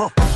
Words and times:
Huh. 0.00 0.29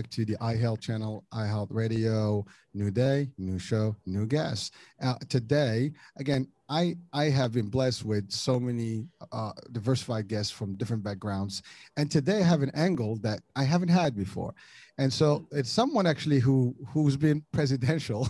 Back 0.00 0.08
to 0.08 0.24
the 0.24 0.36
iHealth 0.36 0.80
channel, 0.80 1.24
iHealth 1.34 1.68
Radio. 1.70 2.46
New 2.72 2.90
day, 2.90 3.28
new 3.36 3.58
show, 3.58 3.94
new 4.06 4.24
guests. 4.24 4.70
Uh, 5.02 5.16
today, 5.28 5.92
again, 6.16 6.48
I, 6.70 6.96
I 7.12 7.24
have 7.24 7.52
been 7.52 7.66
blessed 7.66 8.06
with 8.06 8.30
so 8.30 8.58
many 8.58 9.04
uh, 9.30 9.52
diversified 9.72 10.26
guests 10.28 10.50
from 10.50 10.76
different 10.76 11.02
backgrounds. 11.02 11.62
And 11.98 12.10
today 12.10 12.38
I 12.38 12.44
have 12.44 12.62
an 12.62 12.70
angle 12.74 13.16
that 13.16 13.40
I 13.56 13.64
haven't 13.64 13.88
had 13.88 14.16
before. 14.16 14.54
And 14.96 15.12
so 15.12 15.46
it's 15.50 15.70
someone 15.70 16.06
actually 16.06 16.38
who, 16.38 16.74
who's 16.88 17.16
been 17.16 17.42
presidential 17.52 18.26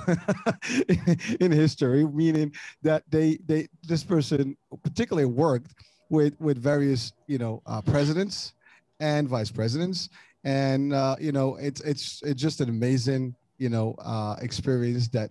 in 1.41 1.52
history, 1.52 2.05
meaning 2.05 2.52
that 2.83 3.05
they, 3.11 3.39
they 3.47 3.69
this 3.86 4.02
person 4.02 4.56
particularly 4.83 5.27
worked 5.27 5.75
with, 6.08 6.34
with 6.41 6.58
various, 6.58 7.12
you 7.28 7.39
know, 7.39 7.62
uh, 7.67 7.80
presidents 7.83 8.55
and 8.98 9.28
vice 9.28 9.50
presidents 9.50 10.08
and 10.44 10.92
uh, 10.92 11.16
you 11.20 11.33
know 11.33 11.56
it's 11.56 11.80
it's 11.83 12.22
it's 12.22 12.41
just 12.41 12.60
an 12.60 12.69
amazing 12.69 13.34
you 13.58 13.69
know 13.69 13.94
uh, 13.98 14.36
experience 14.41 15.08
that 15.08 15.30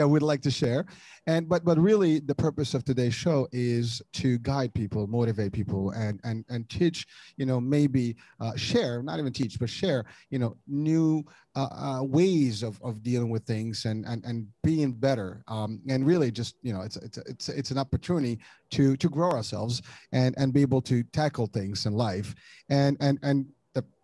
that 0.00 0.08
we'd 0.08 0.22
like 0.22 0.40
to 0.40 0.50
share. 0.50 0.86
And 1.26 1.46
but 1.46 1.62
but 1.62 1.78
really 1.78 2.20
the 2.20 2.34
purpose 2.34 2.72
of 2.72 2.84
today's 2.84 3.14
show 3.14 3.46
is 3.52 4.00
to 4.14 4.38
guide 4.38 4.72
people 4.72 5.06
motivate 5.06 5.52
people 5.52 5.90
and 5.90 6.18
and 6.24 6.44
and 6.48 6.68
teach 6.70 7.06
you 7.36 7.44
know 7.44 7.60
maybe 7.60 8.16
uh, 8.40 8.56
share 8.56 9.02
not 9.02 9.18
even 9.18 9.32
teach 9.32 9.58
but 9.58 9.68
share 9.68 10.06
you 10.30 10.38
know 10.38 10.56
new 10.66 11.22
uh, 11.54 11.68
uh, 11.72 12.02
ways 12.02 12.62
of, 12.62 12.80
of 12.82 13.02
dealing 13.02 13.28
with 13.28 13.44
things 13.44 13.84
and 13.84 14.06
and, 14.06 14.24
and 14.24 14.46
being 14.64 14.92
better. 14.92 15.44
Um, 15.48 15.80
and 15.86 16.06
really 16.06 16.30
just 16.30 16.56
you 16.62 16.72
know 16.72 16.80
it's 16.80 16.96
it's 16.96 17.18
it's 17.18 17.48
it's 17.50 17.70
an 17.70 17.78
opportunity 17.78 18.38
to 18.70 18.96
to 18.96 19.08
grow 19.10 19.30
ourselves 19.30 19.82
and 20.12 20.34
and 20.38 20.54
be 20.54 20.62
able 20.62 20.80
to 20.82 21.02
tackle 21.12 21.46
things 21.46 21.84
in 21.84 21.92
life. 21.92 22.34
And 22.70 22.96
and 23.00 23.18
and 23.22 23.46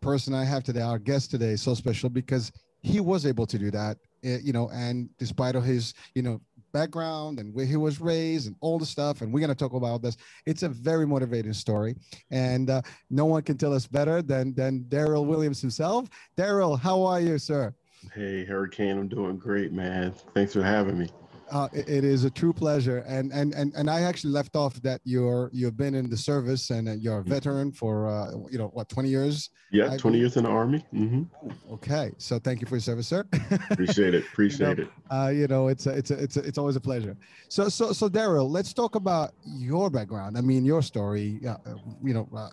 person 0.06 0.34
I 0.34 0.44
have 0.44 0.62
today, 0.62 0.82
our 0.82 1.00
guest 1.00 1.32
today, 1.32 1.50
is 1.50 1.62
so 1.62 1.74
special 1.74 2.08
because 2.08 2.52
he 2.80 3.00
was 3.00 3.26
able 3.26 3.44
to 3.44 3.58
do 3.58 3.72
that, 3.72 3.96
eh, 4.22 4.38
you 4.40 4.52
know, 4.52 4.70
and 4.72 5.08
despite 5.18 5.56
of 5.56 5.64
his, 5.64 5.94
you 6.14 6.22
know, 6.22 6.40
background 6.72 7.40
and 7.40 7.52
where 7.52 7.66
he 7.66 7.74
was 7.74 8.00
raised 8.00 8.46
and 8.46 8.54
all 8.60 8.78
the 8.78 8.86
stuff, 8.86 9.20
and 9.20 9.32
we're 9.32 9.40
going 9.40 9.50
to 9.50 9.56
talk 9.56 9.72
about 9.72 10.02
this. 10.02 10.16
It's 10.46 10.62
a 10.62 10.68
very 10.68 11.08
motivating 11.08 11.52
story, 11.54 11.96
and 12.30 12.70
uh, 12.70 12.82
no 13.10 13.24
one 13.24 13.42
can 13.42 13.58
tell 13.58 13.74
us 13.74 13.88
better 13.88 14.22
than 14.22 14.54
than 14.54 14.84
Darrell 14.88 15.25
Williams 15.25 15.60
himself. 15.60 16.08
Darrell, 16.36 16.76
how 16.76 17.02
are 17.02 17.20
you, 17.20 17.36
sir? 17.36 17.75
Hey, 18.14 18.44
Hurricane, 18.44 18.98
I'm 18.98 19.08
doing 19.08 19.36
great, 19.36 19.72
man. 19.72 20.14
Thanks 20.34 20.52
for 20.52 20.62
having 20.62 20.98
me. 20.98 21.08
Uh, 21.50 21.68
it, 21.72 21.88
it 21.88 22.04
is 22.04 22.24
a 22.24 22.30
true 22.30 22.52
pleasure, 22.52 22.98
and 23.06 23.32
and 23.32 23.54
and 23.54 23.72
and 23.74 23.88
I 23.88 24.02
actually 24.02 24.32
left 24.32 24.56
off 24.56 24.74
that 24.82 25.00
you're 25.04 25.48
you've 25.52 25.76
been 25.76 25.94
in 25.94 26.10
the 26.10 26.16
service 26.16 26.70
and 26.70 26.88
uh, 26.88 26.92
you're 26.92 27.18
a 27.20 27.24
veteran 27.24 27.72
for 27.72 28.08
uh, 28.08 28.30
you 28.50 28.58
know 28.58 28.68
what 28.68 28.88
20 28.88 29.08
years. 29.08 29.50
Yeah, 29.70 29.92
I 29.92 29.96
20 29.96 30.18
years 30.18 30.36
in 30.36 30.44
the 30.44 30.50
Army. 30.50 30.84
hmm 30.90 31.22
Okay, 31.70 32.12
so 32.18 32.38
thank 32.38 32.60
you 32.60 32.66
for 32.66 32.76
your 32.76 32.80
service, 32.80 33.06
sir. 33.06 33.24
Appreciate 33.70 34.14
it. 34.14 34.24
Appreciate 34.32 34.78
it. 34.80 34.88
uh, 35.10 35.30
you 35.32 35.46
know, 35.46 35.68
it's 35.68 35.86
a, 35.86 35.90
it's 35.90 36.10
a, 36.10 36.14
it's 36.22 36.36
a, 36.36 36.40
it's 36.40 36.58
always 36.58 36.76
a 36.76 36.80
pleasure. 36.80 37.16
So 37.48 37.68
so 37.68 37.92
so 37.92 38.08
Darrell, 38.08 38.50
let's 38.50 38.72
talk 38.72 38.94
about 38.96 39.30
your 39.44 39.90
background. 39.90 40.36
I 40.36 40.40
mean, 40.40 40.64
your 40.64 40.82
story. 40.82 41.40
Uh, 41.46 41.56
you 42.02 42.14
know, 42.14 42.28
uh, 42.36 42.48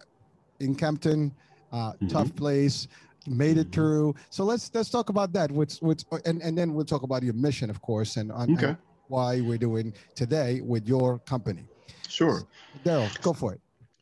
in 0.59 0.75
Compton, 0.75 1.33
uh, 1.71 1.93
Mhm. 1.93 2.09
tough 2.09 2.35
place, 2.35 2.87
made 3.27 3.57
it 3.57 3.67
Mhm. 3.69 3.73
through. 3.73 4.15
So 4.29 4.43
let's 4.43 4.71
let's 4.73 4.89
talk 4.89 5.09
about 5.09 5.33
that. 5.33 5.51
Which 5.51 5.77
which 5.79 6.03
and 6.25 6.41
and 6.41 6.57
then 6.57 6.73
we'll 6.73 6.85
talk 6.85 7.03
about 7.03 7.23
your 7.23 7.33
mission, 7.33 7.69
of 7.69 7.81
course, 7.81 8.17
and 8.17 8.31
on 8.31 8.53
Okay. 8.53 8.67
and 8.69 8.77
why 9.07 9.41
we're 9.41 9.57
doing 9.57 9.93
today 10.15 10.61
with 10.61 10.87
your 10.87 11.19
company. 11.19 11.65
Sure. 12.07 12.43
Darrell, 12.83 13.09
go 13.21 13.33
for 13.33 13.53
it. 13.53 13.61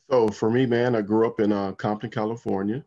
So 0.09 0.27
for 0.29 0.49
me, 0.49 0.65
man, 0.65 0.95
I 0.95 1.01
grew 1.01 1.25
up 1.27 1.39
in 1.39 1.51
uh, 1.51 1.71
Compton, 1.73 2.09
California, 2.09 2.83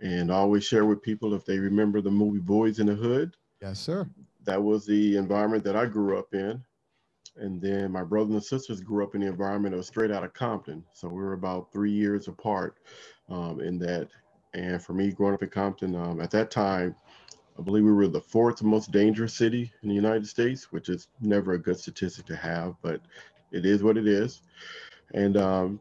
and 0.00 0.30
I 0.32 0.36
always 0.36 0.64
share 0.64 0.84
with 0.84 1.02
people 1.02 1.34
if 1.34 1.44
they 1.44 1.58
remember 1.58 2.00
the 2.00 2.10
movie 2.10 2.38
Boys 2.40 2.78
in 2.78 2.86
the 2.86 2.94
Hood. 2.94 3.36
Yes, 3.60 3.78
sir. 3.78 4.08
That 4.44 4.62
was 4.62 4.84
the 4.86 5.16
environment 5.16 5.64
that 5.64 5.76
I 5.76 5.86
grew 5.86 6.18
up 6.18 6.34
in. 6.34 6.62
And 7.36 7.60
then 7.60 7.90
my 7.90 8.04
brothers 8.04 8.32
and 8.34 8.44
sisters 8.44 8.80
grew 8.80 9.02
up 9.02 9.14
in 9.14 9.22
the 9.22 9.26
environment 9.26 9.74
was 9.74 9.86
straight 9.88 10.10
out 10.10 10.22
of 10.24 10.32
Compton. 10.34 10.84
So 10.92 11.08
we 11.08 11.14
were 11.20 11.32
about 11.32 11.72
three 11.72 11.90
years 11.90 12.28
apart 12.28 12.76
um, 13.28 13.60
in 13.60 13.78
that. 13.80 14.08
And 14.54 14.82
for 14.82 14.92
me, 14.92 15.10
growing 15.10 15.34
up 15.34 15.42
in 15.42 15.48
Compton, 15.50 15.94
um, 15.96 16.20
at 16.20 16.30
that 16.30 16.50
time, 16.50 16.94
I 17.58 17.62
believe 17.62 17.84
we 17.84 17.92
were 17.92 18.08
the 18.08 18.20
fourth 18.20 18.62
most 18.62 18.90
dangerous 18.90 19.34
city 19.34 19.72
in 19.82 19.88
the 19.88 19.94
United 19.94 20.26
States, 20.26 20.72
which 20.72 20.88
is 20.88 21.08
never 21.20 21.52
a 21.52 21.58
good 21.58 21.78
statistic 21.78 22.26
to 22.26 22.36
have, 22.36 22.74
but 22.82 23.00
it 23.52 23.64
is 23.66 23.82
what 23.82 23.96
it 23.96 24.06
is. 24.06 24.42
And 25.12 25.36
um, 25.36 25.80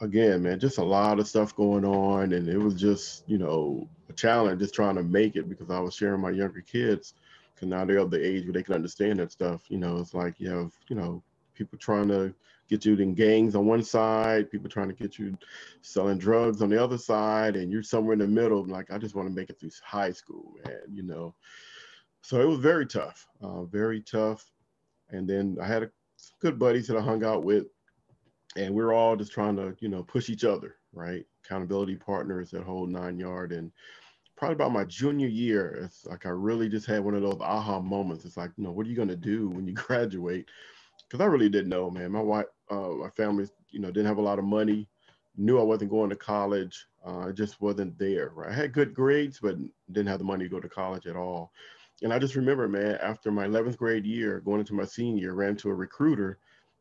again, 0.00 0.42
man, 0.42 0.60
just 0.60 0.78
a 0.78 0.84
lot 0.84 1.18
of 1.18 1.28
stuff 1.28 1.54
going 1.56 1.84
on. 1.84 2.32
And 2.32 2.48
it 2.48 2.58
was 2.58 2.74
just, 2.74 3.24
you 3.26 3.38
know, 3.38 3.88
a 4.08 4.12
challenge 4.12 4.60
just 4.60 4.74
trying 4.74 4.96
to 4.96 5.02
make 5.02 5.36
it 5.36 5.48
because 5.48 5.70
I 5.70 5.80
was 5.80 5.94
sharing 5.94 6.20
my 6.20 6.30
younger 6.30 6.60
kids 6.60 7.14
because 7.54 7.68
now 7.68 7.84
they're 7.84 7.98
of 7.98 8.10
the 8.10 8.24
age 8.24 8.44
where 8.44 8.52
they 8.52 8.62
can 8.62 8.74
understand 8.74 9.18
that 9.20 9.32
stuff. 9.32 9.62
You 9.68 9.78
know, 9.78 9.98
it's 9.98 10.14
like 10.14 10.34
you 10.38 10.50
have, 10.50 10.72
you 10.88 10.96
know, 10.96 11.22
people 11.54 11.78
trying 11.78 12.08
to 12.08 12.34
get 12.70 12.84
you 12.84 12.94
in 12.96 13.14
gangs 13.14 13.54
on 13.54 13.66
one 13.66 13.82
side, 13.82 14.50
people 14.50 14.70
trying 14.70 14.88
to 14.88 14.94
get 14.94 15.18
you 15.18 15.36
selling 15.82 16.18
drugs 16.18 16.62
on 16.62 16.70
the 16.70 16.82
other 16.82 16.96
side, 16.96 17.56
and 17.56 17.70
you're 17.70 17.82
somewhere 17.82 18.12
in 18.14 18.20
the 18.20 18.26
middle. 18.28 18.64
Like, 18.64 18.90
I 18.90 18.98
just 18.98 19.14
want 19.14 19.28
to 19.28 19.34
make 19.34 19.50
it 19.50 19.58
through 19.60 19.70
high 19.84 20.12
school, 20.12 20.54
man, 20.64 20.80
you 20.92 21.02
know. 21.02 21.34
So 22.22 22.40
it 22.40 22.46
was 22.46 22.60
very 22.60 22.86
tough, 22.86 23.26
uh, 23.42 23.64
very 23.64 24.00
tough. 24.00 24.50
And 25.10 25.28
then 25.28 25.58
I 25.60 25.66
had 25.66 25.82
a, 25.82 25.90
good 26.40 26.58
buddies 26.58 26.86
that 26.86 26.96
I 26.96 27.00
hung 27.00 27.24
out 27.24 27.44
with, 27.44 27.66
and 28.56 28.74
we 28.74 28.82
are 28.82 28.92
all 28.92 29.16
just 29.16 29.32
trying 29.32 29.56
to, 29.56 29.74
you 29.80 29.88
know, 29.88 30.02
push 30.02 30.28
each 30.28 30.44
other, 30.44 30.76
right? 30.92 31.24
Accountability 31.44 31.96
partners 31.96 32.50
that 32.50 32.62
whole 32.62 32.86
nine 32.86 33.18
yard. 33.18 33.52
And 33.52 33.72
probably 34.36 34.54
about 34.54 34.72
my 34.72 34.84
junior 34.84 35.28
year, 35.28 35.80
it's 35.84 36.06
like 36.06 36.26
I 36.26 36.30
really 36.30 36.68
just 36.68 36.86
had 36.86 37.04
one 37.04 37.14
of 37.14 37.22
those 37.22 37.40
aha 37.40 37.80
moments. 37.80 38.24
It's 38.24 38.36
like, 38.36 38.50
you 38.56 38.64
know, 38.64 38.70
what 38.70 38.86
are 38.86 38.90
you 38.90 38.96
gonna 38.96 39.16
do 39.16 39.48
when 39.48 39.66
you 39.66 39.72
graduate? 39.74 40.46
Because 41.08 41.22
I 41.22 41.26
really 41.26 41.48
didn't 41.48 41.70
know, 41.70 41.90
man. 41.90 42.12
My 42.12 42.20
wife, 42.20 42.46
uh, 42.70 42.90
my 42.90 43.10
family, 43.10 43.48
you 43.70 43.80
know, 43.80 43.90
didn't 43.90 44.06
have 44.06 44.18
a 44.18 44.22
lot 44.22 44.38
of 44.38 44.44
money. 44.44 44.88
Knew 45.36 45.58
I 45.58 45.62
wasn't 45.62 45.90
going 45.90 46.10
to 46.10 46.16
college. 46.16 46.86
Uh, 47.06 47.28
it 47.28 47.36
just 47.36 47.60
wasn't 47.60 47.98
there. 47.98 48.32
Right? 48.34 48.50
I 48.50 48.54
had 48.54 48.72
good 48.72 48.94
grades, 48.94 49.40
but 49.40 49.56
didn't 49.92 50.08
have 50.08 50.18
the 50.18 50.24
money 50.24 50.44
to 50.44 50.50
go 50.50 50.60
to 50.60 50.68
college 50.68 51.06
at 51.06 51.16
all. 51.16 51.52
And 52.02 52.12
I 52.12 52.18
just 52.18 52.34
remember, 52.34 52.66
man, 52.68 52.98
after 53.02 53.30
my 53.30 53.46
11th 53.46 53.76
grade 53.76 54.06
year, 54.06 54.40
going 54.40 54.60
into 54.60 54.74
my 54.74 54.84
senior 54.84 55.20
year, 55.20 55.34
ran 55.34 55.56
to 55.56 55.68
a 55.68 55.74
recruiter, 55.74 56.38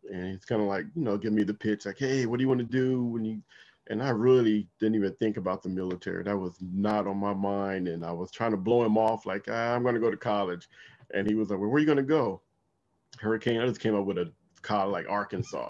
and 0.09 0.31
he's 0.31 0.45
kind 0.45 0.61
of 0.61 0.67
like, 0.67 0.85
you 0.95 1.03
know, 1.03 1.17
give 1.17 1.33
me 1.33 1.43
the 1.43 1.53
pitch, 1.53 1.85
like, 1.85 1.99
hey, 1.99 2.25
what 2.25 2.37
do 2.37 2.43
you 2.43 2.47
want 2.47 2.59
to 2.59 2.65
do 2.65 3.03
when 3.03 3.25
you? 3.25 3.41
And 3.87 4.03
I 4.03 4.09
really 4.09 4.67
didn't 4.79 4.95
even 4.95 5.13
think 5.15 5.37
about 5.37 5.63
the 5.63 5.69
military. 5.69 6.23
That 6.23 6.37
was 6.37 6.55
not 6.61 7.07
on 7.07 7.17
my 7.17 7.33
mind, 7.33 7.87
and 7.87 8.05
I 8.05 8.11
was 8.11 8.31
trying 8.31 8.51
to 8.51 8.57
blow 8.57 8.85
him 8.85 8.97
off, 8.97 9.25
like, 9.25 9.45
ah, 9.49 9.73
I'm 9.73 9.81
going 9.81 9.95
to 9.95 10.01
go 10.01 10.11
to 10.11 10.17
college. 10.17 10.69
And 11.13 11.27
he 11.27 11.33
was 11.33 11.49
like, 11.49 11.59
well, 11.59 11.69
where 11.69 11.77
are 11.77 11.79
you 11.79 11.87
going 11.87 11.97
to 11.97 12.03
go? 12.03 12.41
Hurricane. 13.19 13.59
I 13.59 13.67
just 13.67 13.81
came 13.81 13.95
up 13.95 14.05
with 14.05 14.19
a 14.19 14.31
college 14.59 14.91
like 14.91 15.09
Arkansas. 15.09 15.69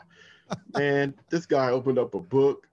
and 0.75 1.13
this 1.29 1.45
guy 1.45 1.69
opened 1.69 1.99
up 1.99 2.15
a 2.15 2.19
book, 2.19 2.67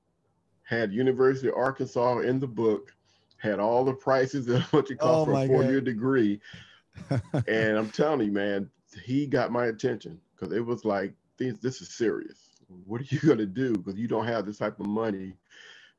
had 0.62 0.92
University 0.92 1.48
of 1.48 1.54
Arkansas 1.54 2.18
in 2.20 2.40
the 2.40 2.46
book, 2.46 2.94
had 3.38 3.60
all 3.60 3.84
the 3.84 3.92
prices 3.92 4.48
and 4.48 4.62
what 4.64 4.90
you 4.90 4.96
call 4.96 5.22
Oh 5.22 5.24
for 5.24 5.32
a 5.32 5.46
four-year 5.46 5.80
degree. 5.80 6.40
and 7.46 7.76
I'm 7.76 7.90
telling 7.90 8.26
you, 8.26 8.32
man, 8.32 8.70
he 9.04 9.26
got 9.26 9.52
my 9.52 9.66
attention 9.66 10.18
because 10.34 10.54
it 10.54 10.64
was 10.64 10.84
like, 10.84 11.12
this, 11.36 11.58
this 11.58 11.80
is 11.82 11.90
serious. 11.90 12.38
What 12.86 13.00
are 13.00 13.06
you 13.08 13.20
gonna 13.20 13.46
do? 13.46 13.74
Because 13.74 13.98
you 13.98 14.08
don't 14.08 14.26
have 14.26 14.46
this 14.46 14.58
type 14.58 14.80
of 14.80 14.86
money. 14.86 15.34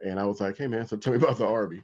And 0.03 0.19
I 0.19 0.25
was 0.25 0.41
like, 0.41 0.57
hey 0.57 0.67
man, 0.67 0.85
so 0.87 0.97
tell 0.97 1.13
me 1.13 1.19
about 1.19 1.37
the 1.37 1.47
Army. 1.47 1.83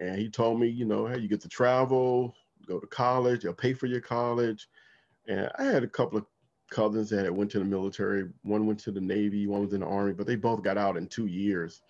And 0.00 0.18
he 0.18 0.28
told 0.28 0.60
me, 0.60 0.68
you 0.68 0.84
know, 0.84 1.06
hey, 1.06 1.18
you 1.18 1.28
get 1.28 1.40
to 1.42 1.48
travel, 1.48 2.34
go 2.66 2.78
to 2.78 2.86
college, 2.86 3.42
they'll 3.42 3.52
pay 3.52 3.74
for 3.74 3.86
your 3.86 4.00
college. 4.00 4.68
And 5.26 5.50
I 5.58 5.64
had 5.64 5.84
a 5.84 5.88
couple 5.88 6.18
of 6.18 6.26
cousins 6.70 7.10
that 7.10 7.34
went 7.34 7.50
to 7.52 7.58
the 7.58 7.64
military. 7.64 8.28
One 8.42 8.66
went 8.66 8.80
to 8.80 8.92
the 8.92 9.00
Navy, 9.00 9.46
one 9.46 9.62
was 9.62 9.72
in 9.72 9.80
the 9.80 9.86
Army, 9.86 10.12
but 10.12 10.26
they 10.26 10.36
both 10.36 10.62
got 10.62 10.78
out 10.78 10.96
in 10.96 11.06
two 11.06 11.26
years. 11.26 11.82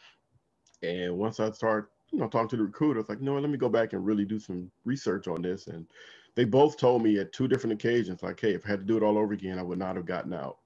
And 0.83 1.19
once 1.19 1.41
I 1.41 1.51
started, 1.51 1.89
you 2.13 2.19
know, 2.19 2.29
talking 2.29 2.49
to 2.51 2.57
the 2.57 2.63
recruiter, 2.65 3.01
it's 3.01 3.09
like, 3.09 3.21
no, 3.21 3.39
let 3.39 3.51
me 3.51 3.59
go 3.59 3.69
back 3.69 3.93
and 3.93 4.05
really 4.05 4.25
do 4.25 4.39
some 4.39 4.71
research 4.85 5.29
on 5.29 5.43
this. 5.43 5.67
And 5.67 5.87
they 6.35 6.45
both 6.45 6.77
told 6.77 7.03
me 7.03 7.19
at 7.19 7.33
two 7.33 7.49
different 7.49 7.75
occasions, 7.75 8.23
like, 8.23 8.41
hey, 8.41 8.55
if 8.55 8.65
I 8.65 8.71
had 8.71 8.81
to 8.81 8.87
do 8.87 8.97
it 8.97 9.03
all 9.03 9.19
over 9.19 9.33
again, 9.33 9.59
I 9.59 9.63
would 9.63 9.79
not 9.79 9.97
have 9.97 10.07
gotten 10.07 10.33
out. 10.33 10.59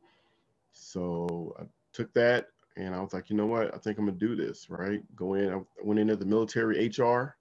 So 0.73 1.55
I 1.59 1.65
took 1.93 2.13
that 2.15 2.49
and 2.77 2.95
I 2.95 3.01
was 3.01 3.13
like, 3.13 3.31
you 3.31 3.37
know 3.37 3.47
what? 3.47 3.75
I 3.75 3.79
think 3.79 3.99
I'm 3.99 4.07
gonna 4.07 4.19
do 4.19 4.37
this, 4.37 4.69
right? 4.71 5.03
Go 5.17 5.35
in. 5.35 5.53
I 5.53 5.61
went 5.83 6.01
into 6.01 6.17
the 6.17 6.27
military 6.27 6.89
HR, 6.89 7.37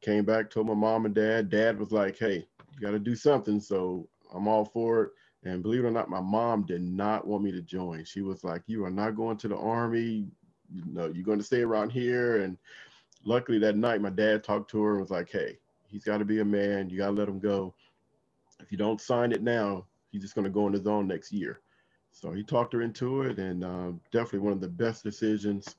came 0.00 0.24
back, 0.24 0.50
told 0.50 0.66
my 0.66 0.74
mom 0.74 1.06
and 1.06 1.14
dad. 1.14 1.50
Dad 1.50 1.78
was 1.78 1.92
like, 1.92 2.18
hey, 2.18 2.46
you 2.72 2.80
got 2.80 2.92
to 2.92 2.98
do 2.98 3.14
something. 3.14 3.60
So 3.60 4.08
I'm 4.34 4.48
all 4.48 4.64
for 4.64 5.04
it. 5.04 5.10
And 5.44 5.62
believe 5.62 5.84
it 5.84 5.88
or 5.88 5.90
not, 5.90 6.10
my 6.10 6.20
mom 6.20 6.64
did 6.64 6.82
not 6.82 7.26
want 7.26 7.42
me 7.42 7.50
to 7.52 7.62
join. 7.62 8.04
She 8.04 8.20
was 8.20 8.44
like, 8.44 8.62
you 8.66 8.84
are 8.84 8.90
not 8.90 9.16
going 9.16 9.38
to 9.38 9.48
the 9.48 9.56
army. 9.56 10.26
You 10.72 10.82
know, 10.92 11.06
you're 11.06 11.24
going 11.24 11.38
to 11.38 11.44
stay 11.44 11.62
around 11.62 11.90
here. 11.90 12.42
And 12.42 12.58
luckily 13.24 13.58
that 13.60 13.76
night, 13.76 14.02
my 14.02 14.10
dad 14.10 14.44
talked 14.44 14.70
to 14.72 14.82
her 14.82 14.92
and 14.92 15.00
was 15.00 15.10
like, 15.10 15.30
hey, 15.30 15.58
he's 15.88 16.04
got 16.04 16.18
to 16.18 16.24
be 16.24 16.40
a 16.40 16.44
man. 16.44 16.90
You 16.90 16.98
got 16.98 17.06
to 17.06 17.12
let 17.12 17.28
him 17.28 17.38
go. 17.38 17.74
If 18.60 18.70
you 18.70 18.76
don't 18.76 19.00
sign 19.00 19.32
it 19.32 19.42
now, 19.42 19.86
he's 20.10 20.22
just 20.22 20.34
going 20.34 20.44
to 20.44 20.50
go 20.50 20.66
on 20.66 20.72
his 20.72 20.86
own 20.86 21.06
next 21.06 21.32
year. 21.32 21.60
So 22.12 22.32
he 22.32 22.42
talked 22.42 22.72
her 22.72 22.82
into 22.82 23.22
it, 23.22 23.38
and 23.38 23.64
uh, 23.64 23.92
definitely 24.10 24.40
one 24.40 24.52
of 24.52 24.60
the 24.60 24.68
best 24.68 25.02
decisions 25.04 25.76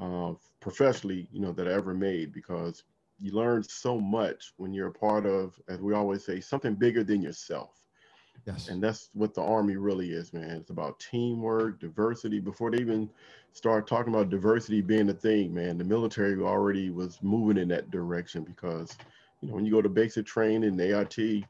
uh, 0.00 0.32
professionally, 0.60 1.28
you 1.32 1.40
know, 1.40 1.52
that 1.52 1.68
I 1.68 1.72
ever 1.72 1.94
made 1.94 2.32
because 2.32 2.84
you 3.20 3.32
learn 3.32 3.62
so 3.62 4.00
much 4.00 4.52
when 4.56 4.72
you're 4.72 4.88
a 4.88 4.92
part 4.92 5.26
of, 5.26 5.60
as 5.68 5.80
we 5.80 5.92
always 5.92 6.24
say, 6.24 6.40
something 6.40 6.74
bigger 6.74 7.04
than 7.04 7.20
yourself. 7.22 7.83
Yes. 8.46 8.68
And 8.68 8.82
that's 8.82 9.08
what 9.14 9.34
the 9.34 9.42
Army 9.42 9.76
really 9.76 10.10
is, 10.10 10.32
man. 10.32 10.50
It's 10.50 10.70
about 10.70 11.00
teamwork, 11.00 11.80
diversity. 11.80 12.40
Before 12.40 12.70
they 12.70 12.78
even 12.78 13.08
start 13.52 13.86
talking 13.86 14.12
about 14.12 14.28
diversity 14.28 14.82
being 14.82 15.08
a 15.08 15.14
thing, 15.14 15.54
man, 15.54 15.78
the 15.78 15.84
military 15.84 16.40
already 16.42 16.90
was 16.90 17.18
moving 17.22 17.56
in 17.56 17.68
that 17.68 17.90
direction 17.90 18.42
because, 18.44 18.96
you 19.40 19.48
know, 19.48 19.54
when 19.54 19.64
you 19.64 19.72
go 19.72 19.80
to 19.80 19.88
basic 19.88 20.26
training, 20.26 20.78
A.I.T., 20.78 21.44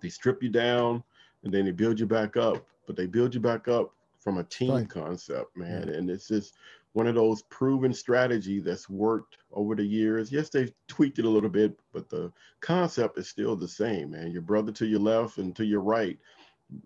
they 0.00 0.08
strip 0.08 0.42
you 0.42 0.48
down 0.48 1.02
and 1.44 1.52
then 1.52 1.64
they 1.64 1.72
build 1.72 2.00
you 2.00 2.06
back 2.06 2.36
up, 2.36 2.66
but 2.86 2.96
they 2.96 3.06
build 3.06 3.34
you 3.34 3.40
back 3.40 3.68
up 3.68 3.92
from 4.18 4.38
a 4.38 4.44
team 4.44 4.72
right. 4.72 4.88
concept, 4.88 5.56
man. 5.56 5.88
And 5.88 6.10
it's 6.10 6.28
just 6.28 6.54
one 6.96 7.06
of 7.06 7.14
those 7.14 7.42
proven 7.42 7.92
strategy 7.92 8.58
that's 8.58 8.88
worked 8.88 9.36
over 9.52 9.74
the 9.74 9.84
years. 9.84 10.32
Yes, 10.32 10.48
they've 10.48 10.72
tweaked 10.88 11.18
it 11.18 11.26
a 11.26 11.28
little 11.28 11.50
bit, 11.50 11.78
but 11.92 12.08
the 12.08 12.32
concept 12.60 13.18
is 13.18 13.28
still 13.28 13.54
the 13.54 13.68
same, 13.68 14.12
man. 14.12 14.30
Your 14.30 14.40
brother 14.40 14.72
to 14.72 14.86
your 14.86 15.00
left 15.00 15.36
and 15.36 15.54
to 15.56 15.66
your 15.66 15.82
right, 15.82 16.18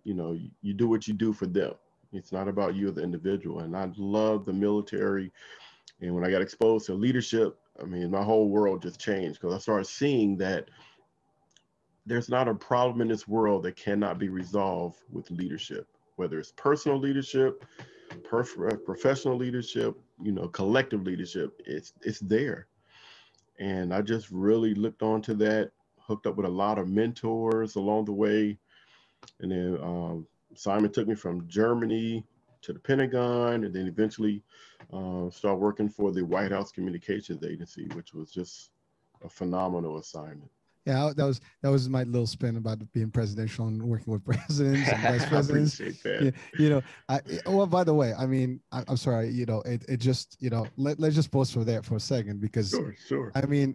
you 0.02 0.14
know, 0.14 0.36
you, 0.62 0.74
do 0.74 0.88
what 0.88 1.06
you 1.06 1.14
do 1.14 1.32
for 1.32 1.46
them. 1.46 1.74
It's 2.12 2.32
not 2.32 2.48
about 2.48 2.74
you 2.74 2.88
as 2.88 2.96
an 2.96 3.04
individual. 3.04 3.60
And 3.60 3.76
I 3.76 3.88
love 3.96 4.44
the 4.44 4.52
military. 4.52 5.30
And 6.00 6.12
when 6.12 6.24
I 6.24 6.30
got 6.32 6.42
exposed 6.42 6.86
to 6.86 6.94
leadership, 6.94 7.56
I 7.80 7.84
mean, 7.84 8.10
my 8.10 8.24
whole 8.24 8.48
world 8.48 8.82
just 8.82 8.98
changed 8.98 9.40
because 9.40 9.54
I 9.54 9.58
started 9.58 9.86
seeing 9.86 10.36
that 10.38 10.70
there's 12.04 12.28
not 12.28 12.48
a 12.48 12.54
problem 12.54 13.00
in 13.00 13.06
this 13.06 13.28
world 13.28 13.62
that 13.62 13.76
cannot 13.76 14.18
be 14.18 14.28
resolved 14.28 14.98
with 15.12 15.30
leadership, 15.30 15.86
whether 16.16 16.40
it's 16.40 16.50
personal 16.50 16.98
leadership, 16.98 17.64
perf- 18.18 18.84
professional 18.84 19.36
leadership, 19.36 19.96
you 20.22 20.32
know, 20.32 20.48
collective 20.48 21.02
leadership, 21.04 21.60
it's 21.66 21.92
it's 22.02 22.20
there. 22.20 22.66
And 23.58 23.92
I 23.92 24.02
just 24.02 24.30
really 24.30 24.74
looked 24.74 25.02
onto 25.02 25.34
that, 25.34 25.72
hooked 25.98 26.26
up 26.26 26.36
with 26.36 26.46
a 26.46 26.50
lot 26.50 26.78
of 26.78 26.88
mentors 26.88 27.76
along 27.76 28.06
the 28.06 28.12
way. 28.12 28.58
And 29.40 29.52
then 29.52 29.78
um, 29.82 30.26
Simon 30.54 30.90
took 30.90 31.06
me 31.06 31.14
from 31.14 31.46
Germany 31.46 32.24
to 32.62 32.72
the 32.72 32.78
Pentagon, 32.78 33.64
and 33.64 33.74
then 33.74 33.86
eventually 33.86 34.42
uh, 34.92 35.30
started 35.30 35.58
working 35.58 35.88
for 35.88 36.12
the 36.12 36.24
White 36.24 36.52
House 36.52 36.72
Communications 36.72 37.44
Agency, 37.44 37.86
which 37.94 38.12
was 38.12 38.30
just 38.30 38.70
a 39.22 39.28
phenomenal 39.28 39.98
assignment 39.98 40.50
yeah, 40.86 41.12
that 41.14 41.24
was 41.24 41.40
that 41.62 41.70
was 41.70 41.88
my 41.88 42.04
little 42.04 42.26
spin 42.26 42.56
about 42.56 42.78
being 42.92 43.10
presidential 43.10 43.66
and 43.66 43.82
working 43.82 44.12
with 44.12 44.24
presidents 44.24 44.88
and 44.88 45.02
vice 45.02 45.26
presidents. 45.28 45.78
you, 45.78 46.32
you 46.58 46.70
know, 46.70 46.82
I 47.08 47.20
well, 47.46 47.66
by 47.66 47.84
the 47.84 47.92
way, 47.92 48.14
I 48.14 48.26
mean, 48.26 48.60
I, 48.72 48.82
am 48.88 48.96
sorry, 48.96 49.28
you 49.30 49.44
know, 49.44 49.60
it, 49.62 49.84
it 49.88 49.98
just, 49.98 50.36
you 50.40 50.48
know, 50.48 50.66
let, 50.76 50.98
let's 50.98 51.14
just 51.14 51.30
pause 51.30 51.52
for 51.52 51.64
that 51.64 51.84
for 51.84 51.96
a 51.96 52.00
second 52.00 52.40
because 52.40 52.70
sure, 52.70 52.94
sure. 53.06 53.32
I 53.34 53.44
mean, 53.46 53.74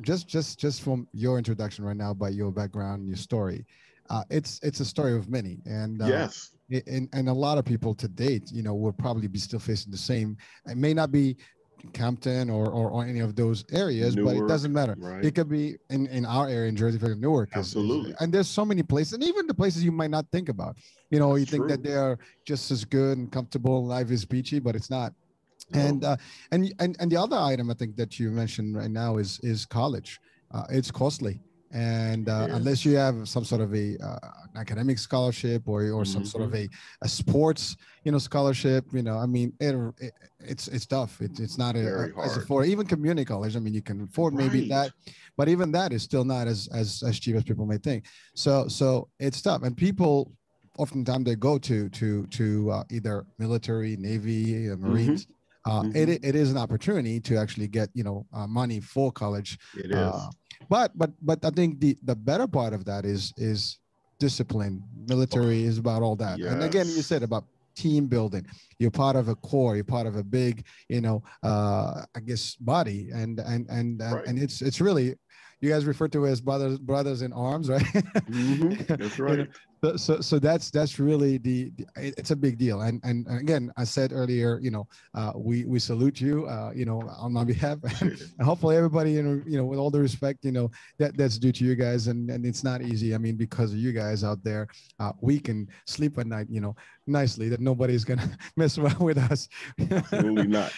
just 0.00 0.28
just 0.28 0.58
just 0.58 0.80
from 0.82 1.06
your 1.12 1.36
introduction 1.36 1.84
right 1.84 1.96
now, 1.96 2.14
by 2.14 2.30
your 2.30 2.50
background, 2.50 3.06
your 3.06 3.18
story, 3.18 3.66
uh, 4.08 4.24
it's 4.30 4.60
it's 4.62 4.80
a 4.80 4.84
story 4.84 5.14
of 5.14 5.28
many, 5.28 5.58
and 5.66 6.02
uh, 6.02 6.06
yes. 6.06 6.52
And, 6.86 7.08
and 7.12 7.28
a 7.28 7.32
lot 7.32 7.58
of 7.58 7.64
people 7.64 7.96
to 7.96 8.06
date, 8.06 8.52
you 8.52 8.62
know, 8.62 8.76
will 8.76 8.92
probably 8.92 9.26
be 9.26 9.40
still 9.40 9.58
facing 9.58 9.90
the 9.90 9.98
same. 9.98 10.36
It 10.66 10.76
may 10.76 10.94
not 10.94 11.10
be 11.10 11.36
Compton 11.92 12.50
or, 12.50 12.66
or, 12.66 12.90
or 12.90 13.04
any 13.04 13.20
of 13.20 13.36
those 13.36 13.64
areas, 13.72 14.16
Newark, 14.16 14.36
but 14.36 14.44
it 14.44 14.48
doesn't 14.48 14.72
matter. 14.72 14.94
Right. 14.98 15.24
It 15.24 15.34
could 15.34 15.48
be 15.48 15.76
in, 15.90 16.06
in 16.08 16.24
our 16.24 16.48
area 16.48 16.68
in 16.68 16.76
Jersey, 16.76 16.98
for 16.98 17.14
Newark. 17.14 17.50
Absolutely. 17.54 18.10
Is, 18.10 18.16
and 18.20 18.32
there's 18.32 18.48
so 18.48 18.64
many 18.64 18.82
places, 18.82 19.14
and 19.14 19.24
even 19.24 19.46
the 19.46 19.54
places 19.54 19.84
you 19.84 19.92
might 19.92 20.10
not 20.10 20.26
think 20.30 20.48
about. 20.48 20.76
You 21.10 21.18
know, 21.18 21.36
That's 21.36 21.40
you 21.40 21.58
think 21.58 21.68
that 21.68 21.82
they 21.82 21.94
are 21.94 22.18
just 22.44 22.70
as 22.70 22.84
good 22.84 23.18
and 23.18 23.30
comfortable, 23.30 23.84
life 23.84 24.10
is 24.10 24.24
beachy, 24.24 24.58
but 24.58 24.76
it's 24.76 24.90
not. 24.90 25.12
No. 25.72 25.80
And 25.80 26.04
uh, 26.04 26.16
and 26.50 26.72
and 26.80 26.96
and 26.98 27.12
the 27.12 27.16
other 27.16 27.36
item 27.36 27.70
I 27.70 27.74
think 27.74 27.96
that 27.96 28.18
you 28.18 28.30
mentioned 28.30 28.76
right 28.76 28.90
now 28.90 29.18
is 29.18 29.38
is 29.42 29.66
college. 29.66 30.20
Uh, 30.52 30.64
it's 30.70 30.90
costly 30.90 31.40
and 31.72 32.28
uh, 32.28 32.48
unless 32.50 32.84
you 32.84 32.96
have 32.96 33.28
some 33.28 33.44
sort 33.44 33.60
of 33.60 33.72
a 33.74 33.96
uh, 34.02 34.18
academic 34.56 34.98
scholarship 34.98 35.62
or 35.68 35.88
or 35.90 36.04
some 36.04 36.22
mm-hmm. 36.22 36.28
sort 36.28 36.44
of 36.44 36.54
a, 36.54 36.68
a 37.02 37.08
sports 37.08 37.76
you 38.04 38.10
know 38.10 38.18
scholarship 38.18 38.84
you 38.92 39.02
know 39.02 39.16
i 39.16 39.26
mean 39.26 39.52
it, 39.60 39.76
it 39.98 40.12
it's 40.40 40.66
it's 40.68 40.86
tough 40.86 41.20
it, 41.20 41.38
it's 41.38 41.58
not 41.58 41.76
a, 41.76 42.12
as 42.24 42.36
afford 42.36 42.66
even 42.66 42.86
community 42.86 43.24
college 43.24 43.56
i 43.56 43.60
mean 43.60 43.72
you 43.72 43.82
can 43.82 44.02
afford 44.02 44.34
right. 44.34 44.46
maybe 44.46 44.68
that 44.68 44.90
but 45.36 45.48
even 45.48 45.70
that 45.70 45.92
is 45.92 46.02
still 46.02 46.24
not 46.24 46.48
as 46.48 46.68
as 46.72 47.02
as 47.06 47.20
cheap 47.20 47.36
as 47.36 47.44
people 47.44 47.66
may 47.66 47.78
think 47.78 48.04
so 48.34 48.66
so 48.66 49.08
it's 49.20 49.40
tough 49.40 49.62
and 49.62 49.76
people 49.76 50.32
oftentimes 50.78 51.24
they 51.24 51.36
go 51.36 51.56
to 51.56 51.88
to 51.90 52.26
to 52.26 52.70
uh, 52.70 52.84
either 52.90 53.24
military 53.38 53.96
navy 53.96 54.68
uh, 54.68 54.74
mm-hmm. 54.74 54.90
marines 54.90 55.26
mm-hmm. 55.26 55.34
Uh, 55.66 55.82
mm-hmm. 55.82 55.94
it, 55.94 56.24
it 56.24 56.34
is 56.34 56.50
an 56.50 56.56
opportunity 56.56 57.20
to 57.20 57.36
actually 57.36 57.68
get 57.68 57.90
you 57.92 58.02
know 58.02 58.24
uh, 58.32 58.46
money 58.46 58.80
for 58.80 59.12
college. 59.12 59.58
It 59.76 59.90
is. 59.90 59.94
Uh, 59.94 60.30
but 60.70 60.96
but 60.96 61.10
but 61.20 61.44
I 61.44 61.50
think 61.50 61.80
the 61.80 61.98
the 62.04 62.14
better 62.14 62.46
part 62.46 62.72
of 62.72 62.86
that 62.86 63.04
is 63.04 63.34
is 63.36 63.78
discipline. 64.18 64.82
Military 65.08 65.64
is 65.64 65.78
about 65.78 66.02
all 66.02 66.16
that. 66.16 66.38
Yes. 66.38 66.52
And 66.52 66.62
again, 66.62 66.86
you 66.86 67.02
said 67.02 67.22
about 67.22 67.44
team 67.74 68.06
building. 68.06 68.46
You're 68.78 68.90
part 68.90 69.16
of 69.16 69.28
a 69.28 69.34
corps. 69.34 69.74
You're 69.74 69.84
part 69.84 70.06
of 70.06 70.16
a 70.16 70.22
big, 70.22 70.64
you 70.88 71.00
know, 71.00 71.22
uh, 71.42 72.04
I 72.14 72.20
guess 72.20 72.54
body, 72.54 73.10
and 73.12 73.40
and 73.40 73.68
and 73.68 74.00
right. 74.00 74.26
and 74.26 74.38
it's 74.38 74.62
it's 74.62 74.80
really 74.80 75.16
you 75.60 75.68
guys 75.68 75.84
refer 75.84 76.08
to 76.08 76.26
as 76.26 76.40
brothers 76.40 76.78
brothers 76.78 77.22
in 77.22 77.32
arms, 77.32 77.68
right? 77.68 77.82
Mm-hmm. 77.82 78.84
That's 78.94 79.18
right. 79.18 79.38
you 79.38 79.44
know, 79.44 79.50
so, 79.82 79.96
so, 79.96 80.20
so 80.20 80.38
that's 80.38 80.70
that's 80.70 80.98
really 80.98 81.38
the, 81.38 81.70
the, 81.76 81.86
it's 81.96 82.30
a 82.30 82.36
big 82.36 82.58
deal. 82.58 82.82
And 82.82 83.00
and 83.04 83.26
again 83.28 83.72
i 83.76 83.84
said 83.84 84.12
earlier 84.12 84.58
you 84.60 84.70
know 84.70 84.86
uh, 85.14 85.32
we 85.34 85.64
we 85.64 85.78
salute 85.78 86.20
you 86.20 86.46
uh, 86.46 86.70
you 86.74 86.84
know 86.84 87.02
on 87.18 87.32
my 87.32 87.44
behalf. 87.52 87.78
And 88.02 88.42
hopefully 88.42 88.76
everybody 88.76 89.12
you 89.12 89.22
know 89.22 89.42
you 89.46 89.56
know 89.56 89.64
with 89.64 89.78
all 89.78 89.90
the 89.90 90.00
respect 90.00 90.44
you 90.44 90.52
know 90.52 90.70
that 90.98 91.16
that's 91.16 91.38
due 91.38 91.52
to 91.52 91.64
you 91.64 91.74
guys. 91.74 92.08
And 92.08 92.30
and 92.30 92.44
it's 92.44 92.62
not 92.62 92.82
easy. 92.82 93.14
I 93.14 93.18
mean 93.18 93.36
because 93.36 93.72
of 93.72 93.78
you 93.78 93.92
guys 93.92 94.22
out 94.24 94.42
there 94.44 94.68
uh, 94.98 95.12
we 95.20 95.38
can 95.38 95.68
sleep 95.86 96.18
at 96.18 96.26
night 96.26 96.46
you 96.50 96.60
know 96.60 96.76
nicely 97.06 97.48
that 97.48 97.60
nobody's 97.60 98.04
gonna 98.04 98.30
mess 98.56 98.76
around 98.78 99.00
with 99.00 99.18
us. 99.18 99.48
Absolutely 99.90 100.46
not. 100.58 100.72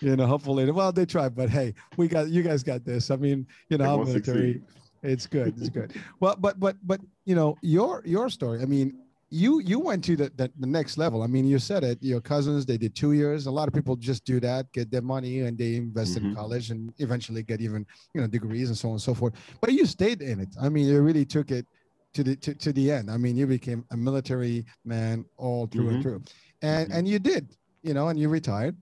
You 0.00 0.16
know 0.16 0.26
hopefully 0.26 0.70
well 0.70 0.92
they 0.92 1.06
try 1.06 1.28
but 1.28 1.50
hey 1.50 1.74
we 1.96 2.08
got 2.08 2.28
you 2.28 2.42
guys 2.42 2.62
got 2.62 2.84
this. 2.84 3.10
I 3.10 3.16
mean 3.16 3.46
you 3.68 3.78
know 3.78 4.00
i'm 4.00 4.04
military 4.04 4.54
succeed 4.54 4.79
it's 5.02 5.26
good. 5.26 5.54
It's 5.58 5.68
good. 5.68 5.94
well, 6.20 6.36
but 6.38 6.60
but 6.60 6.76
but 6.82 7.00
you 7.24 7.34
know 7.34 7.56
your 7.62 8.02
your 8.04 8.28
story. 8.28 8.62
I 8.62 8.66
mean, 8.66 8.98
you 9.30 9.60
you 9.60 9.78
went 9.78 10.04
to 10.04 10.16
the, 10.16 10.32
the, 10.36 10.50
the 10.58 10.66
next 10.66 10.98
level. 10.98 11.22
I 11.22 11.26
mean, 11.26 11.46
you 11.46 11.58
said 11.58 11.84
it. 11.84 11.98
Your 12.02 12.20
cousins 12.20 12.66
they 12.66 12.76
did 12.76 12.94
two 12.94 13.12
years. 13.12 13.46
A 13.46 13.50
lot 13.50 13.68
of 13.68 13.74
people 13.74 13.96
just 13.96 14.24
do 14.24 14.40
that, 14.40 14.70
get 14.72 14.90
their 14.90 15.02
money, 15.02 15.40
and 15.40 15.56
they 15.56 15.76
invest 15.76 16.16
mm-hmm. 16.16 16.28
in 16.28 16.34
college, 16.34 16.70
and 16.70 16.92
eventually 16.98 17.42
get 17.42 17.60
even 17.60 17.86
you 18.14 18.20
know 18.20 18.26
degrees 18.26 18.68
and 18.68 18.76
so 18.76 18.88
on 18.88 18.94
and 18.94 19.02
so 19.02 19.14
forth. 19.14 19.34
But 19.60 19.72
you 19.72 19.86
stayed 19.86 20.20
in 20.20 20.40
it. 20.40 20.48
I 20.60 20.68
mean, 20.68 20.86
you 20.86 21.00
really 21.00 21.24
took 21.24 21.50
it 21.50 21.64
to 22.14 22.24
the 22.24 22.36
to, 22.36 22.54
to 22.54 22.72
the 22.72 22.90
end. 22.90 23.10
I 23.10 23.16
mean, 23.16 23.36
you 23.36 23.46
became 23.46 23.84
a 23.92 23.96
military 23.96 24.66
man 24.84 25.24
all 25.36 25.66
through 25.66 25.84
mm-hmm. 25.84 25.94
and 25.94 26.02
through, 26.02 26.22
and 26.62 26.88
mm-hmm. 26.88 26.98
and 26.98 27.08
you 27.08 27.18
did. 27.18 27.56
You 27.82 27.94
know, 27.94 28.08
and 28.08 28.18
you 28.18 28.28
retired 28.28 28.76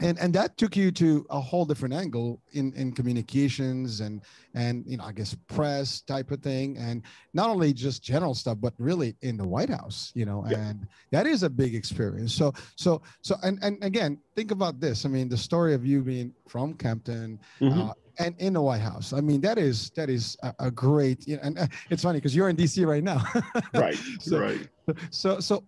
and 0.00 0.18
and 0.18 0.34
that 0.34 0.56
took 0.56 0.76
you 0.76 0.90
to 0.90 1.26
a 1.30 1.40
whole 1.40 1.64
different 1.64 1.94
angle 1.94 2.40
in 2.52 2.72
in 2.74 2.92
communications 2.92 4.00
and 4.00 4.22
and 4.54 4.84
you 4.86 4.96
know 4.96 5.04
i 5.04 5.12
guess 5.12 5.34
press 5.48 6.00
type 6.02 6.30
of 6.30 6.40
thing 6.40 6.76
and 6.78 7.02
not 7.34 7.48
only 7.48 7.72
just 7.72 8.02
general 8.02 8.34
stuff 8.34 8.58
but 8.60 8.74
really 8.78 9.16
in 9.22 9.36
the 9.36 9.46
white 9.46 9.70
house 9.70 10.12
you 10.14 10.24
know 10.24 10.44
yeah. 10.48 10.58
and 10.58 10.86
that 11.10 11.26
is 11.26 11.42
a 11.42 11.50
big 11.50 11.74
experience 11.74 12.34
so 12.34 12.52
so 12.76 13.00
so 13.22 13.36
and 13.42 13.58
and 13.62 13.82
again 13.82 14.18
think 14.34 14.50
about 14.50 14.80
this 14.80 15.06
i 15.06 15.08
mean 15.08 15.28
the 15.28 15.36
story 15.36 15.74
of 15.74 15.84
you 15.86 16.02
being 16.02 16.32
from 16.48 16.74
compton 16.74 17.38
mm-hmm. 17.60 17.80
uh, 17.80 17.92
and 18.18 18.34
in 18.38 18.52
the 18.52 18.62
White 18.62 18.80
House. 18.80 19.12
I 19.12 19.20
mean, 19.20 19.40
that 19.42 19.58
is 19.58 19.90
that 19.90 20.08
is 20.08 20.36
a, 20.42 20.54
a 20.58 20.70
great. 20.70 21.26
You 21.26 21.36
know, 21.36 21.42
and 21.42 21.58
uh, 21.58 21.66
it's 21.90 22.02
funny 22.02 22.18
because 22.18 22.34
you're 22.34 22.48
in 22.48 22.56
DC 22.56 22.86
right 22.86 23.02
now. 23.02 23.24
right. 23.74 23.98
so, 24.20 24.40
right. 24.40 24.68
So 25.10 25.40
so 25.40 25.64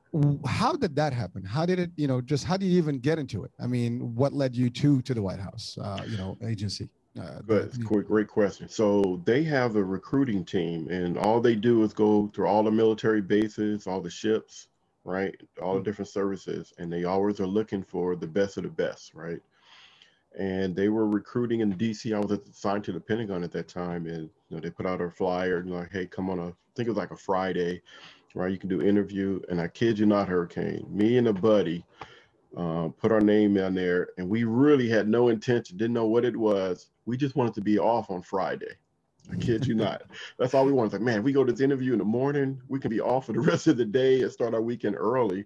how 0.46 0.72
did 0.74 0.94
that 0.96 1.12
happen? 1.12 1.44
How 1.44 1.66
did 1.66 1.78
it? 1.78 1.90
You 1.96 2.08
know, 2.08 2.20
just 2.20 2.44
how 2.44 2.56
did 2.56 2.66
you 2.66 2.78
even 2.78 2.98
get 2.98 3.18
into 3.18 3.44
it? 3.44 3.50
I 3.60 3.66
mean, 3.66 4.14
what 4.14 4.32
led 4.32 4.54
you 4.56 4.70
to 4.70 5.02
to 5.02 5.14
the 5.14 5.22
White 5.22 5.40
House? 5.40 5.76
Uh, 5.80 6.04
you 6.06 6.16
know, 6.16 6.36
agency. 6.44 6.88
Uh, 7.18 7.40
Good, 7.46 7.84
great, 7.84 8.06
great 8.06 8.28
question. 8.28 8.68
So 8.68 9.20
they 9.24 9.42
have 9.44 9.74
a 9.74 9.82
recruiting 9.82 10.44
team, 10.44 10.88
and 10.88 11.18
all 11.18 11.40
they 11.40 11.56
do 11.56 11.82
is 11.82 11.92
go 11.92 12.30
through 12.32 12.46
all 12.46 12.62
the 12.62 12.70
military 12.70 13.20
bases, 13.20 13.88
all 13.88 14.00
the 14.00 14.10
ships, 14.10 14.68
right? 15.04 15.34
All 15.60 15.74
the 15.74 15.82
different 15.82 16.10
services, 16.10 16.72
and 16.78 16.92
they 16.92 17.04
always 17.04 17.40
are 17.40 17.46
looking 17.46 17.82
for 17.82 18.14
the 18.14 18.26
best 18.26 18.56
of 18.56 18.62
the 18.62 18.68
best, 18.68 19.14
right? 19.14 19.40
And 20.36 20.74
they 20.74 20.88
were 20.88 21.08
recruiting 21.08 21.60
in 21.60 21.74
DC. 21.74 22.14
I 22.14 22.18
was 22.20 22.32
assigned 22.32 22.84
to 22.84 22.92
the 22.92 23.00
Pentagon 23.00 23.44
at 23.44 23.52
that 23.52 23.68
time, 23.68 24.06
and 24.06 24.30
you 24.48 24.56
know 24.56 24.60
they 24.60 24.70
put 24.70 24.86
out 24.86 25.00
a 25.00 25.10
flyer, 25.10 25.62
you 25.64 25.70
know, 25.70 25.78
like, 25.78 25.92
hey, 25.92 26.06
come 26.06 26.30
on 26.30 26.38
a, 26.38 26.48
I 26.48 26.52
think 26.76 26.86
it 26.86 26.90
was 26.90 26.98
like 26.98 27.10
a 27.10 27.16
Friday, 27.16 27.82
right? 28.34 28.52
You 28.52 28.58
can 28.58 28.68
do 28.68 28.82
interview, 28.82 29.40
and 29.48 29.60
I 29.60 29.68
kid 29.68 29.98
you 29.98 30.06
not, 30.06 30.28
Hurricane, 30.28 30.86
me 30.90 31.18
and 31.18 31.28
a 31.28 31.32
buddy 31.32 31.84
uh, 32.56 32.88
put 32.98 33.12
our 33.12 33.20
name 33.20 33.56
in 33.56 33.74
there, 33.74 34.08
and 34.18 34.28
we 34.28 34.44
really 34.44 34.88
had 34.88 35.08
no 35.08 35.28
intention, 35.28 35.76
didn't 35.76 35.94
know 35.94 36.06
what 36.06 36.24
it 36.24 36.36
was. 36.36 36.90
We 37.06 37.16
just 37.16 37.36
wanted 37.36 37.54
to 37.54 37.60
be 37.60 37.78
off 37.78 38.10
on 38.10 38.22
Friday. 38.22 38.76
I 39.30 39.36
kid 39.36 39.66
you 39.66 39.74
not. 39.74 40.02
That's 40.38 40.54
all 40.54 40.64
we 40.64 40.72
wanted. 40.72 40.92
Like, 40.92 41.02
man, 41.02 41.22
we 41.22 41.32
go 41.32 41.44
to 41.44 41.52
this 41.52 41.60
interview 41.60 41.92
in 41.92 41.98
the 41.98 42.04
morning, 42.04 42.60
we 42.68 42.80
can 42.80 42.90
be 42.90 43.00
off 43.00 43.26
for 43.26 43.32
the 43.32 43.40
rest 43.52 43.66
of 43.66 43.76
the 43.76 43.84
day 43.84 44.22
and 44.22 44.32
start 44.32 44.54
our 44.54 44.62
weekend 44.62 44.96
early. 44.96 45.44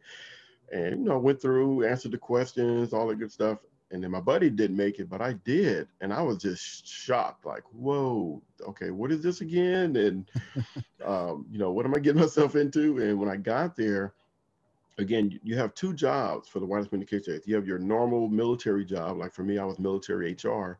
And 0.72 1.00
you 1.00 1.04
know, 1.04 1.18
went 1.18 1.42
through, 1.42 1.86
answered 1.86 2.12
the 2.12 2.18
questions, 2.18 2.92
all 2.92 3.08
the 3.08 3.14
good 3.14 3.32
stuff. 3.32 3.58
And 3.92 4.02
then 4.02 4.10
my 4.10 4.20
buddy 4.20 4.48
didn't 4.48 4.76
make 4.76 4.98
it, 4.98 5.10
but 5.10 5.20
I 5.20 5.34
did, 5.44 5.86
and 6.00 6.14
I 6.14 6.22
was 6.22 6.38
just 6.38 6.88
shocked. 6.88 7.44
Like, 7.44 7.62
whoa, 7.72 8.42
okay, 8.66 8.90
what 8.90 9.12
is 9.12 9.22
this 9.22 9.42
again? 9.42 9.96
And 9.96 10.30
um, 11.04 11.46
you 11.52 11.58
know, 11.58 11.70
what 11.72 11.84
am 11.84 11.94
I 11.94 11.98
getting 11.98 12.22
myself 12.22 12.56
into? 12.56 13.02
And 13.02 13.20
when 13.20 13.28
I 13.28 13.36
got 13.36 13.76
there, 13.76 14.14
again, 14.96 15.38
you 15.42 15.56
have 15.56 15.74
two 15.74 15.92
jobs 15.92 16.48
for 16.48 16.58
the 16.58 16.66
White 16.66 16.78
House 16.78 16.88
Communication. 16.88 17.40
You 17.44 17.54
have 17.54 17.66
your 17.66 17.78
normal 17.78 18.28
military 18.28 18.86
job, 18.86 19.18
like 19.18 19.32
for 19.32 19.42
me, 19.42 19.58
I 19.58 19.64
was 19.64 19.78
military 19.78 20.32
HR, 20.32 20.78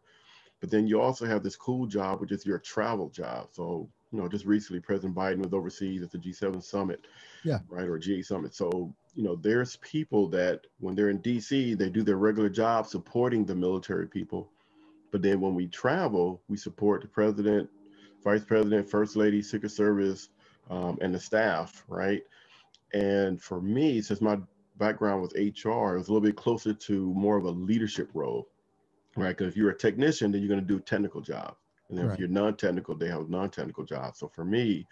but 0.61 0.71
then 0.71 0.87
you 0.87 1.01
also 1.01 1.27
have 1.27 1.43
this 1.43 1.57
cool 1.57 1.87
job, 1.87 2.21
which 2.21 2.33
is 2.33 2.47
your 2.47 2.59
travel 2.59 3.11
job. 3.11 3.49
So, 3.53 3.91
you 4.11 4.21
know, 4.21 4.29
just 4.29 4.47
recently, 4.47 4.81
President 4.81 5.15
Biden 5.15 5.45
was 5.45 5.53
overseas 5.53 6.03
at 6.03 6.11
the 6.11 6.19
G7 6.19 6.63
summit, 6.63 7.07
yeah, 7.45 7.59
right, 7.69 7.87
or 7.87 7.99
G8 7.99 8.25
summit. 8.25 8.55
So, 8.55 8.95
you 9.15 9.23
know, 9.23 9.37
there's 9.37 9.77
people 9.77 10.29
that 10.29 10.67
when 10.81 10.95
they're 10.95 11.11
in 11.11 11.21
DC, 11.21 11.77
they 11.77 11.91
do 11.91 12.03
their 12.03 12.17
regular 12.17 12.49
job 12.49 12.87
supporting 12.87 13.45
the 13.45 13.55
military 13.55 14.07
people, 14.07 14.51
but 15.11 15.23
then 15.23 15.41
when 15.41 15.55
we 15.55 15.67
travel, 15.67 16.41
we 16.49 16.57
support 16.57 17.03
the 17.03 17.09
president, 17.09 17.69
vice 18.25 18.45
president, 18.45 18.89
first 18.89 19.17
lady, 19.17 19.43
Secret 19.43 19.71
Service, 19.71 20.31
um, 20.71 20.99
and 21.03 21.15
the 21.15 21.21
staff, 21.21 21.85
right? 21.89 22.23
And 22.95 23.41
for 23.41 23.61
me, 23.61 24.01
since 24.01 24.21
my 24.21 24.39
background 24.77 25.23
was 25.23 25.33
HR, 25.35 25.95
it 25.95 25.99
was 25.99 26.09
a 26.09 26.13
little 26.13 26.21
bit 26.21 26.37
closer 26.37 26.73
to 26.73 27.13
more 27.15 27.37
of 27.37 27.45
a 27.45 27.51
leadership 27.51 28.09
role, 28.15 28.49
right? 29.17 29.37
Because 29.37 29.49
if 29.49 29.57
you're 29.57 29.71
a 29.71 29.77
technician, 29.77 30.33
then 30.33 30.41
you're 30.41 30.49
going 30.49 30.61
to 30.61 30.67
do 30.67 30.81
technical 30.81 31.21
jobs. 31.21 31.57
And 31.91 31.99
then 31.99 32.07
right. 32.07 32.15
if 32.15 32.19
you're 32.19 32.29
non-technical, 32.29 32.97
they 32.97 33.09
have 33.09 33.29
non-technical 33.29 33.85
jobs. 33.85 34.19
So 34.19 34.29
for 34.29 34.47
me, 34.47 34.87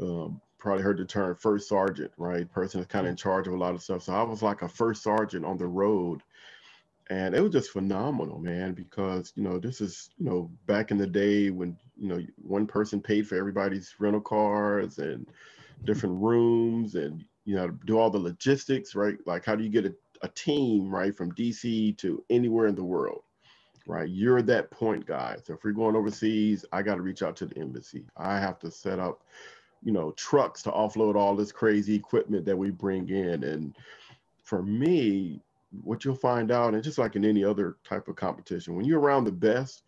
um, 0.00 0.40
probably 0.60 0.82
heard 0.82 0.98
the 0.98 1.04
term 1.04 1.34
first 1.36 1.68
sergeant, 1.68 2.12
right? 2.16 2.50
Person 2.52 2.80
is 2.80 2.86
kind 2.86 3.06
of 3.06 3.10
in 3.10 3.16
mm. 3.16 3.20
charge 3.20 3.46
of 3.46 3.54
a 3.54 3.58
lot 3.58 3.74
of 3.74 3.82
stuff. 3.82 4.02
So 4.02 4.14
I 4.14 4.22
was 4.22 4.42
like 4.42 4.62
a 4.62 4.68
first 4.68 5.02
sergeant 5.02 5.44
on 5.44 5.58
the 5.58 5.66
road. 5.66 6.22
And 7.08 7.34
it 7.34 7.40
was 7.40 7.50
just 7.50 7.70
phenomenal, 7.70 8.38
man, 8.38 8.72
because, 8.72 9.32
you 9.34 9.42
know, 9.42 9.58
this 9.58 9.80
is, 9.80 10.10
you 10.16 10.26
know, 10.26 10.48
back 10.66 10.92
in 10.92 10.96
the 10.96 11.08
day 11.08 11.50
when, 11.50 11.76
you 11.96 12.06
know, 12.06 12.20
one 12.36 12.68
person 12.68 13.00
paid 13.00 13.26
for 13.26 13.34
everybody's 13.34 13.96
rental 13.98 14.20
cars 14.20 14.98
and 14.98 15.26
different 15.84 16.22
rooms 16.22 16.94
and 16.94 17.24
you 17.44 17.56
know, 17.56 17.68
do 17.86 17.98
all 17.98 18.10
the 18.10 18.18
logistics, 18.18 18.94
right? 18.94 19.16
Like 19.26 19.44
how 19.44 19.56
do 19.56 19.64
you 19.64 19.70
get 19.70 19.86
a, 19.86 19.94
a 20.22 20.28
team, 20.28 20.88
right, 20.88 21.14
from 21.14 21.32
DC 21.32 21.96
to 21.98 22.22
anywhere 22.30 22.66
in 22.66 22.74
the 22.74 22.84
world, 22.84 23.22
right? 23.86 24.08
You're 24.08 24.42
that 24.42 24.70
point 24.70 25.06
guy. 25.06 25.36
So 25.42 25.54
if 25.54 25.64
we're 25.64 25.72
going 25.72 25.96
overseas, 25.96 26.64
I 26.72 26.82
got 26.82 26.96
to 26.96 27.02
reach 27.02 27.22
out 27.22 27.36
to 27.36 27.46
the 27.46 27.58
embassy. 27.58 28.04
I 28.16 28.38
have 28.38 28.58
to 28.60 28.70
set 28.70 28.98
up, 28.98 29.24
you 29.82 29.92
know, 29.92 30.12
trucks 30.12 30.62
to 30.62 30.70
offload 30.70 31.16
all 31.16 31.34
this 31.34 31.52
crazy 31.52 31.94
equipment 31.94 32.44
that 32.44 32.56
we 32.56 32.70
bring 32.70 33.08
in. 33.08 33.44
And 33.44 33.76
for 34.44 34.62
me, 34.62 35.42
what 35.82 36.04
you'll 36.04 36.14
find 36.14 36.50
out, 36.50 36.74
and 36.74 36.82
just 36.82 36.98
like 36.98 37.16
in 37.16 37.24
any 37.24 37.44
other 37.44 37.76
type 37.84 38.08
of 38.08 38.16
competition, 38.16 38.74
when 38.74 38.84
you're 38.84 39.00
around 39.00 39.24
the 39.24 39.32
best, 39.32 39.82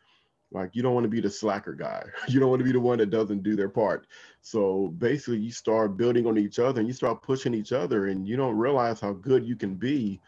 like 0.53 0.71
you 0.75 0.83
don't 0.83 0.95
want 0.95 1.05
to 1.05 1.11
be 1.11 1.21
the 1.21 1.31
slacker 1.31 1.73
guy. 1.75 2.05
You 2.29 2.41
don't 2.41 2.51
want 2.51 2.61
to 2.61 2.65
be 2.65 2.73
the 2.73 2.81
one 2.81 2.99
that 2.99 3.11
doesn't 3.11 3.43
do 3.43 3.57
their 3.57 3.69
part. 3.69 4.07
So 4.43 4.89
basically 4.99 5.39
you 5.39 5.51
start 5.51 5.97
building 5.97 6.27
on 6.27 6.39
each 6.39 6.59
other 6.59 6.81
and 6.81 6.89
you 6.89 6.95
start 6.95 7.23
pushing 7.23 7.55
each 7.55 7.73
other 7.73 8.09
and 8.09 8.27
you 8.27 8.37
don't 8.37 8.57
realize 8.57 9.01
how 9.01 9.13
good 9.13 9.47
you 9.47 9.57
can 9.57 9.75
be, 9.75 10.21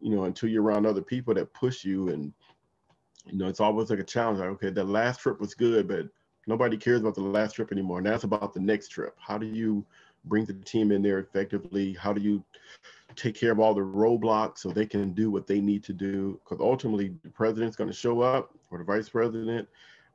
you 0.00 0.14
know, 0.14 0.24
until 0.24 0.48
you're 0.48 0.62
around 0.62 0.86
other 0.86 1.02
people 1.02 1.34
that 1.34 1.52
push 1.54 1.84
you. 1.84 2.08
And, 2.08 2.32
you 3.26 3.38
know, 3.38 3.48
it's 3.48 3.60
always 3.60 3.90
like 3.90 3.98
a 3.98 4.04
challenge. 4.04 4.38
Like, 4.38 4.48
okay, 4.50 4.70
the 4.70 4.84
last 4.84 5.20
trip 5.20 5.40
was 5.40 5.54
good, 5.54 5.88
but 5.88 6.06
nobody 6.46 6.76
cares 6.76 7.00
about 7.00 7.14
the 7.14 7.22
last 7.22 7.54
trip 7.54 7.72
anymore. 7.72 8.00
Now 8.00 8.14
it's 8.14 8.24
about 8.24 8.54
the 8.54 8.60
next 8.60 8.88
trip. 8.88 9.16
How 9.18 9.38
do 9.38 9.46
you 9.46 9.84
bring 10.24 10.44
the 10.44 10.54
team 10.54 10.92
in 10.92 11.02
there 11.02 11.18
effectively? 11.18 11.94
How 11.94 12.12
do 12.12 12.20
you 12.20 12.44
take 13.16 13.34
care 13.34 13.52
of 13.52 13.60
all 13.60 13.74
the 13.74 13.80
roadblocks 13.80 14.58
so 14.58 14.70
they 14.70 14.86
can 14.86 15.12
do 15.12 15.30
what 15.30 15.46
they 15.46 15.60
need 15.60 15.84
to 15.84 15.92
do? 15.92 16.40
Because 16.44 16.60
ultimately, 16.60 17.14
the 17.22 17.30
president's 17.30 17.76
going 17.76 17.90
to 17.90 17.96
show 17.96 18.20
up 18.20 18.50
or 18.70 18.78
the 18.78 18.84
vice 18.84 19.08
president, 19.08 19.68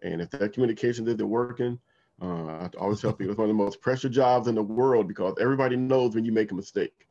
and 0.03 0.22
if 0.22 0.29
that 0.32 0.53
communication 0.53 1.08
isn't 1.08 1.29
working, 1.29 1.79
uh, 2.22 2.46
I 2.46 2.70
always 2.79 3.01
tell 3.01 3.13
people 3.13 3.32
it's 3.32 3.38
one 3.38 3.50
of 3.50 3.55
the 3.55 3.63
most 3.63 3.82
pressure 3.82 4.10
jobs 4.10 4.48
in 4.48 4.55
the 4.55 4.63
world 4.63 5.08
because 5.08 5.36
everybody 5.41 5.75
knows 5.75 6.15
when 6.15 6.24
you 6.24 6.32
make 6.32 6.51
a 6.51 6.55
mistake. 6.55 7.08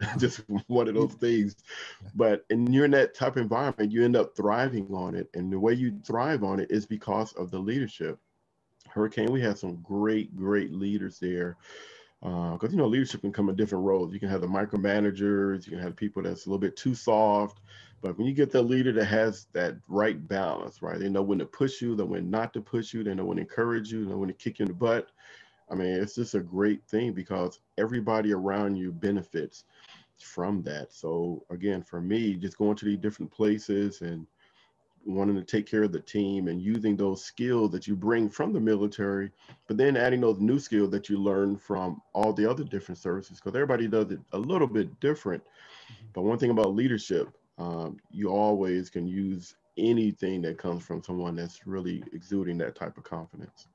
Just 0.18 0.42
one 0.66 0.88
of 0.88 0.94
those 0.94 1.14
things. 1.14 1.56
But 2.14 2.44
and 2.50 2.72
you're 2.72 2.84
in 2.84 2.90
that 2.92 3.14
type 3.14 3.36
of 3.36 3.42
environment, 3.42 3.92
you 3.92 4.04
end 4.04 4.16
up 4.16 4.36
thriving 4.36 4.92
on 4.92 5.14
it. 5.14 5.28
And 5.34 5.52
the 5.52 5.58
way 5.58 5.72
you 5.72 6.00
thrive 6.04 6.44
on 6.44 6.60
it 6.60 6.70
is 6.70 6.86
because 6.86 7.32
of 7.34 7.50
the 7.50 7.58
leadership. 7.58 8.18
Hurricane, 8.94 9.32
we 9.32 9.42
had 9.42 9.58
some 9.58 9.76
great, 9.82 10.36
great 10.36 10.72
leaders 10.72 11.18
there 11.20 11.58
because 12.20 12.64
uh, 12.64 12.68
you 12.70 12.76
know 12.76 12.86
leadership 12.86 13.20
can 13.22 13.32
come 13.32 13.48
in 13.48 13.56
different 13.56 13.84
roles. 13.84 14.12
You 14.12 14.20
can 14.20 14.28
have 14.30 14.40
the 14.40 14.46
micromanagers, 14.48 15.66
you 15.66 15.72
can 15.72 15.80
have 15.80 15.96
people 15.96 16.22
that's 16.22 16.46
a 16.46 16.48
little 16.48 16.60
bit 16.60 16.76
too 16.76 16.94
soft, 16.94 17.60
but 18.02 18.18
when 18.18 18.26
you 18.26 18.34
get 18.34 18.50
the 18.50 18.62
leader 18.62 18.92
that 18.92 19.06
has 19.06 19.46
that 19.52 19.76
right 19.88 20.26
balance, 20.28 20.82
right, 20.82 20.98
they 20.98 21.08
know 21.10 21.22
when 21.22 21.38
to 21.40 21.46
push 21.46 21.82
you, 21.82 21.96
they 21.96 22.04
know 22.04 22.10
when 22.10 22.30
not 22.30 22.52
to 22.54 22.60
push 22.62 22.94
you, 22.94 23.04
they 23.04 23.14
know 23.14 23.26
when 23.26 23.36
to 23.36 23.42
encourage 23.42 23.92
you, 23.92 24.04
they 24.04 24.10
know 24.10 24.18
when 24.18 24.28
to 24.28 24.34
kick 24.34 24.58
you 24.58 24.64
in 24.64 24.68
the 24.68 24.74
butt. 24.74 25.10
I 25.70 25.74
mean, 25.74 25.88
it's 25.88 26.16
just 26.16 26.34
a 26.34 26.40
great 26.40 26.84
thing 26.88 27.12
because 27.14 27.60
everybody 27.78 28.32
around 28.34 28.76
you 28.76 28.92
benefits 28.92 29.64
from 30.18 30.62
that. 30.64 30.92
So 30.92 31.44
again, 31.50 31.82
for 31.82 32.00
me, 32.00 32.34
just 32.36 32.58
going 32.58 32.76
to 32.76 32.84
these 32.86 32.98
different 32.98 33.32
places 33.32 34.02
and 34.02 34.26
wanting 35.06 35.36
to 35.36 35.42
take 35.42 35.66
care 35.66 35.82
of 35.82 35.92
the 35.92 36.00
team 36.00 36.48
and 36.48 36.62
using 36.62 36.96
those 36.96 37.24
skills 37.24 37.70
that 37.70 37.86
you 37.86 37.94
bring 37.94 38.28
from 38.28 38.52
the 38.52 38.60
military, 38.60 39.30
but 39.66 39.76
then 39.76 39.96
adding 39.96 40.20
those 40.20 40.40
new 40.40 40.58
skills 40.58 40.90
that 40.90 41.08
you 41.08 41.18
learn 41.18 41.56
from 41.56 42.00
all 42.12 42.32
the 42.32 42.48
other 42.48 42.64
different 42.64 42.98
services, 42.98 43.38
because 43.38 43.54
everybody 43.54 43.86
does 43.86 44.10
it 44.10 44.20
a 44.32 44.38
little 44.38 44.66
bit 44.66 44.88
different. 45.00 45.42
Mm-hmm. 45.42 46.06
But 46.12 46.22
one 46.22 46.38
thing 46.38 46.50
about 46.50 46.74
leadership, 46.74 47.28
um, 47.58 47.98
you 48.10 48.28
always 48.28 48.90
can 48.90 49.06
use 49.06 49.54
anything 49.76 50.40
that 50.42 50.56
comes 50.56 50.84
from 50.84 51.02
someone 51.02 51.34
that's 51.34 51.66
really 51.66 52.02
exuding 52.12 52.58
that 52.58 52.74
type 52.74 52.96
of 52.96 53.04
confidence. 53.04 53.68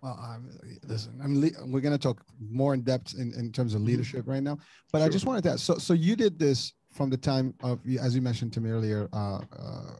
Well, 0.00 0.18
I'm, 0.22 0.48
listen, 0.86 1.18
I'm 1.22 1.40
we're 1.72 1.80
going 1.80 1.92
to 1.92 1.98
talk 1.98 2.24
more 2.38 2.72
in 2.72 2.82
depth 2.82 3.14
in, 3.18 3.34
in 3.34 3.50
terms 3.50 3.74
of 3.74 3.80
mm-hmm. 3.80 3.88
leadership 3.88 4.28
right 4.28 4.42
now, 4.42 4.58
but 4.92 4.98
sure. 4.98 5.06
I 5.06 5.10
just 5.10 5.26
wanted 5.26 5.42
to 5.42 5.50
ask, 5.50 5.60
so, 5.60 5.76
so 5.78 5.92
you 5.92 6.14
did 6.14 6.38
this 6.38 6.72
from 6.92 7.10
the 7.10 7.16
time 7.16 7.52
of, 7.62 7.80
as 8.00 8.14
you 8.14 8.22
mentioned 8.22 8.52
to 8.54 8.60
me 8.60 8.70
earlier, 8.70 9.08
uh, 9.12 9.40
uh, 9.58 9.92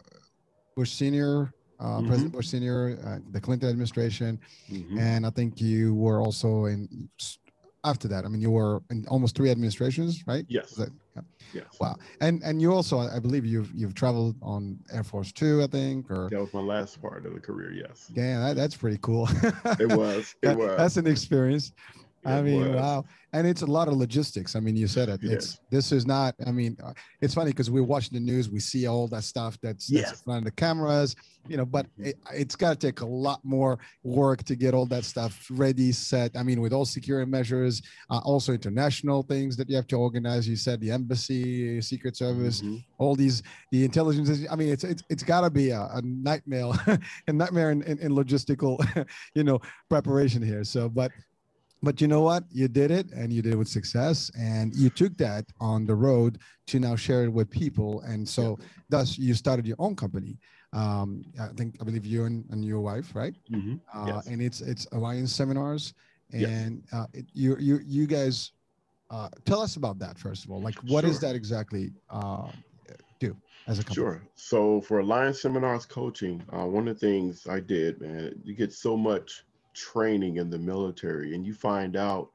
Bush 0.79 0.93
Senior, 0.93 1.53
uh, 1.81 1.85
mm-hmm. 1.85 2.07
President 2.07 2.33
Bush 2.33 2.47
Senior, 2.47 3.01
uh, 3.05 3.19
the 3.33 3.41
Clinton 3.41 3.69
administration, 3.69 4.39
mm-hmm. 4.71 4.97
and 4.97 5.27
I 5.27 5.31
think 5.31 5.61
you 5.61 5.93
were 5.93 6.21
also 6.21 6.67
in 6.67 7.09
after 7.85 8.07
that. 8.07 8.25
I 8.25 8.29
mean, 8.29 8.41
you 8.41 8.53
were 8.53 8.81
in 8.89 9.05
almost 9.09 9.35
three 9.35 9.51
administrations, 9.51 10.23
right? 10.29 10.45
Yes. 10.49 10.71
That, 10.77 10.91
yeah. 11.17 11.23
Yes. 11.53 11.81
Wow. 11.81 11.97
And 12.21 12.43
and 12.45 12.63
you 12.63 12.73
also, 12.73 13.01
I 13.01 13.19
believe, 13.19 13.45
you've 13.45 13.73
you've 13.75 13.95
traveled 13.95 14.37
on 14.41 14.79
Air 14.93 15.03
Force 15.03 15.33
Two, 15.33 15.65
I 15.65 15.67
think, 15.67 16.09
or 16.13 16.29
that 16.31 16.41
was 16.41 16.55
my 16.55 16.61
last 16.61 17.03
part 17.03 17.27
of 17.27 17.35
the 17.35 17.41
career. 17.41 17.73
Yes. 17.73 18.09
Yeah, 18.15 18.39
that, 18.39 18.55
that's 18.55 18.77
pretty 18.77 18.99
cool. 19.03 19.29
it 19.81 19.93
was. 19.93 20.37
It 20.43 20.47
that, 20.47 20.59
was. 20.59 20.77
That's 20.77 20.97
an 20.97 21.09
experience. 21.09 21.73
I 22.25 22.43
mean, 22.43 22.75
wow. 22.75 23.05
And 23.33 23.47
it's 23.47 23.63
a 23.63 23.67
lot 23.67 23.89
of 23.89 23.95
logistics. 23.95 24.57
I 24.57 24.61
mean, 24.61 24.75
you 24.75 24.87
said 24.87 25.09
it. 25.11 25.21
It's 25.23 25.61
this 25.71 25.93
is 25.93 26.07
not. 26.07 26.35
I 26.47 26.51
mean, 26.51 26.77
uh, 26.83 26.95
it's 27.21 27.35
funny 27.35 27.51
because 27.51 27.71
we're 27.71 27.83
watching 27.83 28.15
the 28.15 28.25
news, 28.25 28.49
we 28.49 28.59
see 28.59 28.87
all 28.87 29.07
that 29.09 29.23
stuff 29.23 29.59
that's, 29.63 29.91
yes. 29.91 30.07
that's 30.07 30.21
in 30.21 30.25
front 30.25 30.39
of 30.39 30.45
the 30.47 30.53
cameras, 30.53 31.15
you 31.47 31.59
know. 31.59 31.67
But 31.67 31.87
mm-hmm. 31.87 32.07
it, 32.07 32.17
has 32.33 32.57
got 32.57 32.81
to 32.81 32.87
take 32.87 33.03
a 33.03 33.07
lot 33.07 33.41
more 33.45 33.79
work 34.03 34.45
to 34.45 34.57
get 34.57 34.73
all 34.73 34.87
that 34.87 35.05
stuff 35.05 35.47
ready, 35.51 35.93
set. 35.93 36.37
I 36.37 36.43
mean, 36.43 36.63
with 36.63 36.73
all 36.73 36.87
security 36.87 37.31
measures, 37.31 37.83
uh, 38.11 38.21
also 38.25 38.55
international 38.55 39.23
things 39.23 39.59
that 39.59 39.69
you 39.69 39.77
have 39.77 39.87
to 39.89 39.97
organize. 39.97 40.49
You 40.49 40.57
said 40.57 40.81
the 40.81 40.91
embassy, 40.91 41.83
Secret 41.83 42.17
Service, 42.17 42.63
mm-hmm. 42.63 42.79
all 42.97 43.15
these, 43.15 43.43
the 43.73 43.85
intelligence. 43.85 44.31
I 44.51 44.57
mean, 44.57 44.71
it's 44.71 44.85
it's, 44.85 45.03
it's 45.11 45.23
got 45.23 45.43
to 45.43 45.51
be 45.51 45.71
a, 45.71 45.83
a, 45.93 46.01
nightmare, 46.03 46.71
a 47.29 47.33
nightmare 47.33 47.73
in, 47.73 47.83
in, 47.83 47.99
in 47.99 48.13
logistical, 48.13 48.79
you 49.35 49.45
know, 49.45 49.61
preparation 49.91 50.43
here. 50.43 50.65
So, 50.65 50.89
but 50.89 51.13
but 51.83 52.01
you 52.01 52.09
know 52.09 52.23
what 52.23 52.45
you 52.51 52.69
did 52.69 52.91
it 52.91 53.11
and 53.13 53.33
you 53.33 53.43
did 53.43 53.53
it 53.53 53.57
with 53.57 53.69
success 53.69 54.31
and 54.39 54.75
you 54.75 54.91
took 54.91 55.17
that 55.17 55.45
on 55.61 55.87
the 55.87 55.95
road 55.95 56.39
to 56.67 56.81
now 56.81 56.97
share 56.97 57.25
it 57.25 57.33
with 57.33 57.49
people 57.51 58.01
and 58.03 58.29
so 58.29 58.57
yeah. 58.59 58.67
thus 58.89 59.19
you 59.19 59.35
started 59.35 59.67
your 59.67 59.77
own 59.79 59.95
company 59.95 60.39
um, 60.73 61.25
i 61.41 61.49
think 61.57 61.77
i 61.81 61.85
believe 61.85 62.05
you 62.05 62.25
and, 62.25 62.45
and 62.51 62.65
your 62.65 62.81
wife 62.81 63.15
right 63.15 63.35
mm-hmm. 63.51 63.77
uh, 63.97 64.07
yes. 64.07 64.27
and 64.27 64.43
it's 64.43 64.61
it's 64.61 64.87
alliance 64.93 65.33
seminars 65.33 65.95
and 66.33 66.83
yes. 66.85 67.01
uh, 67.01 67.07
it, 67.15 67.27
you 67.33 67.57
you 67.59 67.81
you 67.85 68.07
guys 68.07 68.53
uh, 69.11 69.29
tell 69.45 69.61
us 69.61 69.77
about 69.77 69.99
that 69.99 70.19
first 70.19 70.45
of 70.45 70.51
all. 70.51 70.61
Like, 70.61 70.77
what 70.87 71.03
Sure. 71.03 71.11
is 71.11 71.21
that 71.21 71.35
exactly? 71.35 71.93
Uh, 72.11 72.51
do 73.19 73.37
as 73.67 73.79
a 73.79 73.83
company? 73.83 73.95
Sure. 73.95 74.23
So 74.35 74.81
for 74.83 75.01
Alliance 75.01 75.43
Seminars 75.43 75.87
coaching, 75.87 76.43
uh, 76.53 76.67
one 76.67 76.87
of 76.87 76.99
the 76.99 77.07
things 77.07 77.47
I 77.49 77.61
did, 77.61 78.01
man, 78.01 78.41
you 78.45 78.55
get 78.55 78.73
so 78.73 78.97
much 78.97 79.45
training 79.79 80.37
in 80.37 80.51
the 80.51 80.59
military, 80.59 81.35
and 81.35 81.47
you 81.47 81.55
find 81.55 81.97
out 81.97 82.31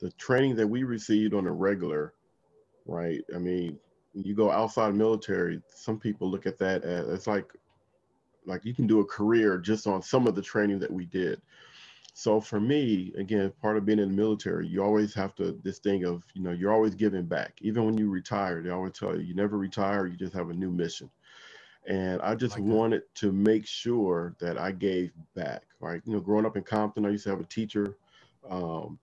the 0.00 0.10
training 0.12 0.56
that 0.56 0.66
we 0.66 0.82
received 0.82 1.34
on 1.34 1.46
a 1.46 1.52
regular, 1.52 2.14
right? 2.86 3.20
I 3.34 3.38
mean, 3.38 3.78
you 4.14 4.34
go 4.34 4.50
outside 4.50 4.94
military, 4.94 5.62
some 5.68 5.98
people 5.98 6.30
look 6.30 6.46
at 6.46 6.58
that 6.58 6.84
as 6.84 7.08
it's 7.08 7.26
like, 7.26 7.52
like 8.46 8.64
you 8.64 8.74
can 8.74 8.86
do 8.86 9.00
a 9.00 9.04
career 9.04 9.58
just 9.58 9.86
on 9.86 10.02
some 10.02 10.26
of 10.26 10.34
the 10.34 10.42
training 10.42 10.78
that 10.78 10.90
we 10.90 11.04
did. 11.06 11.40
So 12.14 12.40
for 12.40 12.58
me, 12.58 13.12
again, 13.18 13.52
part 13.60 13.76
of 13.76 13.84
being 13.84 13.98
in 13.98 14.08
the 14.08 14.14
military, 14.16 14.66
you 14.66 14.82
always 14.82 15.12
have 15.14 15.34
to 15.34 15.60
this 15.62 15.78
thing 15.80 16.04
of, 16.04 16.22
you 16.32 16.42
know, 16.42 16.52
you're 16.52 16.72
always 16.72 16.94
giving 16.94 17.26
back. 17.26 17.58
Even 17.60 17.84
when 17.84 17.98
you 17.98 18.08
retire, 18.08 18.62
they 18.62 18.70
always 18.70 18.94
tell 18.94 19.14
you, 19.14 19.22
you 19.22 19.34
never 19.34 19.58
retire, 19.58 20.06
you 20.06 20.16
just 20.16 20.32
have 20.32 20.48
a 20.48 20.54
new 20.54 20.70
mission. 20.70 21.10
And 21.86 22.20
I 22.22 22.34
just 22.34 22.56
Like 22.56 22.66
that. 22.66 22.74
wanted 22.74 23.02
to 23.16 23.32
make 23.32 23.66
sure 23.66 24.36
that 24.40 24.58
I 24.58 24.72
gave 24.72 25.12
back, 25.34 25.62
right? 25.80 26.02
You 26.04 26.14
know, 26.14 26.20
growing 26.20 26.46
up 26.46 26.56
in 26.56 26.64
Compton, 26.64 27.06
I 27.06 27.10
used 27.10 27.24
to 27.24 27.30
have 27.30 27.40
a 27.40 27.44
teacher, 27.44 27.96
um, 28.48 28.98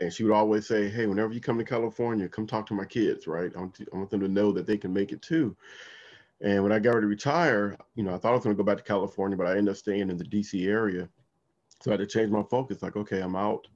and 0.00 0.12
she 0.12 0.24
would 0.24 0.32
always 0.32 0.66
say, 0.66 0.88
"Hey, 0.90 1.06
whenever 1.06 1.32
you 1.32 1.40
come 1.40 1.58
to 1.58 1.64
California, 1.64 2.28
come 2.28 2.46
talk 2.46 2.66
to 2.66 2.74
my 2.74 2.84
kids, 2.84 3.26
right? 3.26 3.52
I 3.56 3.60
want, 3.60 3.74
to, 3.76 3.86
I 3.92 3.96
want 3.96 4.10
them 4.10 4.20
to 4.20 4.28
know 4.28 4.52
that 4.52 4.66
they 4.66 4.78
can 4.78 4.92
make 4.92 5.12
it 5.12 5.22
too." 5.22 5.56
And 6.42 6.62
when 6.62 6.72
I 6.72 6.80
got 6.80 6.94
ready 6.94 7.04
to 7.04 7.08
retire, 7.08 7.76
you 7.94 8.04
know, 8.04 8.14
I 8.14 8.18
thought 8.18 8.32
I 8.32 8.36
was 8.36 8.44
going 8.44 8.56
to 8.56 8.62
go 8.62 8.66
back 8.66 8.78
to 8.78 8.84
California, 8.84 9.36
but 9.36 9.46
I 9.46 9.52
ended 9.52 9.70
up 9.70 9.76
staying 9.76 10.10
in 10.10 10.18
the 10.18 10.24
DC 10.24 10.66
area. 10.68 11.08
So 11.82 11.90
I 11.90 11.94
had 11.94 12.00
to 12.00 12.06
change 12.06 12.30
my 12.30 12.44
focus. 12.44 12.82
Like, 12.82 12.96
okay, 12.96 13.20
I'm 13.20 13.36
out, 13.36 13.68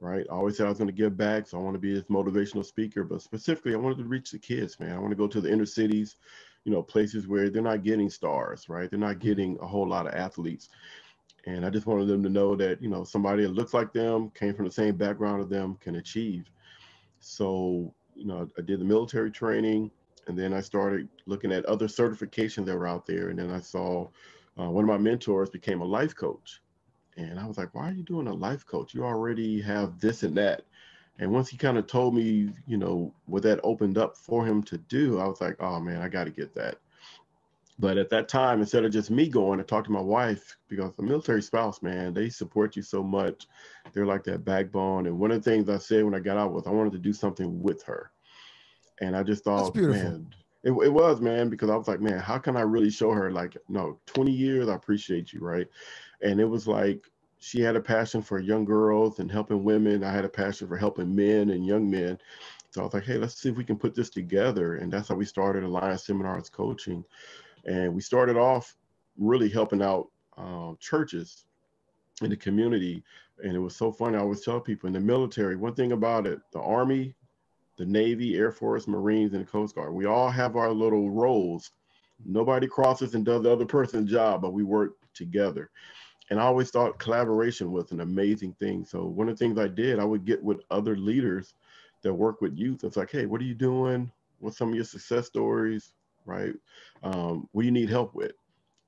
right? 0.00 0.26
I 0.30 0.34
always 0.34 0.56
said 0.56 0.66
I 0.66 0.70
was 0.70 0.78
going 0.78 0.88
to 0.88 0.94
give 0.94 1.16
back, 1.16 1.48
so 1.48 1.58
I 1.58 1.62
want 1.62 1.74
to 1.74 1.80
be 1.80 1.94
this 1.94 2.04
motivational 2.04 2.64
speaker. 2.64 3.04
But 3.04 3.22
specifically, 3.22 3.74
I 3.74 3.78
wanted 3.78 3.98
to 3.98 4.04
reach 4.04 4.30
the 4.32 4.38
kids, 4.38 4.80
man. 4.80 4.94
I 4.94 4.98
want 4.98 5.10
to 5.10 5.16
go 5.16 5.28
to 5.28 5.40
the 5.40 5.52
inner 5.52 5.66
cities, 5.66 6.16
you 6.64 6.72
know, 6.72 6.82
places 6.82 7.26
where 7.26 7.50
they're 7.50 7.62
not 7.62 7.82
getting 7.82 8.08
stars, 8.10 8.68
right? 8.68 8.90
They're 8.90 8.98
not 8.98 9.18
getting 9.18 9.58
a 9.60 9.66
whole 9.66 9.88
lot 9.88 10.06
of 10.06 10.14
athletes. 10.14 10.68
And 11.46 11.66
I 11.66 11.70
just 11.70 11.86
wanted 11.86 12.06
them 12.06 12.22
to 12.22 12.28
know 12.28 12.54
that, 12.56 12.80
you 12.80 12.88
know, 12.88 13.02
somebody 13.04 13.42
that 13.42 13.52
looks 13.52 13.74
like 13.74 13.92
them, 13.92 14.30
came 14.30 14.54
from 14.54 14.66
the 14.66 14.70
same 14.70 14.96
background 14.96 15.42
of 15.42 15.48
them, 15.48 15.76
can 15.80 15.96
achieve. 15.96 16.50
So, 17.18 17.92
you 18.14 18.26
know, 18.26 18.48
I 18.56 18.62
did 18.62 18.80
the 18.80 18.84
military 18.84 19.30
training, 19.30 19.90
and 20.28 20.38
then 20.38 20.52
I 20.52 20.60
started 20.60 21.08
looking 21.26 21.52
at 21.52 21.64
other 21.64 21.86
certifications 21.88 22.66
that 22.66 22.76
were 22.76 22.86
out 22.86 23.06
there. 23.06 23.30
And 23.30 23.38
then 23.38 23.50
I 23.50 23.60
saw 23.60 24.08
uh, 24.58 24.70
one 24.70 24.84
of 24.84 24.88
my 24.88 24.98
mentors 24.98 25.50
became 25.50 25.80
a 25.80 25.84
life 25.84 26.14
coach. 26.14 26.60
And 27.16 27.38
I 27.38 27.46
was 27.46 27.58
like, 27.58 27.74
why 27.74 27.88
are 27.90 27.92
you 27.92 28.04
doing 28.04 28.28
a 28.28 28.34
life 28.34 28.64
coach? 28.64 28.94
You 28.94 29.04
already 29.04 29.60
have 29.62 29.98
this 29.98 30.22
and 30.22 30.36
that. 30.36 30.62
And 31.18 31.30
once 31.30 31.48
he 31.48 31.56
kind 31.56 31.78
of 31.78 31.86
told 31.86 32.14
me, 32.14 32.50
you 32.66 32.76
know, 32.76 33.12
what 33.26 33.42
that 33.44 33.60
opened 33.62 33.98
up 33.98 34.16
for 34.16 34.44
him 34.44 34.62
to 34.64 34.78
do, 34.78 35.20
I 35.20 35.26
was 35.26 35.40
like, 35.40 35.56
oh 35.60 35.78
man, 35.78 36.00
I 36.00 36.08
got 36.08 36.24
to 36.24 36.30
get 36.30 36.54
that. 36.54 36.78
But 37.78 37.98
at 37.98 38.10
that 38.10 38.28
time, 38.28 38.60
instead 38.60 38.84
of 38.84 38.92
just 38.92 39.10
me 39.10 39.28
going 39.28 39.58
to 39.58 39.64
talk 39.64 39.84
to 39.84 39.90
my 39.90 40.00
wife, 40.00 40.56
because 40.68 40.92
the 40.94 41.02
military 41.02 41.42
spouse, 41.42 41.82
man, 41.82 42.14
they 42.14 42.28
support 42.28 42.76
you 42.76 42.82
so 42.82 43.02
much. 43.02 43.46
They're 43.92 44.06
like 44.06 44.24
that 44.24 44.44
backbone. 44.44 45.06
And 45.06 45.18
one 45.18 45.30
of 45.32 45.42
the 45.42 45.50
things 45.50 45.68
I 45.68 45.78
said 45.78 46.04
when 46.04 46.14
I 46.14 46.20
got 46.20 46.36
out 46.36 46.52
was 46.52 46.66
I 46.66 46.70
wanted 46.70 46.92
to 46.92 46.98
do 46.98 47.12
something 47.12 47.62
with 47.62 47.82
her. 47.84 48.10
And 49.00 49.16
I 49.16 49.22
just 49.22 49.42
thought, 49.44 49.74
man, 49.74 50.28
it, 50.62 50.70
it 50.70 50.92
was, 50.92 51.20
man, 51.20 51.48
because 51.48 51.70
I 51.70 51.76
was 51.76 51.88
like, 51.88 52.00
man, 52.00 52.18
how 52.18 52.38
can 52.38 52.56
I 52.56 52.60
really 52.60 52.90
show 52.90 53.10
her, 53.10 53.32
like, 53.32 53.56
no, 53.68 53.98
20 54.06 54.30
years, 54.30 54.68
I 54.68 54.74
appreciate 54.74 55.32
you, 55.32 55.40
right? 55.40 55.66
And 56.20 56.40
it 56.40 56.44
was 56.44 56.68
like, 56.68 57.08
she 57.42 57.60
had 57.60 57.74
a 57.74 57.80
passion 57.80 58.22
for 58.22 58.38
young 58.38 58.64
girls 58.64 59.18
and 59.18 59.30
helping 59.30 59.64
women. 59.64 60.04
I 60.04 60.12
had 60.12 60.24
a 60.24 60.28
passion 60.28 60.68
for 60.68 60.76
helping 60.76 61.14
men 61.14 61.50
and 61.50 61.66
young 61.66 61.90
men. 61.90 62.16
So 62.70 62.80
I 62.80 62.84
was 62.84 62.94
like, 62.94 63.02
hey, 63.02 63.18
let's 63.18 63.34
see 63.34 63.48
if 63.48 63.56
we 63.56 63.64
can 63.64 63.76
put 63.76 63.96
this 63.96 64.10
together. 64.10 64.76
And 64.76 64.92
that's 64.92 65.08
how 65.08 65.16
we 65.16 65.24
started 65.24 65.64
Alliance 65.64 66.06
Seminars 66.06 66.48
Coaching. 66.48 67.04
And 67.64 67.92
we 67.92 68.00
started 68.00 68.36
off 68.36 68.76
really 69.18 69.48
helping 69.48 69.82
out 69.82 70.08
um, 70.38 70.78
churches 70.80 71.44
in 72.22 72.30
the 72.30 72.36
community. 72.36 73.02
And 73.42 73.56
it 73.56 73.58
was 73.58 73.74
so 73.74 73.90
funny. 73.90 74.16
I 74.16 74.20
always 74.20 74.44
tell 74.44 74.60
people 74.60 74.86
in 74.86 74.92
the 74.92 75.00
military, 75.00 75.56
one 75.56 75.74
thing 75.74 75.92
about 75.92 76.28
it, 76.28 76.38
the 76.52 76.60
Army, 76.60 77.12
the 77.76 77.84
Navy, 77.84 78.36
Air 78.36 78.52
Force, 78.52 78.86
Marines, 78.86 79.32
and 79.32 79.44
the 79.44 79.50
Coast 79.50 79.74
Guard, 79.74 79.92
we 79.92 80.06
all 80.06 80.30
have 80.30 80.54
our 80.54 80.70
little 80.70 81.10
roles. 81.10 81.72
Nobody 82.24 82.68
crosses 82.68 83.16
and 83.16 83.24
does 83.24 83.42
the 83.42 83.50
other 83.50 83.66
person's 83.66 84.08
job, 84.10 84.42
but 84.42 84.52
we 84.52 84.62
work 84.62 84.92
together. 85.12 85.70
And 86.30 86.40
I 86.40 86.44
always 86.44 86.70
thought 86.70 86.98
collaboration 86.98 87.72
was 87.72 87.92
an 87.92 88.00
amazing 88.00 88.54
thing. 88.54 88.84
So 88.84 89.04
one 89.04 89.28
of 89.28 89.38
the 89.38 89.44
things 89.44 89.58
I 89.58 89.68
did, 89.68 89.98
I 89.98 90.04
would 90.04 90.24
get 90.24 90.42
with 90.42 90.60
other 90.70 90.96
leaders 90.96 91.54
that 92.02 92.14
work 92.14 92.40
with 92.40 92.56
youth. 92.56 92.84
It's 92.84 92.96
like, 92.96 93.10
hey, 93.10 93.26
what 93.26 93.40
are 93.40 93.44
you 93.44 93.54
doing? 93.54 94.10
What's 94.38 94.56
some 94.56 94.70
of 94.70 94.74
your 94.74 94.84
success 94.84 95.26
stories? 95.26 95.92
Right? 96.24 96.54
Um, 97.02 97.48
what 97.52 97.62
do 97.62 97.66
you 97.66 97.72
need 97.72 97.90
help 97.90 98.14
with? 98.14 98.32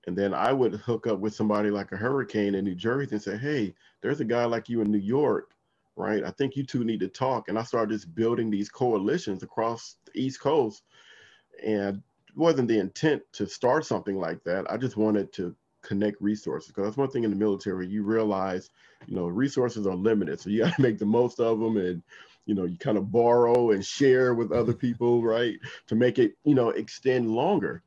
And 0.07 0.17
then 0.17 0.35
I 0.35 0.53
would 0.53 0.75
hook 0.75 1.07
up 1.07 1.19
with 1.19 1.35
somebody 1.35 1.71
like 1.71 1.93
a 1.93 1.97
hurricane 1.97 2.55
in 2.55 2.65
New 2.65 2.75
Jersey 2.75 3.13
and 3.13 3.23
say, 3.23 3.37
hey, 3.37 3.75
there's 4.01 4.21
a 4.21 4.25
guy 4.25 4.45
like 4.45 4.69
you 4.69 4.81
in 4.83 4.91
New 4.91 4.99
York, 4.99 5.53
right? 5.97 6.23
I 6.25 6.31
think 6.31 6.57
you 6.57 6.65
two 6.65 6.85
need 6.85 7.01
to 7.01 7.09
talk. 7.09 7.49
And 7.49 7.59
I 7.59 7.63
started 7.63 7.95
just 7.95 8.15
building 8.15 8.51
these 8.51 8.69
coalitions 8.69 9.43
across 9.43 9.97
the 10.05 10.21
East 10.21 10.41
Coast. 10.41 10.83
And 11.65 12.03
it 12.29 12.37
wasn't 12.37 12.69
the 12.69 12.79
intent 12.79 13.23
to 13.33 13.47
start 13.47 13.87
something 13.87 14.19
like 14.19 14.45
that. 14.45 14.71
I 14.71 14.77
just 14.77 14.97
wanted 14.97 15.33
to 15.35 15.55
connect 15.85 16.21
resources 16.21 16.69
because 16.69 16.85
that's 16.85 16.97
one 16.97 17.11
thing 17.11 17.25
in 17.25 17.31
the 17.31 17.37
military 17.37 17.87
you 17.87 18.03
realize 18.03 18.71
you 19.07 19.15
know 19.15 19.27
resources 19.27 19.87
are 19.87 19.95
limited 19.95 20.41
so 20.41 20.51
you 20.51 20.61
got 20.65 20.75
to 20.75 20.83
make 20.83 20.99
the 20.99 21.07
most 21.07 21.39
of 21.41 21.61
them 21.61 21.77
and 21.77 22.03
you 22.47 22.55
know 22.55 22.65
you 22.65 22.77
kind 22.79 22.99
of 22.99 23.13
borrow 23.13 23.71
and 23.71 23.85
share 23.85 24.35
with 24.35 24.53
other 24.53 24.73
people 24.73 25.23
right 25.23 25.59
to 25.87 25.95
make 25.95 26.19
it 26.19 26.37
you 26.45 26.55
know 26.55 26.71
extend 26.71 27.31
longer 27.31 27.83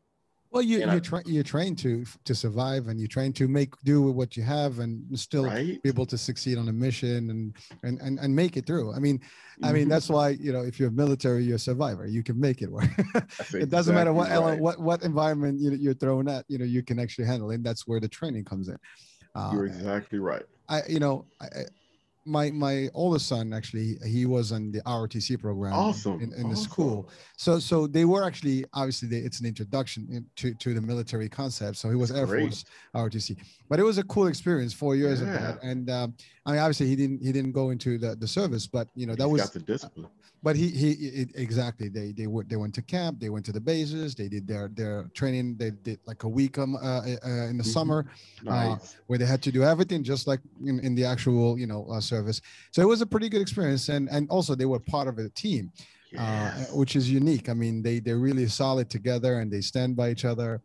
Well, 0.51 0.61
you 0.61 0.79
you 0.79 0.87
I- 0.89 0.99
tra- 0.99 1.23
you're 1.25 1.43
trained 1.43 1.77
to 1.79 2.05
to 2.23 2.33
survive, 2.33 2.87
and 2.87 2.99
you're 2.99 3.07
trained 3.09 3.35
to 3.37 3.47
make 3.47 3.73
do 3.83 4.01
with 4.01 4.15
what 4.15 4.37
you 4.37 4.43
have, 4.43 4.79
and 4.79 5.03
still 5.19 5.45
right 5.45 5.81
be 5.83 5.89
able 5.89 6.05
to 6.05 6.17
succeed 6.17 6.57
on 6.57 6.67
a 6.69 6.73
mission 6.73 7.29
and 7.29 7.55
and 7.83 7.99
and, 8.01 8.17
and 8.19 8.35
make 8.35 8.55
it 8.57 8.65
through. 8.65 8.93
I 8.93 8.99
mean, 8.99 9.19
I 9.61 9.71
mean 9.73 9.87
Mhm. 9.87 9.89
that's 9.89 10.09
why 10.09 10.29
you 10.29 10.53
know 10.53 10.61
if 10.61 10.79
you're 10.79 10.89
a 10.89 10.99
military, 11.03 11.43
you're 11.43 11.57
a 11.57 11.59
survivor. 11.59 12.05
You 12.07 12.23
can 12.23 12.39
make 12.39 12.61
it 12.61 12.71
work. 12.71 12.89
It 13.53 13.69
doesn't 13.69 13.93
matter 13.93 14.13
what 14.13 14.29
right. 14.29 14.59
what 14.59 14.79
what 14.79 15.03
environment 15.03 15.59
you, 15.59 15.71
you're 15.73 15.93
thrown 15.93 16.27
at. 16.29 16.45
You 16.47 16.57
know, 16.59 16.65
you 16.65 16.81
can 16.81 16.97
actually 16.99 17.25
handle 17.25 17.51
it. 17.51 17.55
And 17.55 17.65
that's 17.65 17.85
where 17.87 17.99
the 17.99 18.07
training 18.09 18.45
comes 18.45 18.67
in. 18.69 18.77
Uh, 19.35 19.51
you're 19.53 19.65
exactly 19.67 20.17
right 20.19 20.45
I 20.69 20.81
you 20.87 20.99
know 20.99 21.25
I- 21.41 21.65
my 22.27 22.51
my 22.51 22.89
oldest 22.93 23.27
son 23.27 23.53
actually 23.53 23.97
he 24.05 24.25
was 24.25 24.51
in 24.51 24.71
the 24.71 24.81
ROTC 24.81 25.39
program 25.39 25.71
in- 25.73 25.79
Awesome, 25.79 26.19
in, 26.21 26.33
in 26.33 26.49
the 26.49 26.55
school. 26.55 27.09
So 27.37 27.57
so 27.59 27.87
they 27.87 28.05
were 28.05 28.23
actually 28.23 28.65
obviously 28.73 29.07
they, 29.07 29.17
it's 29.17 29.39
an 29.39 29.45
introduction 29.45 30.07
in- 30.11 30.25
to 30.35 30.53
to 30.55 30.73
the 30.73 30.81
military 30.81 31.29
concept. 31.29 31.77
So 31.77 31.89
he 31.89 31.95
was 31.95 32.11
Air 32.11 32.25
Great. 32.25 32.41
Force 32.41 32.65
ROTC, 32.93 33.37
but 33.69 33.79
it 33.79 33.83
was 33.83 33.97
a 33.97 34.03
cool 34.03 34.27
experience. 34.27 34.73
Four 34.73 34.95
years 34.95 35.21
of 35.21 35.27
that, 35.27 35.63
and 35.63 35.89
um, 35.89 36.13
I 36.45 36.51
mean 36.51 36.59
obviously 36.59 36.87
he 36.87 36.95
didn't 36.95 37.21
he 37.23 37.31
didn't 37.31 37.53
go 37.53 37.69
into 37.69 37.97
the 37.97 38.15
the 38.15 38.27
service, 38.27 38.67
but 38.67 38.87
you 38.95 39.05
know 39.07 39.15
that 39.15 39.23
He's 39.23 39.31
was 39.31 39.41
got 39.43 39.53
the 39.53 39.59
discipline 39.59 40.07
but 40.43 40.55
he 40.55 40.69
he 40.69 40.91
it, 40.91 41.29
exactly 41.35 41.89
they 41.89 42.11
they 42.11 42.27
went 42.27 42.47
they 42.49 42.55
went 42.55 42.73
to 42.73 42.81
camp 42.81 43.19
they 43.19 43.29
went 43.29 43.45
to 43.45 43.51
the 43.51 43.59
bases 43.59 44.15
they 44.15 44.27
did 44.27 44.47
their 44.47 44.69
their 44.69 45.09
training 45.13 45.55
they 45.57 45.71
did 45.71 45.99
like 46.05 46.23
a 46.23 46.29
week 46.29 46.57
um, 46.57 46.75
uh, 46.75 46.79
uh, 46.79 47.49
in 47.51 47.57
the 47.57 47.63
Mhm. 47.63 47.73
summer 47.77 48.05
nice 48.43 48.95
where 49.07 49.17
they 49.19 49.25
had 49.25 49.41
to 49.41 49.51
do 49.51 49.63
everything 49.63 50.03
just 50.03 50.27
like 50.27 50.39
in, 50.65 50.79
in 50.79 50.95
the 50.95 51.05
actual 51.05 51.57
you 51.57 51.67
know 51.67 51.85
uh, 51.91 51.99
service 51.99 52.41
so 52.71 52.81
it 52.81 52.87
was 52.87 53.01
a 53.01 53.05
pretty 53.05 53.29
good 53.29 53.41
experience 53.41 53.89
and 53.89 54.09
and 54.09 54.29
also 54.29 54.55
they 54.55 54.65
were 54.65 54.79
part 54.79 55.07
of 55.07 55.17
a 55.17 55.29
team 55.29 55.71
uh, 56.17 56.51
yes. 56.57 56.71
which 56.73 56.95
is 56.95 57.09
unique 57.11 57.49
i 57.49 57.53
mean 57.53 57.81
they 57.81 57.99
they're 57.99 58.17
really 58.29 58.47
solid 58.47 58.89
together 58.89 59.39
and 59.39 59.51
they 59.51 59.61
stand 59.61 59.95
by 59.95 60.09
each 60.11 60.25
other 60.25 60.61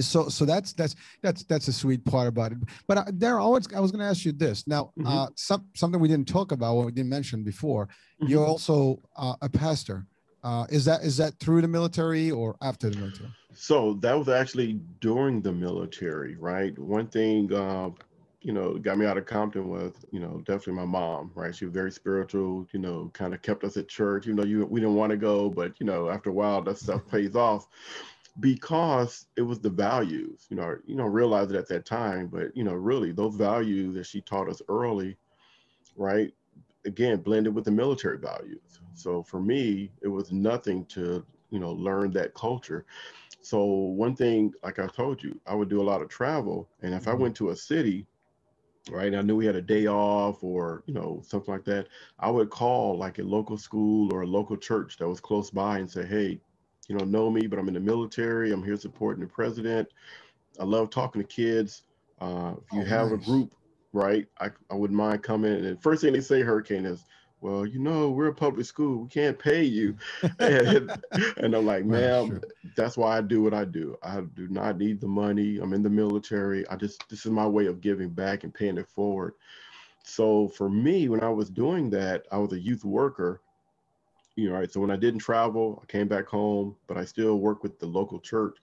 so 0.00 0.28
so 0.28 0.44
that's 0.44 0.72
that's 0.74 0.94
that's 1.22 1.42
that's 1.44 1.68
a 1.68 1.72
sweet 1.72 2.04
part 2.04 2.28
about 2.28 2.52
it 2.52 2.58
but 2.86 2.98
uh, 2.98 3.04
there 3.12 3.40
always 3.40 3.66
i 3.74 3.80
was 3.80 3.90
going 3.90 4.00
to 4.00 4.06
ask 4.06 4.24
you 4.24 4.32
this 4.32 4.66
now 4.66 4.92
Mhm. 4.98 5.06
uh 5.06 5.26
some, 5.36 5.66
something 5.74 6.00
we 6.00 6.08
didn't 6.08 6.28
talk 6.28 6.52
about 6.52 6.76
what 6.76 6.86
we 6.86 6.92
didn't 6.92 7.08
mention 7.10 7.42
before 7.42 7.88
you're 8.20 8.44
Mhm. 8.44 8.48
also 8.48 9.00
uh, 9.16 9.34
a 9.42 9.48
pastor 9.48 10.06
uh, 10.42 10.64
is 10.70 10.84
that 10.84 11.02
is 11.02 11.16
that 11.16 11.34
through 11.38 11.60
the 11.60 11.68
military 11.68 12.30
or 12.30 12.56
after 12.62 12.88
the 12.88 12.96
military 12.96 13.30
So 13.52 13.94
that 13.94 14.14
was 14.16 14.28
actually 14.28 14.74
during 15.00 15.42
the 15.42 15.52
military, 15.52 16.36
right? 16.36 16.78
One 16.78 17.08
thing, 17.08 17.52
uh, 17.52 17.90
you 18.40 18.52
know, 18.52 18.78
got 18.78 18.96
me 18.96 19.04
out 19.04 19.18
of 19.18 19.26
Compton 19.26 19.68
was, 19.68 19.92
you 20.12 20.20
know, 20.20 20.38
definitely 20.46 20.74
my 20.74 20.86
mom, 20.86 21.30
right? 21.34 21.54
She 21.54 21.66
was 21.66 21.74
very 21.74 21.90
spiritual, 21.92 22.66
you 22.72 22.78
know, 22.78 23.10
kind 23.12 23.34
of 23.34 23.42
kept 23.42 23.64
us 23.64 23.76
at 23.76 23.88
church. 23.88 24.26
You 24.26 24.32
know, 24.34 24.44
you 24.44 24.64
we 24.64 24.80
didn't 24.80 24.94
want 24.94 25.10
to 25.10 25.18
go, 25.18 25.50
but 25.50 25.78
you 25.80 25.84
know, 25.84 26.08
after 26.08 26.30
a 26.30 26.32
while, 26.32 26.62
that 26.62 26.78
stuff 26.78 27.02
pays 27.10 27.36
off 27.36 27.66
because 28.40 29.26
it 29.36 29.42
was 29.42 29.60
the 29.60 29.70
values. 29.70 30.46
You 30.50 30.56
know, 30.56 30.76
you 30.86 30.96
know, 30.96 31.06
realize 31.06 31.50
it 31.50 31.56
at 31.56 31.68
that 31.68 31.86
time, 31.86 32.28
but 32.28 32.56
you 32.56 32.64
know, 32.64 32.74
really 32.74 33.12
those 33.12 33.36
values 33.36 33.94
that 33.96 34.06
she 34.06 34.20
taught 34.22 34.48
us 34.48 34.62
early, 34.68 35.18
right? 35.96 36.32
Again, 36.86 37.20
blended 37.22 37.54
with 37.54 37.64
the 37.64 37.70
military 37.70 38.18
values. 38.18 38.80
So 38.94 39.22
for 39.22 39.40
me, 39.40 39.92
it 40.02 40.08
was 40.08 40.32
nothing 40.32 40.86
to, 40.86 41.26
you 41.50 41.60
know, 41.60 41.72
learn 41.72 42.12
that 42.12 42.34
culture. 42.34 42.86
So 43.40 43.64
one 43.64 44.16
thing, 44.16 44.52
like 44.62 44.78
I 44.78 44.86
told 44.88 45.22
you, 45.22 45.40
I 45.46 45.54
would 45.54 45.68
do 45.70 45.80
a 45.82 45.84
lot 45.84 46.02
of 46.02 46.08
travel, 46.08 46.70
and 46.82 46.94
if 46.94 47.08
I 47.08 47.14
Mhm. 47.14 47.14
went 47.14 47.36
to 47.36 47.50
a 47.50 47.56
city, 47.56 48.06
right? 48.90 49.14
I 49.14 49.22
knew 49.22 49.36
we 49.36 49.46
had 49.46 49.56
a 49.56 49.62
day 49.62 49.86
off 49.86 50.42
or, 50.42 50.82
you 50.86 50.94
know, 50.94 51.22
something 51.24 51.52
like 51.52 51.64
that. 51.64 51.88
I 52.18 52.30
would 52.30 52.50
call 52.50 52.98
like 52.98 53.18
a 53.18 53.22
local 53.22 53.56
school 53.58 54.12
or 54.12 54.22
a 54.22 54.26
local 54.26 54.56
church 54.56 54.96
that 54.98 55.08
was 55.08 55.20
close 55.20 55.50
by 55.50 55.78
and 55.78 55.90
say, 55.90 56.06
hey, 56.06 56.40
you 56.90 56.96
know, 56.96 57.04
know 57.04 57.30
me, 57.30 57.46
but 57.46 57.56
I'm 57.56 57.68
in 57.68 57.74
the 57.74 57.80
military. 57.80 58.52
I'm 58.52 58.64
here 58.64 58.76
supporting 58.76 59.22
the 59.22 59.28
president. 59.28 59.88
I 60.58 60.64
love 60.64 60.90
talking 60.90 61.22
to 61.22 61.28
kids. 61.28 61.82
Uh, 62.20 62.54
if 62.58 62.72
you 62.72 62.80
oh, 62.80 62.84
have 62.84 63.12
nice. 63.12 63.22
a 63.22 63.24
group, 63.24 63.54
right, 63.92 64.26
I, 64.40 64.48
I 64.72 64.74
wouldn't 64.74 64.96
mind 64.96 65.22
coming. 65.22 65.64
And 65.64 65.80
first 65.80 66.02
thing 66.02 66.12
they 66.12 66.20
say, 66.20 66.42
Hurricane, 66.42 66.84
is, 66.84 67.04
well, 67.40 67.64
you 67.64 67.78
know, 67.78 68.10
we're 68.10 68.26
a 68.26 68.34
public 68.34 68.66
school. 68.66 69.04
We 69.04 69.08
can't 69.08 69.38
pay 69.38 69.62
you. 69.62 69.96
and, 70.40 70.90
and 71.36 71.54
I'm 71.54 71.64
like, 71.64 71.84
ma'am, 71.84 72.40
that's 72.74 72.96
why 72.96 73.16
I 73.16 73.20
do 73.20 73.40
what 73.40 73.54
I 73.54 73.66
do. 73.66 73.96
I 74.02 74.22
do 74.34 74.48
not 74.48 74.76
need 74.76 75.00
the 75.00 75.06
money. 75.06 75.58
I'm 75.58 75.72
in 75.72 75.84
the 75.84 75.88
military. 75.88 76.68
I 76.70 76.74
just, 76.74 77.08
this 77.08 77.24
is 77.24 77.30
my 77.30 77.46
way 77.46 77.66
of 77.66 77.80
giving 77.80 78.10
back 78.10 78.42
and 78.42 78.52
paying 78.52 78.78
it 78.78 78.88
forward. 78.88 79.34
So 80.02 80.48
for 80.48 80.68
me, 80.68 81.08
when 81.08 81.22
I 81.22 81.28
was 81.28 81.50
doing 81.50 81.88
that, 81.90 82.24
I 82.32 82.38
was 82.38 82.52
a 82.52 82.58
youth 82.58 82.84
worker. 82.84 83.42
You 84.40 84.50
know, 84.50 84.56
right. 84.56 84.72
So 84.72 84.80
when 84.80 84.90
I 84.90 84.96
didn't 84.96 85.20
travel, 85.20 85.80
I 85.82 85.86
came 85.86 86.08
back 86.08 86.26
home, 86.26 86.76
but 86.86 86.96
I 86.96 87.04
still 87.04 87.36
work 87.36 87.62
with 87.62 87.78
the 87.78 87.86
local 87.86 88.20
church. 88.20 88.58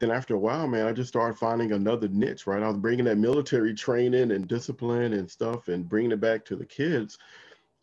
Then 0.00 0.10
after 0.10 0.34
a 0.34 0.38
while, 0.38 0.66
man, 0.66 0.86
I 0.86 0.92
just 0.92 1.08
started 1.08 1.38
finding 1.38 1.72
another 1.72 2.08
niche, 2.08 2.46
right? 2.46 2.62
I 2.62 2.68
was 2.68 2.76
bringing 2.76 3.04
that 3.06 3.16
military 3.16 3.74
training 3.74 4.32
and 4.32 4.48
discipline 4.48 5.12
and 5.14 5.30
stuff 5.30 5.68
and 5.68 5.88
bringing 5.88 6.12
it 6.12 6.20
back 6.20 6.44
to 6.46 6.56
the 6.56 6.66
kids 6.66 7.18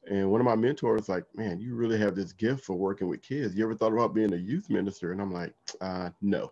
and 0.10 0.32
one 0.32 0.42
of 0.42 0.46
my 0.46 0.56
mentors 0.56 1.10
like, 1.10 1.26
man, 1.36 1.60
you 1.60 1.76
really 1.76 1.98
have 2.00 2.16
this 2.16 2.34
gift 2.34 2.66
for 2.66 2.76
working 2.76 3.08
with 3.08 3.22
kids. 3.22 3.56
You 3.56 3.64
ever 3.64 3.76
thought 3.76 3.94
about 3.94 4.16
being 4.16 4.34
a 4.34 4.38
youth 4.38 4.70
minister? 4.70 5.12
And 5.12 5.22
I'm 5.22 5.32
like, 5.32 5.54
uh, 5.80 6.10
no. 6.22 6.52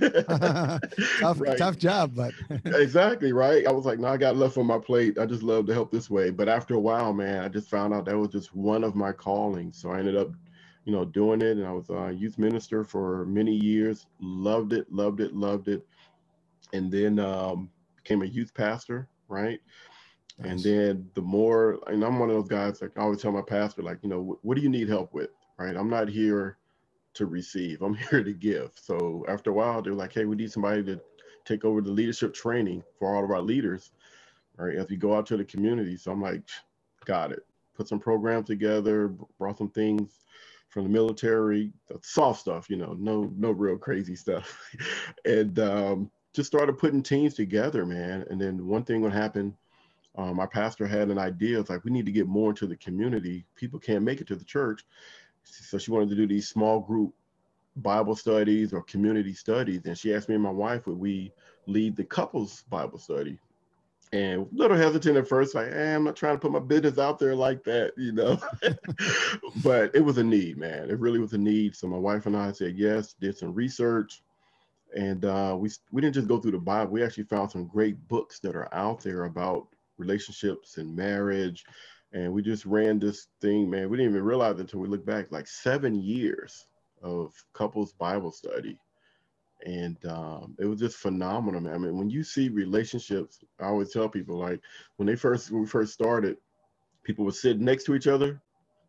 tough, 1.20 1.40
right. 1.40 1.58
tough 1.58 1.78
job, 1.78 2.14
but 2.14 2.32
exactly 2.64 3.32
right. 3.32 3.66
I 3.66 3.72
was 3.72 3.84
like, 3.84 3.98
no, 3.98 4.08
I 4.08 4.16
got 4.16 4.36
left 4.36 4.56
on 4.58 4.66
my 4.66 4.78
plate. 4.78 5.18
I 5.18 5.26
just 5.26 5.42
love 5.42 5.66
to 5.66 5.74
help 5.74 5.90
this 5.90 6.10
way. 6.10 6.30
But 6.30 6.48
after 6.48 6.74
a 6.74 6.80
while, 6.80 7.12
man, 7.12 7.44
I 7.44 7.48
just 7.48 7.68
found 7.68 7.94
out 7.94 8.04
that 8.06 8.18
was 8.18 8.30
just 8.30 8.54
one 8.54 8.84
of 8.84 8.94
my 8.94 9.12
callings. 9.12 9.78
So 9.80 9.90
I 9.90 9.98
ended 9.98 10.16
up, 10.16 10.30
you 10.84 10.92
know, 10.92 11.04
doing 11.04 11.42
it. 11.42 11.56
And 11.56 11.66
I 11.66 11.72
was 11.72 11.90
a 11.90 12.12
youth 12.12 12.38
minister 12.38 12.84
for 12.84 13.26
many 13.26 13.54
years. 13.54 14.06
Loved 14.20 14.72
it, 14.72 14.90
loved 14.92 15.20
it, 15.20 15.34
loved 15.34 15.68
it. 15.68 15.86
And 16.72 16.90
then 16.90 17.18
um, 17.18 17.70
became 17.96 18.22
a 18.22 18.26
youth 18.26 18.52
pastor, 18.54 19.08
right? 19.28 19.60
Nice. 20.38 20.50
And 20.50 20.60
then 20.60 21.10
the 21.14 21.22
more, 21.22 21.78
and 21.86 22.04
I'm 22.04 22.18
one 22.18 22.30
of 22.30 22.36
those 22.36 22.48
guys 22.48 22.82
like 22.82 22.98
I 22.98 23.02
always 23.02 23.22
tell 23.22 23.32
my 23.32 23.42
pastor, 23.42 23.82
like, 23.82 23.98
you 24.02 24.08
know, 24.08 24.38
what 24.42 24.56
do 24.56 24.62
you 24.62 24.68
need 24.68 24.88
help 24.88 25.14
with? 25.14 25.30
Right. 25.56 25.76
I'm 25.76 25.88
not 25.88 26.08
here 26.08 26.58
to 27.14 27.26
receive. 27.26 27.82
I'm 27.82 27.94
here 28.10 28.22
to 28.22 28.32
give. 28.32 28.70
So 28.74 29.24
after 29.28 29.50
a 29.50 29.54
while, 29.54 29.82
they're 29.82 29.94
like, 29.94 30.12
hey, 30.12 30.24
we 30.24 30.36
need 30.36 30.52
somebody 30.52 30.82
to 30.84 31.00
take 31.44 31.64
over 31.64 31.80
the 31.80 31.90
leadership 31.90 32.34
training 32.34 32.82
for 32.98 33.14
all 33.14 33.24
of 33.24 33.30
our 33.30 33.42
leaders, 33.42 33.90
right? 34.56 34.76
As 34.76 34.88
we 34.88 34.96
go 34.96 35.14
out 35.14 35.26
to 35.26 35.36
the 35.36 35.44
community. 35.44 35.96
So 35.96 36.12
I'm 36.12 36.22
like, 36.22 36.42
got 37.04 37.32
it. 37.32 37.44
Put 37.76 37.88
some 37.88 37.98
programs 37.98 38.46
together, 38.46 39.08
brought 39.38 39.58
some 39.58 39.70
things 39.70 40.20
from 40.68 40.84
the 40.84 40.90
military, 40.90 41.72
the 41.88 41.98
soft 42.02 42.40
stuff, 42.40 42.68
you 42.68 42.76
know, 42.76 42.96
no, 42.98 43.30
no 43.36 43.50
real 43.50 43.76
crazy 43.76 44.16
stuff. 44.16 44.58
and 45.24 45.58
um, 45.58 46.10
just 46.32 46.46
started 46.46 46.78
putting 46.78 47.02
teams 47.02 47.34
together, 47.34 47.84
man. 47.84 48.24
And 48.30 48.40
then 48.40 48.66
one 48.66 48.84
thing 48.84 49.00
would 49.02 49.12
happen 49.12 49.56
um, 50.16 50.38
our 50.38 50.48
pastor 50.48 50.86
had 50.86 51.10
an 51.10 51.18
idea. 51.18 51.58
It's 51.58 51.70
like 51.70 51.84
we 51.84 51.90
need 51.90 52.06
to 52.06 52.12
get 52.12 52.28
more 52.28 52.50
into 52.50 52.66
the 52.66 52.76
community. 52.76 53.44
People 53.56 53.80
can't 53.80 54.04
make 54.04 54.20
it 54.20 54.26
to 54.28 54.36
the 54.36 54.44
church, 54.44 54.84
so 55.44 55.78
she 55.78 55.90
wanted 55.90 56.10
to 56.10 56.16
do 56.16 56.26
these 56.26 56.48
small 56.48 56.80
group 56.80 57.14
Bible 57.76 58.16
studies 58.16 58.72
or 58.72 58.82
community 58.82 59.34
studies. 59.34 59.82
And 59.84 59.98
she 59.98 60.14
asked 60.14 60.28
me 60.28 60.34
and 60.34 60.44
my 60.44 60.50
wife, 60.50 60.86
would 60.86 60.98
we 60.98 61.32
lead 61.66 61.96
the 61.96 62.04
couples 62.04 62.62
Bible 62.68 62.98
study? 62.98 63.38
And 64.12 64.42
a 64.42 64.46
little 64.52 64.76
hesitant 64.76 65.16
at 65.16 65.26
first, 65.26 65.56
like, 65.56 65.72
eh, 65.72 65.94
I'm 65.94 66.04
not 66.04 66.14
trying 66.14 66.36
to 66.36 66.38
put 66.38 66.52
my 66.52 66.60
business 66.60 66.98
out 66.98 67.18
there 67.18 67.34
like 67.34 67.64
that, 67.64 67.94
you 67.96 68.12
know. 68.12 68.38
but 69.64 69.92
it 69.92 70.04
was 70.04 70.18
a 70.18 70.24
need, 70.24 70.56
man. 70.56 70.88
It 70.88 71.00
really 71.00 71.18
was 71.18 71.32
a 71.32 71.38
need. 71.38 71.74
So 71.74 71.88
my 71.88 71.98
wife 71.98 72.26
and 72.26 72.36
I 72.36 72.52
said 72.52 72.76
yes, 72.76 73.14
did 73.14 73.36
some 73.36 73.52
research, 73.52 74.22
and 74.96 75.24
uh, 75.24 75.56
we 75.58 75.68
we 75.90 76.00
didn't 76.00 76.14
just 76.14 76.28
go 76.28 76.38
through 76.38 76.52
the 76.52 76.58
Bible. 76.58 76.92
We 76.92 77.02
actually 77.02 77.24
found 77.24 77.50
some 77.50 77.66
great 77.66 77.96
books 78.06 78.38
that 78.40 78.54
are 78.54 78.72
out 78.72 79.00
there 79.00 79.24
about 79.24 79.66
relationships 79.98 80.78
and 80.78 80.94
marriage. 80.94 81.64
And 82.14 82.32
we 82.32 82.42
just 82.42 82.64
ran 82.64 83.00
this 83.00 83.26
thing, 83.40 83.68
man. 83.68 83.90
We 83.90 83.96
didn't 83.96 84.12
even 84.12 84.24
realize 84.24 84.60
until 84.60 84.78
we 84.78 84.88
look 84.88 85.04
back, 85.04 85.32
like 85.32 85.48
seven 85.48 86.00
years 86.00 86.66
of 87.02 87.34
couples 87.52 87.92
Bible 87.92 88.30
study. 88.30 88.78
And 89.66 89.98
um, 90.06 90.54
it 90.60 90.66
was 90.66 90.78
just 90.78 90.96
phenomenal, 90.96 91.60
man. 91.60 91.74
I 91.74 91.78
mean, 91.78 91.98
when 91.98 92.08
you 92.08 92.22
see 92.22 92.50
relationships, 92.50 93.40
I 93.60 93.64
always 93.64 93.92
tell 93.92 94.08
people 94.08 94.38
like 94.38 94.60
when 94.96 95.06
they 95.06 95.16
first 95.16 95.50
when 95.50 95.62
we 95.62 95.66
first 95.66 95.92
started, 95.92 96.36
people 97.02 97.24
would 97.24 97.34
sit 97.34 97.60
next 97.60 97.84
to 97.84 97.96
each 97.96 98.06
other, 98.06 98.40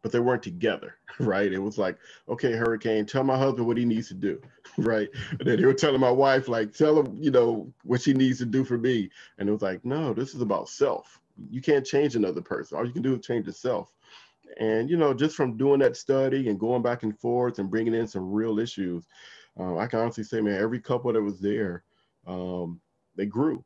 but 0.03 0.11
they 0.11 0.19
weren't 0.19 0.43
together, 0.43 0.97
right? 1.19 1.51
It 1.51 1.57
was 1.57 1.79
like, 1.79 1.97
okay, 2.29 2.51
Hurricane, 2.51 3.07
tell 3.07 3.23
my 3.23 3.37
husband 3.37 3.65
what 3.65 3.77
he 3.77 3.85
needs 3.85 4.07
to 4.09 4.13
do, 4.13 4.39
right? 4.77 5.09
And 5.31 5.47
then 5.47 5.59
they 5.59 5.65
were 5.65 5.73
telling 5.73 5.99
my 5.99 6.11
wife, 6.11 6.47
like, 6.47 6.73
tell 6.73 6.99
him, 6.99 7.17
you 7.19 7.31
know, 7.31 7.73
what 7.83 8.01
she 8.01 8.13
needs 8.13 8.37
to 8.39 8.45
do 8.45 8.63
for 8.63 8.77
me. 8.77 9.09
And 9.39 9.49
it 9.49 9.51
was 9.51 9.63
like, 9.63 9.83
no, 9.83 10.13
this 10.13 10.35
is 10.35 10.41
about 10.41 10.69
self. 10.69 11.19
You 11.49 11.61
can't 11.61 11.85
change 11.85 12.15
another 12.15 12.41
person. 12.41 12.77
All 12.77 12.85
you 12.85 12.93
can 12.93 13.01
do 13.01 13.15
is 13.15 13.25
change 13.25 13.45
yourself. 13.45 13.89
And, 14.59 14.89
you 14.89 14.97
know, 14.97 15.13
just 15.13 15.35
from 15.35 15.57
doing 15.57 15.79
that 15.79 15.97
study 15.97 16.49
and 16.49 16.59
going 16.59 16.81
back 16.81 17.03
and 17.03 17.17
forth 17.19 17.59
and 17.59 17.69
bringing 17.69 17.93
in 17.93 18.07
some 18.07 18.31
real 18.31 18.59
issues, 18.59 19.05
uh, 19.59 19.77
I 19.77 19.87
can 19.87 19.99
honestly 19.99 20.23
say, 20.23 20.41
man, 20.41 20.61
every 20.61 20.79
couple 20.79 21.11
that 21.11 21.21
was 21.21 21.39
there, 21.39 21.83
um, 22.27 22.79
they 23.15 23.25
grew, 23.25 23.63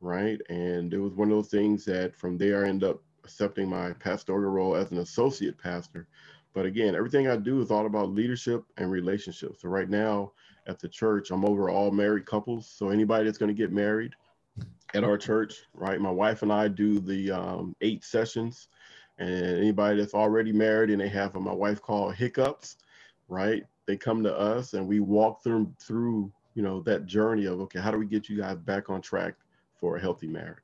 right? 0.00 0.40
And 0.48 0.92
it 0.92 0.98
was 0.98 1.14
one 1.14 1.30
of 1.30 1.36
those 1.36 1.50
things 1.50 1.84
that 1.86 2.16
from 2.16 2.36
there 2.36 2.64
I 2.64 2.68
end 2.68 2.84
up 2.84 3.02
accepting 3.24 3.68
my 3.68 3.92
pastoral 3.94 4.50
role 4.50 4.76
as 4.76 4.90
an 4.90 4.98
associate 4.98 5.58
pastor. 5.58 6.08
But 6.54 6.66
again, 6.66 6.94
everything 6.94 7.28
I 7.28 7.36
do 7.36 7.60
is 7.60 7.70
all 7.70 7.86
about 7.86 8.10
leadership 8.10 8.64
and 8.76 8.90
relationships. 8.90 9.62
So 9.62 9.68
right 9.68 9.88
now 9.88 10.32
at 10.66 10.78
the 10.78 10.88
church, 10.88 11.30
I'm 11.30 11.44
over 11.44 11.70
all 11.70 11.90
married 11.90 12.26
couples. 12.26 12.68
So 12.68 12.88
anybody 12.90 13.24
that's 13.24 13.38
going 13.38 13.54
to 13.54 13.62
get 13.62 13.72
married 13.72 14.14
at 14.94 15.04
our 15.04 15.18
church, 15.18 15.54
right? 15.74 16.00
My 16.00 16.10
wife 16.10 16.42
and 16.42 16.52
I 16.52 16.68
do 16.68 17.00
the 17.00 17.30
um, 17.30 17.76
eight 17.80 18.04
sessions. 18.04 18.68
And 19.18 19.58
anybody 19.58 19.98
that's 19.98 20.14
already 20.14 20.52
married 20.52 20.90
and 20.90 21.00
they 21.00 21.08
have 21.08 21.34
what 21.34 21.42
my 21.42 21.52
wife 21.52 21.82
called 21.82 22.14
hiccups, 22.14 22.76
right? 23.28 23.64
They 23.86 23.96
come 23.96 24.22
to 24.22 24.32
us 24.36 24.74
and 24.74 24.86
we 24.86 25.00
walk 25.00 25.42
them 25.42 25.74
through, 25.80 26.30
you 26.54 26.62
know, 26.62 26.80
that 26.82 27.06
journey 27.06 27.46
of 27.46 27.60
okay, 27.62 27.80
how 27.80 27.90
do 27.90 27.98
we 27.98 28.06
get 28.06 28.28
you 28.28 28.38
guys 28.38 28.56
back 28.58 28.90
on 28.90 29.00
track 29.00 29.34
for 29.80 29.96
a 29.96 30.00
healthy 30.00 30.28
marriage? 30.28 30.62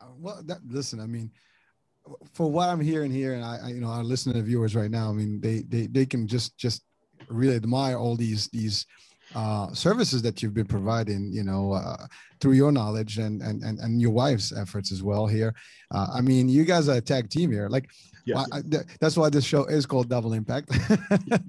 Uh, 0.00 0.06
well, 0.18 0.42
that, 0.44 0.58
listen, 0.68 1.00
I 1.00 1.06
mean, 1.06 1.30
for 2.34 2.50
what 2.50 2.68
I'm 2.68 2.80
hearing 2.80 3.10
here, 3.10 3.34
and 3.34 3.44
I, 3.44 3.58
I, 3.64 3.68
you 3.68 3.80
know, 3.80 3.88
our 3.88 4.04
listening 4.04 4.42
viewers 4.42 4.76
right 4.76 4.90
now, 4.90 5.08
I 5.08 5.12
mean, 5.12 5.40
they 5.40 5.62
they 5.62 5.86
they 5.86 6.04
can 6.04 6.26
just 6.26 6.58
just 6.58 6.82
really 7.28 7.56
admire 7.56 7.96
all 7.96 8.16
these 8.16 8.48
these 8.48 8.86
uh, 9.34 9.72
services 9.72 10.20
that 10.22 10.42
you've 10.42 10.54
been 10.54 10.66
providing, 10.66 11.32
you 11.32 11.44
know, 11.44 11.72
uh, 11.72 12.06
through 12.42 12.52
your 12.52 12.72
knowledge 12.72 13.18
and, 13.18 13.40
and 13.40 13.62
and 13.62 13.78
and 13.78 14.02
your 14.02 14.10
wife's 14.10 14.52
efforts 14.52 14.90
as 14.90 15.00
well 15.02 15.26
here. 15.26 15.54
Uh, 15.94 16.08
I 16.12 16.20
mean, 16.20 16.48
you 16.48 16.64
guys 16.64 16.88
are 16.88 16.96
a 16.96 17.00
tag 17.00 17.30
team 17.30 17.50
here. 17.50 17.68
Like. 17.68 17.88
I, 18.36 18.44
I, 18.52 18.60
that's 19.00 19.16
why 19.16 19.28
this 19.30 19.44
show 19.44 19.64
is 19.64 19.84
called 19.84 20.08
Double 20.08 20.32
Impact. 20.32 20.68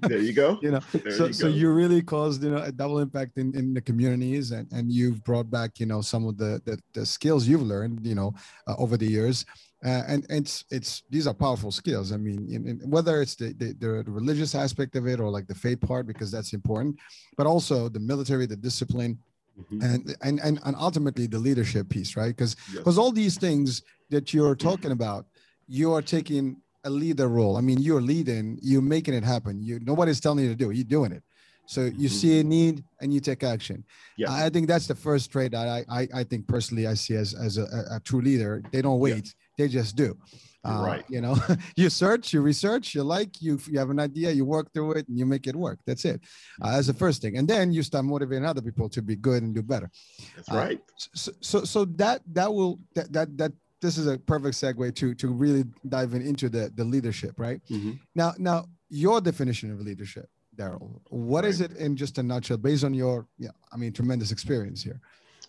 there 0.00 0.18
you 0.18 0.32
go. 0.32 0.58
You 0.60 0.72
know, 0.72 0.80
there 0.92 1.12
so 1.12 1.26
you 1.26 1.32
so 1.32 1.46
you 1.46 1.70
really 1.70 2.02
caused 2.02 2.42
you 2.42 2.50
know 2.50 2.62
a 2.70 2.72
double 2.72 2.98
impact 2.98 3.38
in, 3.38 3.56
in 3.56 3.74
the 3.74 3.80
communities, 3.80 4.50
and 4.50 4.66
and 4.72 4.90
you've 4.90 5.22
brought 5.22 5.48
back 5.48 5.78
you 5.78 5.86
know 5.86 6.00
some 6.00 6.26
of 6.26 6.36
the 6.36 6.60
the, 6.64 6.76
the 6.92 7.06
skills 7.06 7.46
you've 7.46 7.62
learned 7.62 8.04
you 8.04 8.16
know 8.16 8.34
uh, 8.66 8.74
over 8.76 8.96
the 8.96 9.06
years 9.06 9.46
uh, 9.84 10.02
and, 10.08 10.26
and 10.30 10.46
it's 10.46 10.64
it's 10.70 11.02
these 11.10 11.26
are 11.26 11.34
powerful 11.34 11.70
skills. 11.70 12.10
I 12.10 12.16
mean, 12.16 12.48
in, 12.50 12.66
in, 12.66 12.76
whether 12.88 13.20
it's 13.20 13.34
the, 13.34 13.52
the, 13.52 13.74
the 13.78 14.10
religious 14.10 14.54
aspect 14.54 14.96
of 14.96 15.06
it 15.06 15.20
or 15.20 15.28
like 15.28 15.46
the 15.46 15.54
faith 15.54 15.80
part, 15.80 16.06
because 16.06 16.30
that's 16.30 16.54
important, 16.54 16.98
but 17.36 17.46
also 17.46 17.90
the 17.90 18.00
military, 18.00 18.46
the 18.46 18.56
discipline, 18.56 19.18
mm-hmm. 19.58 19.82
and, 19.82 20.16
and 20.22 20.40
and 20.40 20.60
and 20.64 20.76
ultimately 20.76 21.26
the 21.26 21.38
leadership 21.38 21.88
piece, 21.88 22.16
right? 22.16 22.34
Because 22.36 22.54
because 22.72 22.96
yes. 22.96 22.98
all 22.98 23.12
these 23.12 23.38
things 23.38 23.82
that 24.10 24.34
you're 24.34 24.54
talking 24.54 24.92
about, 24.92 25.26
you 25.66 25.92
are 25.92 26.02
taking 26.02 26.56
a 26.84 26.90
leader 26.90 27.28
role. 27.28 27.56
I 27.56 27.60
mean, 27.60 27.78
you're 27.80 28.02
leading, 28.02 28.58
you're 28.62 28.82
making 28.82 29.14
it 29.14 29.24
happen. 29.24 29.62
You 29.62 29.80
nobody's 29.80 30.20
telling 30.20 30.44
you 30.44 30.50
to 30.50 30.56
do 30.56 30.70
it, 30.70 30.76
you're 30.76 30.84
doing 30.84 31.12
it. 31.12 31.22
So 31.66 31.82
you 31.82 31.90
mm-hmm. 31.90 32.06
see 32.06 32.40
a 32.40 32.44
need 32.44 32.84
and 33.00 33.12
you 33.12 33.20
take 33.20 33.42
action. 33.42 33.84
Yeah. 34.16 34.30
I 34.30 34.50
think 34.50 34.68
that's 34.68 34.86
the 34.86 34.94
first 34.94 35.32
trait 35.32 35.52
that 35.52 35.66
I, 35.66 35.84
I, 35.90 36.08
I 36.14 36.24
think 36.24 36.46
personally 36.46 36.86
I 36.86 36.94
see 36.94 37.14
as, 37.14 37.34
as 37.34 37.56
a, 37.56 37.64
a, 37.90 38.00
true 38.00 38.20
leader. 38.20 38.62
They 38.70 38.82
don't 38.82 38.98
wait, 38.98 39.24
yeah. 39.24 39.30
they 39.56 39.68
just 39.68 39.96
do. 39.96 40.16
Uh, 40.64 40.82
right. 40.82 41.04
You 41.08 41.20
know, 41.20 41.36
you 41.76 41.90
search, 41.90 42.32
you 42.32 42.40
research, 42.40 42.94
you 42.94 43.02
like, 43.02 43.42
you, 43.42 43.58
you 43.66 43.78
have 43.78 43.90
an 43.90 44.00
idea, 44.00 44.30
you 44.30 44.44
work 44.44 44.72
through 44.72 44.92
it 44.92 45.08
and 45.08 45.18
you 45.18 45.26
make 45.26 45.46
it 45.46 45.54
work. 45.54 45.78
That's 45.86 46.04
it. 46.04 46.20
Uh, 46.62 46.72
that's 46.72 46.86
the 46.86 46.94
first 46.94 47.20
thing. 47.22 47.36
And 47.36 47.46
then 47.46 47.72
you 47.72 47.82
start 47.82 48.04
motivating 48.04 48.44
other 48.44 48.62
people 48.62 48.88
to 48.90 49.02
be 49.02 49.16
good 49.16 49.42
and 49.42 49.54
do 49.54 49.62
better. 49.62 49.90
That's 50.36 50.50
uh, 50.50 50.56
right. 50.56 50.80
So, 50.96 51.32
so, 51.40 51.64
so 51.64 51.84
that, 51.84 52.22
that 52.32 52.52
will, 52.52 52.80
that, 52.94 53.12
that, 53.12 53.36
that, 53.38 53.52
this 53.82 53.98
is 53.98 54.06
a 54.06 54.16
perfect 54.16 54.54
segue 54.54 54.94
to, 54.94 55.14
to 55.14 55.28
really 55.28 55.64
dive 55.88 56.14
in, 56.14 56.22
into 56.22 56.48
the, 56.48 56.72
the 56.74 56.84
leadership, 56.84 57.34
right? 57.36 57.60
Mm-hmm. 57.70 57.92
Now, 58.14 58.32
now 58.38 58.64
your 58.88 59.20
definition 59.20 59.70
of 59.70 59.80
leadership 59.80 60.28
Darrell. 60.56 61.02
What 61.08 61.44
right. 61.44 61.50
is 61.50 61.60
it 61.60 61.72
in 61.76 61.96
just 61.96 62.18
a 62.18 62.22
nutshell, 62.22 62.56
based 62.56 62.84
on 62.84 62.94
your, 62.94 63.26
yeah, 63.38 63.50
I 63.72 63.76
mean, 63.76 63.92
tremendous 63.92 64.30
experience 64.30 64.82
here? 64.82 65.00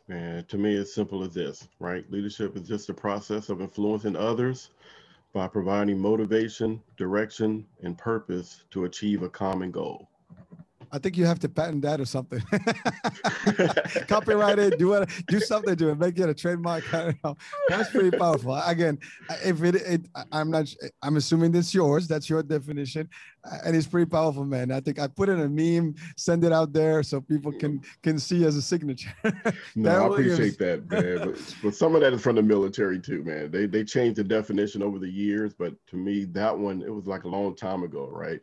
Man, 0.07 0.43
to 0.45 0.57
me, 0.57 0.75
it's 0.75 0.93
simple 0.93 1.23
as 1.23 1.33
this, 1.33 1.67
right? 1.79 2.09
Leadership 2.11 2.55
is 2.55 2.67
just 2.67 2.89
a 2.89 2.93
process 2.93 3.49
of 3.49 3.61
influencing 3.61 4.15
others 4.15 4.69
by 5.35 5.49
providing 5.49 5.99
motivation, 5.99 6.81
direction, 6.95 7.65
and 7.83 7.97
purpose 7.97 8.63
to 8.71 8.85
achieve 8.85 9.21
a 9.21 9.29
common 9.29 9.69
goal. 9.69 10.09
I 10.91 10.99
think 10.99 11.17
you 11.17 11.25
have 11.25 11.39
to 11.39 11.49
patent 11.49 11.81
that 11.83 11.99
or 11.99 12.05
something. 12.05 12.41
Copyright 14.07 14.59
it, 14.59 14.79
do 14.79 14.93
it, 14.93 15.09
do 15.27 15.39
something 15.39 15.75
to 15.75 15.89
it, 15.89 15.99
make 15.99 16.17
it 16.19 16.29
a 16.29 16.33
trademark. 16.33 16.83
I 16.93 17.03
don't 17.05 17.23
know. 17.23 17.37
That's 17.69 17.89
pretty 17.89 18.15
powerful. 18.15 18.55
Again, 18.55 18.99
if 19.43 19.63
it, 19.63 19.75
it, 19.75 20.05
I'm 20.31 20.51
not, 20.51 20.73
I'm 21.01 21.17
assuming 21.17 21.51
this 21.51 21.73
yours. 21.73 22.07
That's 22.07 22.29
your 22.29 22.43
definition, 22.43 23.09
and 23.65 23.75
it's 23.75 23.87
pretty 23.87 24.09
powerful, 24.09 24.45
man. 24.45 24.71
I 24.71 24.79
think 24.79 24.99
I 24.99 25.07
put 25.07 25.29
in 25.29 25.41
a 25.41 25.49
meme, 25.49 25.95
send 26.17 26.43
it 26.43 26.51
out 26.51 26.73
there 26.73 27.03
so 27.03 27.21
people 27.21 27.51
can 27.51 27.81
can 28.03 28.19
see 28.19 28.45
as 28.45 28.55
a 28.55 28.61
signature. 28.61 29.13
no, 29.75 29.89
I 29.89 30.07
appreciate 30.07 30.57
that, 30.59 30.89
man. 30.89 31.19
But, 31.19 31.55
but 31.63 31.75
some 31.75 31.95
of 31.95 32.01
that 32.01 32.13
is 32.13 32.21
from 32.21 32.35
the 32.35 32.43
military 32.43 32.99
too, 32.99 33.23
man. 33.23 33.51
They 33.51 33.65
they 33.65 33.83
changed 33.83 34.17
the 34.17 34.23
definition 34.23 34.81
over 34.81 34.99
the 34.99 35.09
years, 35.09 35.53
but 35.53 35.73
to 35.87 35.95
me, 35.95 36.25
that 36.25 36.57
one 36.57 36.81
it 36.81 36.93
was 36.93 37.07
like 37.07 37.23
a 37.23 37.29
long 37.29 37.55
time 37.55 37.83
ago, 37.83 38.09
right? 38.11 38.39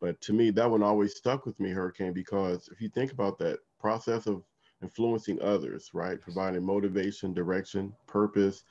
But 0.00 0.20
to 0.22 0.32
me, 0.32 0.50
that 0.50 0.70
one 0.70 0.82
always 0.82 1.16
stuck 1.16 1.46
with 1.46 1.58
me, 1.58 1.70
Hurricane, 1.70 2.12
because 2.12 2.68
if 2.72 2.80
you 2.80 2.88
think 2.88 3.12
about 3.12 3.38
that 3.38 3.60
process 3.80 4.26
of 4.26 4.42
influencing 4.82 5.40
others, 5.40 5.90
right, 5.94 6.20
providing 6.20 6.64
motivation, 6.64 7.32
direction, 7.32 7.94
purpose 8.06 8.64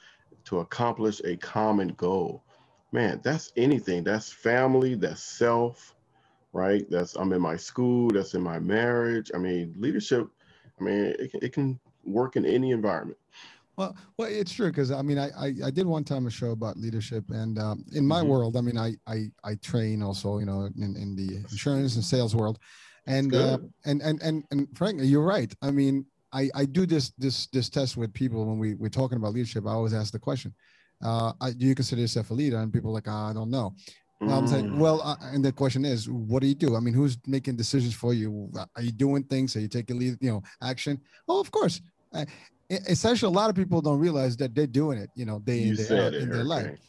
to 0.46 0.60
accomplish 0.60 1.22
a 1.26 1.36
common 1.38 1.90
goal, 1.90 2.44
man, 2.92 3.20
that's 3.24 3.52
anything. 3.58 4.04
That's 4.04 4.32
family, 4.32 4.96
that's 4.96 5.24
self, 5.24 5.96
right? 6.54 6.86
That's 6.90 7.16
I'm 7.16 7.34
in 7.34 7.42
my 7.42 7.58
school, 7.58 8.10
that's 8.10 8.36
in 8.36 8.42
my 8.42 8.60
marriage. 8.60 9.32
I 9.34 9.38
mean, 9.40 9.74
leadership, 9.78 10.28
I 10.80 10.84
mean, 10.84 11.16
it, 11.20 11.32
it 11.42 11.54
can 11.54 11.80
work 12.04 12.36
in 12.36 12.46
any 12.46 12.72
environment. 12.72 13.18
Well, 13.78 13.96
well, 14.18 14.30
it's 14.30 14.54
true 14.54 14.68
because 14.68 14.92
I 14.92 15.02
mean, 15.02 15.18
I, 15.18 15.30
I, 15.38 15.54
I 15.66 15.72
did 15.72 15.86
one 15.86 16.04
time 16.04 16.28
a 16.28 16.30
show 16.30 16.52
about 16.52 16.78
leadership, 16.78 17.26
and 17.30 17.60
um, 17.60 17.86
in 17.94 18.06
my 18.06 18.22
mm-hmm. 18.22 18.30
world, 18.30 18.58
I 18.58 18.62
mean, 18.62 18.78
I 18.78 18.94
I 19.08 19.28
I 19.44 19.56
train 19.56 20.02
also, 20.02 20.40
you 20.40 20.46
know, 20.46 20.70
in, 20.78 20.96
in 20.96 21.16
the 21.16 21.38
insurance 21.38 21.96
and 21.96 22.04
sales 22.04 22.36
world, 22.36 22.60
and 23.08 23.36
uh, 23.36 23.58
and 23.86 24.02
and 24.02 24.22
and 24.22 24.44
and 24.52 24.68
frankly, 24.78 25.08
you're 25.08 25.26
right. 25.26 25.54
I 25.62 25.72
mean, 25.72 26.06
I 26.32 26.50
I 26.56 26.66
do 26.66 26.86
this 26.86 27.12
this 27.18 27.48
this 27.48 27.70
test 27.70 27.98
with 27.98 28.14
people 28.14 28.46
when 28.46 28.58
we 28.58 28.76
we're 28.76 28.90
talking 28.90 29.18
about 29.18 29.34
leadership. 29.34 29.66
I 29.68 29.72
always 29.72 29.94
ask 29.94 30.14
the 30.14 30.20
question, 30.20 30.54
uh, 31.04 31.34
do 31.58 31.66
you 31.66 31.76
consider 31.76 32.02
yourself 32.02 32.32
a 32.32 32.34
leader? 32.34 32.58
And 32.58 32.72
people 32.72 32.92
are 32.92 32.94
like, 32.94 33.10
oh, 33.10 33.12
I 33.12 33.34
don't 33.34 33.52
know. 33.52 33.76
Mm. 34.24 34.32
I'm 34.32 34.48
saying, 34.48 34.80
well, 34.80 35.02
uh, 35.02 35.18
and 35.34 35.44
the 35.44 35.52
question 35.52 35.84
is, 35.84 36.10
what 36.10 36.42
do 36.42 36.48
you 36.48 36.56
do? 36.56 36.78
I 36.78 36.80
mean, 36.80 36.94
who's 36.94 37.18
making 37.28 37.58
decisions 37.58 37.94
for 37.94 38.14
you? 38.14 38.50
Are 38.78 38.82
you 38.82 38.94
doing 38.94 39.24
things? 39.24 39.58
Are 39.58 39.60
you 39.60 39.68
taking 39.68 40.00
lead, 40.00 40.16
you 40.22 40.32
know, 40.32 40.44
action? 40.62 41.02
Oh, 41.28 41.42
of 41.42 41.52
course 41.52 41.82
essentially 42.70 43.32
a 43.32 43.36
lot 43.36 43.50
of 43.50 43.56
people 43.56 43.82
don't 43.82 44.00
realize 44.00 44.36
that 44.38 44.56
they're 44.56 44.68
doing 44.68 44.98
it 44.98 45.10
you 45.16 45.26
know 45.26 45.40
day 45.40 45.64
in 45.64 45.76
day 45.76 46.06
out 46.06 46.14
in 46.14 46.30
their 46.30 46.44
life. 46.44 46.80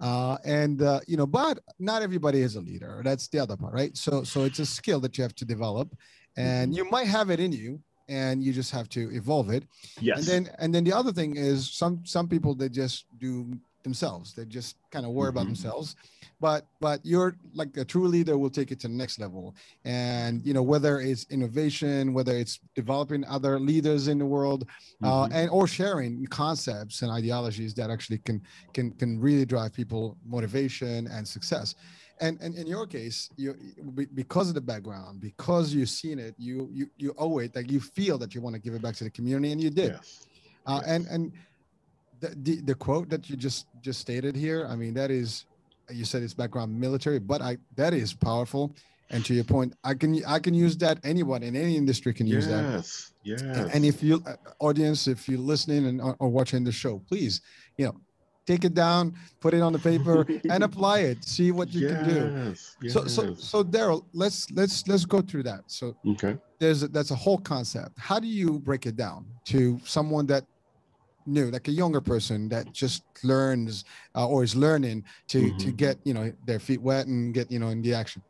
Uh, 0.00 0.38
and 0.46 0.80
uh, 0.80 0.98
you 1.06 1.16
know 1.16 1.26
but 1.26 1.58
not 1.78 2.02
everybody 2.02 2.40
is 2.40 2.56
a 2.56 2.60
leader. 2.60 3.02
That's 3.04 3.28
the 3.28 3.38
other 3.38 3.56
part 3.56 3.74
right? 3.74 3.96
So 3.96 4.24
so 4.24 4.44
it's 4.44 4.58
a 4.58 4.66
skill 4.66 5.00
that 5.00 5.16
you 5.18 5.22
have 5.22 5.34
to 5.36 5.44
develop 5.44 5.94
and 6.36 6.72
mm-hmm. 6.72 6.78
you 6.78 6.90
might 6.90 7.06
have 7.06 7.30
it 7.30 7.40
in 7.40 7.52
you 7.52 7.80
and 8.08 8.42
you 8.42 8.52
just 8.52 8.72
have 8.72 8.88
to 8.90 9.10
evolve 9.14 9.50
it. 9.50 9.64
Yes. 10.00 10.18
and 10.18 10.26
then 10.26 10.54
and 10.58 10.74
then 10.74 10.84
the 10.84 10.92
other 10.92 11.12
thing 11.12 11.36
is 11.36 11.70
some 11.70 12.04
some 12.04 12.28
people 12.28 12.54
they 12.54 12.68
just 12.68 13.06
do 13.18 13.52
themselves 13.82 14.34
they 14.34 14.44
just 14.44 14.76
kind 14.90 15.04
of 15.06 15.12
worry 15.12 15.28
mm-hmm. 15.28 15.38
about 15.38 15.46
themselves 15.46 15.96
but 16.40 16.66
but 16.80 17.00
you're 17.04 17.36
like 17.54 17.76
a 17.76 17.84
true 17.84 18.06
leader 18.06 18.38
will 18.38 18.50
take 18.50 18.70
it 18.72 18.80
to 18.80 18.88
the 18.88 18.94
next 18.94 19.18
level 19.18 19.54
and 19.84 20.44
you 20.44 20.54
know 20.54 20.62
whether 20.62 21.00
it's 21.00 21.26
innovation 21.30 22.12
whether 22.12 22.32
it's 22.32 22.60
developing 22.74 23.24
other 23.26 23.58
leaders 23.60 24.08
in 24.08 24.18
the 24.18 24.26
world 24.26 24.66
uh, 25.02 25.06
mm-hmm. 25.06 25.32
uh, 25.32 25.36
and 25.36 25.50
or 25.50 25.66
sharing 25.66 26.26
concepts 26.26 27.02
and 27.02 27.10
ideologies 27.10 27.74
that 27.74 27.90
actually 27.90 28.18
can 28.18 28.40
can 28.72 28.90
can 28.92 29.20
really 29.20 29.44
drive 29.44 29.72
people 29.72 30.16
motivation 30.26 31.06
and 31.08 31.26
success 31.26 31.74
and, 32.20 32.38
and 32.40 32.54
in 32.54 32.66
your 32.66 32.86
case 32.86 33.30
you 33.36 33.56
because 34.14 34.48
of 34.48 34.54
the 34.54 34.60
background 34.60 35.20
because 35.20 35.72
you've 35.74 35.88
seen 35.88 36.18
it 36.18 36.34
you 36.38 36.68
you 36.72 36.88
you 36.96 37.14
owe 37.18 37.38
it 37.38 37.54
like 37.54 37.70
you 37.70 37.80
feel 37.80 38.18
that 38.18 38.34
you 38.34 38.40
want 38.40 38.54
to 38.54 38.60
give 38.60 38.74
it 38.74 38.82
back 38.82 38.94
to 38.94 39.04
the 39.04 39.10
community 39.10 39.52
and 39.52 39.60
you 39.60 39.70
did 39.70 39.92
yes. 39.92 40.26
Uh, 40.66 40.80
yes. 40.82 40.90
and 40.90 41.06
and 41.06 41.32
the, 42.20 42.28
the, 42.42 42.60
the 42.60 42.74
quote 42.74 43.08
that 43.08 43.28
you 43.28 43.36
just 43.36 43.66
just 43.80 44.00
stated 44.00 44.36
here 44.36 44.66
i 44.68 44.76
mean 44.76 44.94
that 44.94 45.10
is 45.10 45.46
you 45.92 46.04
said 46.04 46.22
it's 46.22 46.34
background 46.34 46.78
military, 46.78 47.18
but 47.18 47.40
I 47.42 47.58
that 47.76 47.94
is 47.94 48.12
powerful. 48.12 48.74
And 49.12 49.24
to 49.24 49.34
your 49.34 49.44
point, 49.44 49.74
I 49.82 49.94
can 49.94 50.24
I 50.24 50.38
can 50.38 50.54
use 50.54 50.76
that. 50.78 50.98
Anyone 51.02 51.42
in 51.42 51.56
any 51.56 51.76
industry 51.76 52.14
can 52.14 52.26
use 52.26 52.46
yes, 52.46 52.52
that. 52.52 53.12
Yes, 53.24 53.42
yes. 53.42 53.70
And, 53.74 53.84
if 53.84 54.02
you 54.02 54.22
uh, 54.24 54.36
audience, 54.60 55.08
if 55.08 55.28
you're 55.28 55.40
listening 55.40 55.86
and 55.86 56.00
or, 56.00 56.14
or 56.20 56.28
watching 56.28 56.62
the 56.62 56.70
show, 56.70 57.02
please, 57.08 57.40
you 57.76 57.86
know, 57.86 57.96
take 58.46 58.64
it 58.64 58.72
down, 58.72 59.14
put 59.40 59.52
it 59.52 59.62
on 59.62 59.72
the 59.72 59.80
paper, 59.80 60.24
and 60.50 60.62
apply 60.62 61.00
it. 61.00 61.24
See 61.24 61.50
what 61.50 61.72
you 61.72 61.88
yes, 61.88 61.96
can 61.96 62.08
do. 62.08 62.54
Yes. 62.82 62.92
So 62.92 63.06
so 63.06 63.34
so 63.34 63.64
Darrell, 63.64 64.06
let's 64.12 64.48
let's 64.52 64.86
let's 64.86 65.04
go 65.04 65.20
through 65.20 65.42
that. 65.44 65.62
So 65.66 65.96
okay, 66.06 66.36
there's 66.60 66.84
a, 66.84 66.88
that's 66.88 67.10
a 67.10 67.16
whole 67.16 67.38
concept. 67.38 67.98
How 67.98 68.20
do 68.20 68.28
you 68.28 68.60
break 68.60 68.86
it 68.86 68.94
down 68.94 69.26
to 69.46 69.80
someone 69.84 70.26
that 70.26 70.44
new, 71.26 71.50
like 71.50 71.68
a 71.68 71.72
younger 71.72 72.00
person 72.00 72.48
that 72.48 72.72
just 72.72 73.04
learns 73.22 73.84
uh, 74.14 74.26
or 74.26 74.42
is 74.42 74.56
learning 74.56 75.04
to 75.28 75.42
mm-hmm. 75.42 75.56
to 75.58 75.72
get 75.72 75.98
you 76.04 76.14
know 76.14 76.32
their 76.46 76.58
feet 76.58 76.82
wet 76.82 77.06
and 77.06 77.34
get 77.34 77.50
you 77.50 77.58
know 77.58 77.68
in 77.68 77.82
the 77.82 77.94
action? 77.94 78.22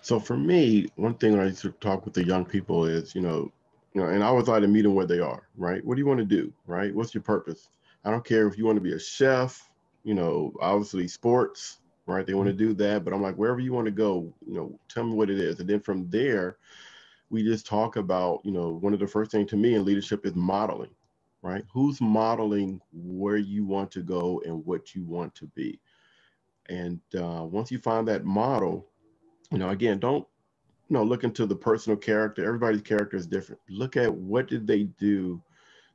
So 0.00 0.18
for 0.18 0.36
me, 0.36 0.88
one 0.96 1.14
thing 1.14 1.38
I 1.38 1.44
used 1.44 1.62
to 1.62 1.70
talk 1.72 2.04
with 2.04 2.14
the 2.14 2.24
young 2.24 2.44
people 2.44 2.86
is, 2.86 3.14
you 3.14 3.20
know, 3.20 3.52
you 3.92 4.00
know, 4.00 4.08
and 4.08 4.22
I 4.22 4.26
always 4.26 4.48
like 4.48 4.62
to 4.62 4.68
meet 4.68 4.82
them 4.82 4.94
where 4.94 5.06
they 5.06 5.20
are, 5.20 5.48
right? 5.56 5.84
What 5.84 5.94
do 5.94 6.00
you 6.00 6.06
want 6.06 6.18
to 6.18 6.24
do, 6.24 6.52
right? 6.66 6.94
What's 6.94 7.14
your 7.14 7.22
purpose? 7.22 7.68
I 8.04 8.10
don't 8.10 8.24
care 8.24 8.46
if 8.46 8.58
you 8.58 8.64
want 8.64 8.76
to 8.76 8.82
be 8.82 8.92
a 8.92 8.98
chef, 8.98 9.70
you 10.02 10.14
know, 10.14 10.52
obviously 10.60 11.06
sports, 11.08 11.78
right? 12.06 12.26
They 12.26 12.34
want 12.34 12.48
to 12.48 12.54
mm-hmm. 12.54 12.72
do 12.72 12.74
that, 12.74 13.04
but 13.04 13.14
I'm 13.14 13.22
like, 13.22 13.36
wherever 13.36 13.60
you 13.60 13.72
want 13.72 13.86
to 13.86 13.92
go, 13.92 14.32
you 14.46 14.54
know, 14.54 14.78
tell 14.88 15.04
me 15.04 15.14
what 15.14 15.30
it 15.30 15.38
is. 15.38 15.60
And 15.60 15.68
then 15.68 15.80
from 15.80 16.08
there, 16.10 16.58
we 17.30 17.42
just 17.42 17.66
talk 17.66 17.96
about, 17.96 18.40
you 18.44 18.52
know, 18.52 18.68
one 18.68 18.92
of 18.92 19.00
the 19.00 19.06
first 19.06 19.30
things 19.30 19.50
to 19.50 19.56
me 19.56 19.74
in 19.74 19.84
leadership 19.84 20.26
is 20.26 20.34
modeling, 20.34 20.90
right? 21.44 21.62
Who's 21.70 22.00
modeling 22.00 22.80
where 22.94 23.36
you 23.36 23.66
want 23.66 23.90
to 23.92 24.00
go 24.02 24.42
and 24.46 24.64
what 24.64 24.94
you 24.94 25.04
want 25.04 25.34
to 25.36 25.46
be? 25.48 25.78
And 26.70 26.98
uh, 27.14 27.44
once 27.44 27.70
you 27.70 27.78
find 27.78 28.08
that 28.08 28.24
model, 28.24 28.86
you 29.52 29.58
know, 29.58 29.68
again, 29.68 29.98
don't 29.98 30.26
you 30.88 30.94
know 30.94 31.04
look 31.04 31.22
into 31.22 31.44
the 31.44 31.54
personal 31.54 31.98
character. 31.98 32.44
Everybody's 32.44 32.80
character 32.80 33.18
is 33.18 33.26
different. 33.26 33.60
Look 33.68 33.98
at 33.98 34.12
what 34.12 34.48
did 34.48 34.66
they 34.66 34.84
do 34.84 35.40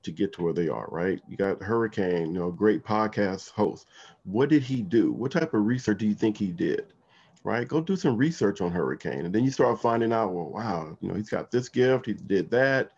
to 0.03 0.11
get 0.11 0.31
to 0.33 0.43
where 0.43 0.53
they 0.53 0.69
are, 0.69 0.87
right? 0.91 1.19
You 1.27 1.35
got 1.35 1.61
Hurricane, 1.63 2.31
you 2.31 2.39
know, 2.39 2.51
great 2.51 2.85
podcast 2.85 3.49
host. 3.49 3.87
What 4.25 4.49
did 4.49 4.61
he 4.61 4.83
do? 4.83 5.11
What 5.11 5.31
type 5.31 5.55
of 5.55 5.65
research 5.65 5.97
do 5.97 6.07
you 6.07 6.13
think 6.13 6.37
he 6.37 6.51
did? 6.51 6.93
Right? 7.43 7.67
Go 7.67 7.81
do 7.81 7.95
some 7.95 8.17
research 8.17 8.61
on 8.61 8.71
Hurricane. 8.71 9.25
And 9.25 9.33
then 9.33 9.43
you 9.43 9.49
start 9.49 9.81
finding 9.81 10.13
out, 10.13 10.31
well, 10.31 10.51
wow, 10.51 10.95
you 11.01 11.07
know, 11.07 11.15
he's 11.15 11.29
got 11.29 11.49
this 11.49 11.69
gift, 11.69 12.05
he 12.05 12.13
did 12.13 12.51
that 12.51 12.91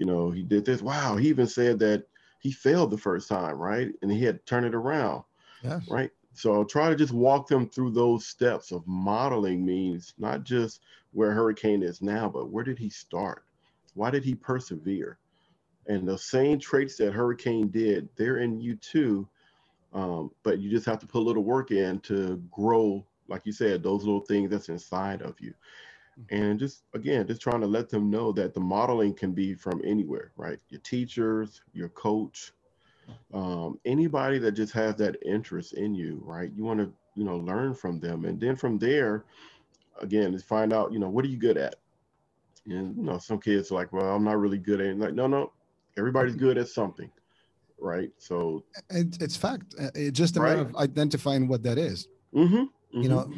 you 0.00 0.06
know, 0.06 0.30
he 0.30 0.42
did 0.42 0.64
this. 0.64 0.80
Wow. 0.80 1.16
He 1.16 1.28
even 1.28 1.46
said 1.46 1.78
that 1.80 2.04
he 2.40 2.50
failed 2.50 2.90
the 2.90 2.96
first 2.96 3.28
time, 3.28 3.56
right? 3.56 3.92
And 4.00 4.10
he 4.10 4.24
had 4.24 4.38
to 4.38 4.44
turn 4.46 4.64
it 4.64 4.74
around. 4.74 5.22
Yes. 5.62 5.86
Right. 5.90 6.10
So 6.32 6.54
I'll 6.54 6.64
try 6.64 6.88
to 6.88 6.96
just 6.96 7.12
walk 7.12 7.48
them 7.48 7.68
through 7.68 7.90
those 7.90 8.26
steps 8.26 8.72
of 8.72 8.86
modeling 8.86 9.64
means 9.64 10.14
not 10.16 10.42
just 10.42 10.80
where 11.12 11.32
Hurricane 11.32 11.82
is 11.82 12.00
now, 12.00 12.30
but 12.30 12.50
where 12.50 12.64
did 12.64 12.78
he 12.78 12.88
start? 12.88 13.44
Why 13.92 14.10
did 14.10 14.24
he 14.24 14.34
persevere? 14.34 15.18
And 15.86 16.08
the 16.08 16.16
same 16.16 16.58
traits 16.58 16.96
that 16.96 17.12
Hurricane 17.12 17.68
did, 17.68 18.08
they're 18.16 18.38
in 18.38 18.58
you 18.58 18.76
too. 18.76 19.28
Um, 19.92 20.30
but 20.44 20.60
you 20.60 20.70
just 20.70 20.86
have 20.86 21.00
to 21.00 21.06
put 21.06 21.18
a 21.18 21.26
little 21.28 21.44
work 21.44 21.72
in 21.72 22.00
to 22.00 22.42
grow, 22.50 23.04
like 23.28 23.44
you 23.44 23.52
said, 23.52 23.82
those 23.82 24.04
little 24.04 24.20
things 24.20 24.50
that's 24.50 24.70
inside 24.70 25.20
of 25.20 25.38
you 25.40 25.52
and 26.30 26.58
just 26.58 26.82
again 26.94 27.26
just 27.26 27.40
trying 27.40 27.60
to 27.60 27.66
let 27.66 27.88
them 27.88 28.10
know 28.10 28.32
that 28.32 28.54
the 28.54 28.60
modeling 28.60 29.14
can 29.14 29.32
be 29.32 29.54
from 29.54 29.80
anywhere 29.84 30.32
right? 30.36 30.58
Your 30.68 30.80
teachers 30.80 31.62
your 31.72 31.88
coach 31.90 32.52
um, 33.34 33.78
anybody 33.84 34.38
that 34.38 34.52
just 34.52 34.72
has 34.72 34.94
that 34.96 35.16
interest 35.24 35.72
in 35.74 35.94
you 35.94 36.20
right? 36.24 36.50
You 36.54 36.64
want 36.64 36.80
to 36.80 36.92
you 37.14 37.24
know 37.24 37.36
learn 37.36 37.74
from 37.74 37.98
them. 37.98 38.24
And 38.24 38.40
then 38.40 38.56
from 38.56 38.78
there 38.78 39.24
again 40.00 40.34
is 40.34 40.42
find 40.42 40.72
out 40.72 40.92
you 40.92 40.98
know 40.98 41.08
what 41.08 41.24
are 41.24 41.28
you 41.28 41.38
good 41.38 41.56
at? 41.56 41.76
And 42.66 42.96
you 42.96 43.02
know 43.02 43.18
some 43.18 43.40
kids 43.40 43.70
are 43.70 43.74
like 43.74 43.92
well 43.92 44.14
i'm 44.14 44.22
not 44.22 44.38
really 44.38 44.58
good 44.58 44.80
at 44.80 44.88
it 44.88 44.98
like 44.98 45.14
no 45.14 45.26
no 45.26 45.52
everybody's 45.96 46.36
good 46.36 46.58
at 46.58 46.68
something 46.68 47.10
right? 47.80 48.10
So 48.18 48.64
it's 48.90 49.36
fact. 49.36 49.74
It's 49.94 50.16
just 50.16 50.36
a 50.36 50.40
matter 50.40 50.60
of 50.60 50.76
identifying 50.76 51.48
what 51.48 51.62
that 51.64 51.78
is. 51.78 52.08
mm-hmm. 52.34 52.64
Mm-hmm. 52.94 53.02
You 53.02 53.08
know, 53.08 53.32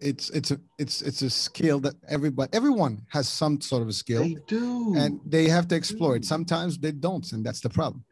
it's 0.00 0.30
it's 0.30 0.50
a 0.50 0.60
it's 0.78 1.02
it's 1.02 1.20
a 1.20 1.28
skill 1.28 1.80
that 1.80 1.94
everybody 2.08 2.50
everyone 2.54 3.02
has 3.10 3.28
some 3.28 3.60
sort 3.60 3.82
of 3.82 3.88
a 3.88 3.92
skill. 3.92 4.22
They 4.22 4.36
do, 4.46 4.94
and 4.96 5.20
they 5.26 5.48
have 5.48 5.68
to 5.68 5.74
explore 5.74 6.16
it. 6.16 6.24
Sometimes 6.24 6.78
they 6.78 6.92
don't, 6.92 7.30
and 7.32 7.44
that's 7.44 7.60
the 7.60 7.68
problem. 7.68 8.04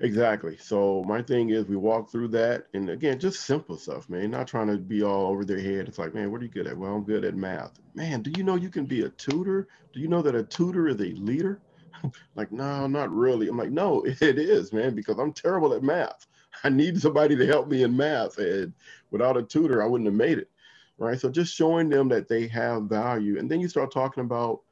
Exactly. 0.00 0.56
So 0.58 1.04
my 1.06 1.22
thing 1.22 1.50
is, 1.50 1.66
we 1.66 1.76
walk 1.76 2.10
through 2.10 2.28
that, 2.28 2.66
and 2.74 2.90
again, 2.90 3.18
just 3.18 3.42
simple 3.42 3.76
stuff, 3.76 4.08
man. 4.08 4.30
Not 4.30 4.46
trying 4.46 4.68
to 4.68 4.78
be 4.78 5.02
all 5.02 5.26
over 5.30 5.44
their 5.44 5.60
head. 5.60 5.88
It's 5.88 5.98
like, 5.98 6.14
man, 6.14 6.30
what 6.30 6.40
are 6.40 6.44
you 6.44 6.50
good 6.50 6.66
at? 6.66 6.76
Well, 6.76 6.94
I'm 6.94 7.04
good 7.04 7.24
at 7.24 7.34
math. 7.34 7.72
Man, 7.94 8.22
do 8.22 8.30
you 8.36 8.44
know 8.44 8.56
you 8.56 8.70
can 8.70 8.86
be 8.86 9.02
a 9.02 9.08
tutor? 9.10 9.68
Do 9.92 10.00
you 10.00 10.08
know 10.08 10.22
that 10.22 10.34
a 10.34 10.42
tutor 10.42 10.88
is 10.88 10.96
a 10.96 11.14
leader? 11.14 11.60
like, 12.34 12.52
no, 12.52 12.86
not 12.86 13.10
really. 13.10 13.48
I'm 13.48 13.56
like, 13.56 13.70
no, 13.70 14.04
it 14.06 14.38
is, 14.38 14.72
man, 14.72 14.94
because 14.94 15.18
I'm 15.18 15.32
terrible 15.32 15.74
at 15.74 15.82
math. 15.82 16.26
I 16.64 16.68
need 16.68 17.00
somebody 17.00 17.36
to 17.36 17.46
help 17.46 17.68
me 17.68 17.82
in 17.82 17.96
math. 17.96 18.38
And 18.38 18.72
without 19.10 19.36
a 19.36 19.42
tutor, 19.42 19.82
I 19.82 19.86
wouldn't 19.86 20.08
have 20.08 20.14
made 20.14 20.38
it. 20.38 20.50
Right. 20.98 21.20
So 21.20 21.28
just 21.28 21.54
showing 21.54 21.90
them 21.90 22.08
that 22.08 22.26
they 22.26 22.46
have 22.48 22.84
value. 22.84 23.38
And 23.38 23.50
then 23.50 23.60
you 23.60 23.68
start 23.68 23.92
talking 23.92 24.22
about, 24.22 24.62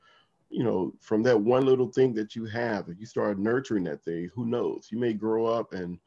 you 0.49 0.65
know, 0.65 0.95
from 1.01 1.23
that 1.25 1.39
one 1.39 1.67
little 1.67 1.89
thing 1.89 2.15
that 2.15 2.35
you 2.35 2.47
have, 2.47 2.89
if 2.89 2.99
you 2.99 3.05
start 3.05 3.39
nurturing 3.39 3.85
that 3.85 4.03
thing, 4.03 4.31
who 4.35 4.47
knows? 4.47 4.89
You 4.91 4.99
may 4.99 5.13
grow 5.13 5.45
up 5.45 5.75
and 5.75 5.99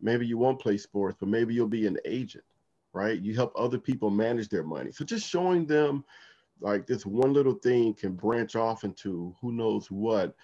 maybe 0.00 0.26
you 0.26 0.38
won't 0.38 0.60
play 0.60 0.78
sports, 0.78 1.16
but 1.20 1.28
maybe 1.28 1.52
you'll 1.52 1.66
be 1.66 1.86
an 1.86 1.98
agent, 2.06 2.44
right? 2.94 3.20
You 3.20 3.34
help 3.34 3.52
other 3.54 3.78
people 3.78 4.08
manage 4.08 4.48
their 4.48 4.62
money. 4.62 4.92
So 4.92 5.04
just 5.04 5.28
showing 5.28 5.66
them 5.66 6.04
like 6.60 6.86
this 6.86 7.04
one 7.04 7.32
little 7.32 7.54
thing 7.54 7.92
can 7.94 8.14
branch 8.14 8.56
off 8.56 8.84
into 8.84 9.34
who 9.40 9.52
knows 9.52 9.90
what, 9.90 10.34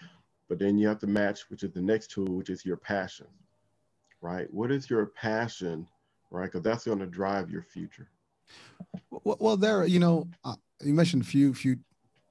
but 0.48 0.58
then 0.58 0.76
you 0.76 0.86
have 0.88 0.98
to 0.98 1.06
match, 1.06 1.48
which 1.48 1.62
is 1.62 1.70
the 1.72 1.80
next 1.80 2.10
tool, 2.10 2.26
which 2.26 2.50
is 2.50 2.66
your 2.66 2.76
passion, 2.76 3.26
right? 4.22 4.46
What 4.52 4.70
is 4.70 4.88
your 4.88 5.06
passion, 5.06 5.86
right? 6.30 6.46
Because 6.46 6.62
that's 6.62 6.84
going 6.84 7.00
to 7.00 7.06
drive 7.06 7.50
your 7.50 7.62
future. 7.62 8.08
Well, 9.10 9.36
well 9.38 9.56
there, 9.56 9.84
you 9.84 9.98
know, 9.98 10.28
uh, 10.44 10.54
you 10.80 10.94
mentioned 10.94 11.22
a 11.22 11.26
few, 11.26 11.52
few 11.52 11.76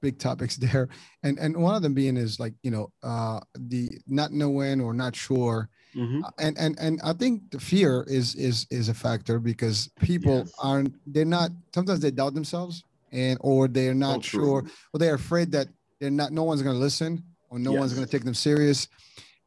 big 0.00 0.18
topics 0.18 0.56
there, 0.56 0.88
and 1.22 1.38
and 1.38 1.56
one 1.56 1.74
of 1.74 1.82
them 1.82 1.94
being 1.94 2.16
is 2.16 2.40
like 2.40 2.54
you 2.62 2.70
know 2.70 2.92
uh, 3.02 3.40
the 3.54 3.90
not 4.06 4.32
knowing 4.32 4.80
or 4.80 4.92
not 4.92 5.14
sure, 5.14 5.68
mm-hmm. 5.94 6.24
Uh, 6.24 6.30
and 6.38 6.58
and 6.58 6.78
and 6.80 7.00
I 7.04 7.12
think 7.12 7.50
the 7.50 7.60
fear 7.60 8.04
is 8.08 8.34
is 8.34 8.66
is 8.70 8.88
a 8.88 8.94
factor 8.94 9.38
because 9.38 9.88
people 10.00 10.38
yes. 10.38 10.52
aren't 10.58 10.94
they're 11.06 11.24
not 11.24 11.50
sometimes 11.74 12.00
they 12.00 12.10
doubt 12.10 12.34
themselves 12.34 12.84
and 13.12 13.38
or 13.40 13.68
they're 13.68 13.94
not 13.94 14.24
so 14.24 14.38
sure 14.38 14.64
or 14.92 14.98
they're 14.98 15.14
afraid 15.14 15.52
that 15.52 15.68
they're 16.00 16.10
not 16.10 16.32
no 16.32 16.42
one's 16.44 16.62
going 16.62 16.74
to 16.74 16.80
listen 16.80 17.22
or 17.50 17.58
no 17.58 17.72
yes. 17.72 17.80
one's 17.80 17.94
going 17.94 18.06
to 18.06 18.10
take 18.10 18.24
them 18.24 18.34
serious 18.34 18.88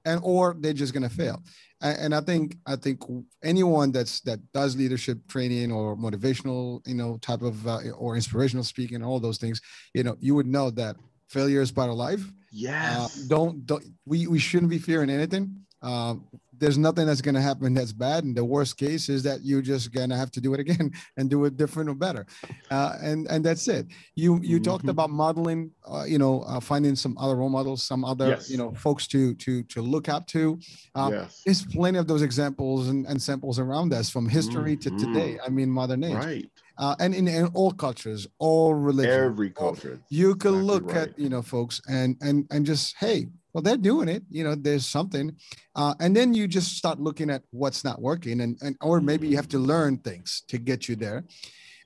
and 0.06 0.20
or 0.24 0.56
they're 0.60 0.74
just 0.74 0.94
going 0.94 1.08
to 1.08 1.10
fail 1.10 1.42
and 1.90 2.16
i 2.16 2.22
think 2.22 2.58
i 2.66 2.76
think 2.76 3.02
anyone 3.44 3.92
that's 3.92 4.22
that 4.22 4.40
does 4.54 4.76
leadership 4.76 5.18
training 5.28 5.72
or 5.72 5.96
motivational 5.96 6.86
you 6.88 6.96
know 6.96 7.18
type 7.18 7.42
of 7.42 7.68
uh, 7.68 7.80
or 7.98 8.16
inspirational 8.16 8.64
speaking 8.64 9.04
all 9.04 9.20
those 9.20 9.38
things 9.38 9.62
you 9.94 10.04
know 10.04 10.16
you 10.20 10.34
would 10.36 10.48
know 10.48 10.70
that 10.70 10.96
failure 11.30 11.62
is 11.62 11.72
part 11.72 11.90
of 11.90 11.96
life. 11.96 12.32
Yes. 12.52 12.98
uh, 12.98 13.28
don't 13.28 13.66
don't 13.66 13.84
we 14.06 14.28
we 14.28 14.40
shouldn't 14.40 14.70
be 14.70 14.80
fearing 14.80 15.10
anything 15.10 15.65
um, 15.86 16.26
there's 16.58 16.78
nothing 16.78 17.06
that's 17.06 17.22
going 17.22 17.36
to 17.36 17.42
happen 17.42 17.74
that's 17.74 17.92
bad 17.92 18.24
and 18.24 18.36
the 18.36 18.44
worst 18.44 18.78
case 18.78 19.10
is 19.10 19.24
that 19.24 19.44
you're 19.44 19.62
just 19.62 19.94
going 19.94 20.10
to 20.10 20.16
have 20.16 20.32
to 20.32 20.42
do 20.42 20.54
it 20.54 20.60
again 20.66 20.92
and 21.18 21.30
do 21.30 21.46
it 21.46 21.58
different 21.58 21.90
or 21.90 21.94
better 21.94 22.26
uh, 22.72 22.98
and 23.02 23.28
and 23.28 23.46
that's 23.46 23.68
it 23.68 23.86
you 24.16 24.40
you 24.42 24.58
mm-hmm. 24.58 24.64
talked 24.64 24.88
about 24.88 25.10
modeling 25.10 25.72
uh, 25.88 26.04
you 26.04 26.18
know 26.18 26.42
uh, 26.42 26.60
finding 26.60 26.96
some 26.96 27.18
other 27.18 27.36
role 27.36 27.50
models 27.50 27.84
some 27.84 28.04
other 28.04 28.30
yes. 28.30 28.50
you 28.50 28.58
know 28.58 28.74
folks 28.74 29.08
to 29.08 29.34
to 29.36 29.64
to 29.64 29.82
look 29.82 30.10
up 30.10 30.26
to 30.28 30.60
uh, 30.96 31.10
yes. 31.12 31.42
there's 31.46 31.66
plenty 31.66 31.98
of 32.00 32.08
those 32.08 32.22
examples 32.22 32.90
and, 32.90 33.06
and 33.06 33.22
samples 33.22 33.60
around 33.60 33.94
us 33.94 34.10
from 34.10 34.28
history 34.28 34.76
mm-hmm. 34.76 34.98
to 34.98 35.06
today 35.06 35.38
i 35.46 35.50
mean 35.50 35.70
modern 35.70 36.04
age 36.04 36.16
right 36.16 36.50
uh, 36.78 36.94
and 37.00 37.16
in, 37.16 37.26
in, 37.26 37.46
all 37.54 37.72
cultures, 37.72 38.28
all 38.38 38.74
religions, 38.74 39.16
every 39.16 39.50
culture. 39.50 39.98
You 40.10 40.36
can 40.36 40.56
exactly 40.56 40.74
look 40.74 40.88
right. 40.88 41.08
at 41.08 41.18
you 41.18 41.30
know 41.30 41.42
folks 41.42 41.80
and 41.88 42.18
and 42.20 42.46
and 42.52 42.66
just 42.66 42.96
hey, 43.00 43.28
well 43.56 43.62
they're 43.62 43.78
doing 43.78 44.10
it 44.10 44.22
you 44.30 44.44
know 44.44 44.54
there's 44.54 44.86
something 44.86 45.34
uh, 45.76 45.96
and 46.02 46.16
then 46.16 46.34
you 46.34 46.46
just 46.46 46.78
start 46.78 47.00
looking 47.00 47.30
at 47.30 47.42
what's 47.52 47.84
not 47.86 48.02
working 48.02 48.42
and, 48.42 48.58
and 48.62 48.76
or 48.82 49.00
maybe 49.00 49.28
you 49.28 49.38
have 49.38 49.48
to 49.48 49.58
learn 49.58 49.98
things 50.00 50.44
to 50.50 50.58
get 50.58 50.90
you 50.90 50.96
there 50.96 51.24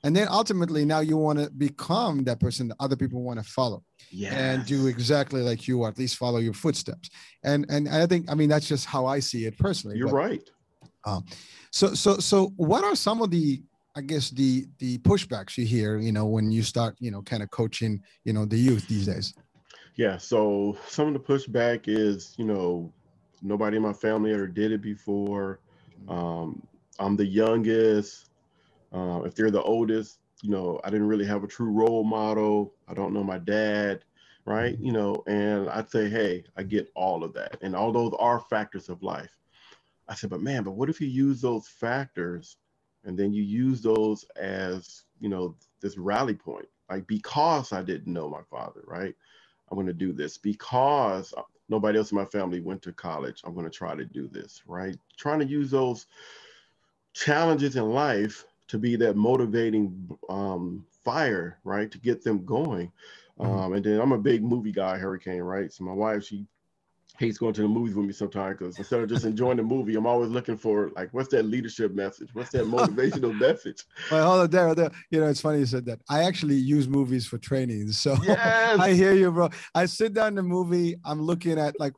and 0.03 0.15
then 0.15 0.27
ultimately 0.29 0.83
now 0.83 0.99
you 0.99 1.15
want 1.15 1.37
to 1.37 1.49
become 1.51 2.23
that 2.23 2.39
person 2.39 2.67
that 2.67 2.75
other 2.79 2.95
people 2.95 3.21
want 3.21 3.37
to 3.37 3.45
follow 3.45 3.83
yes. 4.09 4.33
and 4.33 4.65
do 4.65 4.87
exactly 4.87 5.41
like 5.41 5.67
you 5.67 5.83
or 5.83 5.87
at 5.87 5.97
least 5.99 6.17
follow 6.17 6.39
your 6.39 6.53
footsteps 6.53 7.11
and 7.43 7.67
and 7.69 7.87
i 7.87 8.05
think 8.07 8.25
i 8.31 8.33
mean 8.33 8.49
that's 8.49 8.67
just 8.67 8.87
how 8.87 9.05
i 9.05 9.19
see 9.19 9.45
it 9.45 9.55
personally 9.59 9.95
you're 9.95 10.07
but, 10.07 10.15
right 10.15 10.49
um, 11.05 11.23
so 11.71 11.93
so 11.93 12.17
so 12.17 12.51
what 12.57 12.83
are 12.83 12.95
some 12.95 13.21
of 13.21 13.29
the 13.31 13.61
I 13.95 14.01
guess 14.01 14.29
the 14.29 14.65
the 14.77 14.97
pushbacks 14.99 15.57
you 15.57 15.65
hear, 15.65 15.97
you 15.97 16.11
know, 16.11 16.25
when 16.25 16.51
you 16.51 16.63
start, 16.63 16.95
you 16.99 17.11
know, 17.11 17.21
kind 17.21 17.41
of 17.41 17.49
coaching, 17.49 18.01
you 18.23 18.33
know, 18.33 18.45
the 18.45 18.55
youth 18.55 18.87
these 18.87 19.07
days. 19.07 19.33
Yeah, 19.99 20.15
so 20.15 20.77
some 20.87 21.09
of 21.09 21.13
the 21.13 21.19
pushback 21.19 21.89
is, 21.89 22.33
you 22.37 22.45
know, 22.45 22.89
nobody 23.41 23.75
in 23.75 23.83
my 23.83 23.91
family 23.91 24.33
ever 24.33 24.47
did 24.47 24.71
it 24.71 24.81
before. 24.81 25.59
Um, 26.07 26.65
I'm 26.99 27.17
the 27.17 27.25
youngest. 27.25 28.29
Uh, 28.93 29.23
if 29.25 29.35
they're 29.35 29.51
the 29.51 29.61
oldest, 29.61 30.19
you 30.41 30.51
know, 30.51 30.79
I 30.85 30.89
didn't 30.89 31.09
really 31.09 31.25
have 31.25 31.43
a 31.43 31.47
true 31.47 31.69
role 31.69 32.05
model. 32.05 32.73
I 32.87 32.93
don't 32.93 33.13
know 33.13 33.25
my 33.25 33.39
dad, 33.39 34.05
right? 34.45 34.79
You 34.79 34.93
know, 34.93 35.21
and 35.27 35.69
I'd 35.69 35.91
say, 35.91 36.09
hey, 36.09 36.45
I 36.55 36.63
get 36.63 36.89
all 36.95 37.25
of 37.25 37.33
that. 37.33 37.57
And 37.61 37.75
all 37.75 37.91
those 37.91 38.13
are 38.19 38.39
factors 38.39 38.87
of 38.87 39.03
life. 39.03 39.35
I 40.07 40.15
said, 40.15 40.29
but 40.29 40.39
man, 40.39 40.63
but 40.63 40.77
what 40.77 40.89
if 40.89 41.01
you 41.01 41.09
use 41.09 41.41
those 41.41 41.67
factors 41.67 42.55
and 43.03 43.19
then 43.19 43.33
you 43.33 43.43
use 43.43 43.81
those 43.81 44.23
as, 44.37 45.03
you 45.19 45.27
know, 45.27 45.57
this 45.81 45.97
rally 45.97 46.35
point? 46.35 46.69
Like, 46.89 47.05
because 47.05 47.73
I 47.73 47.81
didn't 47.81 48.13
know 48.13 48.29
my 48.29 48.43
father, 48.49 48.81
right? 48.87 49.13
I'm 49.69 49.75
going 49.75 49.87
to 49.87 49.93
do 49.93 50.13
this 50.13 50.37
because 50.37 51.33
nobody 51.69 51.97
else 51.97 52.11
in 52.11 52.17
my 52.17 52.25
family 52.25 52.59
went 52.61 52.81
to 52.83 52.93
college. 52.93 53.41
I'm 53.43 53.53
going 53.53 53.65
to 53.65 53.71
try 53.71 53.95
to 53.95 54.05
do 54.05 54.27
this, 54.27 54.63
right? 54.65 54.97
Trying 55.17 55.39
to 55.39 55.45
use 55.45 55.71
those 55.71 56.07
challenges 57.13 57.75
in 57.75 57.89
life 57.89 58.45
to 58.67 58.77
be 58.77 58.95
that 58.97 59.15
motivating 59.15 60.09
um, 60.29 60.85
fire, 61.03 61.59
right? 61.63 61.91
To 61.91 61.97
get 61.97 62.23
them 62.23 62.45
going. 62.45 62.91
Mm-hmm. 63.39 63.51
Um, 63.51 63.73
and 63.73 63.83
then 63.83 63.99
I'm 63.99 64.11
a 64.11 64.17
big 64.17 64.43
movie 64.43 64.71
guy, 64.71 64.97
Hurricane, 64.97 65.41
right? 65.41 65.71
So 65.71 65.83
my 65.83 65.93
wife, 65.93 66.23
she 66.23 66.45
hates 67.19 67.37
going 67.37 67.53
to 67.53 67.61
the 67.61 67.67
movies 67.67 67.95
with 67.95 68.05
me 68.05 68.13
sometimes 68.13 68.57
because 68.57 68.77
instead 68.77 69.01
of 69.01 69.09
just 69.09 69.25
enjoying 69.25 69.57
the 69.57 69.63
movie, 69.63 69.95
I'm 69.95 70.07
always 70.07 70.29
looking 70.29 70.57
for 70.57 70.89
like, 70.95 71.13
what's 71.13 71.27
that 71.29 71.43
leadership 71.43 71.93
message? 71.93 72.29
What's 72.33 72.51
that 72.51 72.63
motivational 72.65 73.37
message? 73.37 73.83
Well, 74.09 74.25
hold 74.25 74.41
on 74.41 74.49
there, 74.49 74.73
there. 74.73 74.91
You 75.11 75.19
know, 75.19 75.27
it's 75.27 75.41
funny 75.41 75.59
you 75.59 75.65
said 75.65 75.85
that. 75.87 75.99
I 76.09 76.23
actually 76.23 76.55
use 76.55 76.87
movies 76.87 77.27
for 77.27 77.37
training, 77.37 77.91
so 77.91 78.15
yes. 78.23 78.79
I 78.79 78.93
hear 78.93 79.13
you, 79.13 79.31
bro. 79.31 79.49
I 79.75 79.85
sit 79.85 80.13
down 80.13 80.29
in 80.29 80.35
the 80.35 80.43
movie. 80.43 80.95
I'm 81.03 81.21
looking 81.21 81.59
at 81.59 81.77
like 81.77 81.93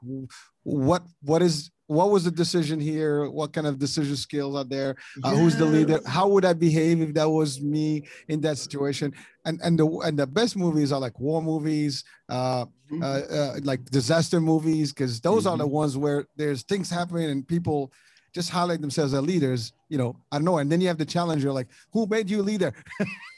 what 0.63 1.03
what 1.21 1.43
is 1.43 1.69
what 1.91 2.10
was 2.10 2.23
the 2.23 2.32
decision 2.32 2.80
here? 2.80 3.30
What 3.30 3.51
kind 3.51 3.67
of 3.67 3.77
decision 3.77 4.15
skills 4.15 4.56
are 4.56 4.63
there? 4.63 4.95
Uh, 5.21 5.36
Who's 5.36 5.58
the 5.58 5.65
leader? 5.65 5.99
How 6.06 6.25
would 6.30 6.45
I 6.45 6.54
behave 6.54 7.01
if 7.01 7.13
that 7.15 7.30
was 7.30 7.60
me 7.60 8.04
in 8.30 8.39
that 8.41 8.58
situation? 8.58 9.13
And 9.43 9.60
and 9.62 9.77
the 9.77 9.86
and 10.06 10.17
the 10.17 10.25
best 10.25 10.56
movies 10.56 10.93
are 10.93 11.01
like 11.01 11.19
war 11.19 11.41
movies, 11.41 12.06
uh, 12.30 12.65
mm-hmm. 12.89 13.04
uh, 13.04 13.06
uh 13.06 13.60
like 13.63 13.84
disaster 13.86 14.39
movies, 14.39 14.93
because 14.93 15.19
those 15.19 15.43
mm-hmm. 15.43 15.54
are 15.54 15.58
the 15.58 15.65
mm-hmm. 15.65 15.84
ones 15.84 15.97
where 15.97 16.27
there's 16.38 16.63
things 16.63 16.89
happening 16.89 17.30
and 17.30 17.45
people 17.45 17.91
just 18.33 18.49
highlight 18.49 18.81
themselves 18.81 19.13
as 19.13 19.21
leaders, 19.21 19.73
you 19.89 19.97
know, 19.97 20.15
I 20.31 20.37
don't 20.37 20.45
know. 20.45 20.57
And 20.59 20.71
then 20.71 20.79
you 20.79 20.87
have 20.87 20.97
the 20.97 21.05
challenger, 21.05 21.51
like, 21.51 21.67
who 21.91 22.07
made 22.07 22.29
you 22.29 22.41
leader? 22.41 22.73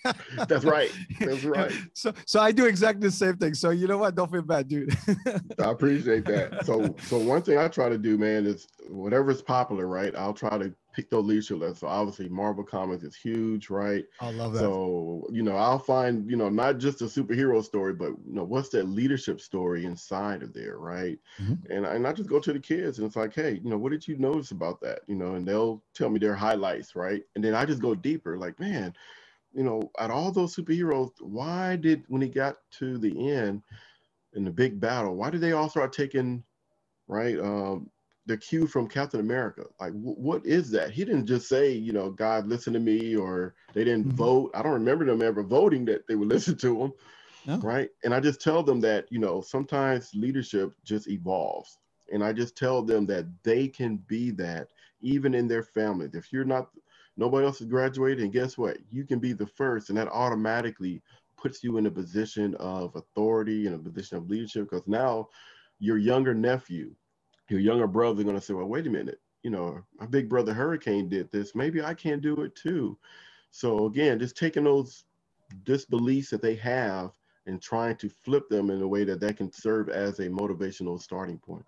That's 0.48 0.66
right. 0.66 0.92
That's 1.20 1.44
right. 1.44 1.72
So 1.94 2.14
so 2.26 2.40
I 2.40 2.52
do 2.52 2.66
exactly 2.66 3.08
the 3.08 3.12
same 3.12 3.38
thing. 3.38 3.54
So 3.54 3.70
you 3.70 3.88
know 3.88 3.98
what? 3.98 4.16
Don't 4.16 4.32
feel 4.32 4.42
bad, 4.42 4.68
dude. 4.68 4.96
I 5.60 5.72
appreciate 5.72 6.26
that. 6.26 6.66
So 6.66 6.96
so 7.04 7.18
one 7.18 7.42
thing 7.42 7.58
I 7.58 7.68
try 7.68 7.90
to 7.90 7.98
do, 7.98 8.18
man, 8.18 8.46
is 8.46 8.68
whatever's 8.90 9.42
popular, 9.42 9.88
right? 9.88 10.14
I'll 10.16 10.34
try 10.34 10.58
to 10.58 10.74
pick 10.94 11.10
those 11.10 11.26
leadership 11.26 11.60
lessons. 11.60 11.80
So 11.80 11.88
obviously 11.88 12.30
Marvel 12.30 12.64
Comics 12.64 13.04
is 13.04 13.16
huge, 13.16 13.70
right? 13.70 14.06
I 14.20 14.32
love 14.32 14.54
that. 14.54 14.60
So, 14.60 15.28
you 15.32 15.44
know, 15.44 15.56
I'll 15.56 15.80
find, 15.80 16.30
you 16.30 16.38
know, 16.38 16.50
not 16.50 16.78
just 16.78 17.02
a 17.02 17.06
superhero 17.06 17.64
story, 17.64 17.94
but 17.94 18.10
you 18.26 18.34
know, 18.34 18.44
what's 18.44 18.70
that 18.70 18.88
leadership 18.88 19.42
story 19.42 19.86
inside 19.86 20.44
of 20.44 20.54
there, 20.54 20.78
right? 20.78 21.20
Mm-hmm. 21.42 21.72
And, 21.72 21.86
and 21.86 22.08
I 22.08 22.14
just 22.14 22.30
go 22.30 22.40
to 22.40 22.54
the 22.54 22.60
kids 22.60 23.00
and 23.00 23.08
it's 23.08 23.16
like, 23.16 23.34
hey, 23.34 23.60
you 23.64 23.70
know, 23.70 23.78
what 23.78 23.92
did 23.92 24.08
you 24.08 24.18
notice 24.18 24.52
about 24.52 24.80
that? 24.82 25.00
You 25.08 25.16
know, 25.16 25.36
and 25.36 25.48
they'll 25.48 25.84
tell 25.94 26.10
me 26.10 26.20
their 26.20 26.36
highlights, 26.36 26.96
right? 26.96 27.24
And 27.36 27.44
then 27.44 27.56
I 27.56 27.66
just 27.66 27.82
go 27.82 27.96
deeper, 27.96 28.38
like, 28.38 28.60
man, 28.60 28.94
you 29.54 29.64
know, 29.64 29.92
at 30.00 30.12
all 30.12 30.32
those 30.32 30.56
superheroes, 30.56 31.12
why 31.20 31.76
did 31.76 32.04
when 32.08 32.22
he 32.22 32.30
got 32.30 32.58
to 32.80 32.98
the 32.98 33.32
end 33.32 33.62
in 34.34 34.44
the 34.44 34.52
big 34.52 34.80
battle, 34.80 35.16
why 35.16 35.30
did 35.30 35.42
they 35.42 35.52
all 35.52 35.70
start 35.70 35.94
taking 35.94 36.44
right 37.08 37.38
um 37.40 37.90
the 38.26 38.38
cue 38.38 38.68
from 38.68 38.88
Captain 38.88 39.20
America. 39.20 39.66
Like, 39.80 39.94
w- 39.94 40.16
what 40.16 40.46
is 40.46 40.72
that? 40.72 40.92
He 40.92 41.04
didn't 41.04 41.26
just 41.26 41.48
say, 41.50 41.72
you 41.72 41.92
know, 41.92 42.10
God, 42.10 42.48
listen 42.48 42.74
to 42.74 42.80
me, 42.80 43.16
or 43.16 43.56
they 43.74 43.84
didn't 43.84 44.08
mm-hmm. 44.08 44.18
vote. 44.18 44.52
I 44.54 44.62
don't 44.62 44.74
remember 44.74 45.06
them 45.06 45.22
ever 45.22 45.44
voting 45.44 45.86
that 45.86 46.08
they 46.08 46.16
would 46.16 46.30
listen 46.30 46.58
to 46.58 46.84
him. 46.84 46.94
No. 47.46 47.58
Right. 47.58 47.90
And 48.06 48.14
I 48.14 48.22
just 48.22 48.42
tell 48.42 48.64
them 48.64 48.80
that, 48.82 49.06
you 49.12 49.20
know, 49.20 49.42
sometimes 49.42 50.12
leadership 50.14 50.74
just 50.86 51.10
evolves. 51.10 51.78
And 52.12 52.24
I 52.24 52.32
just 52.32 52.56
tell 52.56 52.82
them 52.82 53.06
that 53.08 53.26
they 53.44 53.68
can 53.68 53.98
be 54.08 54.32
that 54.32 54.70
even 55.02 55.34
in 55.34 55.48
their 55.48 55.64
families. 55.64 56.16
If 56.16 56.32
you're 56.32 56.46
not, 56.46 56.70
nobody 57.18 57.46
else 57.46 57.60
has 57.60 57.68
graduated, 57.68 58.24
and 58.24 58.32
guess 58.32 58.58
what? 58.58 58.78
You 58.92 59.04
can 59.04 59.20
be 59.20 59.34
the 59.34 59.48
first, 59.48 59.90
and 59.90 59.98
that 59.98 60.08
automatically 60.08 61.02
puts 61.38 61.64
you 61.64 61.78
in 61.78 61.86
a 61.88 61.92
position 61.92 62.56
of 62.56 62.96
authority 62.96 63.68
and 63.68 63.76
a 63.76 63.80
position 63.80 64.18
of 64.18 64.30
leadership 64.30 64.70
because 64.70 64.88
now 64.88 65.28
your 65.80 65.98
younger 65.98 66.34
nephew 66.34 66.96
your 67.50 67.60
younger 67.60 67.88
brother 67.88 68.24
going 68.24 68.36
to 68.36 68.42
say, 68.42 68.54
well, 68.54 68.66
wait 68.66 68.88
a 68.88 68.90
minute, 68.90 69.20
you 69.44 69.50
know, 69.50 69.82
my 70.00 70.06
big 70.06 70.30
brother 70.30 70.54
Hurricane 70.54 71.10
did 71.10 71.32
this. 71.32 71.54
Maybe 71.56 71.84
I 71.84 71.94
can 71.94 72.20
do 72.20 72.42
it 72.42 72.56
too. 72.56 72.98
So 73.52 73.86
again, 73.86 74.20
just 74.20 74.38
taking 74.38 74.64
those 74.64 75.04
disbeliefs 75.64 76.30
that 76.32 76.42
they 76.42 76.56
have 76.56 77.12
and 77.46 77.62
trying 77.62 77.98
to 77.98 78.10
flip 78.10 78.50
them 78.50 78.70
in 78.70 78.82
a 78.82 78.88
way 78.88 79.04
that 79.04 79.20
that 79.20 79.38
can 79.38 79.52
serve 79.52 79.90
as 79.90 80.20
a 80.20 80.30
motivational 80.30 81.00
starting 81.00 81.38
point. 81.38 81.66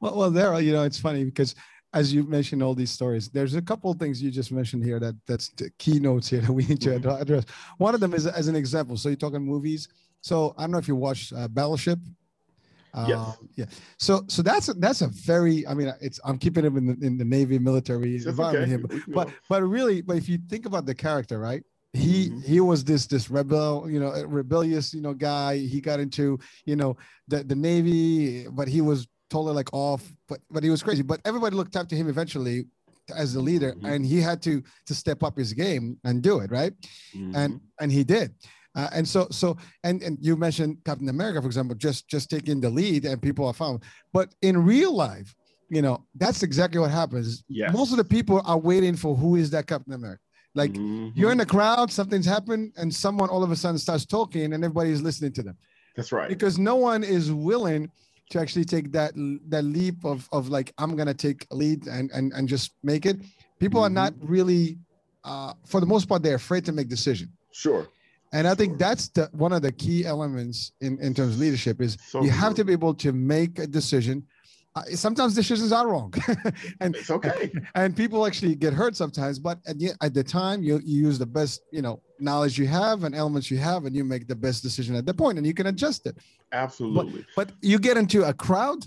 Well, 0.00 0.16
well, 0.16 0.30
there, 0.30 0.58
you 0.60 0.72
know, 0.72 0.84
it's 0.84 0.98
funny 0.98 1.24
because 1.24 1.54
as 1.92 2.12
you 2.12 2.24
mentioned 2.24 2.62
all 2.62 2.74
these 2.74 2.90
stories, 2.90 3.28
there's 3.28 3.54
a 3.54 3.62
couple 3.62 3.90
of 3.90 3.98
things 3.98 4.22
you 4.22 4.30
just 4.30 4.52
mentioned 4.52 4.84
here 4.84 5.00
that 5.00 5.14
that's 5.26 5.50
the 5.50 5.70
keynotes 5.78 6.28
here 6.28 6.40
that 6.40 6.52
we 6.52 6.64
need 6.66 6.80
to 6.82 6.90
mm-hmm. 6.90 7.22
address. 7.22 7.44
One 7.78 7.94
of 7.94 8.00
them 8.00 8.14
is 8.14 8.26
as 8.26 8.48
an 8.48 8.56
example. 8.56 8.96
So 8.96 9.08
you're 9.08 9.16
talking 9.16 9.42
movies. 9.42 9.88
So 10.20 10.54
I 10.58 10.62
don't 10.62 10.72
know 10.72 10.78
if 10.78 10.88
you 10.88 10.96
watched 10.96 11.32
uh, 11.32 11.48
Battleship. 11.48 11.98
Yes. 13.06 13.18
Um, 13.18 13.48
yeah. 13.54 13.64
So 13.98 14.24
so 14.28 14.42
that's 14.42 14.68
a, 14.68 14.74
that's 14.74 15.02
a 15.02 15.08
very 15.08 15.66
I 15.66 15.74
mean 15.74 15.92
it's 16.00 16.20
I'm 16.24 16.38
keeping 16.38 16.64
him 16.64 16.76
in 16.76 16.86
the 16.86 17.06
in 17.06 17.18
the 17.18 17.24
Navy 17.24 17.58
military 17.58 18.16
that's 18.16 18.26
environment 18.26 18.84
okay. 18.84 18.94
here, 18.96 19.02
but, 19.08 19.14
but 19.14 19.34
but 19.48 19.62
really 19.62 20.00
but 20.00 20.16
if 20.16 20.28
you 20.28 20.38
think 20.48 20.66
about 20.66 20.86
the 20.86 20.94
character, 20.94 21.38
right? 21.38 21.62
He 21.94 22.28
mm-hmm. 22.28 22.40
he 22.40 22.60
was 22.60 22.84
this 22.84 23.06
this 23.06 23.30
rebel 23.30 23.88
you 23.90 24.00
know 24.00 24.10
rebellious 24.24 24.92
you 24.92 25.00
know 25.00 25.14
guy. 25.14 25.56
He 25.58 25.80
got 25.80 26.00
into 26.00 26.38
you 26.64 26.76
know 26.76 26.96
the 27.28 27.44
the 27.44 27.56
Navy, 27.56 28.46
but 28.48 28.68
he 28.68 28.80
was 28.80 29.06
totally 29.30 29.54
like 29.54 29.72
off. 29.72 30.10
But 30.28 30.40
but 30.50 30.62
he 30.62 30.70
was 30.70 30.82
crazy. 30.82 31.02
But 31.02 31.20
everybody 31.24 31.56
looked 31.56 31.76
up 31.76 31.88
to 31.88 31.96
him 31.96 32.08
eventually 32.08 32.66
as 33.16 33.32
the 33.32 33.40
leader, 33.40 33.72
mm-hmm. 33.72 33.86
and 33.86 34.04
he 34.04 34.20
had 34.20 34.42
to 34.42 34.62
to 34.86 34.94
step 34.94 35.22
up 35.22 35.36
his 35.38 35.52
game 35.52 35.98
and 36.04 36.22
do 36.22 36.40
it 36.40 36.50
right, 36.50 36.72
mm-hmm. 37.14 37.34
and 37.34 37.60
and 37.80 37.90
he 37.90 38.04
did. 38.04 38.34
Uh, 38.74 38.88
and 38.92 39.08
so, 39.08 39.26
so, 39.30 39.56
and 39.84 40.02
and 40.02 40.18
you 40.20 40.36
mentioned 40.36 40.78
Captain 40.84 41.08
America, 41.08 41.40
for 41.40 41.46
example, 41.46 41.74
just 41.74 42.08
just 42.08 42.30
taking 42.30 42.60
the 42.60 42.70
lead, 42.70 43.04
and 43.04 43.20
people 43.20 43.46
are 43.46 43.54
found. 43.54 43.82
But 44.12 44.34
in 44.42 44.62
real 44.64 44.94
life, 44.94 45.34
you 45.68 45.82
know, 45.82 46.04
that's 46.14 46.42
exactly 46.42 46.80
what 46.80 46.90
happens. 46.90 47.44
Yes. 47.48 47.72
Most 47.72 47.90
of 47.92 47.98
the 47.98 48.04
people 48.04 48.42
are 48.44 48.58
waiting 48.58 48.96
for 48.96 49.16
who 49.16 49.36
is 49.36 49.50
that 49.50 49.66
Captain 49.66 49.92
America. 49.92 50.20
Like 50.54 50.72
mm-hmm. 50.72 51.18
you're 51.18 51.32
in 51.32 51.38
the 51.38 51.46
crowd, 51.46 51.90
something's 51.90 52.26
happened, 52.26 52.72
and 52.76 52.94
someone 52.94 53.28
all 53.28 53.42
of 53.42 53.50
a 53.50 53.56
sudden 53.56 53.78
starts 53.78 54.06
talking, 54.06 54.52
and 54.52 54.64
everybody's 54.64 55.02
listening 55.02 55.32
to 55.32 55.42
them. 55.42 55.56
That's 55.96 56.12
right. 56.12 56.28
Because 56.28 56.58
no 56.58 56.76
one 56.76 57.04
is 57.04 57.32
willing 57.32 57.90
to 58.30 58.40
actually 58.40 58.64
take 58.64 58.92
that 58.92 59.12
that 59.48 59.64
leap 59.64 60.04
of 60.04 60.28
of 60.32 60.48
like 60.48 60.72
I'm 60.78 60.96
gonna 60.96 61.14
take 61.14 61.46
lead 61.50 61.86
and 61.86 62.10
and 62.12 62.32
and 62.32 62.48
just 62.48 62.72
make 62.82 63.06
it. 63.06 63.18
People 63.58 63.80
mm-hmm. 63.80 63.98
are 63.98 64.02
not 64.02 64.14
really, 64.20 64.78
uh, 65.24 65.54
for 65.66 65.80
the 65.80 65.86
most 65.86 66.08
part, 66.08 66.22
they're 66.22 66.36
afraid 66.36 66.64
to 66.66 66.72
make 66.72 66.88
decision. 66.88 67.32
Sure. 67.52 67.88
And 68.32 68.46
I 68.46 68.54
think 68.54 68.78
that's 68.78 69.08
the 69.08 69.28
one 69.32 69.52
of 69.52 69.62
the 69.62 69.72
key 69.72 70.04
elements 70.04 70.72
in, 70.80 70.98
in 71.00 71.14
terms 71.14 71.34
of 71.34 71.40
leadership 71.40 71.80
is 71.80 71.96
so 72.06 72.22
you 72.22 72.30
have 72.30 72.54
to 72.54 72.64
be 72.64 72.72
able 72.72 72.94
to 72.94 73.12
make 73.12 73.58
a 73.58 73.66
decision. 73.66 74.26
Uh, 74.76 74.82
sometimes 74.94 75.34
decisions 75.34 75.72
are 75.72 75.88
wrong, 75.88 76.12
and 76.80 76.94
it's 76.94 77.10
okay. 77.10 77.50
And, 77.54 77.66
and, 77.74 77.96
people 77.96 78.26
actually 78.26 78.54
get 78.54 78.74
hurt 78.74 78.94
sometimes. 78.94 79.38
But 79.38 79.58
at 79.66 79.78
the, 79.78 79.92
at 80.02 80.12
the 80.12 80.22
time, 80.22 80.62
you, 80.62 80.78
you 80.84 81.06
use 81.06 81.18
the 81.18 81.26
best 81.26 81.62
you 81.72 81.80
know 81.80 82.02
knowledge 82.20 82.58
you 82.58 82.66
have 82.66 83.04
and 83.04 83.14
elements 83.14 83.50
you 83.50 83.56
have, 83.56 83.86
and 83.86 83.96
you 83.96 84.04
make 84.04 84.28
the 84.28 84.36
best 84.36 84.62
decision 84.62 84.94
at 84.94 85.06
the 85.06 85.14
point, 85.14 85.38
and 85.38 85.46
you 85.46 85.54
can 85.54 85.68
adjust 85.68 86.06
it. 86.06 86.18
Absolutely. 86.52 87.24
But, 87.34 87.48
but 87.48 87.56
you 87.62 87.78
get 87.78 87.96
into 87.96 88.24
a 88.24 88.34
crowd 88.34 88.84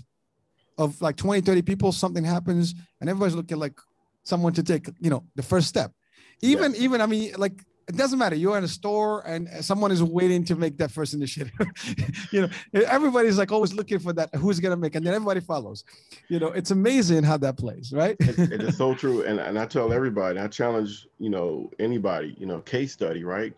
of 0.78 1.00
like 1.02 1.16
20, 1.16 1.40
30 1.42 1.62
people, 1.62 1.92
something 1.92 2.24
happens, 2.24 2.74
and 3.00 3.10
everybody's 3.10 3.34
looking 3.34 3.58
like 3.58 3.78
someone 4.22 4.52
to 4.52 4.62
take 4.62 4.88
you 5.00 5.10
know 5.10 5.24
the 5.34 5.42
first 5.42 5.66
step. 5.66 5.92
Even 6.40 6.72
yes. 6.72 6.80
even 6.80 7.00
I 7.00 7.06
mean 7.06 7.34
like 7.36 7.64
it 7.88 7.96
doesn't 7.96 8.18
matter. 8.18 8.36
You're 8.36 8.56
in 8.58 8.64
a 8.64 8.68
store 8.68 9.26
and 9.26 9.48
someone 9.64 9.90
is 9.90 10.02
waiting 10.02 10.44
to 10.44 10.56
make 10.56 10.78
that 10.78 10.90
first 10.90 11.14
initiative. 11.14 11.52
you 12.30 12.42
know, 12.42 12.48
everybody's 12.86 13.38
like 13.38 13.52
always 13.52 13.74
looking 13.74 13.98
for 13.98 14.12
that. 14.12 14.34
Who's 14.34 14.60
gonna 14.60 14.76
make, 14.76 14.94
and 14.94 15.04
then 15.04 15.14
everybody 15.14 15.40
follows. 15.40 15.84
You 16.28 16.38
know, 16.38 16.48
it's 16.48 16.70
amazing 16.70 17.24
how 17.24 17.36
that 17.38 17.56
plays, 17.56 17.92
right? 17.92 18.16
it, 18.20 18.38
it 18.38 18.62
is 18.62 18.76
so 18.76 18.94
true, 18.94 19.24
and 19.24 19.40
and 19.40 19.58
I 19.58 19.66
tell 19.66 19.92
everybody, 19.92 20.38
I 20.38 20.48
challenge 20.48 21.06
you 21.18 21.30
know 21.30 21.70
anybody, 21.78 22.36
you 22.38 22.46
know, 22.46 22.60
case 22.60 22.92
study, 22.92 23.24
right? 23.24 23.54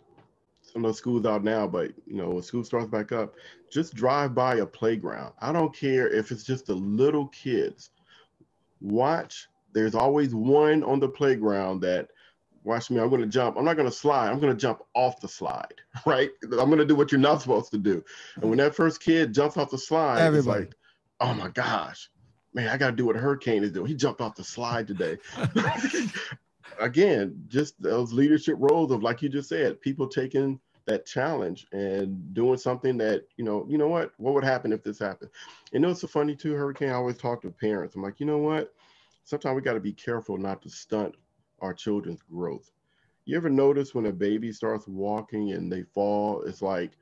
Some 0.63 0.85
of 0.85 0.93
the 0.93 0.97
schools 0.97 1.27
out 1.27 1.45
now, 1.45 1.67
but 1.67 1.93
you 2.07 2.17
know, 2.17 2.31
when 2.31 2.43
school 2.43 2.65
starts 2.65 2.89
back 2.89 3.13
up, 3.13 3.35
just 3.71 3.95
drive 3.95 4.35
by 4.35 4.57
a 4.57 4.67
playground. 4.67 5.33
I 5.41 5.53
don't 5.53 5.75
care 5.75 6.09
if 6.09 6.31
it's 6.33 6.45
just 6.45 6.67
the 6.67 6.75
little 6.75 7.29
kids. 7.29 7.91
Watch. 8.81 9.49
There's 9.73 9.95
always 9.95 10.35
one 10.35 10.83
on 10.85 11.01
the 11.01 11.09
playground 11.09 11.81
that 11.81 12.09
watch 12.65 12.91
me, 12.91 12.99
I'm 13.01 13.11
going 13.11 13.21
to 13.21 13.29
jump. 13.29 13.57
I'm 13.57 13.65
not 13.65 13.77
going 13.77 13.89
to 13.89 13.95
slide. 13.95 14.31
I'm 14.31 14.41
going 14.41 14.53
to 14.53 14.59
jump 14.59 14.83
off 14.95 15.21
the 15.21 15.29
slide, 15.29 15.75
right? 16.07 16.31
I'm 16.43 16.49
going 16.51 16.79
to 16.79 16.85
do 16.85 16.97
what 16.97 17.13
you're 17.13 17.21
not 17.21 17.43
supposed 17.43 17.71
to 17.73 17.79
do. 17.79 18.03
And 18.37 18.49
when 18.51 18.59
that 18.59 18.75
first 18.75 19.01
kid 19.01 19.33
jumps 19.35 19.57
off 19.57 19.71
the 19.71 19.79
slide, 19.79 20.21
Everybody. 20.21 20.65
it's 20.65 20.69
like, 20.71 20.77
oh 21.21 21.35
my 21.35 21.49
gosh, 21.49 22.11
man, 22.55 22.69
I 22.69 22.77
got 22.77 22.91
to 22.91 22.97
do 22.97 23.07
what 23.07 23.17
hurricane 23.17 23.63
is 23.63 23.71
doing. 23.71 23.87
He 23.87 23.95
jumped 23.95 24.21
off 24.21 24.35
the 24.35 24.45
slide 24.45 24.87
today. 24.87 25.19
Again, 26.81 27.45
just 27.49 27.81
those 27.81 28.13
leadership 28.13 28.57
roles 28.59 28.91
of, 28.91 29.03
like 29.03 29.23
you 29.23 29.29
just 29.29 29.49
said, 29.49 29.81
people 29.81 30.09
taking 30.09 30.59
that 30.87 31.07
challenge 31.07 31.67
and 31.73 32.35
doing 32.35 32.59
something 32.59 32.99
that, 32.99 33.25
you 33.37 33.45
know, 33.45 33.65
you 33.69 33.79
know 33.79 33.89
what, 33.89 34.13
what 34.17 34.35
would 34.35 34.45
happen 34.45 34.73
if 34.73 34.83
this 34.83 34.99
happened? 34.99 35.31
You 35.73 35.81
know, 35.81 35.91
it's 35.91 36.01
so 36.01 36.09
funny 36.09 36.35
too, 36.35 36.55
Hurricane. 36.55 36.91
I 36.91 36.95
always 36.95 37.17
talk 37.17 37.43
to 37.43 37.51
parents. 37.51 37.95
I'm 37.95 38.03
like, 38.03 38.19
you 38.19 38.27
know 38.27 38.39
what? 38.39 38.73
Sometimes 39.23 39.55
we 39.55 39.63
got 39.63 39.75
to 39.75 39.81
be 39.81 39.93
careful 39.93 40.37
not 40.37 40.61
to 40.63 40.69
stunt 40.69 41.15
our 41.61 41.75
children's 41.75 42.23
growth. 42.23 42.71
You 43.25 43.37
ever 43.37 43.51
notice 43.51 43.95
when 43.95 44.07
a 44.07 44.13
baby 44.13 44.53
starts 44.53 44.87
walking 44.87 45.53
and 45.53 45.73
they 45.73 45.83
fall, 45.83 46.43
it's 46.43 46.61
like 46.63 46.93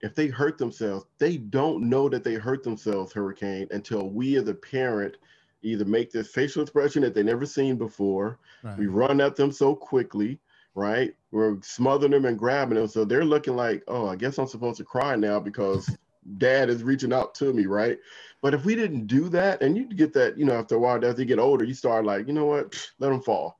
if 0.00 0.14
they 0.14 0.28
hurt 0.28 0.58
themselves, 0.58 1.06
they 1.18 1.38
don't 1.38 1.88
know 1.88 2.08
that 2.08 2.22
they 2.22 2.34
hurt 2.34 2.62
themselves, 2.62 3.12
Hurricane, 3.12 3.66
until 3.70 4.08
we 4.10 4.36
as 4.36 4.48
a 4.48 4.54
parent 4.54 5.16
either 5.62 5.84
make 5.84 6.12
this 6.12 6.28
facial 6.28 6.62
expression 6.62 7.02
that 7.02 7.14
they 7.14 7.22
never 7.22 7.46
seen 7.46 7.76
before. 7.76 8.38
Right. 8.62 8.78
We 8.78 8.86
run 8.86 9.20
at 9.20 9.36
them 9.36 9.50
so 9.50 9.74
quickly, 9.74 10.38
right? 10.74 11.14
We're 11.32 11.60
smothering 11.62 12.12
them 12.12 12.26
and 12.26 12.38
grabbing 12.38 12.76
them. 12.76 12.86
So 12.86 13.04
they're 13.04 13.24
looking 13.24 13.56
like, 13.56 13.82
oh, 13.88 14.06
I 14.06 14.16
guess 14.16 14.38
I'm 14.38 14.46
supposed 14.46 14.78
to 14.78 14.84
cry 14.84 15.16
now 15.16 15.40
because 15.40 15.96
dad 16.36 16.68
is 16.68 16.84
reaching 16.84 17.12
out 17.12 17.34
to 17.36 17.52
me, 17.52 17.66
right? 17.66 17.98
But 18.40 18.54
if 18.54 18.64
we 18.64 18.76
didn't 18.76 19.06
do 19.06 19.28
that, 19.30 19.62
and 19.62 19.76
you 19.76 19.86
get 19.86 20.12
that, 20.12 20.38
you 20.38 20.44
know, 20.44 20.54
after 20.54 20.76
a 20.76 20.78
while, 20.78 21.04
as 21.04 21.16
they 21.16 21.24
get 21.24 21.40
older, 21.40 21.64
you 21.64 21.74
start 21.74 22.04
like, 22.04 22.28
you 22.28 22.34
know 22.34 22.46
what, 22.46 22.90
let 23.00 23.08
them 23.08 23.22
fall 23.22 23.57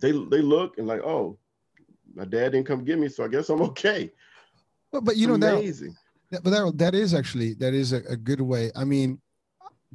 they 0.00 0.12
they 0.12 0.42
look 0.42 0.78
and 0.78 0.86
like, 0.86 1.00
oh, 1.00 1.38
my 2.14 2.24
dad 2.24 2.52
didn't 2.52 2.66
come 2.66 2.84
get 2.84 2.98
me, 2.98 3.08
so 3.08 3.24
I 3.24 3.28
guess 3.28 3.48
I'm 3.48 3.62
okay. 3.62 4.10
But 4.92 5.04
but 5.04 5.16
you 5.16 5.26
know 5.26 5.34
amazing. 5.34 5.96
That, 6.30 6.42
but 6.42 6.50
that, 6.50 6.78
that 6.78 6.94
is 6.94 7.14
actually 7.14 7.54
that 7.54 7.74
is 7.74 7.92
a, 7.92 8.02
a 8.08 8.16
good 8.16 8.40
way. 8.40 8.70
I 8.74 8.84
mean, 8.84 9.20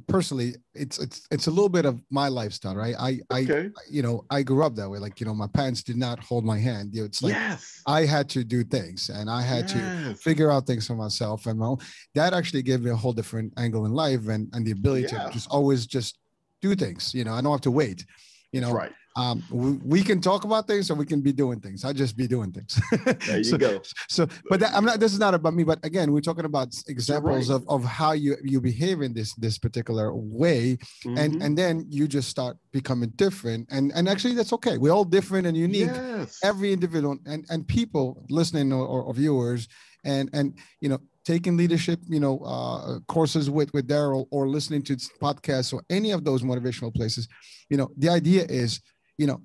personally 0.06 0.54
it's 0.74 0.98
it's 0.98 1.26
it's 1.30 1.46
a 1.46 1.50
little 1.50 1.68
bit 1.68 1.84
of 1.84 2.00
my 2.10 2.28
lifestyle 2.28 2.74
right 2.74 2.94
i 2.98 3.20
okay. 3.30 3.70
i 3.76 3.80
you 3.90 4.02
know 4.02 4.24
i 4.30 4.42
grew 4.42 4.64
up 4.64 4.74
that 4.74 4.88
way 4.88 4.98
like 4.98 5.20
you 5.20 5.26
know 5.26 5.34
my 5.34 5.46
parents 5.46 5.82
did 5.82 5.96
not 5.96 6.18
hold 6.18 6.44
my 6.44 6.58
hand 6.58 6.90
you 6.94 7.00
know, 7.00 7.06
it's 7.06 7.22
like 7.22 7.34
yes. 7.34 7.82
i 7.86 8.04
had 8.04 8.28
to 8.28 8.42
do 8.42 8.64
things 8.64 9.10
and 9.10 9.30
i 9.30 9.42
had 9.42 9.70
yes. 9.70 10.08
to 10.08 10.14
figure 10.14 10.50
out 10.50 10.66
things 10.66 10.86
for 10.86 10.94
myself 10.94 11.46
and 11.46 11.58
well 11.58 11.80
that 12.14 12.32
actually 12.32 12.62
gave 12.62 12.80
me 12.80 12.90
a 12.90 12.96
whole 12.96 13.12
different 13.12 13.52
angle 13.58 13.84
in 13.84 13.92
life 13.92 14.28
and 14.28 14.48
and 14.54 14.66
the 14.66 14.72
ability 14.72 15.06
yeah. 15.12 15.24
to 15.24 15.32
just 15.32 15.48
always 15.50 15.86
just 15.86 16.18
do 16.60 16.74
things 16.74 17.12
you 17.14 17.24
know 17.24 17.34
i 17.34 17.40
don't 17.40 17.52
have 17.52 17.60
to 17.60 17.70
wait 17.70 18.04
you 18.50 18.60
know 18.60 18.72
right 18.72 18.92
um, 19.16 19.42
we, 19.50 19.72
we, 19.84 20.02
can 20.02 20.20
talk 20.20 20.44
about 20.44 20.66
things 20.66 20.90
or 20.90 20.94
we 20.94 21.04
can 21.04 21.20
be 21.20 21.32
doing 21.32 21.60
things. 21.60 21.84
I'll 21.84 21.92
just 21.92 22.16
be 22.16 22.26
doing 22.26 22.50
things. 22.52 22.80
there 23.26 23.38
you 23.38 23.44
so, 23.52 23.58
go. 23.58 23.82
So, 24.08 24.26
but 24.48 24.60
that, 24.60 24.74
I'm 24.74 24.84
not. 24.84 25.00
This 25.00 25.12
is 25.12 25.18
not 25.18 25.34
about 25.34 25.54
me. 25.54 25.64
But 25.64 25.84
again, 25.84 26.12
we're 26.12 26.20
talking 26.20 26.44
about 26.44 26.74
examples 26.88 27.50
right. 27.50 27.56
of, 27.56 27.68
of 27.68 27.84
how 27.84 28.12
you 28.12 28.36
you 28.42 28.60
behave 28.60 29.02
in 29.02 29.12
this 29.12 29.34
this 29.34 29.58
particular 29.58 30.14
way, 30.14 30.78
mm-hmm. 31.04 31.18
and 31.18 31.42
and 31.42 31.58
then 31.58 31.86
you 31.88 32.08
just 32.08 32.28
start 32.28 32.56
becoming 32.72 33.10
different. 33.16 33.68
And 33.70 33.92
and 33.94 34.08
actually, 34.08 34.34
that's 34.34 34.52
okay. 34.54 34.78
We're 34.78 34.92
all 34.92 35.04
different 35.04 35.46
and 35.46 35.56
unique. 35.56 35.90
Yes. 35.92 36.40
Every 36.42 36.72
individual 36.72 37.18
and 37.26 37.44
and 37.50 37.66
people 37.68 38.24
listening 38.30 38.72
or, 38.72 38.86
or, 38.86 39.02
or 39.02 39.14
viewers 39.14 39.68
and 40.04 40.30
and 40.32 40.54
you 40.80 40.88
know 40.88 40.98
taking 41.24 41.56
leadership 41.56 42.00
you 42.08 42.20
know 42.20 42.38
uh, 42.40 42.98
courses 43.06 43.48
with 43.48 43.72
with 43.72 43.86
Darrell 43.86 44.26
or 44.30 44.48
listening 44.48 44.82
to 44.82 44.96
podcasts 45.20 45.72
or 45.72 45.84
any 45.90 46.10
of 46.10 46.24
those 46.24 46.42
motivational 46.42 46.94
places 46.94 47.28
you 47.68 47.76
know 47.76 47.90
the 47.96 48.08
idea 48.08 48.44
is 48.44 48.80
you 49.22 49.28
know 49.28 49.40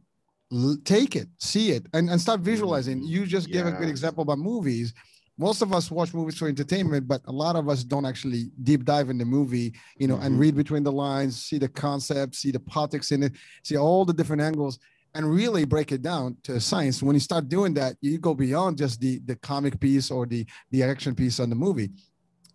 take 0.86 1.16
it 1.16 1.28
see 1.40 1.72
it 1.72 1.86
and, 1.94 2.10
and 2.10 2.20
start 2.20 2.40
visualizing. 2.40 3.04
You 3.04 3.26
just 3.26 3.50
gave 3.52 3.66
a 3.66 3.72
good 3.72 3.90
example 3.90 4.22
about 4.24 4.40
movies. 4.40 4.94
Most 5.38 5.62
of 5.62 5.72
us 5.72 5.92
watch 5.92 6.14
movies 6.16 6.38
for 6.38 6.48
entertainment 6.48 7.08
but 7.08 7.22
a 7.26 7.32
lot 7.32 7.56
of 7.56 7.70
us 7.70 7.84
don't 7.84 8.06
actually 8.06 8.46
deep 8.64 8.84
dive 8.86 9.10
in 9.12 9.18
the 9.20 9.26
movie 9.26 9.74
you 9.98 10.08
know 10.08 10.16
mm-hmm. 10.16 10.26
and 10.26 10.40
read 10.40 10.56
between 10.56 10.84
the 10.84 10.92
lines 10.92 11.34
see 11.48 11.60
the 11.60 11.68
concept 11.68 12.34
see 12.34 12.50
the 12.50 12.60
politics 12.60 13.12
in 13.12 13.22
it 13.22 13.34
see 13.62 13.78
all 13.78 14.04
the 14.04 14.14
different 14.20 14.42
angles 14.42 14.80
and 15.14 15.32
really 15.32 15.64
break 15.66 15.92
it 15.92 16.02
down 16.02 16.38
to 16.44 16.60
science. 16.60 17.04
When 17.04 17.16
you 17.16 17.20
start 17.20 17.50
doing 17.50 17.74
that 17.76 17.98
you 18.02 18.18
go 18.18 18.34
beyond 18.34 18.80
just 18.80 19.00
the 19.00 19.20
the 19.30 19.36
comic 19.52 19.80
piece 19.80 20.10
or 20.10 20.26
the 20.26 20.44
the 20.72 20.82
action 20.82 21.14
piece 21.14 21.40
on 21.40 21.50
the 21.52 21.60
movie. 21.66 21.92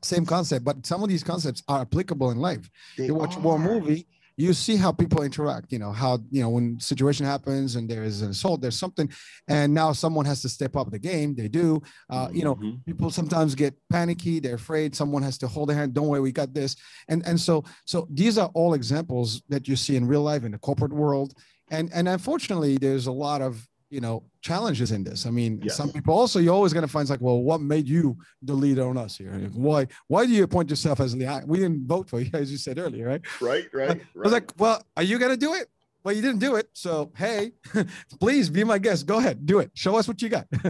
Same 0.03 0.27
concept 0.27 0.65
but 0.65 0.85
some 0.85 1.03
of 1.05 1.09
these 1.09 1.23
concepts 1.23 1.63
are 1.69 1.83
applicable 1.83 2.33
in 2.33 2.39
life. 2.39 2.69
They 2.99 3.07
you 3.07 3.15
watch 3.15 3.37
are. 3.37 3.41
one 3.53 3.61
movie 3.61 4.09
you 4.37 4.53
see 4.53 4.77
how 4.77 4.91
people 4.93 5.23
interact 5.23 5.73
you 5.73 5.79
know 5.79 5.93
how 5.93 6.19
you 6.31 6.43
know 6.43 6.49
when 6.49 6.79
situation 6.81 7.27
happens 7.27 7.77
and 7.77 7.89
there 7.89 8.03
is 8.03 8.23
an 8.23 8.31
assault 8.31 8.61
there's 8.61 8.79
something 8.79 9.11
and 9.49 9.73
now 9.73 9.93
someone 9.93 10.25
has 10.25 10.43
to 10.43 10.49
step 10.49 10.77
up 10.77 10.91
the 10.91 10.99
game 10.99 11.35
they 11.35 11.49
do 11.49 11.81
uh, 12.11 12.29
you 12.33 12.45
know 12.45 12.55
mm-hmm. 12.57 12.77
people 12.87 13.11
sometimes 13.11 13.55
get 13.55 13.75
panicky 13.91 14.41
they're 14.41 14.55
afraid 14.55 14.95
someone 14.95 15.23
has 15.23 15.39
to 15.39 15.47
hold 15.47 15.69
their 15.69 15.77
hand 15.77 15.95
don't 15.95 16.09
worry 16.09 16.21
we 16.21 16.33
got 16.33 16.55
this 16.55 16.77
and 17.09 17.25
and 17.27 17.39
so 17.41 17.65
so 17.85 18.07
these 18.11 18.39
are 18.39 18.51
all 18.55 18.75
examples 18.75 19.43
that 19.49 19.69
you 19.69 19.77
see 19.77 19.97
in 19.97 20.07
real 20.07 20.23
life 20.23 20.45
in 20.45 20.53
the 20.53 20.59
corporate 20.59 20.93
world 20.93 21.35
and 21.71 21.91
and 21.93 22.09
unfortunately 22.09 22.77
there's 22.79 23.07
a 23.07 23.13
lot 23.13 23.43
of 23.43 23.69
you 23.93 24.01
know 24.01 24.25
challenges 24.41 24.91
in 24.91 25.05
this. 25.05 25.27
I 25.27 25.31
mean 25.31 25.61
Yes. 25.63 25.77
some 25.77 25.91
people 25.93 26.15
also 26.15 26.39
you're 26.41 26.55
always 26.61 26.73
going 26.73 26.87
to 26.89 26.93
find 26.95 27.03
it's 27.05 27.11
like 27.11 27.21
well 27.21 27.41
what 27.43 27.61
made 27.61 27.87
you 27.87 28.17
the 28.41 28.55
leader 28.55 28.85
on 28.89 28.97
us 28.97 29.17
here? 29.19 29.33
Why 29.53 29.87
why 30.09 30.25
do 30.27 30.33
you 30.33 30.43
appoint 30.45 30.71
yourself 30.71 30.99
as 31.01 31.13
the 31.15 31.27
we 31.47 31.59
didn't 31.59 31.87
vote 31.87 32.09
for 32.09 32.19
you 32.21 32.31
as 32.43 32.51
you 32.51 32.59
said 32.67 32.79
earlier 32.79 33.07
right? 33.07 33.21
Right, 33.41 33.67
right, 33.73 33.89
right. 33.89 34.01
I 34.17 34.19
was 34.27 34.33
like 34.33 34.51
well 34.59 34.83
are 34.97 35.03
you 35.11 35.19
going 35.19 35.31
to 35.39 35.43
do 35.49 35.53
it? 35.55 35.69
Well 36.05 36.15
you 36.17 36.23
didn't 36.23 36.41
do 36.41 36.57
it 36.57 36.69
so 36.73 37.13
hey 37.17 37.53
please 38.21 38.49
be 38.51 38.65
my 38.65 38.79
guest. 38.79 39.07
Go 39.07 39.19
ahead 39.19 39.45
do 39.47 39.59
it. 39.61 39.71
Show 39.75 39.95
us 39.97 40.09
what 40.09 40.23
you 40.23 40.29
got. 40.31 40.47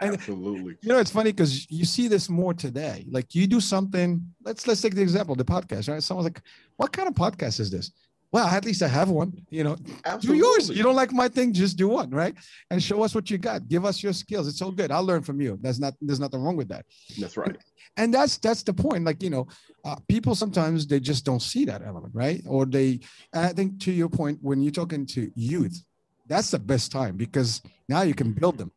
And- 0.00 0.14
absolutely. 0.14 0.76
you 0.82 0.88
know 0.90 0.98
it's 0.98 1.10
funny 1.18 1.32
because 1.32 1.52
you 1.70 1.84
see 1.84 2.06
this 2.08 2.28
more 2.40 2.54
today. 2.54 3.04
Like 3.10 3.34
you 3.34 3.46
do 3.48 3.60
something 3.60 4.08
let's 4.44 4.66
let's 4.68 4.80
take 4.80 4.94
the 4.94 5.02
example 5.02 5.34
the 5.34 5.44
podcast 5.56 5.88
right? 5.90 6.02
Someone's 6.02 6.26
like 6.30 6.40
what 6.76 6.92
kind 6.92 7.08
of 7.08 7.14
podcast 7.14 7.58
is 7.64 7.70
this 7.76 7.90
well 8.32 8.46
at 8.46 8.64
least 8.64 8.82
i 8.82 8.88
have 8.88 9.10
one 9.10 9.32
you 9.50 9.64
know 9.64 9.76
do 10.20 10.34
yours. 10.34 10.68
You 10.68 10.82
don't 10.82 10.94
like 10.94 11.12
my 11.12 11.28
thing, 11.28 11.52
just 11.52 11.76
do 11.76 11.88
one, 11.88 12.10
right? 12.10 12.34
And 12.70 12.82
show 12.82 13.02
us 13.02 13.14
what 13.14 13.30
you 13.30 13.38
got. 13.38 13.68
Give 13.68 13.84
us 13.84 14.02
your 14.02 14.12
skills. 14.12 14.48
It's 14.48 14.62
all 14.62 14.72
good. 14.72 14.90
I'll 14.90 15.04
learn 15.04 15.22
from 15.22 15.40
you. 15.40 15.58
There's 15.60 15.80
not 15.80 15.94
there's 16.00 16.20
nothing 16.20 16.40
wrong 16.42 16.56
with 16.56 16.68
that. 16.68 16.86
That's 17.18 17.36
right. 17.36 17.56
And 17.96 18.12
that's 18.14 18.38
that's 18.38 18.62
the 18.62 18.72
point. 18.72 19.04
Like 19.04 19.22
you 19.22 19.30
know, 19.30 19.48
uh, 19.84 19.96
people 20.08 20.34
sometimes 20.34 20.86
they 20.86 21.00
just 21.00 21.24
don't 21.24 21.40
see 21.40 21.64
that 21.66 21.82
element, 21.82 22.14
right? 22.14 22.42
Or 22.46 22.66
they. 22.66 23.00
I 23.34 23.48
think 23.48 23.80
to 23.80 23.92
your 23.92 24.08
point, 24.08 24.38
when 24.42 24.62
you're 24.62 24.72
talking 24.72 25.06
to 25.06 25.30
youth, 25.34 25.82
that's 26.26 26.50
the 26.50 26.58
best 26.58 26.92
time 26.92 27.16
because 27.16 27.62
now 27.88 28.02
you 28.02 28.14
can 28.14 28.32
build 28.32 28.58
them. 28.58 28.72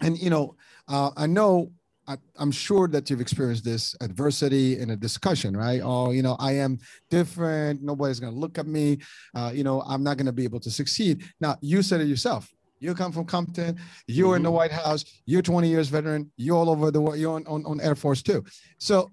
And 0.00 0.18
you 0.18 0.30
know, 0.30 0.56
uh, 0.88 1.10
I 1.16 1.26
know. 1.26 1.72
I, 2.08 2.16
I'm 2.36 2.50
sure 2.50 2.88
that 2.88 3.10
you've 3.10 3.20
experienced 3.20 3.64
this 3.64 3.94
adversity 4.00 4.78
in 4.78 4.90
a 4.90 4.96
discussion, 4.96 5.54
right? 5.54 5.82
Oh, 5.84 6.10
you 6.10 6.22
know, 6.22 6.36
I 6.40 6.52
am 6.52 6.78
different. 7.10 7.82
Nobody's 7.82 8.18
going 8.18 8.32
to 8.32 8.38
look 8.38 8.58
at 8.58 8.66
me. 8.66 8.98
Uh, 9.34 9.52
you 9.54 9.62
know, 9.62 9.82
I'm 9.82 10.02
not 10.02 10.16
going 10.16 10.26
to 10.26 10.32
be 10.32 10.44
able 10.44 10.60
to 10.60 10.70
succeed. 10.70 11.22
Now, 11.38 11.56
you 11.60 11.82
said 11.82 12.00
it 12.00 12.08
yourself. 12.08 12.50
You 12.80 12.94
come 12.94 13.12
from 13.12 13.26
Compton. 13.26 13.78
You're 14.06 14.36
in 14.36 14.42
the 14.42 14.50
White 14.50 14.72
House. 14.72 15.04
You're 15.26 15.42
20 15.42 15.68
years 15.68 15.88
veteran. 15.88 16.30
You're 16.36 16.56
all 16.56 16.70
over 16.70 16.90
the 16.90 17.00
world. 17.00 17.18
You're 17.18 17.34
on, 17.34 17.46
on, 17.46 17.66
on 17.66 17.80
Air 17.80 17.94
Force 17.94 18.22
Two. 18.22 18.44
So 18.78 19.10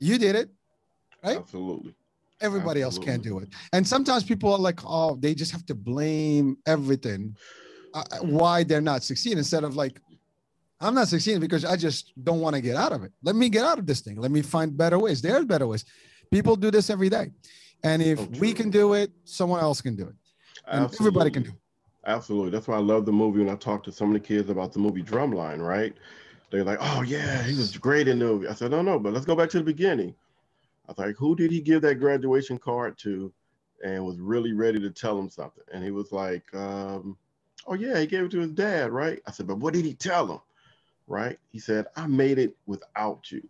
you 0.00 0.18
did 0.18 0.34
it. 0.34 0.50
Right? 1.22 1.36
Absolutely. 1.36 1.94
Everybody 2.40 2.82
else 2.82 2.98
can't 2.98 3.22
do 3.22 3.38
it. 3.38 3.50
And 3.72 3.86
sometimes 3.86 4.24
people 4.24 4.52
are 4.52 4.58
like, 4.58 4.80
oh, 4.84 5.14
they 5.14 5.32
just 5.32 5.52
have 5.52 5.64
to 5.66 5.76
blame 5.76 6.56
everything 6.66 7.36
uh, 7.94 8.02
why 8.22 8.64
they're 8.64 8.80
not 8.80 9.04
succeeding 9.04 9.38
instead 9.38 9.62
of 9.62 9.76
like, 9.76 10.00
I'm 10.82 10.94
not 10.94 11.08
succeeding 11.08 11.40
because 11.40 11.64
I 11.64 11.76
just 11.76 12.12
don't 12.24 12.40
want 12.40 12.56
to 12.56 12.60
get 12.60 12.76
out 12.76 12.92
of 12.92 13.04
it. 13.04 13.12
Let 13.22 13.36
me 13.36 13.48
get 13.48 13.64
out 13.64 13.78
of 13.78 13.86
this 13.86 14.00
thing. 14.00 14.16
Let 14.16 14.30
me 14.30 14.42
find 14.42 14.76
better 14.76 14.98
ways. 14.98 15.22
There's 15.22 15.44
better 15.44 15.66
ways. 15.66 15.84
People 16.30 16.56
do 16.56 16.70
this 16.70 16.90
every 16.90 17.08
day. 17.08 17.30
And 17.84 18.02
if 18.02 18.18
So 18.18 18.28
we 18.38 18.52
can 18.52 18.70
do 18.70 18.94
it, 18.94 19.10
someone 19.24 19.60
else 19.60 19.80
can 19.80 19.96
do 19.96 20.08
it. 20.08 20.14
And 20.66 20.84
everybody 20.84 21.30
can 21.30 21.44
do 21.44 21.50
it. 21.50 21.56
Absolutely. 22.06 22.50
That's 22.50 22.66
why 22.66 22.76
I 22.76 22.80
love 22.80 23.06
the 23.06 23.12
movie. 23.12 23.40
When 23.40 23.48
I 23.48 23.56
talked 23.56 23.84
to 23.84 23.92
some 23.92 24.08
of 24.08 24.14
the 24.14 24.26
kids 24.26 24.50
about 24.50 24.72
the 24.72 24.80
movie 24.80 25.02
Drumline, 25.02 25.64
right? 25.64 25.94
They're 26.50 26.64
like, 26.64 26.78
"Oh 26.80 27.02
yeah, 27.02 27.42
he 27.44 27.56
was 27.56 27.76
great 27.76 28.08
in 28.08 28.18
the 28.18 28.24
movie." 28.24 28.48
I 28.48 28.54
said, 28.54 28.72
"No, 28.72 28.82
no, 28.82 28.98
but 28.98 29.12
let's 29.12 29.24
go 29.24 29.36
back 29.36 29.48
to 29.50 29.58
the 29.58 29.64
beginning." 29.64 30.14
I 30.86 30.92
was 30.92 30.98
like, 30.98 31.16
"Who 31.16 31.36
did 31.36 31.50
he 31.50 31.60
give 31.60 31.80
that 31.82 31.96
graduation 31.96 32.58
card 32.58 32.98
to?" 32.98 33.32
And 33.84 34.04
was 34.04 34.18
really 34.18 34.52
ready 34.52 34.78
to 34.80 34.90
tell 34.90 35.18
him 35.18 35.30
something. 35.30 35.64
And 35.72 35.82
he 35.82 35.90
was 35.90 36.12
like, 36.12 36.52
um, 36.54 37.16
"Oh 37.66 37.74
yeah, 37.74 37.98
he 37.98 38.06
gave 38.06 38.24
it 38.24 38.30
to 38.32 38.40
his 38.40 38.50
dad, 38.50 38.90
right?" 38.90 39.22
I 39.26 39.30
said, 39.30 39.46
"But 39.46 39.58
what 39.58 39.72
did 39.72 39.84
he 39.84 39.94
tell 39.94 40.30
him?" 40.30 40.40
Right? 41.06 41.38
He 41.50 41.58
said, 41.58 41.86
"I 41.96 42.06
made 42.06 42.38
it 42.38 42.56
without 42.66 43.30
you." 43.30 43.48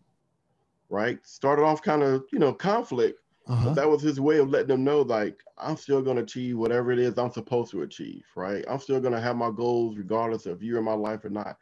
Right? 0.88 1.18
Started 1.26 1.62
off 1.62 1.82
kind 1.82 2.02
of, 2.02 2.24
you 2.32 2.38
know, 2.38 2.52
conflict, 2.52 3.18
Uh-huh. 3.46 3.66
but 3.66 3.74
that 3.74 3.88
was 3.88 4.02
his 4.02 4.20
way 4.20 4.38
of 4.38 4.50
letting 4.50 4.68
them 4.68 4.84
know, 4.84 5.02
like, 5.02 5.42
I'm 5.58 5.76
still 5.76 6.02
going 6.02 6.16
to 6.16 6.22
achieve 6.22 6.58
whatever 6.58 6.92
it 6.92 6.98
is 6.98 7.18
I'm 7.18 7.30
supposed 7.30 7.70
to 7.72 7.82
achieve, 7.82 8.24
right? 8.36 8.64
I'm 8.68 8.78
still 8.78 9.00
going 9.00 9.14
to 9.14 9.20
have 9.20 9.36
my 9.36 9.50
goals 9.50 9.96
regardless 9.96 10.46
of 10.46 10.62
you 10.62 10.78
in 10.78 10.84
my 10.84 10.92
life 10.94 11.24
or 11.24 11.30
not. 11.30 11.56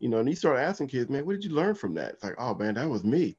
You 0.00 0.08
know, 0.10 0.18
and 0.18 0.28
he 0.28 0.34
started 0.34 0.60
asking 0.62 0.88
kids, 0.88 1.08
man, 1.08 1.24
what 1.24 1.32
did 1.32 1.44
you 1.44 1.50
learn 1.54 1.74
from 1.74 1.94
that? 1.94 2.14
It's 2.14 2.24
like, 2.24 2.34
oh, 2.38 2.54
man, 2.54 2.74
that 2.74 2.88
was 2.88 3.04
me, 3.04 3.36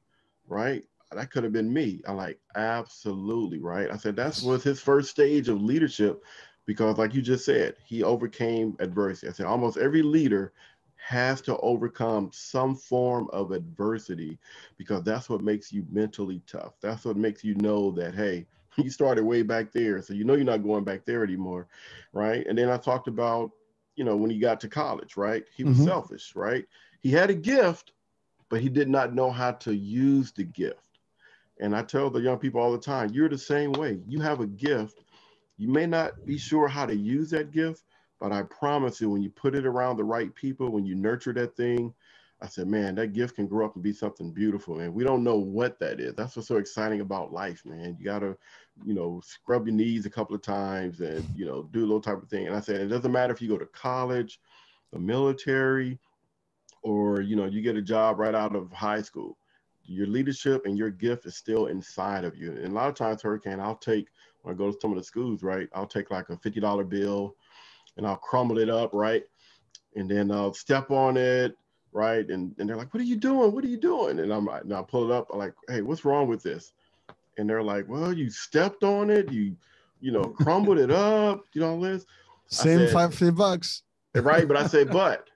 right? 0.48 0.84
That 1.12 1.30
could 1.30 1.44
have 1.44 1.52
been 1.52 1.72
me. 1.72 2.02
I'm 2.06 2.16
like, 2.16 2.40
absolutely, 2.56 3.60
right? 3.60 3.90
I 3.90 3.96
said, 3.96 4.16
that 4.16 4.40
was 4.44 4.64
his 4.64 4.80
first 4.80 5.10
stage 5.10 5.48
of 5.48 5.62
leadership 5.62 6.24
because, 6.66 6.98
like 6.98 7.14
you 7.14 7.22
just 7.22 7.44
said, 7.44 7.76
he 7.84 8.02
overcame 8.02 8.76
adversity. 8.80 9.28
I 9.28 9.32
said, 9.32 9.46
almost 9.46 9.76
every 9.78 10.02
leader 10.02 10.52
has 11.06 11.40
to 11.40 11.56
overcome 11.58 12.28
some 12.32 12.74
form 12.74 13.28
of 13.32 13.52
adversity 13.52 14.36
because 14.76 15.04
that's 15.04 15.30
what 15.30 15.40
makes 15.40 15.72
you 15.72 15.86
mentally 15.88 16.42
tough. 16.48 16.72
That's 16.80 17.04
what 17.04 17.16
makes 17.16 17.44
you 17.44 17.54
know 17.56 17.92
that, 17.92 18.12
hey, 18.16 18.44
you 18.76 18.90
started 18.90 19.24
way 19.24 19.42
back 19.42 19.70
there. 19.70 20.02
So 20.02 20.14
you 20.14 20.24
know 20.24 20.34
you're 20.34 20.44
not 20.44 20.64
going 20.64 20.82
back 20.82 21.04
there 21.04 21.22
anymore. 21.22 21.68
Right. 22.12 22.44
And 22.48 22.58
then 22.58 22.70
I 22.70 22.76
talked 22.76 23.06
about, 23.06 23.52
you 23.94 24.02
know, 24.02 24.16
when 24.16 24.30
he 24.30 24.40
got 24.40 24.58
to 24.60 24.68
college, 24.68 25.16
right? 25.16 25.44
He 25.56 25.62
was 25.62 25.76
Mhm. 25.76 25.84
selfish, 25.84 26.34
right? 26.34 26.66
He 27.02 27.12
had 27.12 27.30
a 27.30 27.34
gift, 27.34 27.92
but 28.48 28.60
he 28.60 28.68
did 28.68 28.88
not 28.88 29.14
know 29.14 29.30
how 29.30 29.52
to 29.52 29.76
use 29.76 30.32
the 30.32 30.44
gift. 30.44 30.98
And 31.60 31.74
I 31.76 31.82
tell 31.84 32.10
the 32.10 32.20
young 32.20 32.38
people 32.38 32.60
all 32.60 32.72
the 32.72 32.78
time, 32.78 33.10
you're 33.12 33.28
the 33.28 33.38
same 33.38 33.72
way. 33.72 34.00
You 34.08 34.20
have 34.22 34.40
a 34.40 34.46
gift. 34.48 35.04
You 35.56 35.68
may 35.68 35.86
not 35.86 36.26
be 36.26 36.36
sure 36.36 36.66
how 36.66 36.84
to 36.84 36.94
use 36.96 37.30
that 37.30 37.52
gift, 37.52 37.84
but 38.20 38.32
I 38.32 38.42
promise 38.42 39.00
you, 39.00 39.10
when 39.10 39.22
you 39.22 39.30
put 39.30 39.54
it 39.54 39.66
around 39.66 39.96
the 39.96 40.04
right 40.04 40.34
people, 40.34 40.70
when 40.70 40.86
you 40.86 40.94
nurture 40.94 41.32
that 41.34 41.56
thing, 41.56 41.92
I 42.40 42.48
said, 42.48 42.68
man, 42.68 42.94
that 42.96 43.14
gift 43.14 43.36
can 43.36 43.46
grow 43.46 43.64
up 43.64 43.74
and 43.74 43.82
be 43.82 43.92
something 43.92 44.30
beautiful. 44.30 44.80
And 44.80 44.92
we 44.92 45.04
don't 45.04 45.24
know 45.24 45.36
what 45.36 45.78
that 45.80 46.00
is. 46.00 46.14
That's 46.14 46.36
what's 46.36 46.48
so 46.48 46.56
exciting 46.56 47.00
about 47.00 47.32
life, 47.32 47.64
man. 47.64 47.96
You 47.98 48.04
got 48.04 48.18
to, 48.18 48.36
you 48.84 48.92
know, 48.94 49.22
scrub 49.24 49.66
your 49.66 49.74
knees 49.74 50.04
a 50.04 50.10
couple 50.10 50.36
of 50.36 50.42
times 50.42 51.00
and, 51.00 51.24
you 51.34 51.46
know, 51.46 51.62
do 51.72 51.80
a 51.80 51.86
little 51.86 52.00
type 52.00 52.22
of 52.22 52.28
thing. 52.28 52.46
And 52.46 52.54
I 52.54 52.60
said, 52.60 52.80
it 52.82 52.88
doesn't 52.88 53.10
matter 53.10 53.32
if 53.32 53.40
you 53.40 53.48
go 53.48 53.56
to 53.56 53.66
college, 53.66 54.38
the 54.92 54.98
military, 54.98 55.98
or, 56.82 57.22
you 57.22 57.36
know, 57.36 57.46
you 57.46 57.62
get 57.62 57.76
a 57.76 57.82
job 57.82 58.18
right 58.18 58.34
out 58.34 58.54
of 58.54 58.70
high 58.70 59.02
school. 59.02 59.38
Your 59.84 60.06
leadership 60.06 60.66
and 60.66 60.76
your 60.76 60.90
gift 60.90 61.24
is 61.24 61.36
still 61.36 61.66
inside 61.66 62.24
of 62.24 62.36
you. 62.36 62.52
And 62.52 62.66
a 62.66 62.74
lot 62.74 62.88
of 62.88 62.96
times, 62.96 63.22
Hurricane, 63.22 63.60
I'll 63.60 63.76
take, 63.76 64.08
when 64.42 64.54
I 64.54 64.58
go 64.58 64.70
to 64.70 64.78
some 64.78 64.92
of 64.92 64.98
the 64.98 65.04
schools, 65.04 65.42
right, 65.42 65.68
I'll 65.74 65.86
take 65.86 66.10
like 66.10 66.28
a 66.28 66.36
$50 66.36 66.88
bill 66.88 67.34
and 67.96 68.06
I'll 68.06 68.16
crumble 68.16 68.58
it 68.58 68.68
up, 68.68 68.90
right? 68.92 69.24
And 69.94 70.10
then 70.10 70.30
I'll 70.30 70.52
step 70.52 70.90
on 70.90 71.16
it, 71.16 71.56
right? 71.92 72.28
And, 72.28 72.54
and 72.58 72.68
they're 72.68 72.76
like, 72.76 72.92
what 72.92 73.00
are 73.00 73.06
you 73.06 73.16
doing? 73.16 73.52
What 73.52 73.64
are 73.64 73.68
you 73.68 73.80
doing? 73.80 74.20
And 74.20 74.32
I'm 74.32 74.44
like, 74.44 74.62
and 74.62 74.74
I 74.74 74.82
pull 74.82 75.10
it 75.10 75.14
up, 75.14 75.28
I'm 75.32 75.38
like, 75.38 75.54
hey, 75.68 75.82
what's 75.82 76.04
wrong 76.04 76.28
with 76.28 76.42
this? 76.42 76.72
And 77.38 77.48
they're 77.48 77.62
like, 77.62 77.88
well, 77.88 78.12
you 78.12 78.30
stepped 78.30 78.82
on 78.82 79.10
it, 79.10 79.30
you, 79.32 79.56
you 80.00 80.12
know, 80.12 80.24
crumbled 80.24 80.78
it 80.78 80.90
up, 80.90 81.44
you 81.52 81.60
know, 81.60 81.70
all 81.70 81.80
this. 81.80 82.04
Same 82.48 82.80
said- 82.80 82.92
five 82.92 83.14
fifty 83.14 83.30
bucks. 83.30 83.82
Right. 84.14 84.46
But 84.46 84.56
I 84.56 84.66
say, 84.66 84.84
but 85.00 85.28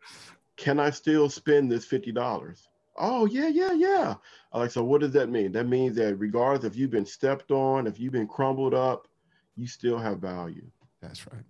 can 0.56 0.78
I 0.78 0.90
still 0.90 1.28
spend 1.28 1.70
this 1.70 1.86
$50? 1.86 2.66
Oh, 2.96 3.24
yeah, 3.26 3.48
yeah, 3.48 3.72
yeah. 3.72 4.14
I'm 4.52 4.60
like, 4.60 4.70
so 4.70 4.84
what 4.84 5.00
does 5.00 5.12
that 5.12 5.30
mean? 5.30 5.52
That 5.52 5.66
means 5.66 5.96
that 5.96 6.16
regardless 6.16 6.64
if 6.64 6.76
you've 6.76 6.90
been 6.90 7.06
stepped 7.06 7.50
on, 7.50 7.86
if 7.86 7.98
you've 7.98 8.12
been 8.12 8.26
crumbled 8.26 8.74
up, 8.74 9.08
you 9.56 9.66
still 9.66 9.98
have 9.98 10.18
value. 10.18 10.66
That's 11.00 11.26
right. 11.26 11.42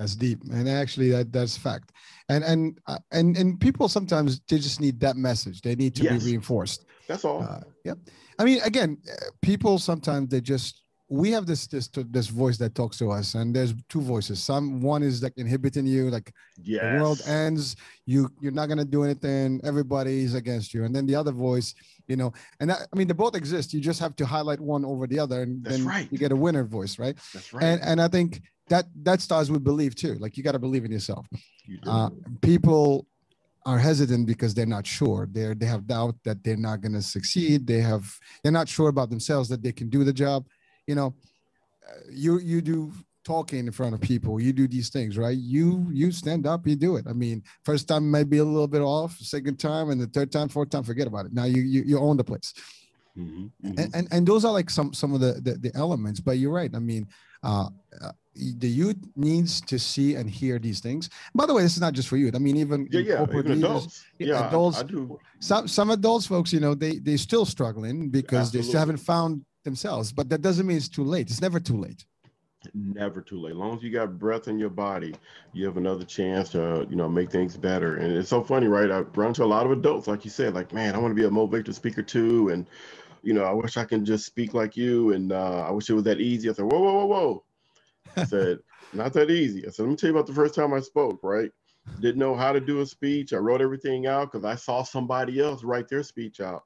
That's 0.00 0.16
deep, 0.16 0.38
and 0.50 0.66
actually, 0.66 1.10
that 1.10 1.30
that's 1.30 1.58
fact. 1.58 1.92
And 2.30 2.42
and 2.42 2.78
uh, 2.86 2.96
and 3.12 3.36
and 3.36 3.60
people 3.60 3.86
sometimes 3.86 4.40
they 4.48 4.56
just 4.56 4.80
need 4.80 4.98
that 5.00 5.16
message. 5.18 5.60
They 5.60 5.74
need 5.74 5.94
to 5.96 6.04
Yes. 6.04 6.24
be 6.24 6.30
reinforced. 6.30 6.86
That's 7.06 7.22
all. 7.26 7.42
Uh, 7.42 7.60
yep. 7.84 7.98
I 8.38 8.44
mean, 8.44 8.62
again, 8.62 8.96
uh, 9.12 9.26
people 9.42 9.78
sometimes 9.78 10.30
they 10.30 10.40
just 10.40 10.84
we 11.10 11.32
have 11.32 11.44
this 11.44 11.66
this 11.66 11.90
this 12.10 12.28
voice 12.28 12.56
that 12.58 12.76
talks 12.76 12.96
to 12.98 13.10
us, 13.10 13.34
and 13.34 13.54
there's 13.54 13.74
two 13.88 14.00
voices. 14.00 14.40
Some 14.40 14.80
one 14.80 15.02
is 15.02 15.24
like 15.24 15.32
inhibiting 15.36 15.84
you, 15.84 16.08
like 16.08 16.32
yes. 16.62 16.82
the 16.82 17.02
world 17.02 17.20
ends, 17.26 17.74
you 18.06 18.30
you're 18.40 18.52
not 18.52 18.68
gonna 18.68 18.84
do 18.84 19.02
anything. 19.02 19.60
Everybody's 19.64 20.34
against 20.34 20.72
you, 20.72 20.84
and 20.84 20.94
then 20.94 21.06
the 21.06 21.16
other 21.16 21.32
voice, 21.32 21.74
you 22.06 22.14
know, 22.14 22.32
and 22.60 22.70
that, 22.70 22.86
I 22.92 22.96
mean, 22.96 23.08
they 23.08 23.12
both 23.12 23.34
exist. 23.34 23.74
You 23.74 23.80
just 23.80 23.98
have 23.98 24.14
to 24.16 24.24
highlight 24.24 24.60
one 24.60 24.84
over 24.84 25.08
the 25.08 25.18
other, 25.18 25.42
and 25.42 25.64
That's 25.64 25.78
then 25.78 25.86
right. 25.86 26.08
you 26.12 26.16
get 26.16 26.30
a 26.30 26.36
winner 26.36 26.62
voice, 26.62 26.96
right? 26.96 27.16
That's 27.34 27.52
right. 27.52 27.64
And 27.64 27.82
and 27.82 28.00
I 28.00 28.06
think 28.06 28.40
that 28.68 28.86
that 29.02 29.20
starts 29.20 29.50
with 29.50 29.64
belief 29.64 29.96
too. 29.96 30.14
Like 30.14 30.36
you 30.36 30.44
got 30.44 30.52
to 30.52 30.60
believe 30.60 30.84
in 30.84 30.92
yourself. 30.92 31.26
You. 31.66 31.80
Uh, 31.84 32.10
people 32.40 33.08
are 33.66 33.78
hesitant 33.78 34.26
because 34.28 34.54
they're 34.54 34.64
not 34.64 34.86
sure. 34.86 35.28
They're 35.30 35.56
they 35.56 35.66
have 35.66 35.88
doubt 35.88 36.14
that 36.24 36.44
they're 36.44 36.56
not 36.56 36.82
going 36.82 36.92
to 36.92 37.02
succeed. 37.02 37.66
They 37.66 37.80
have 37.80 38.08
they're 38.42 38.52
not 38.52 38.68
sure 38.68 38.88
about 38.88 39.10
themselves 39.10 39.48
that 39.48 39.62
they 39.62 39.72
can 39.72 39.90
do 39.90 40.04
the 40.04 40.12
job. 40.12 40.46
You 40.86 40.94
know, 40.94 41.14
you 42.10 42.38
you 42.38 42.60
do 42.60 42.92
talking 43.24 43.66
in 43.66 43.72
front 43.72 43.94
of 43.94 44.00
people. 44.00 44.40
You 44.40 44.52
do 44.52 44.66
these 44.66 44.88
things, 44.88 45.18
right? 45.18 45.36
You 45.36 45.86
you 45.92 46.10
stand 46.12 46.46
up, 46.46 46.66
you 46.66 46.76
do 46.76 46.96
it. 46.96 47.06
I 47.08 47.12
mean, 47.12 47.42
first 47.64 47.88
time 47.88 48.10
might 48.10 48.30
be 48.30 48.38
a 48.38 48.44
little 48.44 48.68
bit 48.68 48.82
off. 48.82 49.16
Second 49.18 49.58
time 49.58 49.90
and 49.90 50.00
the 50.00 50.06
third 50.06 50.32
time, 50.32 50.48
fourth 50.48 50.70
time, 50.70 50.82
forget 50.84 51.06
about 51.06 51.26
it. 51.26 51.32
Now 51.32 51.44
you 51.44 51.62
you, 51.62 51.82
you 51.86 51.98
own 51.98 52.16
the 52.16 52.24
place 52.24 52.54
Mhm, 53.18 53.50
mhm. 53.64 53.78
and, 53.78 53.94
and 53.94 54.08
and 54.12 54.26
those 54.26 54.44
are 54.44 54.52
like 54.52 54.70
some 54.70 54.92
some 54.94 55.12
of 55.12 55.20
the 55.20 55.32
the, 55.42 55.54
the 55.58 55.72
elements 55.74 56.20
but 56.20 56.38
you're 56.38 56.52
right 56.52 56.70
i 56.74 56.78
mean 56.78 57.08
uh, 57.42 57.68
uh 58.00 58.12
the 58.36 58.68
youth 58.68 58.96
needs 59.16 59.60
to 59.60 59.78
see 59.78 60.14
and 60.14 60.30
hear 60.30 60.60
these 60.60 60.78
things 60.78 61.10
by 61.34 61.44
the 61.44 61.52
way 61.52 61.62
this 61.62 61.74
is 61.74 61.80
not 61.80 61.92
just 61.92 62.08
for 62.08 62.16
youth 62.16 62.36
i 62.36 62.38
mean 62.38 62.56
even 62.56 62.86
yeah, 62.90 63.00
yeah. 63.00 63.22
Even 63.24 63.36
leaders, 63.36 63.58
adults. 63.64 64.04
yeah, 64.18 64.46
adults- 64.48 64.84
some 65.40 65.66
some 65.66 65.90
adults 65.90 66.26
folks 66.26 66.52
you 66.52 66.60
know 66.60 66.74
they 66.74 66.98
they 67.00 67.16
still 67.16 67.44
struggling 67.44 68.10
because 68.10 68.52
they 68.52 68.62
still 68.62 68.78
haven't 68.78 68.98
found 68.98 69.44
themselves 69.64 70.12
but 70.12 70.28
that 70.28 70.42
doesn't 70.42 70.66
mean 70.66 70.76
it's 70.76 70.88
too 70.88 71.04
late 71.04 71.30
it's 71.30 71.40
never 71.40 71.60
too 71.60 71.76
late 71.76 72.04
never 72.74 73.20
too 73.20 73.40
late. 73.40 73.52
As 73.52 73.56
long 73.56 73.76
as 73.76 73.82
you 73.82 73.90
got 73.90 74.18
breath 74.18 74.48
in 74.48 74.58
your 74.58 74.70
body, 74.70 75.14
you 75.52 75.64
have 75.66 75.76
another 75.76 76.04
chance 76.04 76.50
to, 76.50 76.86
you 76.90 76.96
know, 76.96 77.08
make 77.08 77.30
things 77.30 77.56
better. 77.56 77.96
And 77.96 78.16
it's 78.16 78.28
so 78.28 78.42
funny, 78.42 78.66
right? 78.66 78.90
I 78.90 79.00
run 79.00 79.32
to 79.34 79.44
a 79.44 79.46
lot 79.46 79.66
of 79.66 79.72
adults, 79.72 80.06
like 80.06 80.24
you 80.24 80.30
said, 80.30 80.54
like, 80.54 80.72
man, 80.72 80.94
I 80.94 80.98
want 80.98 81.12
to 81.12 81.20
be 81.20 81.26
a 81.26 81.30
motivational 81.30 81.74
speaker 81.74 82.02
too. 82.02 82.50
And, 82.50 82.66
you 83.22 83.32
know, 83.34 83.44
I 83.44 83.52
wish 83.52 83.76
I 83.76 83.84
can 83.84 84.04
just 84.04 84.26
speak 84.26 84.54
like 84.54 84.76
you. 84.76 85.12
And 85.12 85.32
uh, 85.32 85.64
I 85.66 85.70
wish 85.70 85.88
it 85.90 85.94
was 85.94 86.04
that 86.04 86.20
easy. 86.20 86.48
I 86.50 86.52
said, 86.52 86.66
whoa, 86.66 86.80
whoa, 86.80 86.92
whoa, 86.92 87.06
whoa. 87.06 87.44
I 88.16 88.24
said, 88.24 88.58
not 88.92 89.12
that 89.14 89.30
easy. 89.30 89.66
I 89.66 89.70
said, 89.70 89.84
let 89.84 89.90
me 89.90 89.96
tell 89.96 90.10
you 90.10 90.16
about 90.16 90.26
the 90.26 90.34
first 90.34 90.54
time 90.54 90.74
I 90.74 90.80
spoke, 90.80 91.20
right? 91.22 91.50
Didn't 92.00 92.18
know 92.18 92.34
how 92.34 92.52
to 92.52 92.60
do 92.60 92.80
a 92.80 92.86
speech. 92.86 93.32
I 93.32 93.38
wrote 93.38 93.62
everything 93.62 94.06
out 94.06 94.30
because 94.30 94.44
I 94.44 94.54
saw 94.54 94.82
somebody 94.82 95.40
else 95.40 95.64
write 95.64 95.88
their 95.88 96.02
speech 96.02 96.40
out. 96.40 96.64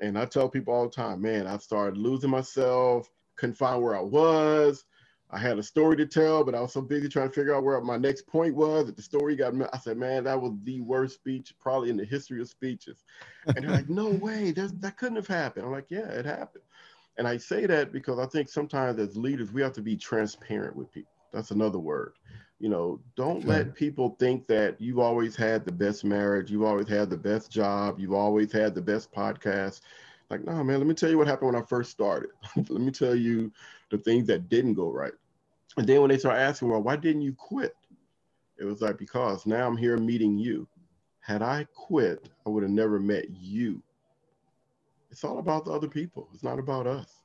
And 0.00 0.18
I 0.18 0.24
tell 0.24 0.48
people 0.48 0.74
all 0.74 0.84
the 0.84 0.90
time, 0.90 1.20
man, 1.22 1.46
I 1.46 1.56
started 1.58 1.98
losing 1.98 2.30
myself, 2.30 3.10
couldn't 3.36 3.56
find 3.56 3.82
where 3.82 3.96
I 3.96 4.00
was 4.00 4.84
I 5.32 5.38
had 5.38 5.58
a 5.58 5.62
story 5.62 5.96
to 5.96 6.04
tell, 6.04 6.44
but 6.44 6.54
I 6.54 6.60
was 6.60 6.74
so 6.74 6.82
busy 6.82 7.08
trying 7.08 7.28
to 7.28 7.34
figure 7.34 7.54
out 7.54 7.64
where 7.64 7.80
my 7.80 7.96
next 7.96 8.26
point 8.26 8.54
was 8.54 8.84
that 8.84 8.96
the 8.96 9.02
story 9.02 9.34
got. 9.34 9.54
I 9.72 9.78
said, 9.78 9.96
"Man, 9.96 10.24
that 10.24 10.40
was 10.40 10.52
the 10.62 10.82
worst 10.82 11.14
speech 11.14 11.54
probably 11.58 11.88
in 11.88 11.96
the 11.96 12.04
history 12.04 12.42
of 12.42 12.50
speeches." 12.50 13.02
And 13.46 13.64
they're 13.64 13.70
like, 13.70 13.88
"No 13.88 14.10
way, 14.10 14.52
that 14.52 14.98
couldn't 14.98 15.16
have 15.16 15.26
happened." 15.26 15.64
I'm 15.64 15.72
like, 15.72 15.90
"Yeah, 15.90 16.06
it 16.06 16.26
happened." 16.26 16.64
And 17.16 17.26
I 17.26 17.38
say 17.38 17.64
that 17.64 17.92
because 17.92 18.18
I 18.18 18.26
think 18.26 18.50
sometimes 18.50 18.98
as 18.98 19.16
leaders 19.16 19.52
we 19.52 19.62
have 19.62 19.72
to 19.72 19.82
be 19.82 19.96
transparent 19.96 20.76
with 20.76 20.92
people. 20.92 21.12
That's 21.32 21.50
another 21.50 21.78
word. 21.78 22.12
You 22.62 22.68
know, 22.68 23.00
don't 23.16 23.44
let 23.44 23.74
people 23.74 24.14
think 24.20 24.46
that 24.46 24.80
you've 24.80 25.00
always 25.00 25.34
had 25.34 25.64
the 25.64 25.72
best 25.72 26.04
marriage, 26.04 26.48
you've 26.48 26.62
always 26.62 26.88
had 26.88 27.10
the 27.10 27.16
best 27.16 27.50
job, 27.50 27.98
you've 27.98 28.12
always 28.12 28.52
had 28.52 28.72
the 28.72 28.80
best 28.80 29.10
podcast. 29.10 29.80
Like, 30.30 30.44
no, 30.44 30.62
man, 30.62 30.78
let 30.78 30.86
me 30.86 30.94
tell 30.94 31.10
you 31.10 31.18
what 31.18 31.26
happened 31.26 31.52
when 31.52 31.60
I 31.60 31.66
first 31.66 31.90
started. 31.90 32.30
let 32.56 32.70
me 32.70 32.92
tell 32.92 33.16
you 33.16 33.50
the 33.90 33.98
things 33.98 34.28
that 34.28 34.48
didn't 34.48 34.74
go 34.74 34.92
right. 34.92 35.12
And 35.76 35.88
then 35.88 36.02
when 36.02 36.10
they 36.10 36.18
start 36.18 36.38
asking, 36.38 36.68
well, 36.68 36.84
why 36.84 36.94
didn't 36.94 37.22
you 37.22 37.32
quit? 37.32 37.74
It 38.60 38.64
was 38.64 38.80
like, 38.80 38.96
because 38.96 39.44
now 39.44 39.66
I'm 39.66 39.76
here 39.76 39.96
meeting 39.96 40.38
you. 40.38 40.68
Had 41.18 41.42
I 41.42 41.66
quit, 41.74 42.28
I 42.46 42.50
would 42.50 42.62
have 42.62 42.70
never 42.70 43.00
met 43.00 43.24
you. 43.40 43.82
It's 45.10 45.24
all 45.24 45.40
about 45.40 45.64
the 45.64 45.72
other 45.72 45.88
people. 45.88 46.28
It's 46.32 46.44
not 46.44 46.60
about 46.60 46.86
us. 46.86 47.22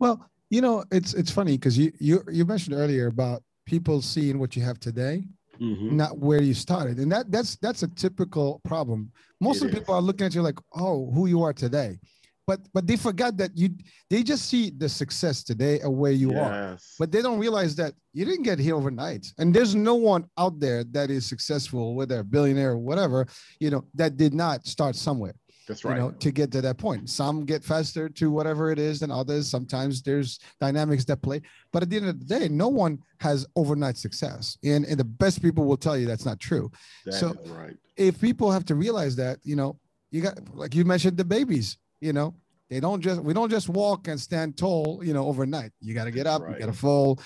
Well, 0.00 0.28
you 0.50 0.60
know, 0.60 0.82
it's 0.90 1.14
it's 1.14 1.30
funny 1.30 1.52
because 1.52 1.78
you 1.78 1.92
you 2.00 2.24
you 2.28 2.44
mentioned 2.44 2.74
earlier 2.74 3.06
about 3.06 3.44
people 3.66 4.02
seeing 4.02 4.38
what 4.38 4.56
you 4.56 4.62
have 4.62 4.78
today, 4.78 5.24
mm-hmm. 5.60 5.96
not 5.96 6.18
where 6.18 6.42
you 6.42 6.54
started, 6.54 6.98
and 6.98 7.10
that 7.12 7.30
that's 7.30 7.56
that's 7.56 7.82
a 7.82 7.88
typical 7.88 8.60
problem. 8.64 9.10
Most 9.40 9.62
it 9.62 9.66
of 9.66 9.70
the 9.70 9.78
people 9.78 9.94
are 9.94 10.02
looking 10.02 10.26
at 10.26 10.34
you 10.34 10.42
like, 10.42 10.58
oh, 10.74 11.10
who 11.12 11.26
you 11.26 11.42
are 11.42 11.52
today 11.52 11.98
but 12.46 12.60
but 12.72 12.86
they 12.86 12.96
forgot 12.96 13.36
that 13.36 13.50
you 13.56 13.70
they 14.10 14.22
just 14.22 14.46
see 14.46 14.70
the 14.70 14.88
success 14.88 15.42
today 15.42 15.80
of 15.80 15.92
where 15.92 16.12
you 16.12 16.32
yes. 16.32 16.40
are 16.40 16.78
but 16.98 17.10
they 17.10 17.22
don't 17.22 17.38
realize 17.38 17.74
that 17.76 17.94
you 18.12 18.24
didn't 18.24 18.42
get 18.42 18.58
here 18.58 18.76
overnight 18.76 19.26
and 19.38 19.54
there's 19.54 19.74
no 19.74 19.94
one 19.94 20.24
out 20.38 20.58
there 20.60 20.84
that 20.84 21.10
is 21.10 21.26
successful 21.26 21.94
whether 21.94 22.20
a 22.20 22.24
billionaire 22.24 22.72
or 22.72 22.78
whatever 22.78 23.26
you 23.60 23.70
know 23.70 23.84
that 23.94 24.16
did 24.16 24.34
not 24.34 24.66
start 24.66 24.94
somewhere 24.96 25.34
that's 25.66 25.84
right. 25.84 25.96
You 25.96 26.02
know, 26.02 26.10
to 26.10 26.30
get 26.30 26.52
to 26.52 26.60
that 26.60 26.78
point. 26.78 27.08
Some 27.10 27.44
get 27.44 27.64
faster 27.64 28.08
to 28.08 28.30
whatever 28.30 28.70
it 28.70 28.78
is 28.78 29.00
than 29.00 29.10
others. 29.10 29.48
Sometimes 29.48 30.02
there's 30.02 30.38
dynamics 30.60 31.04
that 31.06 31.22
play. 31.22 31.42
But 31.72 31.82
at 31.82 31.90
the 31.90 31.96
end 31.96 32.06
of 32.06 32.18
the 32.18 32.38
day, 32.38 32.48
no 32.48 32.68
one 32.68 32.98
has 33.20 33.46
overnight 33.56 33.96
success. 33.96 34.58
And, 34.64 34.84
and 34.84 34.98
the 34.98 35.04
best 35.04 35.42
people 35.42 35.64
will 35.64 35.76
tell 35.76 35.96
you 35.96 36.06
that's 36.06 36.26
not 36.26 36.40
true. 36.40 36.70
That 37.04 37.14
so 37.14 37.34
right. 37.46 37.76
if 37.96 38.20
people 38.20 38.50
have 38.50 38.64
to 38.66 38.74
realize 38.74 39.16
that, 39.16 39.38
you 39.42 39.56
know, 39.56 39.78
you 40.14 40.20
got 40.20 40.38
like 40.54 40.76
you 40.76 40.84
mentioned 40.84 41.16
the 41.16 41.24
babies 41.24 41.76
you 42.00 42.12
know 42.12 42.32
they 42.70 42.78
don't 42.78 43.00
just 43.00 43.20
we 43.20 43.34
don't 43.34 43.50
just 43.50 43.68
walk 43.68 44.06
and 44.06 44.20
stand 44.20 44.56
tall 44.56 45.00
you 45.02 45.12
know 45.12 45.26
overnight 45.26 45.72
you 45.80 45.92
got 45.92 46.04
to 46.04 46.12
get 46.12 46.26
up 46.26 46.40
right. 46.40 46.52
you 46.54 46.60
got 46.60 46.72
to 46.72 46.78
fall 46.78 47.20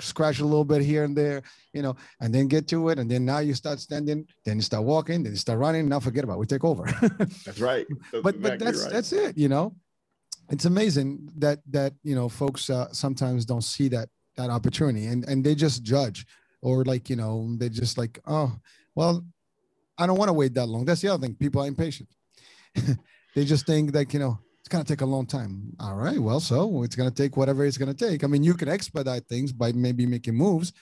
scratch 0.00 0.40
a 0.40 0.44
little 0.44 0.64
bit 0.64 0.82
here 0.82 1.04
and 1.04 1.16
there 1.16 1.42
you 1.72 1.82
know 1.82 1.96
and 2.20 2.34
then 2.34 2.46
get 2.48 2.68
to 2.68 2.88
it. 2.88 2.98
And 2.98 3.10
then 3.10 3.24
now 3.24 3.38
you 3.38 3.54
start 3.54 3.80
standing 3.80 4.26
then 4.44 4.56
you 4.56 4.62
start 4.62 4.84
walking 4.84 5.22
then 5.22 5.32
you 5.32 5.38
start 5.38 5.58
running. 5.58 5.88
Now 5.88 6.00
forget 6.00 6.24
about 6.24 6.34
it. 6.34 6.40
We 6.40 6.46
take 6.46 6.64
over. 6.64 6.84
That's 7.44 7.60
right. 7.60 7.86
That's 8.12 8.22
but 8.22 8.34
exactly 8.34 8.40
but 8.42 8.58
that's 8.58 8.82
right. 8.82 8.92
that's 8.92 9.12
it 9.12 9.38
you 9.38 9.48
know? 9.48 9.74
It's 10.50 10.64
amazing 10.64 11.30
that 11.36 11.58
that 11.70 11.92
you 12.02 12.14
know 12.14 12.28
folks 12.28 12.70
uh, 12.70 12.92
sometimes 12.92 13.44
don't 13.44 13.64
see 13.64 13.88
that 13.88 14.08
that 14.36 14.50
opportunity. 14.50 15.06
And 15.06 15.24
and 15.28 15.44
they 15.44 15.54
just 15.54 15.82
judge 15.82 16.26
or 16.62 16.84
like 16.84 17.10
you 17.10 17.16
know 17.16 17.54
they 17.58 17.68
just 17.68 17.98
like 17.98 18.18
oh 18.26 18.52
well 18.96 19.24
i 19.96 20.06
don't 20.06 20.18
want 20.18 20.28
to 20.28 20.32
wait 20.32 20.54
that 20.54 20.66
long. 20.66 20.84
That's 20.84 21.00
the 21.00 21.08
other 21.08 21.26
thing. 21.26 21.34
People 21.34 21.62
are 21.62 21.66
impatient. 21.66 22.08
They 23.34 23.44
just 23.44 23.66
think 23.66 23.94
like 23.94 24.12
you 24.14 24.18
know 24.18 24.40
it's 24.68 24.74
going 24.74 24.84
to 24.84 24.92
take 24.92 25.00
a 25.00 25.06
long 25.06 25.24
time. 25.24 25.74
All 25.80 25.94
right. 25.94 26.18
Well, 26.18 26.40
so 26.40 26.82
it's 26.82 26.94
going 26.94 27.08
to 27.08 27.14
take 27.14 27.38
whatever 27.38 27.64
it's 27.64 27.78
going 27.78 27.94
to 27.94 28.06
take. 28.08 28.22
I 28.22 28.26
mean, 28.26 28.44
you 28.44 28.52
can 28.52 28.68
expedite 28.68 29.26
things 29.26 29.50
by 29.50 29.72
maybe 29.72 30.04
making 30.04 30.34
moves, 30.34 30.74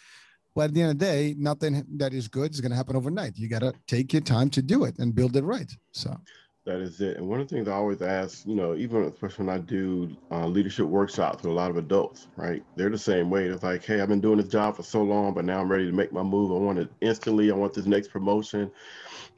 but 0.57 0.63
at 0.63 0.75
the 0.75 0.83
end 0.83 0.91
of 0.91 0.99
the 0.99 1.05
day, 1.05 1.37
nothing 1.39 1.85
that 1.99 2.13
is 2.13 2.27
good 2.27 2.51
is 2.51 2.61
going 2.61 2.73
to 2.73 2.77
happen 2.77 2.97
overnight. 2.97 3.37
You 3.37 3.49
got 3.49 3.61
to 3.61 3.73
take 3.87 4.13
your 4.13 4.23
time 4.23 4.51
to 4.51 4.61
do 4.61 4.83
it 4.83 4.99
and 4.99 5.15
build 5.15 5.37
it 5.37 5.45
right. 5.45 5.71
So 5.93 6.17
that 6.65 6.81
is 6.81 7.01
it. 7.01 7.17
And 7.17 7.29
one 7.29 7.39
of 7.39 7.49
the 7.49 7.55
things 7.55 7.69
I 7.69 7.75
always 7.75 8.03
ask, 8.03 8.45
you 8.45 8.57
know, 8.57 8.75
even 8.75 9.05
especially 9.05 9.47
when 9.47 9.55
I 9.55 9.59
do 9.59 10.17
uh, 10.33 10.49
leadership 10.49 10.87
workshops 10.87 11.45
with 11.45 11.53
a 11.53 11.55
lot 11.55 11.71
of 11.71 11.77
adults, 11.77 12.27
right? 12.35 12.65
They're 12.75 12.91
the 12.91 12.99
same 12.99 13.31
way. 13.31 13.45
It's 13.45 13.63
like, 13.63 13.85
hey, 13.85 14.01
I've 14.01 14.09
been 14.09 14.21
doing 14.21 14.39
this 14.39 14.49
job 14.49 14.75
for 14.75 14.83
so 14.83 15.01
long, 15.05 15.33
but 15.33 15.45
now 15.45 15.61
I'm 15.61 15.71
ready 15.71 15.87
to 15.87 15.93
make 15.93 16.13
my 16.13 16.25
move. 16.25 16.51
I 16.51 16.57
want 16.57 16.81
it 16.81 16.91
instantly. 17.03 17.53
I 17.53 17.55
want 17.55 17.73
this 17.73 17.87
next 17.87 18.09
promotion. 18.09 18.69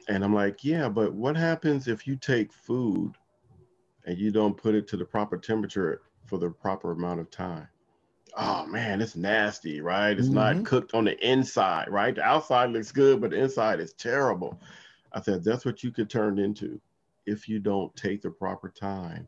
And 0.07 0.23
I'm 0.23 0.33
like, 0.33 0.63
yeah, 0.63 0.89
but 0.89 1.13
what 1.13 1.37
happens 1.37 1.87
if 1.87 2.07
you 2.07 2.15
take 2.15 2.51
food 2.51 3.13
and 4.05 4.17
you 4.17 4.31
don't 4.31 4.57
put 4.57 4.75
it 4.75 4.87
to 4.89 4.97
the 4.97 5.05
proper 5.05 5.37
temperature 5.37 6.01
for 6.25 6.37
the 6.37 6.49
proper 6.49 6.91
amount 6.91 7.19
of 7.19 7.29
time. 7.31 7.67
Oh 8.37 8.65
man, 8.65 9.01
it's 9.01 9.15
nasty, 9.15 9.81
right? 9.81 10.17
It's 10.17 10.27
mm-hmm. 10.27 10.35
not 10.35 10.65
cooked 10.65 10.93
on 10.93 11.05
the 11.05 11.17
inside, 11.27 11.89
right? 11.89 12.13
The 12.13 12.23
outside 12.23 12.69
looks 12.69 12.91
good, 12.91 13.21
but 13.21 13.31
the 13.31 13.41
inside 13.41 13.79
is 13.79 13.93
terrible. 13.93 14.61
I 15.13 15.21
said 15.21 15.43
that's 15.43 15.65
what 15.65 15.83
you 15.83 15.91
could 15.91 16.09
turn 16.09 16.37
into 16.37 16.79
if 17.25 17.49
you 17.49 17.59
don't 17.59 17.95
take 17.95 18.21
the 18.21 18.29
proper 18.29 18.69
time, 18.69 19.27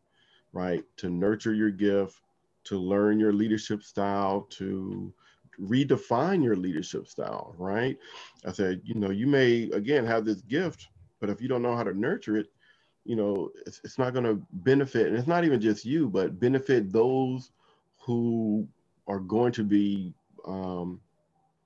right? 0.53 0.83
To 0.97 1.09
nurture 1.09 1.53
your 1.53 1.71
gift, 1.71 2.21
to 2.65 2.77
learn 2.77 3.19
your 3.19 3.33
leadership 3.33 3.83
style, 3.83 4.47
to 4.51 5.11
redefine 5.59 6.43
your 6.43 6.55
leadership 6.55 7.07
style, 7.07 7.55
right? 7.57 7.97
I 8.45 8.51
said, 8.51 8.81
you 8.83 8.95
know, 8.95 9.09
you 9.09 9.27
may 9.27 9.69
again 9.73 10.05
have 10.05 10.25
this 10.25 10.41
gift, 10.41 10.87
but 11.19 11.29
if 11.29 11.41
you 11.41 11.47
don't 11.47 11.61
know 11.61 11.75
how 11.75 11.83
to 11.83 11.97
nurture 11.97 12.37
it, 12.37 12.47
you 13.05 13.15
know 13.15 13.51
it's, 13.65 13.81
it's 13.83 13.97
not 13.97 14.13
going 14.13 14.25
to 14.25 14.41
benefit 14.51 15.07
and 15.07 15.17
it's 15.17 15.27
not 15.27 15.43
even 15.43 15.59
just 15.59 15.85
you 15.85 16.07
but 16.09 16.39
benefit 16.39 16.91
those 16.91 17.51
who 17.99 18.67
are 19.07 19.19
going 19.19 19.51
to 19.51 19.63
be 19.63 20.13
um, 20.45 20.99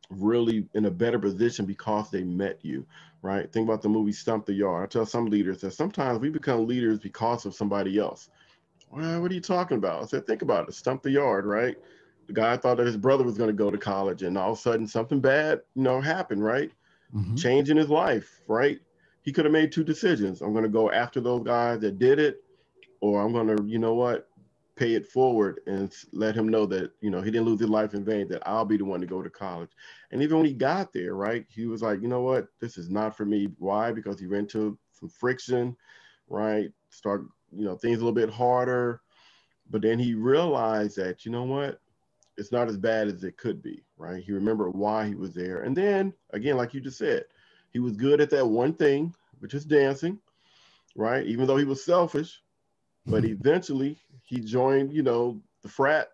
really 0.10 0.68
in 0.74 0.86
a 0.86 0.92
better 0.92 1.20
position 1.20 1.66
because 1.66 2.10
they 2.10 2.24
met 2.24 2.60
you 2.62 2.86
right? 3.26 3.52
Think 3.52 3.68
about 3.68 3.82
the 3.82 3.90
movie 3.90 4.12
Stomp 4.12 4.46
the 4.46 4.54
Yard. 4.54 4.84
I 4.84 4.86
tell 4.86 5.06
some 5.06 5.26
leaders 5.26 5.60
that 5.62 5.72
sometimes 5.72 6.20
we 6.20 6.30
become 6.30 6.68
leaders 6.68 7.00
because 7.00 7.48
of 7.48 7.56
somebody 7.56 7.98
else. 7.98 8.30
Well 8.92 9.22
what 9.22 9.32
are 9.32 9.34
you 9.34 9.42
talking 9.42 9.78
about? 9.78 10.04
I 10.04 10.06
said 10.06 10.28
think 10.28 10.44
about 10.44 10.70
it. 10.70 10.76
Stomp 10.76 11.02
the 11.02 11.12
Yard 11.12 11.46
right? 11.46 11.76
The 12.28 12.34
guy 12.34 12.56
thought 12.58 12.78
that 12.78 12.86
his 12.86 12.98
brother 12.98 13.24
was 13.24 13.38
going 13.38 13.50
to 13.50 13.54
go 13.54 13.72
to 13.72 13.78
college 13.78 14.24
and 14.24 14.38
all 14.38 14.54
of 14.54 14.58
a 14.58 14.62
sudden 14.62 14.88
something 14.88 15.20
bad 15.20 15.62
you 15.76 15.84
know 15.84 16.00
happened 16.00 16.44
right? 16.44 16.72
Mm-hmm. 17.16 17.36
changing 17.36 17.78
his 17.78 17.90
life 17.90 18.42
right 18.48 18.80
he 19.26 19.34
could 19.34 19.44
have 19.44 19.52
made 19.52 19.72
two 19.72 19.84
decisions. 19.84 20.42
I'm 20.42 20.54
going 20.54 20.64
to 20.64 20.70
go 20.70 20.92
after 20.92 21.20
those 21.20 21.44
guys 21.44 21.82
that 21.82 21.98
did 21.98 22.20
it, 22.20 22.44
or 23.02 23.22
I'm 23.22 23.34
going 23.34 23.58
to, 23.58 23.64
you 23.66 23.80
know 23.80 23.96
what, 23.96 24.30
pay 24.76 24.94
it 24.94 25.08
forward 25.08 25.62
and 25.66 25.92
let 26.12 26.36
him 26.36 26.48
know 26.48 26.68
that, 26.68 26.92
you 27.02 27.10
know, 27.10 27.22
he 27.22 27.32
didn't 27.32 27.48
lose 27.48 27.60
his 27.60 27.70
life 27.70 27.96
in 27.96 28.06
vain, 28.06 28.28
that 28.28 28.48
I'll 28.48 28.66
be 28.66 28.78
the 28.78 28.86
one 28.86 29.02
to 29.02 29.08
go 29.08 29.24
to 29.24 29.30
college. 29.30 29.72
And 30.12 30.22
even 30.22 30.38
when 30.38 30.46
he 30.46 30.54
got 30.54 30.94
there, 30.94 31.16
right, 31.16 31.44
he 31.50 31.66
was 31.66 31.82
like, 31.82 32.02
you 32.02 32.08
know 32.08 32.22
what, 32.22 32.48
this 32.60 32.78
is 32.78 32.90
not 32.90 33.18
for 33.18 33.26
me. 33.26 33.50
Why? 33.58 33.92
Because 33.92 34.20
he 34.20 34.28
ran 34.28 34.42
into 34.42 34.78
some 34.92 35.10
friction, 35.10 35.76
right? 36.30 36.70
Start, 36.90 37.26
you 37.52 37.66
know, 37.66 37.76
things 37.76 37.98
a 37.98 38.06
little 38.06 38.12
bit 38.12 38.30
harder. 38.30 39.02
But 39.72 39.82
then 39.82 39.98
he 39.98 40.14
realized 40.14 40.98
that, 40.98 41.26
you 41.26 41.32
know 41.32 41.46
what, 41.46 41.82
it's 42.38 42.52
not 42.52 42.68
as 42.68 42.78
bad 42.78 43.08
as 43.08 43.24
it 43.24 43.38
could 43.38 43.64
be, 43.64 43.82
right? 43.98 44.22
He 44.22 44.34
remembered 44.34 44.76
why 44.76 45.08
he 45.08 45.16
was 45.16 45.34
there. 45.34 45.64
And 45.64 45.76
then, 45.76 46.14
again, 46.32 46.58
like 46.58 46.76
you 46.76 46.82
just 46.82 47.00
said, 47.00 47.24
he 47.76 47.80
was 47.80 47.98
good 47.98 48.22
at 48.22 48.30
that 48.30 48.48
one 48.48 48.74
thing, 48.74 49.14
which 49.40 49.54
is 49.54 49.66
dancing, 49.66 50.18
right? 50.96 51.26
Even 51.26 51.46
though 51.46 51.58
he 51.58 51.66
was 51.66 51.84
selfish, 51.84 52.42
but 53.06 53.26
eventually 53.26 53.98
he 54.24 54.40
joined, 54.40 54.94
you 54.94 55.04
know, 55.04 55.42
the 55.62 55.68
frat. 55.68 56.08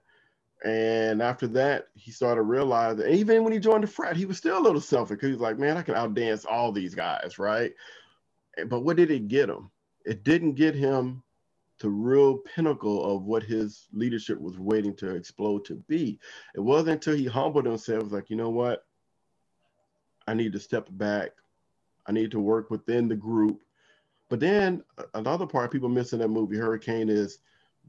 And 0.66 1.22
after 1.22 1.46
that, 1.50 1.90
he 1.94 2.10
started 2.10 2.42
realizing, 2.42 3.14
even 3.14 3.44
when 3.44 3.54
he 3.54 3.60
joined 3.60 3.84
the 3.84 3.88
frat, 3.88 4.16
he 4.16 4.26
was 4.26 4.40
still 4.40 4.58
a 4.58 4.60
little 4.60 4.82
selfish 4.82 5.18
because 5.18 5.28
he 5.28 5.34
was 5.34 5.42
like, 5.42 5.60
man, 5.60 5.78
I 5.78 5.84
can 5.84 5.94
outdance 5.94 6.48
all 6.50 6.72
these 6.72 6.96
guys, 6.96 7.38
right? 7.38 7.74
But 8.66 8.80
what 8.80 8.98
did 8.98 9.12
it 9.12 9.28
get 9.28 9.48
him? 9.48 9.70
It 10.04 10.24
didn't 10.24 10.54
get 10.54 10.74
him 10.74 11.22
to 11.78 11.90
real 11.90 12.40
pinnacle 12.40 13.06
of 13.16 13.26
what 13.26 13.44
his 13.44 13.88
leadership 13.94 14.42
was 14.42 14.58
waiting 14.58 14.96
to 14.96 15.14
explode 15.14 15.64
to 15.66 15.76
be. 15.88 16.18
It 16.56 16.60
wasn't 16.62 16.90
until 16.90 17.16
he 17.16 17.28
humbled 17.28 17.68
himself, 17.68 18.12
like, 18.12 18.32
you 18.32 18.36
know 18.36 18.50
what? 18.50 18.84
I 20.26 20.34
need 20.34 20.54
to 20.54 20.60
step 20.60 20.88
back 20.90 21.34
I 22.12 22.14
need 22.14 22.32
to 22.32 22.40
work 22.40 22.70
within 22.70 23.08
the 23.08 23.16
group. 23.16 23.64
But 24.30 24.42
then 24.42 24.84
another 25.14 25.46
part 25.46 25.72
people 25.72 25.90
miss 25.90 26.12
in 26.12 26.20
that 26.20 26.28
movie 26.28 26.58
Hurricane 26.58 27.10
is 27.10 27.40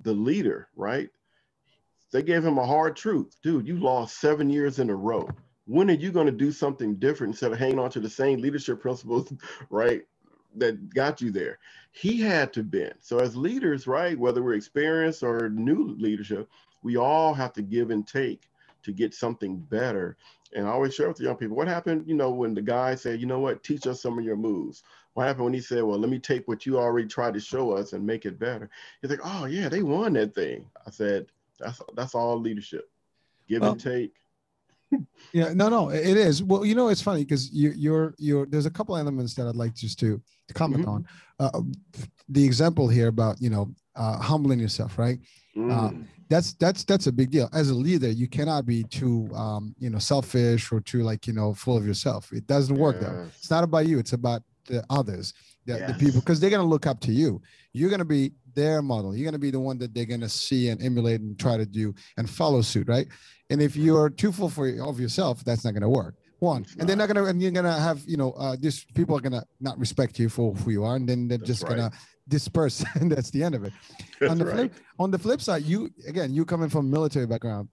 the 0.03 0.12
leader, 0.12 0.68
right? 0.77 1.11
they 2.12 2.23
gave 2.23 2.45
him 2.45 2.59
a 2.59 2.66
hard 2.66 2.95
truth. 2.95 3.35
Dude, 3.43 3.66
you 3.66 3.79
lost 3.79 4.20
seven 4.20 4.51
years 4.51 4.79
in 4.79 4.91
a 4.91 4.95
row. 4.95 5.29
When 5.66 5.91
are 5.91 5.95
you 5.95 6.12
going 6.12 6.27
to 6.27 6.33
do 6.33 6.53
something 6.53 6.97
different 6.97 7.33
instead 7.33 7.53
of 7.53 7.59
hanging 7.59 7.79
on 7.79 7.91
to 7.91 8.01
the 8.01 8.11
same 8.11 8.41
leadership 8.41 8.81
principles, 8.81 9.33
right? 9.70 10.03
That 10.57 10.93
got 10.93 11.23
you 11.23 11.31
there. 11.31 11.59
He 11.93 12.20
had 12.20 12.53
to 12.53 12.62
bend. 12.62 12.97
So 13.01 13.18
as 13.18 13.35
leaders, 13.35 13.87
right, 13.87 14.18
whether 14.18 14.43
we're 14.43 14.53
experienced 14.53 15.23
or 15.23 15.49
new 15.49 15.97
leadership, 15.99 16.49
we 16.83 16.99
all 16.99 17.33
have 17.33 17.55
to 17.55 17.62
give 17.62 17.91
and 17.91 18.07
take 18.07 18.43
to 18.83 18.93
get 18.93 19.14
something 19.14 19.57
better. 19.57 20.18
And 20.55 20.67
I 20.67 20.71
always 20.71 20.95
share 20.95 21.09
with 21.09 21.17
the 21.17 21.25
young 21.25 21.37
people 21.37 21.57
what 21.57 21.69
happened, 21.69 22.05
you 22.07 22.15
know, 22.15 22.31
when 22.31 22.55
the 22.55 22.63
guy 22.63 22.95
said, 22.95 23.21
you 23.21 23.27
know 23.27 23.39
what, 23.39 23.63
teach 23.63 23.87
us 23.87 24.03
some 24.03 24.19
of 24.19 24.25
your 24.25 24.37
moves. 24.37 24.83
What 25.15 25.27
happened 25.27 25.45
when 25.45 25.55
he 25.55 25.61
said, 25.61 25.83
well, 25.83 25.99
let 25.99 26.11
me 26.11 26.19
take 26.19 26.49
what 26.49 26.67
you 26.67 26.79
already 26.79 27.09
tried 27.09 27.35
to 27.35 27.41
show 27.41 27.73
us 27.73 27.93
and 27.93 28.07
make 28.07 28.25
it 28.25 28.39
better? 28.39 28.71
He's 29.01 29.11
like, 29.11 29.21
oh, 29.25 29.47
yeah, 29.47 29.69
they 29.69 29.83
won 29.83 30.15
that 30.15 30.35
thing. 30.35 30.67
I 30.87 30.91
said, 30.91 31.27
that's 31.59 31.81
that's 31.95 32.15
all 32.15 32.41
leadership. 32.41 32.91
Give 33.49 33.63
well, 33.63 33.73
and 33.73 33.81
take. 33.81 34.15
yeah, 35.33 35.53
no, 35.55 35.69
no, 35.69 35.91
it 35.91 36.17
is. 36.17 36.43
Well, 36.43 36.65
you 36.65 36.75
know, 36.75 36.89
it's 36.89 37.03
funny 37.03 37.25
because 37.25 37.51
you, 37.53 37.73
you're 37.77 38.15
you're 38.19 38.47
there's 38.47 38.67
a 38.67 38.71
couple 38.71 38.97
elements 38.97 39.35
that 39.35 39.47
I'd 39.47 39.57
like 39.57 39.75
just 39.75 39.99
to, 40.01 40.21
to 40.49 40.55
comment 40.55 40.83
mm-hmm. 40.83 40.91
on. 40.91 41.07
Uh, 41.39 41.61
the 42.29 42.45
example 42.45 42.89
here 42.89 43.09
about 43.09 43.41
you 43.41 43.51
know 43.51 43.73
uh, 43.97 44.19
humbling 44.19 44.59
yourself, 44.59 44.99
right? 44.99 45.19
Uh, 45.57 45.61
mm. 45.91 46.07
That's 46.33 46.55
that's 46.55 46.85
that's 46.85 47.07
a 47.07 47.12
big 47.12 47.30
deal. 47.30 47.49
As 47.53 47.70
a 47.70 47.74
leader, 47.74 48.11
you 48.11 48.28
cannot 48.28 48.66
be 48.66 48.85
too 48.85 49.28
um, 49.35 49.74
you 49.78 49.91
know 49.91 49.99
selfish 49.99 50.72
or 50.72 50.80
too 50.80 51.03
like 51.03 51.26
you 51.26 51.33
know 51.33 51.55
full 51.55 51.76
of 51.76 51.87
yourself. 51.87 52.33
It 52.33 52.47
doesn't 52.47 52.76
work 52.76 53.01
that 53.01 53.30
It's 53.39 53.51
not 53.51 53.64
about 53.64 53.87
you. 53.87 53.99
It's 53.99 54.14
about 54.14 54.43
the 54.66 54.85
others, 54.89 55.35
the, 55.66 55.78
yes. 55.78 55.93
the 55.93 55.99
people, 55.99 56.20
because 56.20 56.41
they're 56.41 56.51
gonna 56.51 56.62
look 56.64 56.87
up 56.87 57.01
to 57.01 57.12
you. 57.12 57.43
You're 57.72 57.91
gonna 57.91 58.05
be 58.05 58.33
their 58.55 58.83
model. 58.83 59.14
You're 59.14 59.24
going 59.24 59.33
to 59.33 59.39
be 59.39 59.51
the 59.51 59.61
one 59.61 59.78
that 59.78 59.95
they're 59.95 60.05
going 60.05 60.20
to 60.20 60.28
see 60.28 60.68
and 60.68 60.83
emulate 60.83 61.20
and 61.20 61.39
try 61.39 61.57
to 61.57 61.66
do 61.66 61.95
and 62.16 62.28
follow 62.28 62.61
suit, 62.62 62.89
right? 62.89 63.07
And 63.51 63.62
if 63.62 63.76
you're 63.76 64.11
too 64.11 64.33
full 64.33 64.49
for 64.49 64.68
of 64.83 65.01
yourself, 65.01 65.45
that's 65.45 65.64
not 65.64 65.72
going 65.72 65.83
to 65.83 65.89
work. 65.89 66.16
One, 66.39 66.66
and 66.78 66.89
they're 66.89 66.97
not 66.97 67.07
going 67.07 67.24
to, 67.24 67.30
and 67.30 67.41
you're 67.41 67.53
going 67.53 67.64
to 67.64 67.72
have, 67.72 68.03
you 68.05 68.16
know, 68.16 68.33
uh, 68.33 68.57
this 68.59 68.85
people 68.95 69.16
are 69.16 69.20
going 69.20 69.33
to 69.33 69.45
not 69.61 69.78
respect 69.78 70.18
you 70.18 70.28
for 70.28 70.53
who 70.53 70.70
you 70.72 70.85
are, 70.85 70.97
and 70.97 71.09
then 71.09 71.28
they're 71.28 71.39
that's 71.39 71.49
just 71.49 71.62
right. 71.62 71.76
going 71.76 71.91
to 71.91 71.97
disperse, 72.29 72.85
and 72.95 73.11
that's 73.11 73.31
the 73.31 73.43
end 73.43 73.55
of 73.55 73.64
it. 73.64 73.73
That's 74.20 74.31
on 74.31 74.39
the 74.39 74.45
right. 74.45 74.55
flip, 74.55 74.75
on 74.99 75.11
the 75.11 75.18
flip 75.18 75.41
side, 75.41 75.62
you 75.62 75.91
again, 76.07 76.33
you 76.33 76.45
coming 76.45 76.68
from 76.68 76.91
military 76.91 77.27
background, 77.27 77.68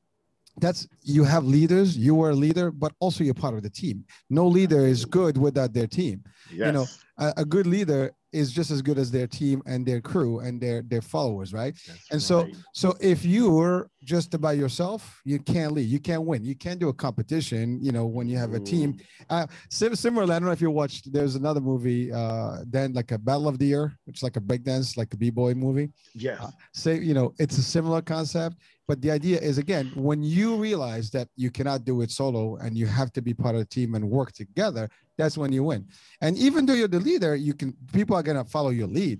that's 0.59 0.87
you 1.03 1.23
have 1.23 1.45
leaders 1.45 1.97
you 1.97 2.15
were 2.15 2.31
a 2.31 2.35
leader 2.35 2.71
but 2.71 2.93
also 2.99 3.23
you're 3.23 3.33
part 3.33 3.53
of 3.53 3.63
the 3.63 3.69
team 3.69 4.03
no 4.29 4.45
leader 4.47 4.85
is 4.85 5.05
good 5.05 5.37
without 5.37 5.73
their 5.73 5.87
team 5.87 6.23
yes. 6.51 6.67
you 6.67 6.71
know 6.71 6.85
a, 7.17 7.33
a, 7.37 7.45
good 7.45 7.65
leader 7.65 8.11
is 8.31 8.51
just 8.51 8.71
as 8.71 8.81
good 8.81 8.97
as 8.97 9.11
their 9.11 9.27
team 9.27 9.61
and 9.65 9.85
their 9.85 10.01
crew 10.01 10.39
and 10.39 10.61
their 10.61 10.81
their 10.83 11.01
followers 11.01 11.53
right? 11.53 11.73
That's 11.87 12.11
and 12.11 12.21
so 12.21 12.43
right. 12.43 12.55
so 12.73 12.95
if 13.01 13.25
you 13.25 13.49
were 13.49 13.89
just 14.03 14.39
by 14.39 14.53
yourself 14.53 15.21
you 15.25 15.39
can't 15.39 15.73
lead 15.73 15.87
you 15.89 15.99
can't 15.99 16.23
win. 16.23 16.43
You 16.43 16.55
can't 16.55 16.79
do 16.79 16.89
a 16.89 16.93
competition 16.93 17.79
you 17.81 17.91
know 17.91 18.05
when 18.05 18.27
you 18.27 18.37
have 18.37 18.53
a 18.53 18.59
team. 18.59 18.97
Uh 19.29 19.45
similarly 19.69 20.33
i 20.33 20.39
don't 20.39 20.45
know 20.45 20.51
if 20.51 20.61
you 20.61 20.71
watched 20.71 21.11
there's 21.11 21.35
another 21.35 21.61
movie 21.61 22.11
uh 22.11 22.57
then 22.67 22.93
like 22.93 23.11
a 23.11 23.17
battle 23.17 23.47
of 23.47 23.59
the 23.59 23.65
year 23.65 23.93
which 24.05 24.17
is 24.17 24.23
like 24.23 24.37
a 24.37 24.41
breakdance 24.41 24.97
like 24.97 25.13
a 25.13 25.17
b-boy 25.17 25.53
movie. 25.53 25.89
Yeah 26.13 26.37
uh, 26.41 26.51
say 26.73 26.97
you 26.99 27.13
know 27.13 27.33
it's 27.39 27.57
a 27.57 27.63
similar 27.63 28.01
concept 28.01 28.57
but 28.89 29.01
the 29.03 29.11
idea 29.11 29.37
is 29.39 29.57
again 29.57 29.85
when 29.95 30.23
you 30.23 30.55
realize 30.55 31.07
that 31.11 31.27
you 31.35 31.49
cannot 31.57 31.85
do 31.85 32.01
it 32.01 32.09
solo 32.11 32.57
and 32.57 32.75
you 32.75 32.87
have 32.87 33.13
to 33.13 33.21
be 33.21 33.33
part 33.33 33.55
of 33.55 33.61
a 33.61 33.65
team 33.65 33.95
and 33.95 34.03
work 34.19 34.31
together 34.31 34.89
that's 35.19 35.37
when 35.37 35.51
you 35.51 35.65
win. 35.65 35.85
And 36.21 36.37
even 36.37 36.65
though 36.65 36.73
you're 36.73 36.87
the 36.87 37.01
leader, 37.01 37.35
you 37.35 37.53
can 37.53 37.75
people 37.91 38.15
are 38.15 38.23
gonna 38.23 38.45
follow 38.45 38.69
your 38.69 38.87
lead, 38.87 39.19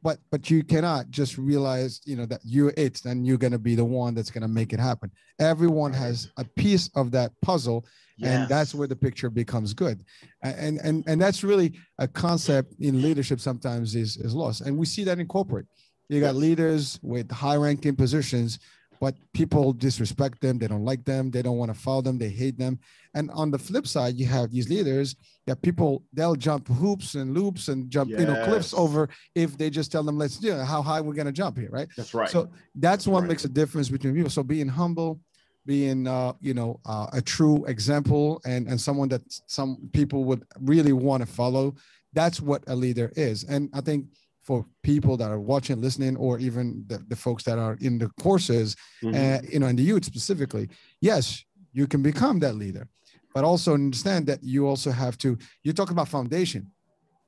but 0.00 0.18
but 0.30 0.48
you 0.48 0.62
cannot 0.62 1.10
just 1.10 1.36
realize 1.36 2.00
you 2.04 2.14
know 2.14 2.24
that 2.26 2.40
you're 2.44 2.72
it 2.76 3.04
and 3.04 3.26
you're 3.26 3.36
gonna 3.36 3.58
be 3.58 3.74
the 3.74 3.84
one 3.84 4.14
that's 4.14 4.30
gonna 4.30 4.48
make 4.48 4.72
it 4.72 4.78
happen. 4.78 5.10
Everyone 5.40 5.92
has 5.92 6.30
a 6.36 6.44
piece 6.44 6.88
of 6.94 7.10
that 7.10 7.32
puzzle, 7.42 7.84
yes. 8.16 8.30
and 8.30 8.48
that's 8.48 8.76
where 8.76 8.86
the 8.86 8.94
picture 8.94 9.28
becomes 9.28 9.74
good. 9.74 10.04
And 10.42 10.78
and 10.84 11.02
and 11.08 11.20
that's 11.20 11.42
really 11.42 11.72
a 11.98 12.06
concept 12.06 12.74
in 12.78 13.02
leadership 13.02 13.40
sometimes 13.40 13.96
is 13.96 14.16
is 14.18 14.34
lost, 14.34 14.60
and 14.60 14.78
we 14.78 14.86
see 14.86 15.02
that 15.04 15.18
in 15.18 15.26
corporate. 15.26 15.66
You 16.08 16.20
got 16.20 16.36
leaders 16.36 16.98
with 17.02 17.30
high 17.30 17.56
ranking 17.56 17.96
positions 17.96 18.60
but 19.00 19.14
people 19.32 19.72
disrespect 19.72 20.40
them. 20.42 20.58
They 20.58 20.68
don't 20.68 20.84
like 20.84 21.04
them. 21.04 21.30
They 21.30 21.40
don't 21.40 21.56
want 21.56 21.72
to 21.72 21.78
follow 21.78 22.02
them. 22.02 22.18
They 22.18 22.28
hate 22.28 22.58
them. 22.58 22.78
And 23.14 23.30
on 23.30 23.50
the 23.50 23.58
flip 23.58 23.86
side, 23.86 24.16
you 24.16 24.26
have 24.26 24.50
these 24.50 24.68
leaders 24.68 25.16
that 25.46 25.62
people 25.62 26.04
they'll 26.12 26.36
jump 26.36 26.68
hoops 26.68 27.14
and 27.14 27.34
loops 27.34 27.68
and 27.68 27.90
jump 27.90 28.10
yes. 28.10 28.20
you 28.20 28.26
know 28.26 28.44
cliffs 28.44 28.74
over 28.74 29.08
if 29.34 29.56
they 29.56 29.70
just 29.70 29.90
tell 29.90 30.02
them 30.02 30.18
let's 30.18 30.36
do 30.36 30.52
it. 30.52 30.64
How 30.64 30.82
high 30.82 31.00
we're 31.00 31.14
gonna 31.14 31.32
jump 31.32 31.56
here, 31.56 31.70
right? 31.70 31.88
That's 31.96 32.12
right. 32.14 32.28
So 32.28 32.50
that's, 32.74 33.06
what 33.06 33.20
right. 33.20 33.28
makes 33.28 33.44
a 33.44 33.48
difference 33.48 33.88
between 33.88 34.14
people. 34.14 34.30
So 34.30 34.42
being 34.42 34.68
humble, 34.68 35.18
being 35.64 36.06
uh, 36.06 36.34
you 36.40 36.52
know 36.52 36.78
uh, 36.84 37.06
a 37.14 37.22
true 37.22 37.64
example 37.64 38.40
and 38.44 38.68
and 38.68 38.78
someone 38.78 39.08
that 39.08 39.22
some 39.46 39.88
people 39.94 40.24
would 40.24 40.44
really 40.60 40.92
want 40.92 41.22
to 41.22 41.26
follow. 41.26 41.74
That's 42.12 42.40
what 42.40 42.62
a 42.66 42.76
leader 42.76 43.12
is. 43.16 43.44
And 43.44 43.70
I 43.72 43.80
think 43.80 44.06
for 44.50 44.66
people 44.82 45.16
that 45.16 45.30
are 45.30 45.38
watching, 45.38 45.80
listening, 45.80 46.16
or 46.16 46.40
even 46.40 46.84
the, 46.88 46.98
the 47.06 47.14
folks 47.14 47.44
that 47.44 47.56
are 47.56 47.78
in 47.80 47.98
the 47.98 48.08
courses, 48.20 48.74
mm-hmm. 49.00 49.14
uh, 49.14 49.38
you 49.48 49.60
know, 49.60 49.68
and 49.68 49.78
the 49.78 49.82
youth 49.84 50.04
specifically, 50.04 50.68
yes, 51.00 51.44
you 51.72 51.86
can 51.86 52.02
become 52.02 52.40
that 52.40 52.56
leader, 52.56 52.88
but 53.32 53.44
also 53.44 53.74
understand 53.74 54.26
that 54.26 54.42
you 54.42 54.66
also 54.66 54.90
have 54.90 55.16
to. 55.18 55.38
You 55.62 55.72
talk 55.72 55.92
about 55.92 56.08
foundation. 56.08 56.62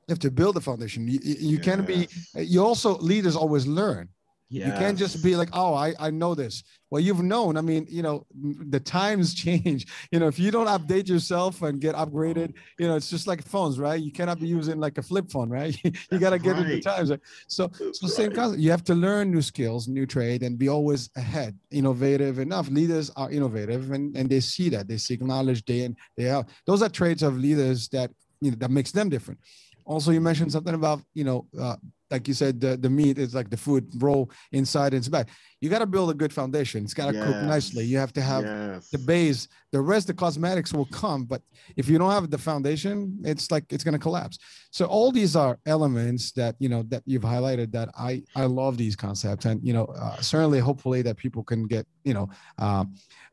You 0.09 0.15
have 0.15 0.19
to 0.19 0.33
build 0.33 0.57
a 0.57 0.61
foundation. 0.61 1.07
You, 1.07 1.21
you 1.23 1.59
yes. 1.59 1.65
can't 1.65 1.87
be. 1.87 2.09
You 2.35 2.65
also 2.65 2.99
leaders 2.99 3.37
always 3.37 3.69
learn. 3.69 4.09
You 4.53 4.73
can't 4.73 4.99
just 4.99 5.23
be 5.23 5.37
like, 5.37 5.49
oh, 5.53 5.75
I, 5.75 5.95
I 5.99 6.11
know 6.11 6.35
this. 6.35 6.63
Well, 6.91 7.01
you've 7.01 7.23
known. 7.23 7.57
I 7.57 7.63
mean, 7.63 7.87
you 7.89 8.03
know, 8.03 8.27
the 8.69 8.79
times 8.79 9.35
change. 9.45 9.87
You 10.11 10.19
know, 10.19 10.29
if 10.29 10.39
you 10.39 10.51
don't 10.51 10.67
update 10.67 11.09
yourself 11.09 11.63
and 11.63 11.81
get 11.81 11.95
upgraded, 11.95 12.53
you 12.79 12.87
know, 12.87 12.97
it's 12.97 13.09
just 13.09 13.27
like 13.27 13.43
phones, 13.43 13.79
right? 13.79 14.01
You 14.01 14.13
cannot 14.13 14.41
be 14.41 14.47
using 14.47 14.79
like 14.79 14.99
a 14.99 15.03
flip 15.03 15.31
phone, 15.31 15.49
right? 15.49 15.75
you 16.11 16.19
got 16.19 16.31
to 16.31 16.39
get 16.39 16.53
right. 16.53 16.59
with 16.59 16.69
the 16.69 16.81
times. 16.81 17.11
Right? 17.11 17.21
So, 17.49 17.69
That's 17.69 18.01
so 18.01 18.07
same 18.09 18.29
right. 18.29 18.37
concept. 18.37 18.61
You 18.61 18.71
have 18.71 18.85
to 18.85 18.95
learn 18.95 19.31
new 19.31 19.43
skills, 19.43 19.89
new 19.89 20.05
trade, 20.05 20.43
and 20.43 20.59
be 20.59 20.69
always 20.69 21.09
ahead, 21.17 21.59
innovative 21.71 22.39
enough. 22.39 22.69
Leaders 22.69 23.11
are 23.17 23.31
innovative, 23.31 23.91
and, 23.91 24.15
and 24.17 24.29
they 24.29 24.41
see 24.41 24.69
that. 24.69 24.87
They 24.87 24.99
seek 24.99 25.23
knowledge 25.23 25.65
day 25.65 25.85
in, 25.85 25.97
day 26.17 26.29
out. 26.29 26.49
Those 26.67 26.83
are 26.83 26.91
traits 26.91 27.23
of 27.23 27.39
leaders 27.39 27.89
that 27.89 28.11
you 28.43 28.51
know 28.51 28.57
that 28.59 28.71
makes 28.71 28.93
them 28.93 29.09
different. 29.09 29.41
Also, 29.85 30.11
you 30.11 30.21
mentioned 30.21 30.53
something 30.53 30.75
about 30.75 31.01
you 31.15 31.25
know 31.25 31.47
uh, 31.59 31.77
like 32.13 32.29
you 32.29 32.35
said, 32.35 32.61
the, 32.61 32.77
the 32.77 32.91
meat 32.91 33.19
is 33.19 33.35
like 33.35 33.49
the 33.49 33.57
food 33.57 33.91
roll 33.97 34.31
inside 34.53 34.93
and 34.93 35.01
it's 35.01 35.09
back. 35.09 35.29
You 35.61 35.71
got 35.71 35.79
to 35.79 35.87
build 35.87 36.11
a 36.11 36.15
good 36.15 36.33
foundation. 36.33 36.85
It's 36.85 36.93
got 36.93 37.07
to 37.11 37.15
yes. 37.15 37.25
cook 37.25 37.37
nicely. 37.45 37.85
You 37.85 37.97
have 37.99 38.13
to 38.15 38.21
have 38.21 38.45
yes. 38.45 38.91
the 38.91 38.99
base. 38.99 39.49
The 39.71 39.81
rest, 39.81 40.09
the 40.09 40.15
cosmetics 40.15 40.75
will 40.75 40.87
come. 40.87 41.25
But 41.25 41.41
if 41.77 41.89
you 41.89 41.97
don't 41.99 42.11
have 42.11 42.31
the 42.31 42.37
foundation, 42.37 43.19
it's 43.25 43.51
like 43.51 43.65
it's 43.73 43.83
going 43.83 43.95
to 43.95 43.99
collapse. 43.99 44.39
So 44.71 44.87
all 44.87 45.11
these 45.13 45.35
are 45.37 45.59
elements 45.65 46.33
that 46.33 46.57
you 46.59 46.69
know 46.69 46.83
that 46.89 47.03
you've 47.07 47.23
highlighted. 47.23 47.73
That 47.73 47.91
I 47.97 48.23
I 48.35 48.45
love 48.45 48.77
these 48.77 48.97
concepts, 48.97 49.47
and 49.47 49.61
you 49.63 49.73
know 49.73 49.85
uh, 49.85 50.21
certainly, 50.21 50.59
hopefully, 50.59 51.01
that 51.03 51.17
people 51.17 51.45
can 51.45 51.67
get 51.67 51.87
you 52.05 52.13
know 52.13 52.29
uh, 52.59 52.85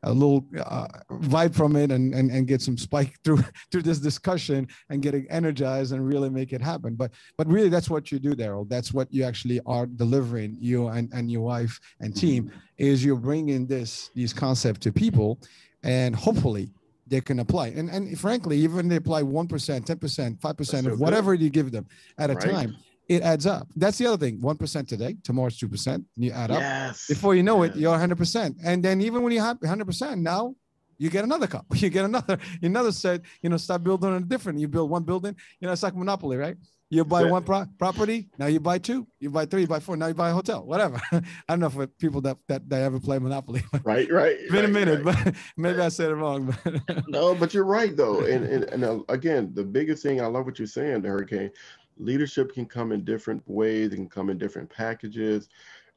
a 0.04 0.12
little 0.12 0.46
uh, 0.64 0.86
vibe 1.10 1.54
from 1.54 1.76
it 1.76 1.90
and, 1.90 2.14
and 2.14 2.30
and 2.30 2.46
get 2.46 2.62
some 2.62 2.78
spike 2.78 3.18
through 3.24 3.42
through 3.70 3.82
this 3.82 3.98
discussion 3.98 4.68
and 4.88 5.02
getting 5.02 5.26
energized 5.30 5.92
and 5.92 6.06
really 6.06 6.30
make 6.40 6.52
it 6.58 6.62
happen. 6.72 6.94
But 7.02 7.10
but 7.38 7.46
really, 7.56 7.70
that's 7.74 7.90
what 7.94 8.04
you 8.12 8.18
do, 8.18 8.34
Darrell 8.34 8.60
that's 8.70 8.92
what 8.92 9.12
you 9.12 9.24
actually 9.24 9.60
are 9.66 9.86
delivering 9.86 10.56
you 10.60 10.88
and, 10.88 11.10
and 11.12 11.30
your 11.30 11.42
wife 11.42 11.80
and 12.00 12.12
mm-hmm. 12.12 12.26
team 12.26 12.52
is 12.78 13.04
you're 13.04 13.16
bringing 13.16 13.66
this 13.66 14.10
these 14.14 14.32
concepts 14.32 14.80
to 14.80 14.92
people 14.92 15.38
and 15.82 16.14
hopefully 16.14 16.70
they 17.06 17.20
can 17.20 17.40
apply 17.40 17.68
and 17.68 17.90
and 17.90 18.18
frankly 18.18 18.56
even 18.56 18.88
they 18.88 18.96
apply 18.96 19.22
1% 19.22 19.48
10% 19.48 20.38
5% 20.38 20.86
of 20.86 21.00
whatever 21.00 21.34
you 21.34 21.50
give 21.50 21.72
them 21.72 21.86
at 22.18 22.30
a 22.30 22.34
right. 22.34 22.50
time 22.50 22.76
it 23.08 23.22
adds 23.22 23.46
up 23.46 23.66
that's 23.76 23.98
the 23.98 24.06
other 24.06 24.16
thing 24.16 24.38
1% 24.38 24.86
today 24.86 25.16
tomorrow's 25.24 25.58
2% 25.58 25.86
and 25.94 26.06
you 26.16 26.30
add 26.30 26.50
up 26.50 26.60
yes. 26.60 27.06
before 27.08 27.34
you 27.34 27.42
know 27.42 27.64
yes. 27.64 27.74
it 27.74 27.80
you're 27.80 27.96
100% 27.96 28.54
and 28.64 28.82
then 28.84 29.00
even 29.00 29.22
when 29.22 29.32
you 29.32 29.40
have 29.40 29.58
100% 29.60 30.18
now 30.18 30.54
you 31.00 31.10
get 31.10 31.24
another 31.24 31.48
cup 31.48 31.66
you 31.74 31.90
get 31.90 32.04
another 32.04 32.38
another 32.62 32.92
set 32.92 33.22
you 33.42 33.50
know 33.50 33.56
start 33.56 33.82
building 33.82 34.14
a 34.14 34.20
different 34.20 34.58
you 34.58 34.68
build 34.68 34.88
one 34.88 35.02
building 35.02 35.34
you 35.58 35.66
know 35.66 35.72
it's 35.72 35.82
like 35.82 35.96
monopoly 35.96 36.36
right 36.36 36.56
you 36.92 37.04
buy 37.04 37.22
one 37.22 37.44
pro- 37.44 37.66
property, 37.78 38.28
now 38.36 38.46
you 38.46 38.58
buy 38.58 38.78
two, 38.78 39.06
you 39.20 39.30
buy 39.30 39.46
three, 39.46 39.60
you 39.60 39.68
buy 39.68 39.78
four, 39.78 39.96
now 39.96 40.08
you 40.08 40.14
buy 40.14 40.30
a 40.30 40.32
hotel, 40.32 40.64
whatever. 40.66 41.00
I 41.12 41.22
don't 41.48 41.60
know 41.60 41.70
for 41.70 41.86
people 41.86 42.20
that 42.22 42.36
that, 42.48 42.68
that 42.68 42.82
ever 42.82 42.98
play 42.98 43.20
Monopoly. 43.20 43.62
right, 43.84 44.10
right. 44.10 44.36
It's 44.36 44.50
been 44.50 44.62
right, 44.62 44.64
a 44.64 44.72
minute, 44.72 45.04
right. 45.04 45.24
but 45.24 45.34
maybe 45.56 45.80
I 45.80 45.88
said 45.88 46.10
it 46.10 46.16
wrong. 46.16 46.52
But 46.64 47.08
no, 47.08 47.32
but 47.36 47.54
you're 47.54 47.64
right 47.64 47.96
though. 47.96 48.24
And 48.24 48.44
and, 48.44 48.64
and 48.64 48.84
uh, 48.84 49.00
again, 49.08 49.52
the 49.54 49.62
biggest 49.62 50.02
thing 50.02 50.20
I 50.20 50.26
love 50.26 50.46
what 50.46 50.58
you're 50.58 50.66
saying, 50.66 51.02
the 51.02 51.08
hurricane, 51.08 51.52
leadership 51.96 52.52
can 52.52 52.66
come 52.66 52.90
in 52.90 53.04
different 53.04 53.42
ways, 53.46 53.92
it 53.92 53.96
can 53.96 54.08
come 54.08 54.28
in 54.28 54.36
different 54.36 54.68
packages. 54.68 55.48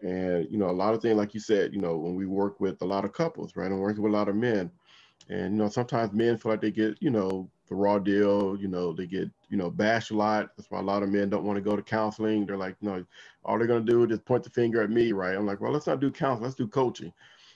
And 0.01 0.47
you 0.51 0.59
know, 0.59 0.69
a 0.69 0.71
lot 0.71 0.93
of 0.93 1.01
things, 1.01 1.17
like 1.17 1.33
you 1.33 1.39
said, 1.39 1.73
you 1.73 1.81
know, 1.81 1.97
when 1.97 2.13
we 2.13 2.27
work 2.27 2.59
with 2.59 2.79
a 2.83 2.85
lot 2.85 3.03
of 3.03 3.13
couples, 3.13 3.55
right? 3.55 3.71
I'm 3.71 3.79
working 3.79 4.03
with 4.03 4.13
a 4.13 4.15
lot 4.15 4.29
of 4.29 4.35
men. 4.35 4.69
And 5.29 5.53
you 5.53 5.63
know, 5.63 5.69
sometimes 5.69 6.13
men 6.13 6.37
feel 6.37 6.51
like 6.51 6.61
they 6.61 6.71
get, 6.71 6.97
you 6.99 7.09
know, 7.09 7.49
the 7.69 7.75
raw 7.75 7.99
deal. 7.99 8.57
You 8.57 8.67
know, 8.67 8.93
they 8.93 9.07
get 9.07 9.29
you 9.49 9.57
know 9.57 9.69
bashed 9.69 10.11
a 10.11 10.15
lot. 10.15 10.49
That's 10.55 10.69
why 10.69 10.79
a 10.79 10.83
lot 10.83 11.03
of 11.03 11.09
men 11.09 11.29
don't 11.29 11.43
want 11.43 11.57
to 11.57 11.61
go 11.61 11.75
to 11.75 11.81
counseling. 11.81 12.45
They're 12.45 12.57
like, 12.57 12.75
no, 12.81 13.03
all 13.43 13.57
they're 13.57 13.67
gonna 13.67 13.81
do 13.81 14.03
is 14.03 14.09
just 14.09 14.25
point 14.25 14.43
the 14.43 14.49
finger 14.49 14.81
at 14.81 14.89
me, 14.89 15.11
right? 15.11 15.35
I'm 15.35 15.45
like, 15.45 15.61
well, 15.61 15.71
let's 15.71 15.87
not 15.87 15.99
do 15.99 16.11
counseling. 16.11 16.43
Let's 16.43 16.55
do 16.55 16.67
coaching. 16.67 17.13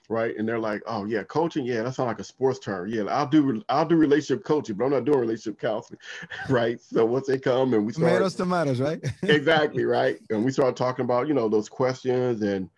right? 0.09 0.35
And 0.37 0.47
they're 0.47 0.59
like, 0.59 0.81
"Oh 0.87 1.05
yeah, 1.05 1.23
coaching, 1.23 1.65
yeah, 1.65 1.83
that 1.83 1.95
sounds 1.95 2.07
like 2.07 2.19
a 2.19 2.23
sports 2.23 2.59
term. 2.59 2.87
Yeah, 2.87 3.03
I'll 3.03 3.27
do 3.27 3.61
I'll 3.69 3.85
do 3.85 3.95
relationship 3.95 4.45
coaching, 4.45 4.75
but 4.75 4.85
I'm 4.85 4.91
not 4.91 5.05
doing 5.05 5.19
relationship 5.19 5.59
counseling, 5.59 5.99
right?" 6.49 6.79
So 6.81 7.05
once 7.05 7.27
they 7.27 7.37
come 7.37 7.73
and 7.73 7.85
we 7.85 7.93
start 7.93 8.13
tomatoes, 8.13 8.35
tomatoes, 8.35 8.81
right? 8.81 9.03
exactly, 9.23 9.83
right. 9.83 10.17
And 10.29 10.45
we 10.45 10.51
start 10.51 10.75
talking 10.77 11.05
about 11.05 11.27
you 11.27 11.33
know 11.33 11.49
those 11.49 11.69
questions 11.69 12.41
and 12.41 12.69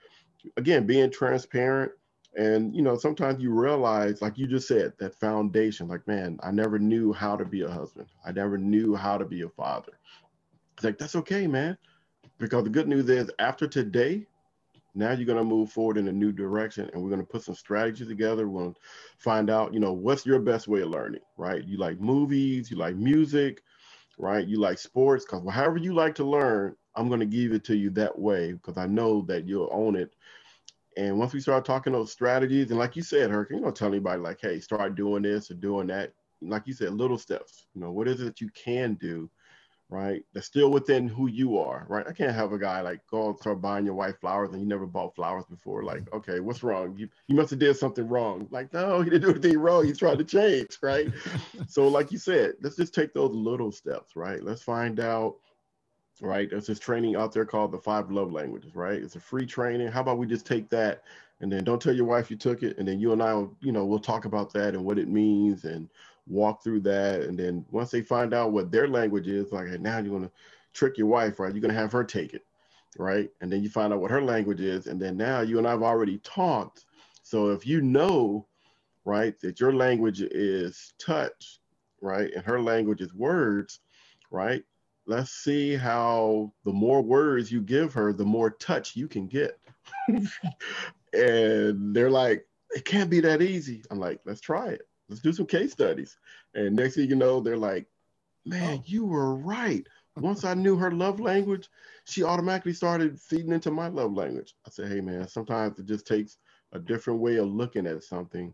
again 0.57 0.85
being 0.85 1.11
transparent. 1.11 1.91
And 2.37 2.75
you 2.75 2.81
know, 2.81 2.97
sometimes 2.97 3.41
you 3.41 3.51
realize, 3.51 4.21
like 4.21 4.37
you 4.37 4.47
just 4.47 4.67
said, 4.67 4.93
that 4.99 5.15
foundation. 5.15 5.87
Like, 5.87 6.07
man, 6.07 6.39
I 6.43 6.51
never 6.51 6.77
knew 6.77 7.11
how 7.11 7.35
to 7.35 7.45
be 7.45 7.61
a 7.61 7.69
husband. 7.69 8.07
I 8.25 8.31
never 8.31 8.57
knew 8.57 8.95
how 8.95 9.17
to 9.17 9.25
be 9.25 9.41
a 9.41 9.49
father. 9.49 9.93
It's 10.75 10.83
like 10.83 10.97
that's 10.97 11.15
okay, 11.15 11.47
man. 11.47 11.77
Because 12.37 12.63
the 12.63 12.69
good 12.69 12.87
news 12.87 13.09
is, 13.09 13.29
after 13.39 13.67
today, 13.67 14.25
now 14.95 15.11
you're 15.11 15.25
going 15.25 15.37
to 15.37 15.43
move 15.43 15.71
forward 15.71 15.97
in 15.97 16.07
a 16.07 16.11
new 16.11 16.31
direction 16.31 16.89
and 16.93 17.01
we're 17.01 17.09
going 17.09 17.21
to 17.21 17.27
put 17.27 17.43
some 17.43 17.55
strategy 17.55 18.05
together 18.05 18.45
to 18.45 18.73
find 19.17 19.49
out 19.49 19.73
you 19.73 19.79
know 19.79 19.93
what's 19.93 20.25
your 20.25 20.39
best 20.39 20.67
way 20.67 20.81
of 20.81 20.89
learning 20.89 21.21
right 21.37 21.65
you 21.65 21.77
like 21.77 21.99
movies 21.99 22.71
you 22.71 22.77
like 22.77 22.95
music 22.95 23.61
right 24.17 24.47
you 24.47 24.59
like 24.59 24.77
sports 24.77 25.25
because 25.25 25.47
however 25.51 25.77
you 25.77 25.93
like 25.93 26.15
to 26.15 26.23
learn 26.23 26.75
i'm 26.95 27.07
going 27.07 27.19
to 27.19 27.25
give 27.25 27.53
it 27.53 27.63
to 27.63 27.75
you 27.75 27.89
that 27.89 28.17
way 28.17 28.53
because 28.53 28.77
i 28.77 28.85
know 28.85 29.21
that 29.21 29.47
you'll 29.47 29.69
own 29.71 29.95
it 29.95 30.13
and 30.99 31.17
once 31.17 31.33
we 31.33 31.39
start 31.39 31.65
talking 31.65 31.93
those 31.93 32.11
strategies 32.11 32.69
and 32.69 32.79
like 32.79 32.95
you 32.95 33.01
said 33.01 33.31
hurricane 33.31 33.57
you 33.57 33.63
don't 33.63 33.75
tell 33.75 33.87
anybody 33.87 34.21
like 34.21 34.39
hey 34.41 34.59
start 34.59 34.95
doing 34.95 35.23
this 35.23 35.49
or 35.49 35.55
doing 35.55 35.87
that 35.87 36.13
like 36.41 36.63
you 36.65 36.73
said 36.73 36.93
little 36.93 37.17
steps 37.17 37.65
you 37.73 37.81
know 37.81 37.91
what 37.91 38.07
is 38.07 38.21
it 38.21 38.25
that 38.25 38.41
you 38.41 38.49
can 38.49 38.93
do 38.95 39.29
right? 39.89 40.23
That's 40.33 40.45
still 40.45 40.69
within 40.69 41.07
who 41.07 41.27
you 41.27 41.57
are, 41.57 41.85
right? 41.89 42.05
I 42.07 42.13
can't 42.13 42.35
have 42.35 42.53
a 42.53 42.59
guy 42.59 42.81
like 42.81 43.01
go 43.09 43.29
and 43.29 43.39
start 43.39 43.61
buying 43.61 43.85
your 43.85 43.95
wife 43.95 44.19
flowers 44.19 44.51
and 44.51 44.61
you 44.61 44.67
never 44.67 44.85
bought 44.85 45.15
flowers 45.15 45.45
before. 45.49 45.83
Like, 45.83 46.01
mm-hmm. 46.01 46.17
okay, 46.17 46.39
what's 46.39 46.63
wrong? 46.63 46.95
You 46.95 47.09
you 47.27 47.35
must 47.35 47.49
have 47.49 47.59
did 47.59 47.75
something 47.75 48.07
wrong. 48.07 48.47
Like, 48.51 48.71
no, 48.71 49.01
he 49.01 49.09
didn't 49.09 49.23
do 49.23 49.31
anything 49.31 49.59
wrong. 49.59 49.85
He's 49.85 49.97
trying 49.97 50.19
to 50.19 50.23
change, 50.23 50.77
right? 50.81 51.11
so, 51.67 51.87
like 51.87 52.11
you 52.11 52.19
said, 52.19 52.53
let's 52.61 52.75
just 52.75 52.93
take 52.93 53.13
those 53.13 53.33
little 53.33 53.71
steps, 53.71 54.15
right? 54.15 54.43
Let's 54.43 54.61
find 54.61 54.99
out, 54.99 55.37
right? 56.21 56.49
There's 56.49 56.67
this 56.67 56.79
training 56.79 57.15
out 57.15 57.33
there 57.33 57.45
called 57.45 57.71
the 57.71 57.79
five 57.79 58.11
love 58.11 58.31
languages, 58.31 58.75
right? 58.75 59.01
It's 59.01 59.15
a 59.15 59.19
free 59.19 59.45
training. 59.45 59.87
How 59.87 60.01
about 60.01 60.17
we 60.17 60.27
just 60.27 60.45
take 60.45 60.69
that 60.69 61.03
and 61.41 61.51
then 61.51 61.63
don't 61.63 61.81
tell 61.81 61.93
your 61.93 62.05
wife 62.05 62.29
you 62.29 62.37
took 62.37 62.63
it, 62.63 62.77
and 62.77 62.87
then 62.87 62.99
you 62.99 63.13
and 63.13 63.23
I, 63.23 63.33
will, 63.33 63.55
you 63.61 63.71
know, 63.71 63.85
we'll 63.85 63.99
talk 63.99 64.25
about 64.25 64.51
that 64.53 64.73
and 64.73 64.83
what 64.83 64.99
it 64.99 65.07
means 65.07 65.63
and 65.63 65.89
walk 66.27 66.63
through 66.63 66.81
that. 66.81 67.21
And 67.21 67.39
then 67.39 67.65
once 67.71 67.91
they 67.91 68.01
find 68.01 68.33
out 68.33 68.51
what 68.51 68.71
their 68.71 68.87
language 68.87 69.27
is, 69.27 69.51
like 69.51 69.67
now 69.79 69.99
you're 69.99 70.13
gonna 70.13 70.31
trick 70.73 70.97
your 70.97 71.07
wife, 71.07 71.39
right? 71.39 71.53
You're 71.53 71.61
gonna 71.61 71.73
have 71.73 71.93
her 71.93 72.03
take 72.03 72.33
it, 72.33 72.45
right? 72.97 73.29
And 73.39 73.51
then 73.51 73.63
you 73.63 73.69
find 73.69 73.93
out 73.93 74.01
what 74.01 74.11
her 74.11 74.21
language 74.21 74.59
is, 74.59 74.87
and 74.87 75.01
then 75.01 75.15
now 75.15 75.41
you 75.41 75.57
and 75.57 75.67
I've 75.67 75.81
already 75.81 76.17
talked. 76.19 76.85
So 77.23 77.51
if 77.51 77.65
you 77.65 77.81
know, 77.81 78.45
right, 79.05 79.39
that 79.39 79.59
your 79.61 79.73
language 79.73 80.21
is 80.21 80.93
touch, 80.99 81.59
right, 82.01 82.31
and 82.33 82.43
her 82.43 82.61
language 82.61 83.01
is 83.01 83.13
words, 83.13 83.79
right? 84.29 84.63
Let's 85.09 85.31
see 85.31 85.75
how 85.75 86.53
the 86.65 86.71
more 86.71 87.01
words 87.01 87.51
you 87.51 87.61
give 87.61 87.93
her, 87.93 88.13
the 88.13 88.25
more 88.25 88.51
touch 88.51 88.95
you 88.95 89.07
can 89.07 89.27
get. 89.27 89.59
and 91.13 91.95
they're 91.95 92.11
like, 92.11 92.45
it 92.71 92.85
can't 92.85 93.09
be 93.09 93.19
that 93.21 93.41
easy. 93.41 93.81
I'm 93.89 93.99
like, 93.99 94.19
let's 94.25 94.41
try 94.41 94.67
it 94.67 94.89
let's 95.09 95.21
do 95.21 95.33
some 95.33 95.45
case 95.45 95.71
studies. 95.71 96.17
And 96.53 96.75
next 96.75 96.95
thing 96.95 97.09
you 97.09 97.15
know, 97.15 97.41
they're 97.41 97.57
like, 97.57 97.87
man, 98.45 98.79
oh. 98.79 98.83
you 98.85 99.05
were 99.05 99.35
right. 99.35 99.85
Once 100.15 100.43
I 100.43 100.53
knew 100.53 100.75
her 100.77 100.91
love 100.91 101.19
language, 101.19 101.69
she 102.05 102.23
automatically 102.23 102.73
started 102.73 103.19
feeding 103.19 103.51
into 103.51 103.71
my 103.71 103.87
love 103.87 104.13
language. 104.13 104.55
I 104.65 104.69
said, 104.69 104.91
hey, 104.91 105.01
man, 105.01 105.27
sometimes 105.27 105.79
it 105.79 105.85
just 105.85 106.07
takes 106.07 106.37
a 106.71 106.79
different 106.79 107.19
way 107.19 107.37
of 107.37 107.47
looking 107.47 107.87
at 107.87 108.03
something, 108.03 108.53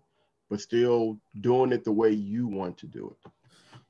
but 0.49 0.61
still 0.61 1.19
doing 1.41 1.71
it 1.71 1.83
the 1.83 1.91
way 1.91 2.11
you 2.11 2.47
want 2.47 2.77
to 2.79 2.87
do 2.87 3.15
it. 3.23 3.31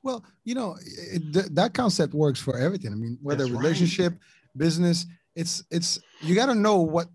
Well, 0.06 0.24
you 0.44 0.54
know, 0.54 0.76
it, 0.86 1.32
th- 1.32 1.46
that 1.46 1.74
concept 1.74 2.14
works 2.14 2.38
for 2.38 2.56
everything. 2.56 2.92
I 2.92 2.94
mean, 2.94 3.18
whether 3.20 3.42
That's 3.42 3.56
relationship, 3.56 4.12
right. 4.12 4.56
business, 4.56 5.04
it's 5.34 5.64
it's 5.72 5.98
you 6.20 6.36
got 6.36 6.46
to 6.46 6.54
know 6.54 6.76
what 6.76 7.08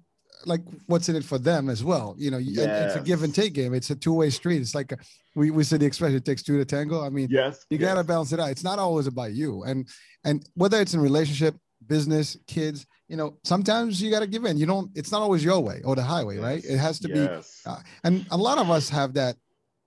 like 0.46 0.60
what's 0.88 1.08
in 1.08 1.16
it 1.16 1.24
for 1.24 1.38
them 1.38 1.70
as 1.70 1.86
well. 1.86 2.16
You 2.18 2.32
know, 2.32 2.38
yes. 2.38 2.88
it's 2.88 2.96
a 2.98 3.00
give 3.00 3.24
and 3.24 3.34
take 3.34 3.54
game. 3.54 3.74
It's 3.74 3.90
a 3.92 3.96
two 3.96 4.14
way 4.14 4.30
street. 4.30 4.62
It's 4.62 4.76
like 4.76 4.92
a, 4.92 4.98
we 5.36 5.52
we 5.52 5.64
say 5.64 5.78
the 5.78 5.86
expression 5.86 6.18
it 6.18 6.26
takes 6.26 6.44
two 6.44 6.58
to 6.58 6.66
tango. 6.66 7.02
I 7.02 7.08
mean, 7.08 7.30
yes, 7.32 7.66
you 7.70 7.78
yes. 7.78 7.88
gotta 7.88 8.04
balance 8.04 8.34
it 8.34 8.42
out. 8.42 8.50
It's 8.50 8.66
not 8.66 8.78
always 8.78 9.08
about 9.08 9.32
you. 9.32 9.64
And 9.64 9.88
and 10.26 10.46
whether 10.56 10.82
it's 10.82 10.94
in 10.94 11.00
relationship, 11.00 11.56
business, 11.88 12.36
kids, 12.46 12.86
you 13.08 13.16
know, 13.16 13.38
sometimes 13.46 14.02
you 14.02 14.12
gotta 14.12 14.28
give 14.28 14.44
in. 14.44 14.58
You 14.58 14.66
don't. 14.66 14.92
It's 14.96 15.14
not 15.14 15.22
always 15.22 15.46
your 15.46 15.62
way 15.62 15.82
or 15.86 15.96
the 15.96 16.04
highway, 16.04 16.36
yes. 16.36 16.44
right? 16.44 16.66
It 16.66 16.78
has 16.78 17.00
to 17.00 17.08
be. 17.08 17.22
Uh, 17.66 17.80
and 18.04 18.26
a 18.32 18.38
lot 18.38 18.58
of 18.58 18.70
us 18.70 18.90
have 18.90 19.14
that. 19.14 19.38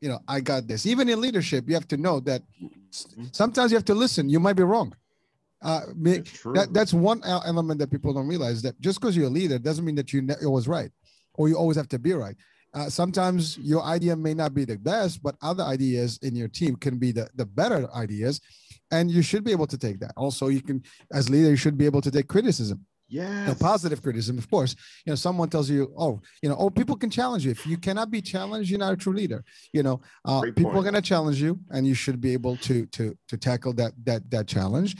You 0.04 0.10
know, 0.10 0.20
I 0.28 0.40
got 0.40 0.68
this. 0.68 0.84
Even 0.92 1.08
in 1.08 1.20
leadership, 1.20 1.64
you 1.68 1.74
have 1.74 1.88
to 1.88 1.96
know 1.96 2.20
that 2.20 2.42
mm-hmm. 2.62 3.24
sometimes 3.32 3.72
you 3.72 3.76
have 3.76 3.90
to 3.92 3.94
listen. 3.94 4.28
You 4.28 4.40
might 4.40 4.58
be 4.62 4.62
wrong 4.62 4.94
uh, 5.64 5.80
that, 5.96 6.68
that's 6.72 6.92
one 6.92 7.22
element 7.24 7.80
that 7.80 7.90
people 7.90 8.12
don't 8.12 8.28
realize 8.28 8.60
that 8.62 8.78
just 8.80 9.00
because 9.00 9.16
you're 9.16 9.28
a 9.28 9.30
leader 9.30 9.58
doesn't 9.58 9.84
mean 9.84 9.94
that 9.94 10.12
you're 10.12 10.22
always 10.44 10.68
right 10.68 10.90
or 11.34 11.48
you 11.48 11.56
always 11.56 11.76
have 11.76 11.88
to 11.88 11.98
be 11.98 12.12
right. 12.12 12.36
Uh, 12.74 12.90
sometimes 12.90 13.56
your 13.58 13.82
idea 13.82 14.14
may 14.14 14.34
not 14.34 14.52
be 14.52 14.64
the 14.66 14.76
best, 14.76 15.22
but 15.22 15.36
other 15.40 15.62
ideas 15.62 16.18
in 16.22 16.36
your 16.36 16.48
team 16.48 16.76
can 16.76 16.98
be 16.98 17.12
the, 17.12 17.28
the 17.36 17.46
better 17.46 17.88
ideas. 17.94 18.40
And 18.90 19.10
you 19.10 19.22
should 19.22 19.42
be 19.42 19.52
able 19.52 19.66
to 19.68 19.78
take 19.78 20.00
that. 20.00 20.12
Also, 20.16 20.48
you 20.48 20.60
can, 20.60 20.82
as 21.12 21.30
leader, 21.30 21.48
you 21.48 21.56
should 21.56 21.78
be 21.78 21.86
able 21.86 22.02
to 22.02 22.10
take 22.10 22.28
criticism. 22.28 22.84
Yeah. 23.08 23.46
Know, 23.46 23.54
positive 23.54 24.02
criticism, 24.02 24.38
of 24.38 24.50
course. 24.50 24.74
You 25.04 25.12
know, 25.12 25.16
someone 25.16 25.50
tells 25.50 25.68
you, 25.70 25.92
oh, 25.96 26.20
you 26.42 26.48
know, 26.48 26.56
oh, 26.58 26.70
people 26.70 26.96
can 26.96 27.10
challenge 27.10 27.44
you. 27.44 27.50
If 27.50 27.66
you 27.66 27.76
cannot 27.76 28.10
be 28.10 28.22
challenged, 28.22 28.70
you're 28.70 28.78
not 28.78 28.92
a 28.92 28.96
true 28.96 29.12
leader. 29.12 29.44
You 29.72 29.82
know, 29.82 30.00
uh, 30.24 30.40
people 30.42 30.64
point. 30.64 30.76
are 30.76 30.82
going 30.82 30.94
to 30.94 31.02
challenge 31.02 31.40
you, 31.40 31.60
and 31.70 31.86
you 31.86 31.94
should 31.94 32.20
be 32.20 32.32
able 32.32 32.56
to 32.58 32.86
to 32.86 33.16
to 33.28 33.36
tackle 33.36 33.72
that 33.74 33.92
that 34.04 34.30
that 34.30 34.46
challenge 34.46 34.96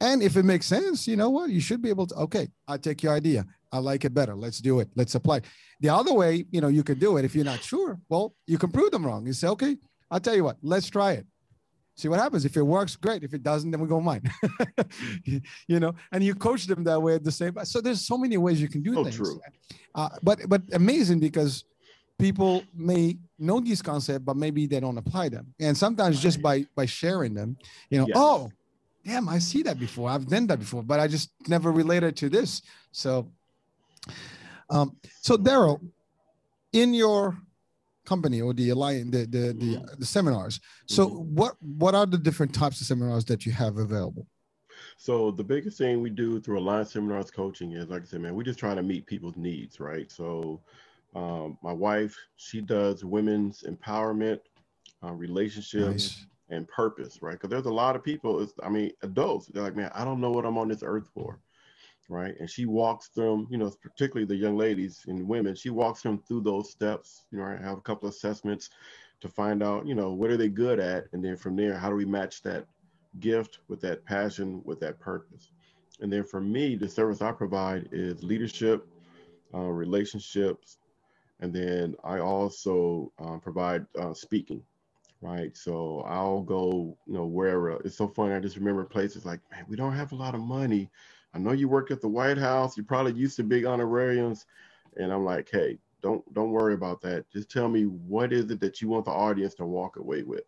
and 0.00 0.22
if 0.22 0.36
it 0.36 0.44
makes 0.44 0.66
sense, 0.66 1.08
you 1.08 1.16
know 1.16 1.30
what? 1.30 1.50
You 1.50 1.60
should 1.60 1.80
be 1.80 1.88
able 1.88 2.06
to, 2.08 2.14
okay, 2.16 2.48
i 2.68 2.76
take 2.76 3.02
your 3.02 3.14
idea. 3.14 3.46
I 3.72 3.78
like 3.78 4.04
it 4.04 4.12
better. 4.12 4.34
Let's 4.34 4.58
do 4.58 4.80
it. 4.80 4.88
Let's 4.94 5.14
apply. 5.14 5.40
The 5.80 5.88
other 5.88 6.12
way, 6.12 6.44
you 6.50 6.60
know, 6.60 6.68
you 6.68 6.82
can 6.82 6.98
do 6.98 7.16
it. 7.16 7.24
If 7.24 7.34
you're 7.34 7.44
not 7.44 7.62
sure, 7.62 7.98
well, 8.08 8.34
you 8.46 8.58
can 8.58 8.70
prove 8.70 8.90
them 8.90 9.06
wrong. 9.06 9.26
You 9.26 9.32
say, 9.32 9.48
okay, 9.48 9.76
I'll 10.10 10.20
tell 10.20 10.36
you 10.36 10.44
what, 10.44 10.58
let's 10.62 10.88
try 10.88 11.12
it. 11.12 11.26
See 11.96 12.08
what 12.08 12.20
happens. 12.20 12.44
If 12.44 12.56
it 12.58 12.62
works, 12.62 12.94
great. 12.94 13.24
If 13.24 13.32
it 13.32 13.42
doesn't, 13.42 13.70
then 13.70 13.80
we 13.80 13.88
go 13.88 14.00
mine. 14.00 14.30
you 15.66 15.80
know, 15.80 15.94
and 16.12 16.22
you 16.22 16.34
coach 16.34 16.66
them 16.66 16.84
that 16.84 17.00
way 17.00 17.14
at 17.14 17.24
the 17.24 17.32
same. 17.32 17.56
So 17.64 17.80
there's 17.80 18.02
so 18.02 18.18
many 18.18 18.36
ways 18.36 18.60
you 18.60 18.68
can 18.68 18.82
do 18.82 18.98
oh, 18.98 19.04
things. 19.04 19.16
True. 19.16 19.40
Uh, 19.94 20.10
but 20.22 20.40
but 20.46 20.60
amazing 20.72 21.20
because 21.20 21.64
people 22.18 22.62
may 22.74 23.16
know 23.38 23.60
these 23.60 23.80
concepts, 23.80 24.24
but 24.24 24.36
maybe 24.36 24.66
they 24.66 24.78
don't 24.78 24.98
apply 24.98 25.30
them. 25.30 25.54
And 25.58 25.74
sometimes 25.74 26.20
just 26.20 26.42
by 26.42 26.66
by 26.74 26.84
sharing 26.84 27.32
them, 27.32 27.56
you 27.88 27.98
know, 27.98 28.06
yes. 28.06 28.16
oh, 28.18 28.50
damn, 29.02 29.26
I 29.26 29.38
see 29.38 29.62
that 29.62 29.78
before. 29.78 30.10
I've 30.10 30.26
done 30.26 30.46
that 30.48 30.58
before, 30.58 30.82
but 30.82 31.00
I 31.00 31.08
just 31.08 31.30
never 31.48 31.72
related 31.72 32.14
to 32.18 32.28
this. 32.28 32.60
So, 32.92 33.30
um, 34.68 34.96
so 35.22 35.38
Darrell, 35.38 35.80
in 36.74 36.92
your 36.92 37.38
company 38.06 38.40
or 38.40 38.54
the 38.54 38.70
alliance, 38.70 39.10
the 39.10 39.26
the 39.26 39.52
the, 39.52 39.96
the 39.98 40.06
seminars. 40.06 40.60
So, 40.86 41.08
mm-hmm. 41.08 41.34
what 41.34 41.54
what 41.60 41.94
are 41.94 42.06
the 42.06 42.18
different 42.18 42.54
types 42.54 42.80
of 42.80 42.86
seminars 42.86 43.24
that 43.26 43.44
you 43.44 43.52
have 43.52 43.76
available? 43.76 44.26
So 44.98 45.30
the 45.30 45.44
biggest 45.44 45.78
thing 45.78 46.00
we 46.00 46.10
do 46.10 46.40
through 46.40 46.58
Alliance 46.58 46.92
Seminars 46.92 47.30
coaching 47.30 47.72
is, 47.72 47.88
like 47.88 48.02
I 48.02 48.04
said, 48.06 48.20
man, 48.20 48.34
we're 48.34 48.42
just 48.42 48.58
trying 48.58 48.76
to 48.76 48.82
meet 48.82 49.06
people's 49.06 49.36
needs, 49.36 49.78
right? 49.80 50.10
So 50.10 50.60
um, 51.14 51.58
my 51.62 51.72
wife, 51.72 52.16
she 52.36 52.60
does 52.60 53.04
women's 53.04 53.62
empowerment, 53.62 54.40
uh, 55.02 55.12
relationships, 55.12 56.16
nice 56.16 56.26
and 56.48 56.68
purpose, 56.68 57.22
right? 57.22 57.32
Because 57.32 57.50
there's 57.50 57.66
a 57.66 57.72
lot 57.72 57.96
of 57.96 58.04
people, 58.04 58.40
is 58.40 58.52
I 58.62 58.68
mean, 58.68 58.92
adults, 59.02 59.46
they're 59.46 59.62
like, 59.62 59.76
man, 59.76 59.90
I 59.94 60.04
don't 60.04 60.20
know 60.20 60.30
what 60.30 60.44
I'm 60.44 60.58
on 60.58 60.68
this 60.68 60.82
earth 60.84 61.08
for, 61.14 61.38
right? 62.08 62.34
And 62.38 62.48
she 62.48 62.66
walks 62.66 63.08
them, 63.08 63.46
you 63.50 63.58
know, 63.58 63.72
particularly 63.82 64.26
the 64.26 64.36
young 64.36 64.56
ladies 64.56 65.04
and 65.08 65.26
women, 65.28 65.54
she 65.54 65.70
walks 65.70 66.02
them 66.02 66.22
through 66.26 66.42
those 66.42 66.70
steps, 66.70 67.24
you 67.30 67.38
know, 67.38 67.44
I 67.44 67.56
have 67.62 67.78
a 67.78 67.82
couple 67.82 68.08
of 68.08 68.14
assessments 68.14 68.70
to 69.20 69.28
find 69.28 69.62
out, 69.62 69.86
you 69.86 69.94
know, 69.94 70.12
what 70.12 70.30
are 70.30 70.36
they 70.36 70.48
good 70.48 70.78
at? 70.78 71.04
And 71.12 71.24
then 71.24 71.36
from 71.36 71.56
there, 71.56 71.76
how 71.76 71.88
do 71.88 71.96
we 71.96 72.04
match 72.04 72.42
that 72.42 72.66
gift 73.20 73.60
with 73.68 73.80
that 73.80 74.04
passion, 74.04 74.62
with 74.64 74.80
that 74.80 75.00
purpose? 75.00 75.50
And 76.00 76.12
then 76.12 76.24
for 76.24 76.40
me, 76.40 76.76
the 76.76 76.88
service 76.88 77.22
I 77.22 77.32
provide 77.32 77.88
is 77.92 78.22
leadership, 78.22 78.86
uh, 79.54 79.60
relationships, 79.60 80.78
and 81.40 81.52
then 81.52 81.94
I 82.04 82.18
also 82.20 83.12
um, 83.18 83.40
provide 83.40 83.86
uh, 83.98 84.14
speaking 84.14 84.62
right? 85.20 85.56
So 85.56 86.02
I'll 86.06 86.42
go, 86.42 86.96
you 87.06 87.14
know, 87.14 87.26
wherever. 87.26 87.80
It's 87.84 87.96
so 87.96 88.08
funny. 88.08 88.34
I 88.34 88.40
just 88.40 88.56
remember 88.56 88.84
places 88.84 89.24
like, 89.24 89.40
man, 89.50 89.64
we 89.68 89.76
don't 89.76 89.94
have 89.94 90.12
a 90.12 90.16
lot 90.16 90.34
of 90.34 90.40
money. 90.40 90.90
I 91.36 91.38
know 91.38 91.52
you 91.52 91.68
work 91.68 91.90
at 91.90 92.00
the 92.00 92.08
White 92.08 92.38
House. 92.38 92.78
You 92.78 92.82
probably 92.82 93.12
used 93.12 93.36
to 93.36 93.44
big 93.44 93.66
honorariums, 93.66 94.46
and 94.96 95.12
I'm 95.12 95.22
like, 95.22 95.50
hey, 95.52 95.78
don't 96.00 96.24
don't 96.32 96.50
worry 96.50 96.72
about 96.72 97.02
that. 97.02 97.30
Just 97.30 97.50
tell 97.50 97.68
me 97.68 97.84
what 97.84 98.32
is 98.32 98.50
it 98.50 98.58
that 98.60 98.80
you 98.80 98.88
want 98.88 99.04
the 99.04 99.10
audience 99.10 99.54
to 99.56 99.66
walk 99.66 99.98
away 99.98 100.22
with. 100.22 100.44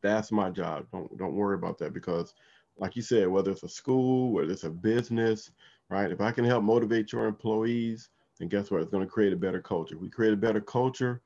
That's 0.00 0.32
my 0.32 0.48
job. 0.48 0.86
Don't 0.90 1.14
don't 1.18 1.34
worry 1.34 1.54
about 1.54 1.76
that 1.78 1.92
because, 1.92 2.34
like 2.78 2.96
you 2.96 3.02
said, 3.02 3.28
whether 3.28 3.50
it's 3.50 3.62
a 3.62 3.68
school, 3.68 4.32
whether 4.32 4.50
it's 4.50 4.64
a 4.64 4.70
business, 4.70 5.50
right? 5.90 6.10
If 6.10 6.22
I 6.22 6.30
can 6.32 6.46
help 6.46 6.64
motivate 6.64 7.12
your 7.12 7.26
employees, 7.26 8.08
And 8.40 8.50
guess 8.50 8.70
what? 8.70 8.80
It's 8.80 8.90
going 8.90 9.04
to 9.04 9.10
create 9.10 9.34
a 9.34 9.36
better 9.36 9.60
culture. 9.60 9.98
we 9.98 10.08
create 10.08 10.32
a 10.32 10.36
better 10.36 10.62
culture, 10.62 11.20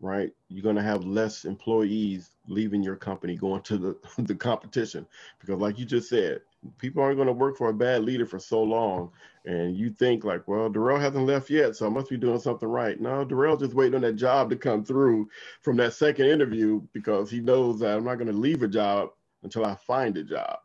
right? 0.00 0.30
You're 0.48 0.62
going 0.62 0.76
to 0.76 0.82
have 0.82 1.04
less 1.04 1.46
employees 1.46 2.36
leaving 2.46 2.82
your 2.82 2.96
company, 2.96 3.36
going 3.36 3.62
to 3.62 3.78
the, 3.78 3.96
the 4.22 4.34
competition. 4.34 5.06
Because, 5.40 5.60
like 5.60 5.78
you 5.78 5.86
just 5.86 6.10
said, 6.10 6.42
people 6.78 7.02
aren't 7.02 7.16
going 7.16 7.26
to 7.26 7.32
work 7.32 7.56
for 7.56 7.68
a 7.68 7.74
bad 7.74 8.04
leader 8.04 8.26
for 8.26 8.38
so 8.38 8.62
long. 8.62 9.10
And 9.44 9.76
you 9.76 9.90
think, 9.90 10.24
like, 10.24 10.46
well, 10.46 10.68
Darrell 10.68 11.00
hasn't 11.00 11.26
left 11.26 11.50
yet, 11.50 11.74
so 11.74 11.86
I 11.86 11.88
must 11.88 12.08
be 12.08 12.16
doing 12.16 12.38
something 12.38 12.68
right. 12.68 13.00
No, 13.00 13.24
Darrell's 13.24 13.60
just 13.60 13.74
waiting 13.74 13.96
on 13.96 14.02
that 14.02 14.14
job 14.14 14.50
to 14.50 14.56
come 14.56 14.84
through 14.84 15.28
from 15.62 15.76
that 15.78 15.94
second 15.94 16.26
interview 16.26 16.80
because 16.92 17.30
he 17.30 17.40
knows 17.40 17.80
that 17.80 17.96
I'm 17.96 18.04
not 18.04 18.16
going 18.16 18.28
to 18.28 18.32
leave 18.32 18.62
a 18.62 18.68
job 18.68 19.10
until 19.42 19.64
I 19.64 19.74
find 19.74 20.16
a 20.16 20.22
job. 20.22 20.58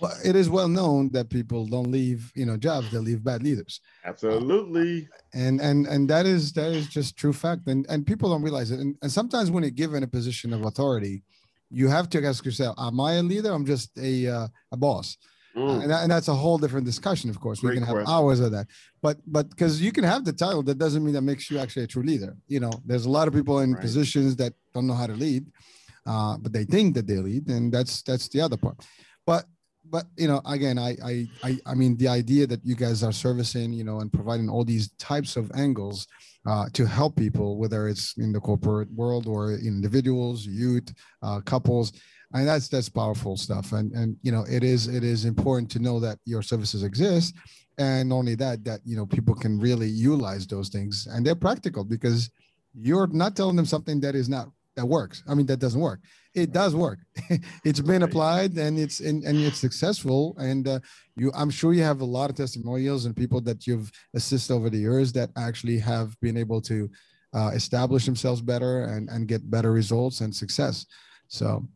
Well, 0.00 0.16
it 0.24 0.36
is 0.36 0.48
well 0.48 0.68
known 0.68 1.10
that 1.12 1.28
people 1.28 1.66
don't 1.66 1.90
leave, 1.90 2.30
you 2.34 2.46
know, 2.46 2.56
jobs; 2.56 2.90
they 2.90 2.98
leave 2.98 3.24
bad 3.24 3.42
leaders. 3.42 3.80
Absolutely. 4.04 5.08
Uh, 5.12 5.38
and 5.38 5.60
and 5.60 5.86
and 5.86 6.08
that 6.08 6.26
is 6.26 6.52
that 6.52 6.72
is 6.72 6.86
just 6.86 7.16
true 7.16 7.32
fact, 7.32 7.66
and 7.66 7.86
and 7.88 8.06
people 8.06 8.30
don't 8.30 8.42
realize 8.42 8.70
it. 8.70 8.80
And, 8.80 8.96
and 9.02 9.10
sometimes 9.10 9.50
when 9.50 9.64
you're 9.64 9.70
given 9.70 10.02
a 10.02 10.06
position 10.06 10.52
of 10.52 10.64
authority, 10.64 11.24
you 11.70 11.88
have 11.88 12.08
to 12.10 12.24
ask 12.24 12.44
yourself: 12.44 12.76
Am 12.78 13.00
I 13.00 13.14
a 13.14 13.22
leader? 13.22 13.50
I'm 13.50 13.66
just 13.66 13.90
a 13.98 14.28
uh, 14.28 14.48
a 14.70 14.76
boss. 14.76 15.16
Mm. 15.56 15.68
Uh, 15.68 15.80
and, 15.80 15.90
that, 15.90 16.02
and, 16.02 16.10
that's 16.10 16.28
a 16.28 16.34
whole 16.34 16.56
different 16.56 16.86
discussion, 16.86 17.28
of 17.28 17.38
course. 17.38 17.60
Great 17.60 17.70
we 17.70 17.76
can 17.76 17.86
have 17.86 17.94
question. 17.94 18.12
hours 18.12 18.40
of 18.40 18.52
that, 18.52 18.66
but 19.02 19.18
but 19.26 19.50
because 19.50 19.82
you 19.82 19.92
can 19.92 20.04
have 20.04 20.24
the 20.24 20.32
title, 20.32 20.62
that 20.62 20.78
doesn't 20.78 21.04
mean 21.04 21.14
that 21.14 21.22
makes 21.22 21.50
you 21.50 21.58
actually 21.58 21.84
a 21.84 21.86
true 21.86 22.02
leader. 22.02 22.34
You 22.48 22.60
know, 22.60 22.72
there's 22.86 23.04
a 23.04 23.10
lot 23.10 23.28
of 23.28 23.34
people 23.34 23.58
in 23.60 23.72
right. 23.72 23.82
positions 23.82 24.36
that 24.36 24.54
don't 24.72 24.86
know 24.86 24.94
how 24.94 25.06
to 25.06 25.12
lead, 25.12 25.46
uh, 26.06 26.38
but 26.38 26.52
they 26.52 26.64
think 26.64 26.94
that 26.94 27.06
they 27.06 27.16
lead, 27.16 27.48
and 27.48 27.70
that's 27.70 28.02
that's 28.02 28.28
the 28.28 28.40
other 28.40 28.56
part. 28.56 28.76
But 29.26 29.44
but 29.84 30.06
you 30.16 30.28
know 30.28 30.40
again 30.46 30.78
I, 30.78 30.96
I 31.04 31.28
i 31.42 31.58
i 31.66 31.74
mean 31.74 31.96
the 31.96 32.08
idea 32.08 32.46
that 32.46 32.64
you 32.64 32.74
guys 32.74 33.02
are 33.02 33.12
servicing 33.12 33.72
you 33.72 33.84
know 33.84 34.00
and 34.00 34.12
providing 34.12 34.48
all 34.48 34.64
these 34.64 34.90
types 34.98 35.36
of 35.36 35.50
angles 35.54 36.06
uh, 36.46 36.66
to 36.72 36.86
help 36.86 37.16
people 37.16 37.58
whether 37.58 37.88
it's 37.88 38.16
in 38.16 38.32
the 38.32 38.40
corporate 38.40 38.90
world 38.92 39.26
or 39.26 39.52
individuals 39.52 40.46
youth 40.46 40.92
uh, 41.22 41.40
couples 41.40 41.92
Mean, 42.34 42.46
that's 42.46 42.68
that's 42.68 42.88
powerful 42.88 43.36
stuff 43.36 43.72
and 43.72 43.92
and 43.92 44.16
you 44.22 44.32
know 44.32 44.44
it 44.48 44.64
is 44.64 44.86
it 44.86 45.04
is 45.04 45.24
important 45.24 45.70
to 45.72 45.78
know 45.78 46.00
that 46.00 46.18
your 46.24 46.42
services 46.42 46.82
exist 46.82 47.34
and 47.78 48.12
only 48.12 48.34
that 48.36 48.64
that 48.64 48.80
you 48.84 48.96
know 48.96 49.06
people 49.06 49.34
can 49.34 49.58
really 49.58 49.88
utilize 49.88 50.46
those 50.46 50.68
things 50.68 51.06
and 51.10 51.26
they're 51.26 51.34
practical 51.34 51.84
because 51.84 52.30
you're 52.74 53.08
not 53.08 53.36
telling 53.36 53.56
them 53.56 53.66
something 53.66 54.00
that 54.00 54.14
is 54.14 54.28
not 54.28 54.48
that 54.76 54.86
works 54.86 55.22
i 55.28 55.34
mean 55.34 55.46
that 55.46 55.58
doesn't 55.58 55.80
work 55.80 56.00
it 56.34 56.52
does 56.52 56.74
work. 56.74 56.98
it's 57.64 57.80
been 57.80 58.02
applied 58.02 58.56
and 58.56 58.78
it's 58.78 59.00
and, 59.00 59.22
and 59.24 59.38
it's 59.38 59.58
successful. 59.58 60.34
And 60.38 60.66
uh, 60.66 60.80
you, 61.16 61.30
I'm 61.34 61.50
sure 61.50 61.72
you 61.72 61.82
have 61.82 62.00
a 62.00 62.06
lot 62.06 62.30
of 62.30 62.36
testimonials 62.36 63.04
and 63.04 63.14
people 63.14 63.40
that 63.42 63.66
you've 63.66 63.90
assisted 64.14 64.52
over 64.54 64.70
the 64.70 64.78
years 64.78 65.12
that 65.12 65.30
actually 65.36 65.78
have 65.78 66.18
been 66.20 66.36
able 66.36 66.60
to 66.62 66.90
uh, 67.34 67.50
establish 67.54 68.06
themselves 68.06 68.40
better 68.40 68.84
and 68.84 69.08
and 69.10 69.28
get 69.28 69.50
better 69.50 69.72
results 69.72 70.20
and 70.20 70.34
success. 70.34 70.86
So. 71.28 71.66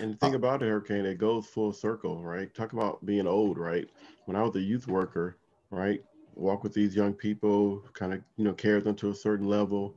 And 0.00 0.14
the 0.14 0.16
thing 0.16 0.34
uh, 0.34 0.38
about 0.38 0.62
it, 0.62 0.66
Hurricane, 0.66 1.06
it 1.06 1.18
goes 1.18 1.46
full 1.46 1.72
circle, 1.72 2.22
right? 2.22 2.52
Talk 2.54 2.72
about 2.72 3.04
being 3.04 3.26
old, 3.26 3.58
right? 3.58 3.88
When 4.24 4.36
I 4.36 4.42
was 4.42 4.56
a 4.56 4.60
youth 4.60 4.88
worker, 4.88 5.36
right, 5.70 6.02
walk 6.34 6.62
with 6.62 6.74
these 6.74 6.96
young 6.96 7.12
people, 7.14 7.84
kind 7.92 8.12
of, 8.12 8.22
you 8.36 8.44
know, 8.44 8.52
carry 8.52 8.80
them 8.80 8.96
to 8.96 9.10
a 9.10 9.14
certain 9.14 9.46
level 9.46 9.94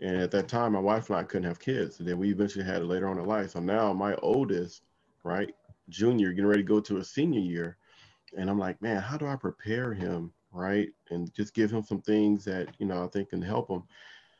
and 0.00 0.16
at 0.16 0.30
that 0.30 0.48
time, 0.48 0.72
my 0.72 0.80
wife 0.80 1.10
and 1.10 1.18
I 1.18 1.24
couldn't 1.24 1.48
have 1.48 1.60
kids. 1.60 1.98
And 1.98 2.08
then 2.08 2.18
we 2.18 2.30
eventually 2.30 2.64
had 2.64 2.82
it 2.82 2.86
later 2.86 3.08
on 3.08 3.18
in 3.18 3.26
life. 3.26 3.50
So 3.50 3.60
now 3.60 3.92
my 3.92 4.14
oldest, 4.16 4.82
right, 5.24 5.54
junior, 5.88 6.30
getting 6.30 6.46
ready 6.46 6.62
to 6.62 6.68
go 6.68 6.80
to 6.80 6.98
a 6.98 7.04
senior 7.04 7.40
year. 7.40 7.76
And 8.36 8.48
I'm 8.48 8.58
like, 8.58 8.80
man, 8.80 9.02
how 9.02 9.18
do 9.18 9.26
I 9.26 9.36
prepare 9.36 9.92
him, 9.92 10.32
right? 10.52 10.88
And 11.10 11.32
just 11.34 11.54
give 11.54 11.70
him 11.70 11.82
some 11.82 12.00
things 12.00 12.44
that, 12.46 12.68
you 12.78 12.86
know, 12.86 13.04
I 13.04 13.08
think 13.08 13.30
can 13.30 13.42
help 13.42 13.68
him. 13.70 13.82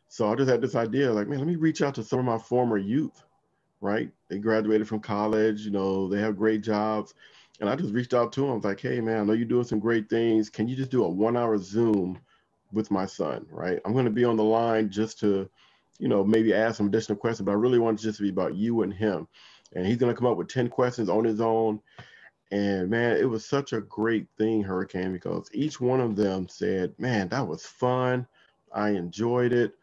So 0.09 0.33
I 0.33 0.35
just 0.35 0.49
had 0.49 0.63
this 0.63 0.75
idea, 0.75 1.13
like, 1.13 1.29
man, 1.29 1.39
let 1.39 1.47
me 1.47 1.57
reach 1.57 1.83
out 1.83 1.95
to 1.97 2.05
some 2.05 2.19
of 2.19 2.25
my 2.25 2.39
former 2.39 2.79
youth, 2.79 3.23
right? 3.81 4.11
They 4.29 4.39
graduated 4.39 4.89
from 4.89 5.01
college, 5.01 5.63
you 5.63 5.71
know, 5.71 6.09
they 6.09 6.21
have 6.21 6.37
great 6.37 6.63
jobs. 6.63 7.15
And 7.61 7.69
I 7.69 7.77
just 7.77 7.93
reached 7.93 8.15
out 8.15 8.33
to 8.33 8.41
them. 8.41 8.51
I 8.51 8.55
was 8.55 8.65
like, 8.65 8.81
hey, 8.81 9.01
man, 9.01 9.21
I 9.21 9.25
know 9.25 9.33
you're 9.35 9.45
doing 9.45 9.65
some 9.65 9.81
great 9.81 10.09
things. 10.09 10.49
Can 10.49 10.67
you 10.67 10.77
just 10.77 10.91
do 10.91 11.05
a 11.05 11.09
one 11.09 11.37
hour 11.37 11.59
Zoom 11.59 12.19
with 12.73 12.91
my 12.91 13.05
son, 13.05 13.47
right? 13.51 13.81
I'm 13.85 13.93
going 13.93 14.07
to 14.07 14.11
be 14.11 14.25
on 14.25 14.37
the 14.37 14.45
line 14.45 14.91
just 14.91 15.21
to, 15.21 15.49
you 15.99 16.09
know, 16.09 16.25
maybe 16.25 16.55
ask 16.55 16.77
some 16.77 16.87
additional 16.87 17.19
questions, 17.19 17.45
but 17.45 17.53
I 17.53 17.57
really 17.57 17.79
want 17.79 18.01
it 18.01 18.03
just 18.03 18.19
to 18.19 18.23
be 18.23 18.31
about 18.31 18.55
you 18.55 18.83
and 18.83 18.93
him. 18.93 19.29
And 19.75 19.87
he's 19.87 19.99
going 19.99 20.13
to 20.13 20.19
come 20.19 20.31
up 20.31 20.39
with 20.39 20.49
10 20.49 20.69
questions 20.69 21.09
on 21.09 21.25
his 21.25 21.41
own. 21.41 21.81
And 22.51 22.91
man, 22.91 23.17
it 23.17 23.29
was 23.29 23.45
such 23.45 23.73
a 23.73 23.83
great 23.83 24.27
thing, 24.37 24.63
Hurricane, 24.63 25.13
because 25.13 25.49
each 25.53 25.81
one 25.81 26.01
of 26.01 26.17
them 26.17 26.49
said, 26.49 26.95
man, 26.99 27.29
that 27.29 27.47
was 27.47 27.65
fun. 27.65 28.27
I 28.73 28.91
enjoyed 28.91 29.53
it. 29.53 29.75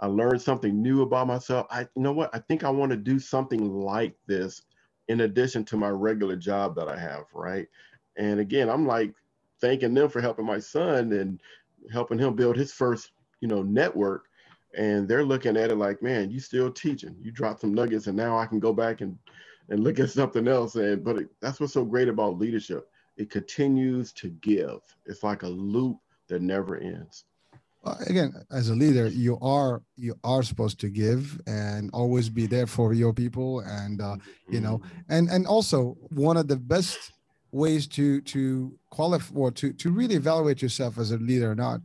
I 0.00 0.06
learned 0.06 0.40
something 0.40 0.80
new 0.80 1.02
about 1.02 1.26
myself. 1.26 1.66
I, 1.70 1.80
you 1.80 2.02
know 2.02 2.12
what? 2.12 2.30
I 2.34 2.38
think 2.38 2.64
I 2.64 2.70
want 2.70 2.90
to 2.90 2.96
do 2.96 3.18
something 3.18 3.72
like 3.72 4.14
this 4.26 4.62
in 5.08 5.22
addition 5.22 5.64
to 5.64 5.76
my 5.76 5.88
regular 5.88 6.36
job 6.36 6.74
that 6.76 6.88
I 6.88 6.98
have, 6.98 7.24
right? 7.32 7.66
And 8.16 8.40
again, 8.40 8.68
I'm 8.68 8.86
like 8.86 9.14
thanking 9.60 9.94
them 9.94 10.08
for 10.08 10.20
helping 10.20 10.46
my 10.46 10.58
son 10.58 11.12
and 11.12 11.40
helping 11.92 12.18
him 12.18 12.34
build 12.34 12.56
his 12.56 12.72
first, 12.72 13.12
you 13.40 13.48
know, 13.48 13.62
network. 13.62 14.26
And 14.76 15.08
they're 15.08 15.24
looking 15.24 15.56
at 15.56 15.70
it 15.70 15.76
like, 15.76 16.02
man, 16.02 16.30
you 16.30 16.40
still 16.40 16.70
teaching. 16.70 17.16
You 17.20 17.32
dropped 17.32 17.62
some 17.62 17.74
nuggets, 17.74 18.06
and 18.06 18.16
now 18.16 18.38
I 18.38 18.46
can 18.46 18.60
go 18.60 18.72
back 18.72 19.00
and 19.00 19.18
and 19.70 19.82
look 19.82 19.98
at 19.98 20.10
something 20.10 20.46
else. 20.46 20.74
And 20.74 21.02
but 21.02 21.16
it, 21.18 21.28
that's 21.40 21.58
what's 21.58 21.72
so 21.72 21.84
great 21.84 22.08
about 22.08 22.38
leadership. 22.38 22.88
It 23.16 23.30
continues 23.30 24.12
to 24.12 24.28
give. 24.28 24.78
It's 25.06 25.22
like 25.22 25.42
a 25.42 25.48
loop 25.48 25.98
that 26.28 26.42
never 26.42 26.76
ends. 26.76 27.24
Again, 27.84 28.32
as 28.50 28.68
a 28.68 28.74
leader, 28.74 29.08
you 29.08 29.38
are 29.40 29.82
you 29.96 30.14
are 30.24 30.42
supposed 30.42 30.80
to 30.80 30.88
give 30.88 31.40
and 31.46 31.90
always 31.92 32.28
be 32.28 32.46
there 32.46 32.66
for 32.66 32.92
your 32.92 33.12
people, 33.12 33.60
and 33.60 34.00
uh, 34.00 34.16
you 34.48 34.60
know, 34.60 34.78
mm-hmm. 34.78 35.12
and 35.12 35.28
and 35.28 35.46
also 35.46 35.96
one 36.10 36.36
of 36.36 36.48
the 36.48 36.56
best 36.56 37.12
ways 37.52 37.86
to 37.86 38.20
to 38.22 38.78
qualify 38.90 39.34
or 39.34 39.50
to 39.50 39.72
to 39.72 39.90
really 39.90 40.16
evaluate 40.16 40.60
yourself 40.60 40.98
as 40.98 41.12
a 41.12 41.18
leader 41.18 41.50
or 41.50 41.54
not 41.54 41.80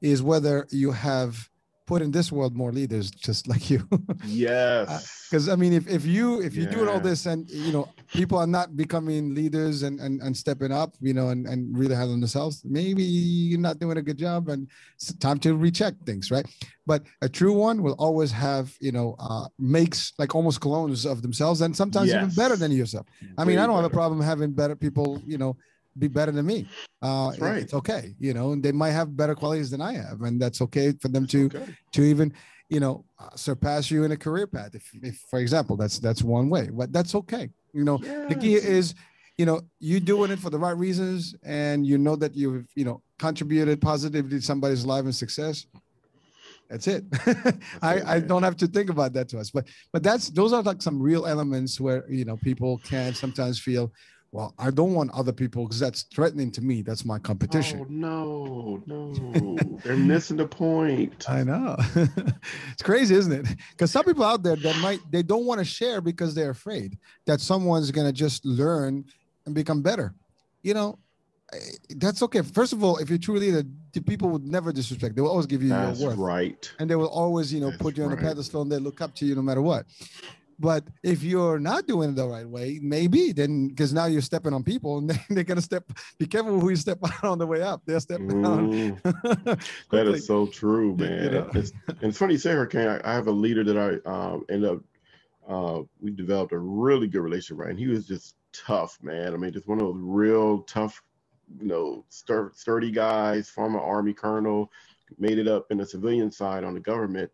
is 0.00 0.22
whether 0.22 0.66
you 0.70 0.92
have 0.92 1.48
put 1.88 2.02
in 2.02 2.10
this 2.10 2.30
world 2.30 2.54
more 2.54 2.70
leaders 2.70 3.10
just 3.10 3.48
like 3.48 3.70
you 3.70 3.80
yes 4.26 5.26
because 5.30 5.48
uh, 5.48 5.54
i 5.54 5.56
mean 5.56 5.72
if, 5.72 5.88
if 5.88 6.04
you 6.04 6.42
if 6.42 6.54
you're 6.54 6.66
yeah. 6.66 6.76
doing 6.76 6.88
all 6.88 7.00
this 7.00 7.24
and 7.24 7.48
you 7.48 7.72
know 7.72 7.88
people 8.12 8.36
are 8.36 8.46
not 8.58 8.76
becoming 8.76 9.34
leaders 9.34 9.82
and 9.84 9.98
and, 9.98 10.20
and 10.20 10.36
stepping 10.36 10.70
up 10.70 10.90
you 11.00 11.14
know 11.14 11.30
and, 11.30 11.46
and 11.46 11.60
really 11.80 11.94
handling 11.94 12.20
themselves 12.20 12.62
maybe 12.66 13.02
you're 13.02 13.66
not 13.68 13.78
doing 13.78 13.96
a 13.96 14.02
good 14.02 14.18
job 14.18 14.50
and 14.50 14.68
it's 14.96 15.14
time 15.14 15.38
to 15.38 15.56
recheck 15.56 15.94
things 16.04 16.30
right 16.30 16.46
but 16.86 17.00
a 17.22 17.28
true 17.28 17.54
one 17.54 17.82
will 17.82 17.96
always 18.06 18.30
have 18.30 18.76
you 18.80 18.92
know 18.92 19.16
uh, 19.18 19.46
makes 19.58 20.12
like 20.18 20.34
almost 20.34 20.60
clones 20.60 21.06
of 21.06 21.22
themselves 21.22 21.62
and 21.62 21.74
sometimes 21.74 22.08
yes. 22.08 22.16
even 22.16 22.34
better 22.34 22.56
than 22.56 22.70
yourself 22.70 23.06
i 23.38 23.44
mean 23.46 23.58
i 23.58 23.66
don't 23.66 23.76
better. 23.76 23.82
have 23.82 23.90
a 23.90 23.98
problem 24.00 24.20
having 24.20 24.52
better 24.52 24.76
people 24.76 25.22
you 25.26 25.38
know 25.38 25.56
be 25.98 26.08
better 26.08 26.32
than 26.32 26.46
me. 26.46 26.68
Uh, 27.02 27.32
right. 27.38 27.62
It's 27.62 27.74
okay, 27.74 28.14
you 28.18 28.34
know, 28.34 28.52
and 28.52 28.62
they 28.62 28.72
might 28.72 28.90
have 28.90 29.16
better 29.16 29.34
qualities 29.34 29.70
than 29.70 29.80
I 29.80 29.94
have, 29.94 30.22
and 30.22 30.40
that's 30.40 30.60
okay 30.62 30.92
for 31.00 31.08
them 31.08 31.26
to 31.28 31.46
okay. 31.46 31.76
to 31.92 32.02
even, 32.02 32.32
you 32.68 32.80
know, 32.80 33.04
surpass 33.36 33.90
you 33.90 34.04
in 34.04 34.12
a 34.12 34.16
career 34.16 34.46
path. 34.46 34.74
If, 34.74 34.90
if, 35.02 35.16
for 35.30 35.38
example, 35.38 35.76
that's 35.76 35.98
that's 35.98 36.22
one 36.22 36.48
way, 36.48 36.70
but 36.72 36.92
that's 36.92 37.14
okay. 37.14 37.50
You 37.72 37.84
know, 37.84 37.98
yes. 38.02 38.28
the 38.28 38.34
key 38.34 38.54
is, 38.54 38.94
you 39.36 39.46
know, 39.46 39.60
you 39.78 40.00
doing 40.00 40.30
it 40.30 40.38
for 40.38 40.50
the 40.50 40.58
right 40.58 40.76
reasons, 40.76 41.34
and 41.44 41.86
you 41.86 41.98
know 41.98 42.16
that 42.16 42.34
you've 42.34 42.66
you 42.74 42.84
know 42.84 43.02
contributed 43.18 43.80
positively 43.80 44.38
to 44.38 44.44
somebody's 44.44 44.84
life 44.84 45.04
and 45.04 45.14
success. 45.14 45.66
That's 46.68 46.86
it. 46.86 47.10
That's 47.24 47.58
I, 47.80 47.94
it, 47.94 48.06
I 48.06 48.20
don't 48.20 48.42
have 48.42 48.56
to 48.58 48.66
think 48.66 48.90
about 48.90 49.12
that 49.14 49.28
to 49.30 49.38
us, 49.38 49.50
but 49.50 49.66
but 49.92 50.02
that's 50.02 50.28
those 50.30 50.52
are 50.52 50.62
like 50.62 50.82
some 50.82 51.00
real 51.00 51.26
elements 51.26 51.80
where 51.80 52.04
you 52.10 52.24
know 52.24 52.36
people 52.36 52.78
can 52.84 53.14
sometimes 53.14 53.58
feel 53.58 53.90
well, 54.30 54.54
I 54.58 54.70
don't 54.70 54.92
want 54.92 55.10
other 55.12 55.32
people 55.32 55.64
because 55.64 55.80
that's 55.80 56.02
threatening 56.02 56.50
to 56.52 56.60
me. 56.60 56.82
That's 56.82 57.04
my 57.04 57.18
competition. 57.18 57.80
Oh, 57.80 57.86
no, 57.88 58.82
no, 58.86 59.58
they're 59.84 59.96
missing 59.96 60.36
the 60.36 60.46
point. 60.46 61.28
I 61.28 61.44
know. 61.44 61.76
it's 61.94 62.82
crazy, 62.82 63.14
isn't 63.14 63.32
it? 63.32 63.56
Because 63.70 63.90
some 63.90 64.04
people 64.04 64.24
out 64.24 64.42
there 64.42 64.56
that 64.56 64.76
might 64.80 65.00
they 65.10 65.22
don't 65.22 65.46
want 65.46 65.60
to 65.60 65.64
share 65.64 66.00
because 66.02 66.34
they're 66.34 66.50
afraid 66.50 66.98
that 67.24 67.40
someone's 67.40 67.90
gonna 67.90 68.12
just 68.12 68.44
learn 68.44 69.04
and 69.46 69.54
become 69.54 69.80
better. 69.80 70.14
You 70.62 70.74
know, 70.74 70.98
eh, 71.54 71.58
that's 71.96 72.22
okay. 72.22 72.42
First 72.42 72.74
of 72.74 72.84
all, 72.84 72.98
if 72.98 73.08
you're 73.08 73.18
truly 73.18 73.50
the, 73.50 73.66
the 73.92 74.02
people 74.02 74.28
would 74.28 74.44
never 74.44 74.72
disrespect. 74.72 75.16
They 75.16 75.22
will 75.22 75.30
always 75.30 75.46
give 75.46 75.62
you 75.62 75.70
that's 75.70 76.00
your 76.00 76.10
worth. 76.10 76.18
Right. 76.18 76.70
And 76.78 76.90
they 76.90 76.96
will 76.96 77.08
always, 77.08 77.52
you 77.52 77.60
know, 77.60 77.70
that's 77.70 77.82
put 77.82 77.96
you 77.96 78.04
on 78.04 78.10
right. 78.10 78.18
a 78.18 78.22
pedestal 78.22 78.60
and 78.60 78.70
they 78.70 78.76
look 78.76 79.00
up 79.00 79.14
to 79.16 79.26
you 79.26 79.34
no 79.34 79.42
matter 79.42 79.62
what. 79.62 79.86
But 80.60 80.84
if 81.04 81.22
you're 81.22 81.60
not 81.60 81.86
doing 81.86 82.10
it 82.10 82.16
the 82.16 82.26
right 82.26 82.48
way, 82.48 82.80
maybe 82.82 83.32
then 83.32 83.68
because 83.68 83.92
now 83.92 84.06
you're 84.06 84.20
stepping 84.20 84.52
on 84.52 84.64
people 84.64 84.98
and 84.98 85.10
they, 85.30 85.40
are 85.40 85.44
gonna 85.44 85.62
step. 85.62 85.84
Be 86.18 86.26
careful 86.26 86.58
who 86.58 86.70
you 86.70 86.76
step 86.76 86.98
on 87.22 87.30
on 87.30 87.38
the 87.38 87.46
way 87.46 87.62
up. 87.62 87.82
They're 87.86 88.00
stepping 88.00 88.28
mm, 88.28 88.46
on. 88.46 89.58
that 89.90 90.06
is 90.08 90.26
so 90.26 90.46
true, 90.46 90.96
man. 90.96 91.22
You 91.22 91.30
know? 91.30 91.50
it's, 91.54 91.72
and 91.86 92.02
it's 92.02 92.18
funny 92.18 92.34
you 92.34 92.38
say 92.38 92.52
Hurricane. 92.52 92.88
I, 92.88 93.00
I 93.04 93.14
have 93.14 93.28
a 93.28 93.32
leader 93.32 93.62
that 93.64 93.76
I 93.76 94.10
um, 94.10 94.44
ended 94.48 94.70
up. 94.70 94.80
Uh, 95.48 95.82
we 96.00 96.10
developed 96.10 96.52
a 96.52 96.58
really 96.58 97.06
good 97.06 97.20
relationship, 97.20 97.58
right? 97.58 97.70
And 97.70 97.78
he 97.78 97.86
was 97.86 98.06
just 98.06 98.34
tough, 98.52 98.98
man. 99.00 99.32
I 99.32 99.36
mean, 99.36 99.52
just 99.52 99.66
one 99.66 99.80
of 99.80 99.86
those 99.86 99.96
real 99.98 100.62
tough, 100.62 101.02
you 101.58 101.66
know, 101.66 102.04
sturdy 102.10 102.90
guys, 102.90 103.48
former 103.48 103.80
Army 103.80 104.12
colonel, 104.12 104.70
made 105.18 105.38
it 105.38 105.48
up 105.48 105.66
in 105.70 105.78
the 105.78 105.86
civilian 105.86 106.30
side 106.30 106.64
on 106.64 106.74
the 106.74 106.80
government 106.80 107.30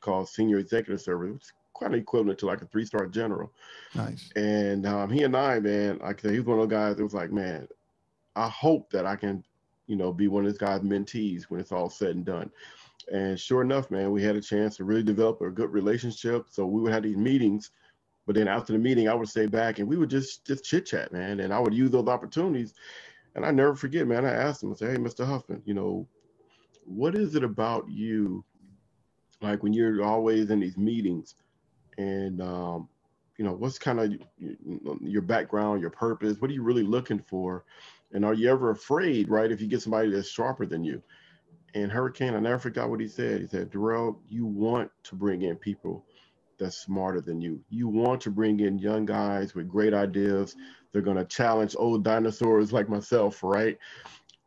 called 0.00 0.28
senior 0.28 0.58
executive 0.58 1.00
service, 1.00 1.52
is 1.82 1.88
quite 1.88 1.98
equivalent 1.98 2.38
to 2.40 2.46
like 2.46 2.62
a 2.62 2.66
three 2.66 2.84
star 2.84 3.06
general. 3.06 3.52
Nice. 3.94 4.30
And 4.36 4.86
um, 4.86 5.10
he 5.10 5.24
and 5.24 5.36
I, 5.36 5.60
man, 5.60 5.98
like 5.98 6.20
I 6.20 6.22
said, 6.22 6.32
he's 6.32 6.44
one 6.44 6.58
of 6.58 6.68
those 6.68 6.76
guys 6.76 6.96
that 6.96 7.04
was 7.04 7.14
like, 7.14 7.32
man, 7.32 7.68
I 8.36 8.48
hope 8.48 8.90
that 8.90 9.06
I 9.06 9.16
can, 9.16 9.44
you 9.86 9.96
know, 9.96 10.12
be 10.12 10.28
one 10.28 10.44
of 10.44 10.50
this 10.50 10.58
guy's 10.58 10.80
mentees 10.80 11.44
when 11.44 11.60
it's 11.60 11.72
all 11.72 11.90
said 11.90 12.16
and 12.16 12.24
done. 12.24 12.50
And 13.12 13.38
sure 13.40 13.62
enough, 13.62 13.90
man, 13.90 14.10
we 14.10 14.22
had 14.22 14.36
a 14.36 14.40
chance 14.40 14.76
to 14.76 14.84
really 14.84 15.02
develop 15.02 15.40
a 15.40 15.50
good 15.50 15.72
relationship. 15.72 16.46
So 16.50 16.66
we 16.66 16.82
would 16.82 16.92
have 16.92 17.04
these 17.04 17.16
meetings, 17.16 17.70
but 18.26 18.34
then 18.34 18.48
after 18.48 18.74
the 18.74 18.78
meeting, 18.78 19.08
I 19.08 19.14
would 19.14 19.28
stay 19.28 19.46
back 19.46 19.78
and 19.78 19.88
we 19.88 19.96
would 19.96 20.10
just 20.10 20.46
just 20.46 20.64
chit 20.64 20.86
chat, 20.86 21.12
man. 21.12 21.40
And 21.40 21.52
I 21.52 21.58
would 21.58 21.74
use 21.74 21.90
those 21.90 22.08
opportunities. 22.08 22.74
And 23.34 23.46
I 23.46 23.50
never 23.50 23.74
forget, 23.74 24.06
man. 24.06 24.24
I 24.24 24.32
asked 24.32 24.62
him, 24.62 24.72
I 24.72 24.74
said, 24.74 24.90
"Hey, 24.90 24.96
Mr. 24.96 25.24
Huffman, 25.24 25.62
you 25.64 25.74
know, 25.74 26.06
what 26.84 27.14
is 27.14 27.34
it 27.34 27.44
about 27.44 27.88
you, 27.88 28.44
like 29.40 29.62
when 29.62 29.72
you're 29.72 30.02
always 30.04 30.50
in 30.50 30.60
these 30.60 30.76
meetings, 30.76 31.34
and 31.98 32.40
um, 32.40 32.88
you 33.36 33.44
know, 33.44 33.52
what's 33.52 33.78
kind 33.78 34.00
of 34.00 34.14
your 35.02 35.22
background, 35.22 35.82
your 35.82 35.90
purpose? 35.90 36.40
What 36.40 36.50
are 36.50 36.54
you 36.54 36.62
really 36.62 36.82
looking 36.82 37.18
for? 37.20 37.64
And 38.12 38.24
are 38.24 38.34
you 38.34 38.50
ever 38.50 38.70
afraid, 38.70 39.28
right, 39.28 39.52
if 39.52 39.60
you 39.60 39.66
get 39.66 39.82
somebody 39.82 40.10
that's 40.10 40.30
sharper 40.30 40.64
than 40.64 40.82
you?" 40.82 41.02
And 41.74 41.92
Hurricane, 41.92 42.34
I 42.34 42.40
never 42.40 42.58
forgot 42.58 42.88
what 42.88 43.00
he 43.00 43.08
said. 43.08 43.42
He 43.42 43.46
said, 43.46 43.70
Darrell, 43.70 44.18
you 44.26 44.46
want 44.46 44.90
to 45.04 45.14
bring 45.14 45.42
in 45.42 45.56
people 45.56 46.06
that's 46.58 46.78
smarter 46.78 47.20
than 47.20 47.40
you. 47.40 47.60
You 47.68 47.88
want 47.88 48.22
to 48.22 48.30
bring 48.30 48.60
in 48.60 48.78
young 48.78 49.04
guys 49.04 49.54
with 49.54 49.68
great 49.68 49.92
ideas. 49.92 50.56
They're 50.90 51.02
going 51.02 51.18
to 51.18 51.26
challenge 51.26 51.76
old 51.78 52.04
dinosaurs 52.04 52.72
like 52.72 52.88
myself, 52.88 53.42
right? 53.42 53.78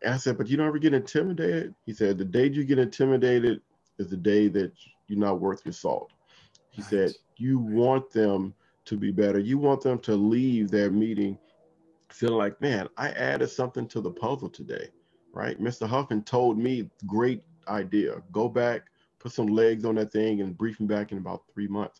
And 0.01 0.15
I 0.15 0.17
said, 0.17 0.37
but 0.37 0.47
you 0.47 0.57
don't 0.57 0.67
ever 0.67 0.79
get 0.79 0.95
intimidated? 0.95 1.75
He 1.85 1.93
said, 1.93 2.17
the 2.17 2.25
day 2.25 2.47
you 2.47 2.65
get 2.65 2.79
intimidated 2.79 3.61
is 3.99 4.09
the 4.09 4.17
day 4.17 4.47
that 4.49 4.73
you're 5.07 5.19
not 5.19 5.39
worth 5.39 5.61
your 5.63 5.73
salt. 5.73 6.11
He 6.71 6.81
said, 6.81 7.13
you 7.37 7.59
want 7.59 8.11
them 8.11 8.53
to 8.85 8.97
be 8.97 9.11
better. 9.11 9.39
You 9.39 9.57
want 9.57 9.81
them 9.81 9.99
to 9.99 10.15
leave 10.15 10.71
their 10.71 10.89
meeting 10.89 11.37
feeling 12.09 12.37
like, 12.37 12.59
man, 12.59 12.89
I 12.97 13.09
added 13.11 13.49
something 13.49 13.87
to 13.89 14.01
the 14.01 14.11
puzzle 14.11 14.49
today 14.49 14.89
right? 15.33 15.59
Mr. 15.59 15.87
Huffman 15.87 16.23
told 16.23 16.57
me, 16.57 16.89
great 17.05 17.43
idea. 17.67 18.21
Go 18.31 18.49
back, 18.49 18.83
put 19.19 19.31
some 19.31 19.47
legs 19.47 19.85
on 19.85 19.95
that 19.95 20.11
thing, 20.11 20.41
and 20.41 20.57
brief 20.57 20.79
me 20.79 20.87
back 20.87 21.11
in 21.11 21.17
about 21.17 21.43
three 21.53 21.67
months. 21.67 21.99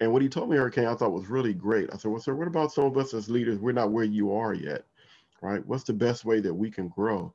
And 0.00 0.12
what 0.12 0.22
he 0.22 0.28
told 0.28 0.50
me, 0.50 0.56
Hurricane, 0.56 0.86
I 0.86 0.94
thought 0.94 1.12
was 1.12 1.28
really 1.28 1.54
great. 1.54 1.88
I 1.92 1.96
said, 1.96 2.10
well, 2.10 2.20
sir, 2.20 2.34
what 2.34 2.48
about 2.48 2.72
some 2.72 2.84
of 2.84 2.96
us 2.98 3.14
as 3.14 3.30
leaders? 3.30 3.58
We're 3.58 3.72
not 3.72 3.92
where 3.92 4.04
you 4.04 4.34
are 4.34 4.52
yet, 4.52 4.84
right? 5.40 5.64
What's 5.66 5.84
the 5.84 5.94
best 5.94 6.24
way 6.24 6.40
that 6.40 6.52
we 6.52 6.70
can 6.70 6.88
grow? 6.88 7.32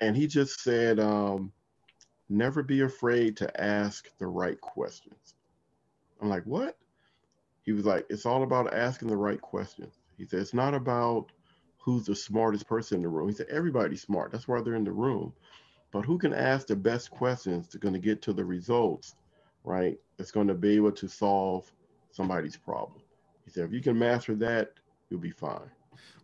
And 0.00 0.16
he 0.16 0.26
just 0.26 0.60
said, 0.60 0.98
um, 0.98 1.52
never 2.28 2.62
be 2.62 2.80
afraid 2.80 3.36
to 3.36 3.60
ask 3.62 4.08
the 4.18 4.26
right 4.26 4.60
questions. 4.60 5.34
I'm 6.20 6.28
like, 6.28 6.44
what? 6.44 6.76
He 7.62 7.72
was 7.72 7.84
like, 7.84 8.06
it's 8.10 8.26
all 8.26 8.42
about 8.42 8.74
asking 8.74 9.08
the 9.08 9.16
right 9.16 9.40
questions. 9.40 9.94
He 10.18 10.24
said, 10.26 10.40
it's 10.40 10.54
not 10.54 10.74
about 10.74 11.26
who's 11.78 12.06
the 12.06 12.14
smartest 12.14 12.66
person 12.66 12.96
in 12.96 13.02
the 13.02 13.08
room. 13.08 13.28
He 13.28 13.34
said, 13.34 13.46
everybody's 13.50 14.02
smart. 14.02 14.32
That's 14.32 14.48
why 14.48 14.60
they're 14.60 14.74
in 14.74 14.84
the 14.84 14.92
room. 14.92 15.32
But 15.92 16.04
who 16.04 16.18
can 16.18 16.34
ask 16.34 16.66
the 16.66 16.76
best 16.76 17.10
questions 17.10 17.68
to 17.68 17.78
going 17.78 17.94
to 17.94 18.00
get 18.00 18.20
to 18.22 18.32
the 18.32 18.44
results, 18.44 19.14
right? 19.64 19.98
That's 20.16 20.30
going 20.30 20.48
to 20.48 20.54
be 20.54 20.76
able 20.76 20.92
to 20.92 21.08
solve 21.08 21.70
somebody's 22.10 22.56
problem. 22.56 23.00
He 23.44 23.50
said, 23.50 23.64
if 23.64 23.72
you 23.72 23.80
can 23.80 23.98
master 23.98 24.34
that, 24.36 24.72
you'll 25.08 25.20
be 25.20 25.30
fine. 25.30 25.70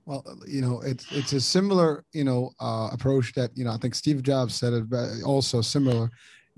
Well, 0.07 0.25
you 0.47 0.61
know, 0.61 0.81
it's 0.81 1.07
it's 1.13 1.33
a 1.35 1.41
similar, 1.41 2.05
you 2.13 2.25
know, 2.25 2.51
uh, 2.59 2.89
approach 2.91 3.33
that 3.35 3.51
you 3.55 3.65
know 3.65 3.71
I 3.71 3.77
think 3.77 3.95
Steve 3.95 4.23
Jobs 4.23 4.55
said 4.55 4.73
it 4.73 5.23
also 5.25 5.61
similar. 5.61 6.11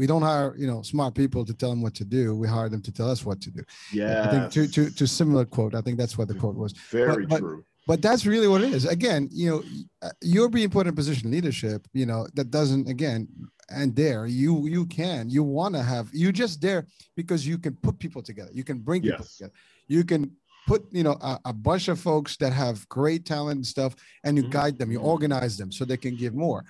We 0.02 0.08
don't 0.08 0.22
hire, 0.22 0.52
you 0.58 0.66
know, 0.66 0.82
smart 0.82 1.14
people 1.14 1.44
to 1.44 1.54
tell 1.54 1.70
them 1.70 1.80
what 1.80 1.94
to 2.00 2.04
do. 2.04 2.34
We 2.34 2.48
hire 2.48 2.68
them 2.68 2.82
to 2.82 2.92
tell 2.98 3.08
us 3.08 3.24
what 3.24 3.40
to 3.42 3.50
do. 3.52 3.62
Yeah. 3.92 4.24
I 4.24 4.30
think 4.32 4.44
to, 4.54 4.60
to 4.74 4.90
to 4.98 5.06
similar 5.06 5.44
quote. 5.44 5.76
I 5.76 5.80
think 5.80 5.96
that's 5.96 6.18
what 6.18 6.26
the 6.26 6.34
quote 6.34 6.56
was. 6.56 6.72
Very 6.90 7.24
but, 7.24 7.38
true 7.38 7.64
but 7.86 8.00
that's 8.00 8.24
really 8.26 8.48
what 8.48 8.62
it 8.62 8.72
is 8.72 8.84
again 8.84 9.28
you 9.32 9.50
know 9.50 9.62
uh, 10.02 10.10
you're 10.20 10.48
being 10.48 10.70
put 10.70 10.86
in 10.86 10.94
position 10.94 11.30
leadership 11.30 11.86
you 11.92 12.06
know 12.06 12.26
that 12.34 12.50
doesn't 12.50 12.88
again 12.88 13.28
and 13.70 13.94
there 13.96 14.26
you 14.26 14.68
you 14.68 14.86
can 14.86 15.28
you 15.28 15.42
want 15.42 15.74
to 15.74 15.82
have 15.82 16.08
you 16.12 16.30
just 16.32 16.60
there 16.60 16.86
because 17.16 17.46
you 17.46 17.58
can 17.58 17.74
put 17.76 17.98
people 17.98 18.22
together 18.22 18.50
you 18.52 18.64
can 18.64 18.78
bring 18.78 19.02
people 19.02 19.18
yes. 19.20 19.36
together 19.36 19.54
you 19.88 20.04
can 20.04 20.30
put 20.66 20.84
you 20.92 21.02
know 21.02 21.16
a, 21.20 21.38
a, 21.46 21.52
bunch 21.52 21.88
of 21.88 21.98
folks 21.98 22.36
that 22.36 22.52
have 22.52 22.88
great 22.88 23.24
talent 23.26 23.56
and 23.56 23.66
stuff 23.66 23.96
and 24.24 24.36
you 24.36 24.44
mm-hmm. 24.44 24.52
guide 24.52 24.78
them 24.78 24.90
you 24.92 25.00
organize 25.00 25.56
them 25.56 25.72
so 25.72 25.84
they 25.84 25.96
can 25.96 26.16
give 26.16 26.34
more 26.34 26.64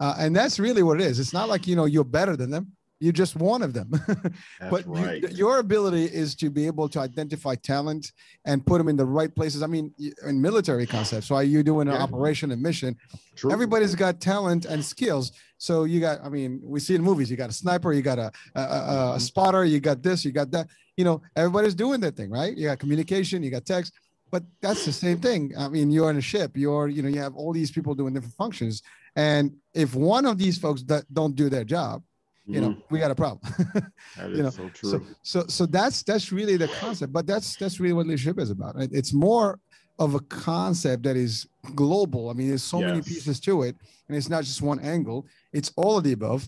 uh, 0.00 0.14
and 0.18 0.34
that's 0.34 0.58
really 0.58 0.82
what 0.82 1.00
it 1.00 1.06
is 1.06 1.18
it's 1.18 1.32
not 1.32 1.48
like 1.48 1.66
you 1.66 1.76
know 1.76 1.84
you're 1.84 2.04
better 2.04 2.36
than 2.36 2.50
them 2.50 2.72
you're 2.98 3.12
just 3.12 3.36
one 3.36 3.62
of 3.62 3.74
them. 3.74 3.90
but 4.70 4.86
right. 4.86 5.22
you, 5.22 5.28
your 5.28 5.58
ability 5.58 6.04
is 6.04 6.34
to 6.36 6.50
be 6.50 6.66
able 6.66 6.88
to 6.88 7.00
identify 7.00 7.54
talent 7.54 8.12
and 8.44 8.64
put 8.64 8.78
them 8.78 8.88
in 8.88 8.96
the 8.96 9.04
right 9.04 9.34
places. 9.34 9.62
I 9.62 9.66
mean, 9.66 9.92
in 10.26 10.40
military 10.40 10.86
concepts, 10.86 11.30
why 11.30 11.38
are 11.38 11.44
you 11.44 11.62
doing 11.62 11.88
an 11.88 11.94
yeah. 11.94 12.02
operation 12.02 12.52
and 12.52 12.62
mission? 12.62 12.96
True. 13.34 13.52
Everybody's 13.52 13.94
got 13.94 14.20
talent 14.20 14.64
and 14.64 14.84
skills. 14.84 15.32
So 15.58 15.84
you 15.84 16.00
got, 16.00 16.20
I 16.24 16.28
mean, 16.28 16.60
we 16.62 16.80
see 16.80 16.94
in 16.94 17.02
movies, 17.02 17.30
you 17.30 17.36
got 17.36 17.50
a 17.50 17.52
sniper, 17.54 17.92
you 17.92 18.02
got 18.02 18.18
a, 18.18 18.32
a, 18.54 18.60
a, 18.60 18.62
a 18.62 18.64
mm-hmm. 18.64 19.18
spotter, 19.18 19.64
you 19.64 19.80
got 19.80 20.02
this, 20.02 20.24
you 20.24 20.32
got 20.32 20.50
that. 20.52 20.68
You 20.96 21.04
know, 21.04 21.20
everybody's 21.34 21.74
doing 21.74 22.00
their 22.00 22.10
thing, 22.10 22.30
right? 22.30 22.56
You 22.56 22.68
got 22.68 22.78
communication, 22.78 23.42
you 23.42 23.50
got 23.50 23.66
text, 23.66 23.92
but 24.30 24.42
that's 24.62 24.86
the 24.86 24.92
same 24.92 25.18
thing. 25.18 25.52
I 25.58 25.68
mean, 25.68 25.90
you're 25.90 26.08
on 26.08 26.16
a 26.16 26.22
ship, 26.22 26.56
you're, 26.56 26.88
you 26.88 27.02
know, 27.02 27.08
you 27.08 27.20
have 27.20 27.36
all 27.36 27.52
these 27.52 27.70
people 27.70 27.94
doing 27.94 28.14
different 28.14 28.34
functions. 28.34 28.82
And 29.14 29.54
if 29.74 29.94
one 29.94 30.24
of 30.26 30.38
these 30.38 30.58
folks 30.58 30.82
that 30.84 31.04
don't 31.12 31.36
do 31.36 31.48
their 31.48 31.64
job, 31.64 32.02
you 32.46 32.60
know, 32.60 32.70
mm-hmm. 32.70 32.80
we 32.90 32.98
got 32.98 33.10
a 33.10 33.14
problem. 33.14 33.40
that 34.16 34.30
is 34.30 34.36
you 34.36 34.42
know? 34.42 34.50
so 34.50 34.68
true. 34.68 34.90
So, 34.90 35.02
so, 35.22 35.46
so 35.48 35.66
that's 35.66 36.02
that's 36.02 36.30
really 36.30 36.56
the 36.56 36.68
concept. 36.68 37.12
But 37.12 37.26
that's 37.26 37.56
that's 37.56 37.80
really 37.80 37.92
what 37.92 38.06
leadership 38.06 38.38
is 38.38 38.50
about. 38.50 38.76
Right? 38.76 38.88
It's 38.92 39.12
more 39.12 39.58
of 39.98 40.14
a 40.14 40.20
concept 40.20 41.02
that 41.04 41.16
is 41.16 41.46
global. 41.74 42.30
I 42.30 42.34
mean, 42.34 42.48
there's 42.48 42.62
so 42.62 42.80
yes. 42.80 42.88
many 42.88 43.02
pieces 43.02 43.40
to 43.40 43.62
it, 43.62 43.76
and 44.08 44.16
it's 44.16 44.28
not 44.28 44.44
just 44.44 44.62
one 44.62 44.78
angle. 44.80 45.26
It's 45.52 45.72
all 45.76 45.98
of 45.98 46.04
the 46.04 46.12
above, 46.12 46.46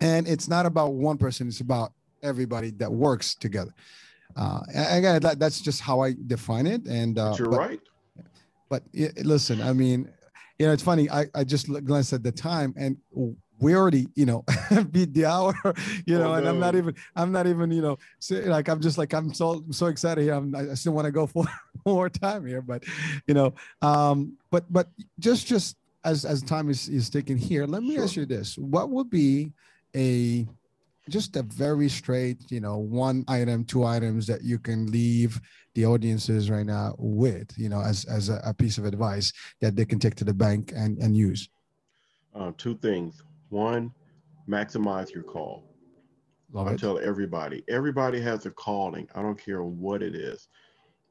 and 0.00 0.26
it's 0.26 0.48
not 0.48 0.66
about 0.66 0.94
one 0.94 1.16
person. 1.16 1.46
It's 1.46 1.60
about 1.60 1.92
everybody 2.22 2.70
that 2.72 2.90
works 2.90 3.34
together. 3.34 3.72
Uh, 4.36 4.60
again, 4.74 5.20
that, 5.20 5.38
that's 5.38 5.60
just 5.60 5.80
how 5.80 6.00
I 6.00 6.14
define 6.26 6.66
it. 6.66 6.86
And 6.86 7.18
uh, 7.18 7.34
you're 7.38 7.48
but, 7.48 7.58
right. 7.58 7.80
But 8.68 8.82
listen, 9.22 9.60
I 9.60 9.72
mean, 9.72 10.08
you 10.58 10.66
know, 10.66 10.72
it's 10.72 10.82
funny. 10.82 11.10
I, 11.10 11.26
I 11.34 11.44
just 11.44 11.66
glanced 11.84 12.12
at 12.12 12.22
the 12.22 12.32
time, 12.32 12.74
and 12.76 12.96
we 13.60 13.74
already, 13.74 14.08
you 14.14 14.26
know, 14.26 14.44
beat 14.90 15.12
the 15.12 15.26
hour, 15.26 15.54
you 16.06 16.18
know, 16.18 16.32
oh, 16.32 16.34
and. 16.34 16.48
I'm 16.48 16.58
not 16.58 16.74
even, 16.74 16.94
I'm 17.14 17.30
not 17.30 17.46
even, 17.46 17.70
you 17.70 17.82
know, 17.82 17.98
like 18.30 18.68
I'm 18.68 18.80
just 18.80 18.98
like 18.98 19.12
I'm 19.12 19.32
so 19.32 19.64
so 19.70 19.86
excited 19.86 20.22
here. 20.22 20.34
I'm, 20.34 20.54
I 20.54 20.74
still 20.74 20.92
want 20.92 21.04
to 21.04 21.12
go 21.12 21.26
for 21.26 21.44
more 21.86 22.08
time 22.08 22.46
here, 22.46 22.62
but, 22.62 22.84
you 23.26 23.34
know, 23.34 23.54
um, 23.82 24.36
but 24.50 24.70
but 24.72 24.88
just 25.18 25.46
just 25.46 25.76
as 26.04 26.24
as 26.24 26.42
time 26.42 26.70
is 26.70 26.88
is 26.88 27.10
taken 27.10 27.36
here, 27.36 27.66
let 27.66 27.82
me 27.82 27.94
sure. 27.94 28.04
ask 28.04 28.16
you 28.16 28.26
this: 28.26 28.56
What 28.56 28.90
would 28.90 29.10
be 29.10 29.52
a 29.94 30.46
just 31.08 31.36
a 31.36 31.42
very 31.42 31.88
straight, 31.88 32.50
you 32.50 32.60
know, 32.60 32.78
one 32.78 33.24
item, 33.28 33.64
two 33.64 33.84
items 33.84 34.26
that 34.26 34.42
you 34.42 34.58
can 34.58 34.90
leave 34.90 35.40
the 35.74 35.84
audiences 35.84 36.50
right 36.50 36.66
now 36.66 36.94
with, 36.98 37.52
you 37.58 37.68
know, 37.68 37.80
as 37.80 38.04
as 38.06 38.30
a, 38.30 38.40
a 38.44 38.54
piece 38.54 38.78
of 38.78 38.86
advice 38.86 39.32
that 39.60 39.76
they 39.76 39.84
can 39.84 39.98
take 39.98 40.14
to 40.16 40.24
the 40.24 40.34
bank 40.34 40.72
and 40.74 40.98
and 40.98 41.16
use. 41.16 41.48
Uh, 42.34 42.52
two 42.56 42.76
things. 42.76 43.22
One, 43.50 43.92
maximize 44.48 45.12
your 45.12 45.24
call. 45.24 45.64
Love 46.52 46.68
I 46.68 46.74
it. 46.74 46.80
tell 46.80 46.98
everybody, 46.98 47.62
everybody 47.68 48.20
has 48.20 48.46
a 48.46 48.50
calling. 48.50 49.08
I 49.14 49.22
don't 49.22 49.38
care 49.38 49.62
what 49.62 50.02
it 50.02 50.14
is. 50.14 50.48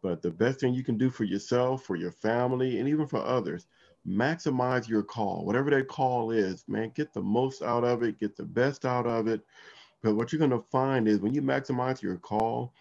But 0.02 0.22
the 0.22 0.32
best 0.32 0.60
thing 0.60 0.74
you 0.74 0.84
can 0.84 0.98
do 0.98 1.10
for 1.10 1.26
yourself, 1.26 1.84
for 1.84 1.96
your 1.96 2.12
family, 2.12 2.80
and 2.80 2.88
even 2.88 3.06
for 3.06 3.20
others, 3.20 3.68
maximize 4.08 4.88
your 4.88 5.04
call. 5.04 5.46
Whatever 5.46 5.70
that 5.72 5.88
call 5.88 6.32
is, 6.32 6.64
man, 6.68 6.92
get 6.96 7.14
the 7.14 7.22
most 7.22 7.62
out 7.62 7.84
of 7.84 8.04
it, 8.04 8.20
get 8.20 8.36
the 8.36 8.46
best 8.46 8.86
out 8.86 9.06
of 9.06 9.28
it. 9.28 9.42
But 10.02 10.16
what 10.16 10.32
you're 10.32 10.40
going 10.40 10.52
to 10.52 10.66
find 10.72 11.08
is 11.08 11.20
when 11.20 11.34
you 11.34 11.42
maximize 11.42 12.02
your 12.02 12.18
call, 12.18 12.74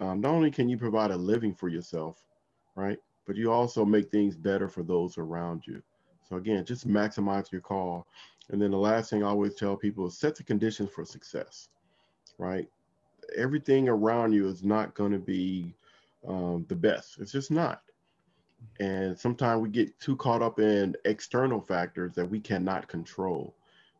um, 0.00 0.20
not 0.20 0.32
only 0.32 0.50
can 0.50 0.68
you 0.68 0.76
provide 0.76 1.12
a 1.12 1.16
living 1.16 1.54
for 1.54 1.68
yourself, 1.68 2.24
right? 2.74 2.98
But 3.26 3.36
you 3.36 3.52
also 3.52 3.84
make 3.84 4.10
things 4.10 4.36
better 4.36 4.68
for 4.68 4.82
those 4.82 5.16
around 5.16 5.62
you. 5.66 5.80
So 6.28 6.36
again, 6.36 6.64
just 6.64 6.88
maximize 6.88 7.52
your 7.52 7.60
call. 7.60 8.06
And 8.50 8.60
then 8.60 8.70
the 8.70 8.78
last 8.78 9.10
thing 9.10 9.22
I 9.22 9.28
always 9.28 9.54
tell 9.54 9.76
people 9.76 10.06
is 10.06 10.18
set 10.18 10.36
the 10.36 10.42
conditions 10.42 10.90
for 10.90 11.04
success, 11.04 11.68
right? 12.38 12.68
Everything 13.36 13.88
around 13.88 14.32
you 14.32 14.48
is 14.48 14.62
not 14.62 14.94
going 14.94 15.12
to 15.12 15.18
be 15.18 15.74
um, 16.26 16.66
the 16.68 16.76
best. 16.76 17.18
It's 17.18 17.32
just 17.32 17.50
not. 17.50 17.82
And 18.80 19.18
sometimes 19.18 19.62
we 19.62 19.68
get 19.68 19.98
too 20.00 20.16
caught 20.16 20.42
up 20.42 20.58
in 20.58 20.94
external 21.04 21.60
factors 21.60 22.14
that 22.14 22.28
we 22.28 22.40
cannot 22.40 22.88
control. 22.88 23.54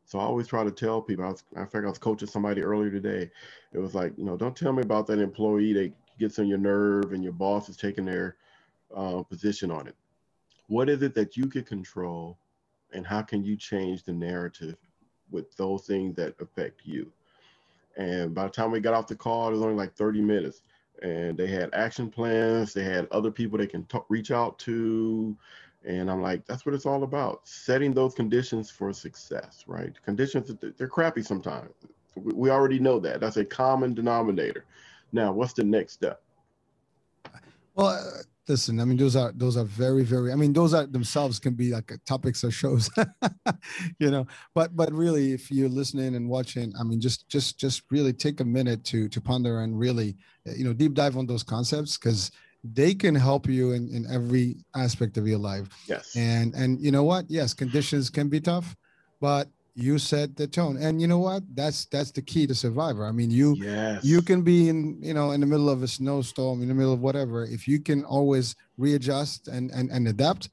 So 0.06 0.18
I 0.18 0.22
always 0.24 0.46
try 0.46 0.64
to 0.64 0.70
tell 0.70 1.00
people. 1.00 1.24
I 1.24 1.28
was, 1.28 1.44
in 1.56 1.66
fact, 1.66 1.84
I 1.84 1.88
was 1.88 1.98
coaching 1.98 2.28
somebody 2.28 2.62
earlier 2.62 2.90
today. 2.90 3.30
It 3.72 3.78
was 3.78 3.94
like, 3.94 4.12
you 4.18 4.24
know, 4.24 4.36
don't 4.36 4.56
tell 4.56 4.72
me 4.72 4.82
about 4.82 5.06
that 5.06 5.18
employee 5.18 5.72
that 5.74 5.92
gets 6.18 6.38
on 6.38 6.46
your 6.46 6.58
nerve 6.58 7.12
and 7.12 7.22
your 7.22 7.32
boss 7.32 7.68
is 7.68 7.76
taking 7.76 8.04
their 8.04 8.36
uh, 8.94 9.22
position 9.22 9.70
on 9.70 9.86
it. 9.86 9.96
What 10.68 10.88
is 10.88 11.02
it 11.02 11.14
that 11.14 11.36
you 11.36 11.46
can 11.46 11.64
control 11.64 12.38
and 12.94 13.06
how 13.06 13.22
can 13.22 13.44
you 13.44 13.56
change 13.56 14.04
the 14.04 14.12
narrative 14.12 14.76
with 15.30 15.54
those 15.56 15.86
things 15.86 16.14
that 16.16 16.34
affect 16.40 16.82
you. 16.84 17.10
And 17.96 18.34
by 18.34 18.44
the 18.44 18.50
time 18.50 18.70
we 18.70 18.80
got 18.80 18.94
off 18.94 19.06
the 19.06 19.14
call, 19.14 19.48
it 19.48 19.52
was 19.52 19.62
only 19.62 19.74
like 19.74 19.94
30 19.94 20.20
minutes. 20.20 20.62
And 21.02 21.36
they 21.36 21.46
had 21.46 21.74
action 21.74 22.08
plans. 22.08 22.72
They 22.72 22.84
had 22.84 23.08
other 23.10 23.30
people 23.30 23.58
they 23.58 23.66
can 23.66 23.86
reach 24.08 24.30
out 24.30 24.58
to. 24.60 25.36
And 25.84 26.10
I'm 26.10 26.22
like, 26.22 26.46
that's 26.46 26.64
what 26.64 26.74
it's 26.74 26.86
all 26.86 27.02
about. 27.02 27.46
Setting 27.46 27.92
those 27.92 28.14
conditions 28.14 28.70
for 28.70 28.92
success, 28.92 29.64
right? 29.66 29.92
Conditions, 30.02 30.48
that 30.48 30.78
they're 30.78 30.88
crappy 30.88 31.22
sometimes. 31.22 31.74
We 32.16 32.50
already 32.50 32.78
know 32.78 32.98
that. 33.00 33.20
That's 33.20 33.36
a 33.36 33.44
common 33.44 33.92
denominator. 33.92 34.64
Now, 35.12 35.32
what's 35.32 35.52
the 35.52 35.64
next 35.64 35.92
step? 35.92 36.22
Well, 37.74 38.22
listen, 38.48 38.80
I 38.80 38.84
mean, 38.84 38.96
those 38.96 39.16
are 39.16 39.32
those 39.32 39.56
are 39.56 39.64
very, 39.64 40.04
very. 40.04 40.32
I 40.32 40.36
mean, 40.36 40.52
those 40.52 40.74
are 40.74 40.86
themselves 40.86 41.38
can 41.38 41.54
be 41.54 41.72
like 41.72 41.92
topics 42.06 42.44
or 42.44 42.50
shows, 42.50 42.90
you 43.98 44.10
know. 44.10 44.26
But 44.54 44.76
but 44.76 44.92
really, 44.92 45.32
if 45.32 45.50
you're 45.50 45.68
listening 45.68 46.14
and 46.14 46.28
watching, 46.28 46.72
I 46.78 46.84
mean, 46.84 47.00
just 47.00 47.28
just 47.28 47.58
just 47.58 47.82
really 47.90 48.12
take 48.12 48.40
a 48.40 48.44
minute 48.44 48.84
to 48.84 49.08
to 49.08 49.20
ponder 49.20 49.60
and 49.60 49.78
really, 49.78 50.16
you 50.44 50.64
know, 50.64 50.72
deep 50.72 50.94
dive 50.94 51.16
on 51.16 51.26
those 51.26 51.42
concepts 51.42 51.96
because 51.96 52.30
they 52.62 52.94
can 52.94 53.14
help 53.14 53.46
you 53.46 53.72
in 53.72 53.88
in 53.88 54.06
every 54.10 54.56
aspect 54.74 55.16
of 55.16 55.26
your 55.26 55.38
life. 55.38 55.68
Yes. 55.88 56.14
And 56.16 56.54
and 56.54 56.80
you 56.80 56.90
know 56.90 57.04
what? 57.04 57.26
Yes, 57.28 57.54
conditions 57.54 58.10
can 58.10 58.28
be 58.28 58.40
tough, 58.40 58.76
but 59.20 59.48
you 59.74 59.98
set 59.98 60.36
the 60.36 60.46
tone. 60.46 60.76
And 60.76 61.00
you 61.00 61.06
know 61.06 61.18
what? 61.18 61.42
That's 61.54 61.86
that's 61.86 62.10
the 62.10 62.22
key 62.22 62.46
to 62.46 62.54
survivor. 62.54 63.06
I 63.06 63.12
mean 63.12 63.30
you 63.30 63.56
yes. 63.58 64.04
you 64.04 64.22
can 64.22 64.42
be 64.42 64.68
in 64.68 65.02
you 65.02 65.14
know 65.14 65.32
in 65.32 65.40
the 65.40 65.46
middle 65.46 65.68
of 65.68 65.82
a 65.82 65.88
snowstorm 65.88 66.62
in 66.62 66.68
the 66.68 66.74
middle 66.74 66.92
of 66.92 67.00
whatever. 67.00 67.44
If 67.44 67.66
you 67.66 67.80
can 67.80 68.04
always 68.04 68.56
readjust 68.78 69.48
and 69.48 69.70
and, 69.70 69.90
and 69.90 70.08
adapt 70.08 70.48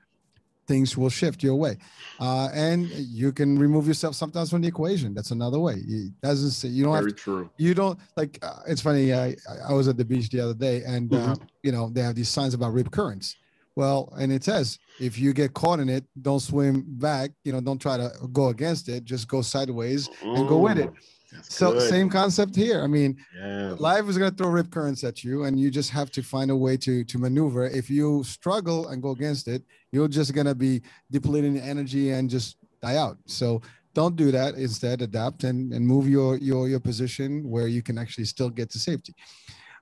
things 0.68 0.95
will 0.95 1.10
shift 1.10 1.43
your 1.43 1.56
way. 1.56 1.76
Uh, 2.19 2.48
and 2.53 2.88
you 2.91 3.31
can 3.34 3.60
remove 3.60 3.88
yourself 3.88 4.15
sometimes 4.15 4.49
from 4.49 4.61
the 4.61 4.68
equation. 4.68 5.14
That's 5.14 5.31
another 5.31 5.60
way. 5.60 5.76
It 5.85 6.14
doesn't 6.22 6.52
say 6.52 6.69
you 6.69 6.84
don't 6.85 6.93
Very 6.93 7.11
have 7.11 7.18
to, 7.18 7.23
true. 7.23 7.49
you 7.57 7.73
don't 7.73 7.99
like 8.15 8.39
uh, 8.41 8.60
it's 8.68 8.81
funny 8.81 9.14
I, 9.14 9.35
I 9.68 9.73
was 9.73 9.88
at 9.88 9.98
the 9.98 10.06
beach 10.06 10.30
the 10.30 10.39
other 10.39 10.53
day 10.53 10.84
and 10.84 11.10
mm-hmm. 11.10 11.31
uh, 11.31 11.35
you 11.64 11.72
know 11.72 11.89
they 11.89 12.02
have 12.02 12.15
these 12.15 12.30
signs 12.30 12.53
about 12.53 12.73
rip 12.73 12.89
currents 12.91 13.35
well, 13.76 14.14
and 14.19 14.31
it 14.31 14.43
says 14.43 14.77
if 14.99 15.18
you 15.18 15.34
get 15.34 15.53
caught 15.53 15.80
in 15.80 15.89
it, 15.89 16.06
don't 16.22 16.39
swim 16.39 16.84
back. 16.88 17.31
You 17.43 17.53
know, 17.53 17.61
don't 17.61 17.80
try 17.80 17.98
to 17.98 18.11
go 18.34 18.49
against 18.49 18.89
it. 18.89 19.06
Just 19.06 19.27
go 19.27 19.41
sideways 19.41 20.10
and 20.22 20.48
go 20.48 20.57
with 20.57 20.77
it. 20.77 20.91
so 21.43 21.73
good. 21.73 21.89
same 21.89 22.10
concept 22.10 22.56
here. 22.56 22.84
I 22.84 22.88
mean, 22.88 23.18
yeah. 23.38 23.76
life 23.80 24.07
is 24.10 24.18
going 24.18 24.31
to 24.31 24.35
throw 24.35 24.49
rip 24.49 24.69
currents 24.69 25.03
at 25.03 25.23
you, 25.23 25.45
and 25.45 25.60
you 25.60 25.72
just 25.72 25.89
have 25.91 26.11
to 26.11 26.22
find 26.22 26.52
a 26.52 26.56
way 26.56 26.76
to 26.77 27.03
to 27.06 27.18
maneuver. 27.18 27.65
If 27.65 27.89
you 27.89 28.23
struggle 28.23 28.89
and 28.89 29.02
go 29.02 29.11
against 29.11 29.48
it, 29.48 29.64
you're 29.91 30.10
just 30.10 30.34
going 30.34 30.48
to 30.48 30.56
be 30.56 30.81
depleting 31.10 31.57
energy 31.57 32.11
and 32.11 32.30
just 32.30 32.57
die 32.81 32.98
out. 32.98 33.18
So 33.26 33.61
don't 33.93 34.15
do 34.15 34.31
that. 34.31 34.56
Instead, 34.56 35.02
adapt 35.02 35.43
and, 35.43 35.73
and 35.73 35.85
move 35.85 36.07
your 36.10 36.38
your 36.38 36.68
your 36.68 36.80
position 36.80 37.49
where 37.49 37.68
you 37.68 37.81
can 37.81 37.98
actually 37.98 38.26
still 38.26 38.49
get 38.49 38.69
to 38.72 38.80
safety. 38.80 39.14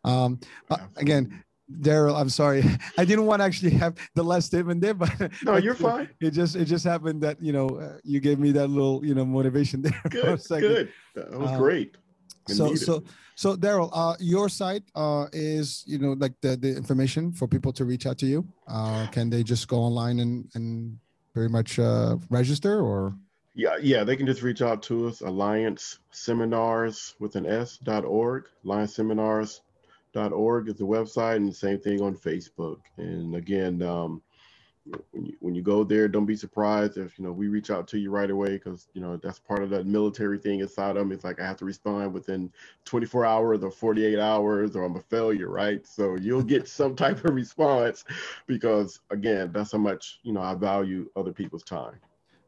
Um, 0.03 0.40
but 0.68 0.82
again, 0.98 1.44
Darrell, 1.82 2.16
I'm 2.16 2.30
sorry. 2.30 2.64
I 2.98 3.06
didn't 3.06 3.26
want 3.26 3.41
to 3.41 3.46
actually 3.46 3.72
have 3.72 3.96
the 4.16 4.24
last 4.24 4.48
statement 4.48 4.82
there, 4.82 4.94
but 4.94 5.12
no, 5.44 5.58
you're 5.64 5.76
fine. 5.76 6.10
It 6.20 6.32
just 6.32 6.56
it 6.56 6.66
just 6.66 6.84
happened 6.84 7.22
that 7.22 7.41
you 7.41 7.54
know 7.54 7.70
uh, 7.70 7.98
you 8.04 8.20
gave 8.20 8.40
me 8.40 8.52
that 8.54 8.68
little 8.68 9.06
you 9.06 9.14
know 9.14 9.26
motivation 9.26 9.82
there. 9.82 10.02
Good, 10.10 10.41
good. 10.48 10.91
That 11.16 11.32
was 11.32 11.52
um, 11.52 11.58
great. 11.58 11.98
so 12.48 12.76
so 12.76 13.04
so 13.36 13.56
Darrell, 13.56 13.90
uh, 13.94 14.16
your 14.20 14.50
site 14.50 14.84
uh, 14.96 15.28
is 15.32 15.84
you 15.86 16.00
know 16.00 16.14
like 16.14 16.34
the 16.41 16.58
the 16.58 16.76
information 16.76 17.32
for 17.32 17.48
people 17.48 17.72
to 17.74 17.86
reach 17.86 18.06
out 18.06 18.18
to 18.20 18.26
you. 18.26 18.48
Uh, 18.68 19.08
can 19.12 19.30
they 19.30 19.44
just 19.44 19.68
go 19.68 19.78
online 19.78 20.20
and 20.20 20.50
and 20.56 20.98
very 21.36 21.50
much 21.50 21.78
uh, 21.78 22.18
register 22.30 22.82
or? 22.82 23.14
Yeah, 23.56 23.76
yeah, 23.82 24.06
they 24.06 24.16
can 24.16 24.26
just 24.26 24.41
reach 24.41 24.62
out 24.62 24.82
to 24.84 25.08
us. 25.08 25.22
Alliance 25.22 26.00
Seminars 26.12 27.16
with 27.20 27.36
an 27.36 27.46
S 27.46 27.78
dot 27.78 28.06
org. 28.06 28.46
Alliance 28.64 28.96
Seminars 28.96 29.62
org 30.15 30.69
is 30.69 30.76
the 30.76 30.84
website, 30.84 31.38
and 31.38 31.49
the 31.49 31.53
same 31.53 31.80
thing 31.80 32.02
on 32.02 32.15
Facebook. 32.15 32.80
And 32.98 33.36
again, 33.36 33.81
um, 33.81 34.22
when 35.11 35.26
you, 35.26 35.38
when 35.40 35.56
you 35.56 35.61
go 35.61 35.84
there, 35.84 36.07
don't 36.07 36.26
be 36.26 36.36
surprised 36.36 36.98
if 36.98 37.18
you 37.18 37.26
know 37.26 37.31
we 37.31 37.48
reach 37.48 37.69
out 37.69 37.88
to 37.90 37.99
you 37.99 38.11
right 38.11 38.30
away 38.30 38.53
because 38.53 38.88
you 38.94 39.02
know 39.02 39.18
that's 39.18 39.40
part 39.40 39.64
of 39.64 39.69
that 39.69 39.86
military 39.86 40.38
thing 40.38 40.60
inside 40.60 40.95
them. 40.95 41.11
It's 41.11 41.23
like 41.23 41.40
I 41.40 41.45
have 41.45 41.57
to 41.57 41.65
respond 41.65 42.14
within 42.14 42.52
24 42.86 43.26
hours 43.26 43.64
or 43.64 43.72
48 43.72 44.19
hours, 44.19 44.76
or 44.76 44.84
I'm 44.84 44.95
a 44.95 45.02
failure, 45.02 45.49
right? 45.49 45.86
So 45.86 46.15
you'll 46.15 46.44
get 46.44 46.68
some 46.80 46.95
type 46.95 47.23
of 47.26 47.36
response 47.36 48.06
because 48.48 48.99
again, 49.10 49.52
that's 49.53 49.72
how 49.72 49.77
much 49.77 50.19
you 50.23 50.34
know 50.34 50.41
I 50.41 50.56
value 50.56 51.10
other 51.15 51.34
people's 51.34 51.64
time. 51.64 51.95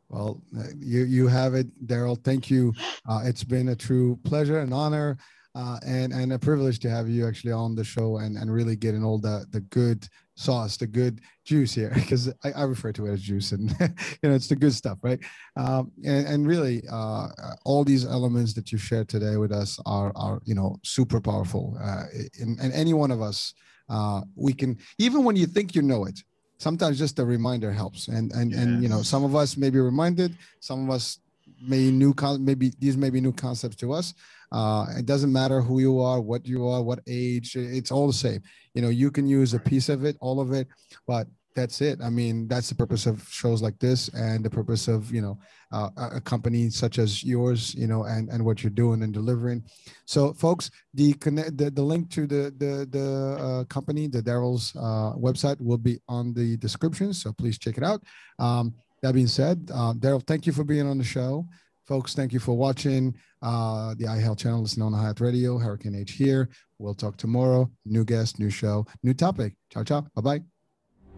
Well, 0.10 0.42
uh, 0.58 0.64
you 0.78 1.04
you 1.04 1.28
have 1.28 1.54
it, 1.54 1.68
Darrell. 1.88 2.16
Thank 2.16 2.50
you. 2.50 2.74
Uh, 3.08 3.22
it's 3.24 3.44
been 3.44 3.70
a 3.70 3.76
true 3.76 4.20
pleasure 4.24 4.60
and 4.60 4.74
honor 4.74 5.18
uh, 5.54 5.80
and 5.86 6.14
and 6.14 6.34
a 6.34 6.40
privilege 6.40 6.80
to 6.80 6.90
have 6.90 7.10
you 7.10 7.28
actually 7.28 7.52
on 7.52 7.76
the 7.76 7.84
show 7.84 8.18
and 8.18 8.38
and 8.38 8.52
really 8.52 8.76
getting 8.76 9.04
all 9.04 9.18
the 9.18 9.46
the 9.52 9.62
good 9.62 10.08
sauce, 10.36 10.78
the 10.78 10.88
good 10.88 11.22
juice 11.44 11.74
here, 11.74 11.92
because 11.96 12.30
I, 12.44 12.52
I, 12.52 12.64
refer 12.64 12.92
to 12.94 13.06
it 13.08 13.14
as 13.14 13.22
juice, 13.22 13.52
and 13.52 13.70
you 13.80 14.30
know 14.30 14.36
it's 14.36 14.48
the 14.48 14.56
good 14.56 14.74
stuff, 14.74 14.98
right? 15.02 15.20
Um, 15.56 15.92
and, 16.06 16.28
and 16.28 16.48
really, 16.48 16.84
uh, 16.90 17.28
all 17.66 17.84
these 17.84 18.06
elements 18.06 18.54
that 18.54 18.72
you 18.72 18.78
shared 18.78 19.10
today 19.10 19.38
with 19.38 19.52
us 19.52 19.80
are 19.86 20.12
are 20.16 20.42
you 20.46 20.56
know 20.56 20.78
super 20.84 21.20
powerful, 21.20 21.78
uh, 21.82 22.04
and, 22.40 22.60
and 22.60 22.74
any 22.74 22.94
one 22.94 23.12
of 23.12 23.22
us, 23.22 23.54
uh, 23.90 24.22
we 24.36 24.54
can 24.54 24.78
even 24.98 25.24
when 25.24 25.36
you 25.36 25.46
think 25.46 25.76
you 25.76 25.82
know 25.82 26.06
it, 26.06 26.20
sometimes 26.58 26.98
just 26.98 27.20
a 27.20 27.26
reminder 27.26 27.72
helps, 27.72 28.08
and 28.08 28.32
and 28.32 28.52
yes. 28.52 28.62
and 28.62 28.82
you 28.82 28.90
know 28.90 29.02
some 29.02 29.24
of 29.24 29.36
us 29.36 29.58
may 29.58 29.70
be 29.70 29.80
reminded, 29.80 30.38
some 30.60 30.84
of 30.86 30.96
us 30.96 31.20
may 31.68 31.92
new 31.92 32.14
con- 32.14 32.44
maybe 32.44 32.72
these 32.80 32.98
may 32.98 33.10
be 33.10 33.22
new 33.22 33.34
concepts 33.34 33.76
to 33.76 33.92
us 33.94 34.14
uh, 34.52 34.86
it 34.98 35.06
doesn't 35.06 35.32
matter 35.32 35.62
who 35.62 35.80
you 35.80 36.00
are, 36.00 36.20
what 36.20 36.46
you 36.46 36.68
are, 36.68 36.84
what 36.84 37.00
age, 37.08 37.56
it's 37.56 37.92
all 37.92 38.08
the 38.08 38.14
same. 38.14 38.42
You 38.74 38.82
know, 38.82 38.90
you 38.90 39.10
can 39.10 39.28
use 39.28 39.54
a 39.54 39.60
piece 39.60 39.90
of 39.90 40.04
it, 40.04 40.18
all 40.20 40.42
of 40.42 40.52
it, 40.52 40.68
but 41.08 41.28
that's 41.56 41.82
it. 41.82 42.00
I 42.02 42.10
mean, 42.10 42.48
that's 42.48 42.70
the 42.70 42.76
purpose 42.76 43.06
of 43.06 43.28
shows 43.30 43.62
like 43.62 43.78
this 43.80 44.08
and 44.10 44.44
the 44.44 44.50
purpose 44.50 44.88
of, 44.88 45.14
you 45.14 45.22
know, 45.22 45.38
uh, 45.72 45.90
a 45.98 46.22
company 46.22 46.70
such 46.70 46.98
as 46.98 47.24
yours, 47.24 47.76
you 47.76 47.88
know, 47.88 48.04
and, 48.04 48.30
and 48.30 48.44
what 48.44 48.64
you're 48.64 48.70
doing 48.70 49.04
and 49.04 49.14
delivering. 49.14 49.64
So 50.06 50.34
folks, 50.34 50.72
the 50.94 51.14
connect, 51.14 51.58
the, 51.58 51.70
the 51.70 51.82
link 51.82 52.10
to 52.12 52.26
the, 52.26 52.54
the, 52.58 52.88
the 52.90 53.44
uh, 53.44 53.64
company, 53.66 54.08
the 54.08 54.22
Darrell's 54.22 54.74
uh, 54.78 55.14
website 55.18 55.60
will 55.62 55.78
be 55.78 56.00
on 56.08 56.34
the 56.34 56.56
description. 56.58 57.14
So 57.14 57.34
please 57.34 57.58
check 57.58 57.78
it 57.78 57.84
out. 57.84 58.02
Um, 58.40 58.74
that 59.02 59.14
being 59.14 59.28
said, 59.28 59.70
uh, 59.74 59.94
Darrell, 59.94 60.22
thank 60.26 60.46
you 60.46 60.54
for 60.54 60.64
being 60.64 60.88
on 60.88 60.98
the 60.98 61.04
show. 61.04 61.48
Folks, 61.88 62.14
thank 62.14 62.32
you 62.32 62.40
for 62.40 62.56
watching 62.56 63.16
uh, 63.42 63.96
the 63.98 64.06
iHealth 64.06 64.40
channel. 64.40 64.62
Listen 64.62 64.84
on 64.84 64.94
Hayat 64.94 65.20
Radio. 65.20 65.58
Hurricane 65.58 65.96
H 65.96 66.12
here. 66.14 66.50
We'll 66.78 66.94
talk 66.94 67.18
tomorrow. 67.18 67.70
New 67.86 68.06
guest, 68.06 68.40
new 68.40 68.50
show, 68.50 68.86
new 69.04 69.14
topic. 69.14 69.56
Ciao, 69.72 69.84
ciao. 69.84 70.06
Bye 70.16 70.40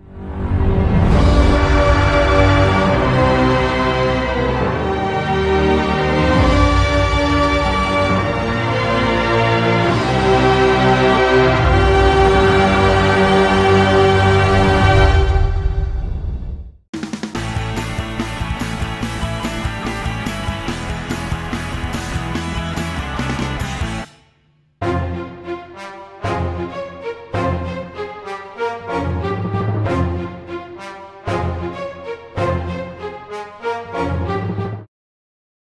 bye. 0.09 0.42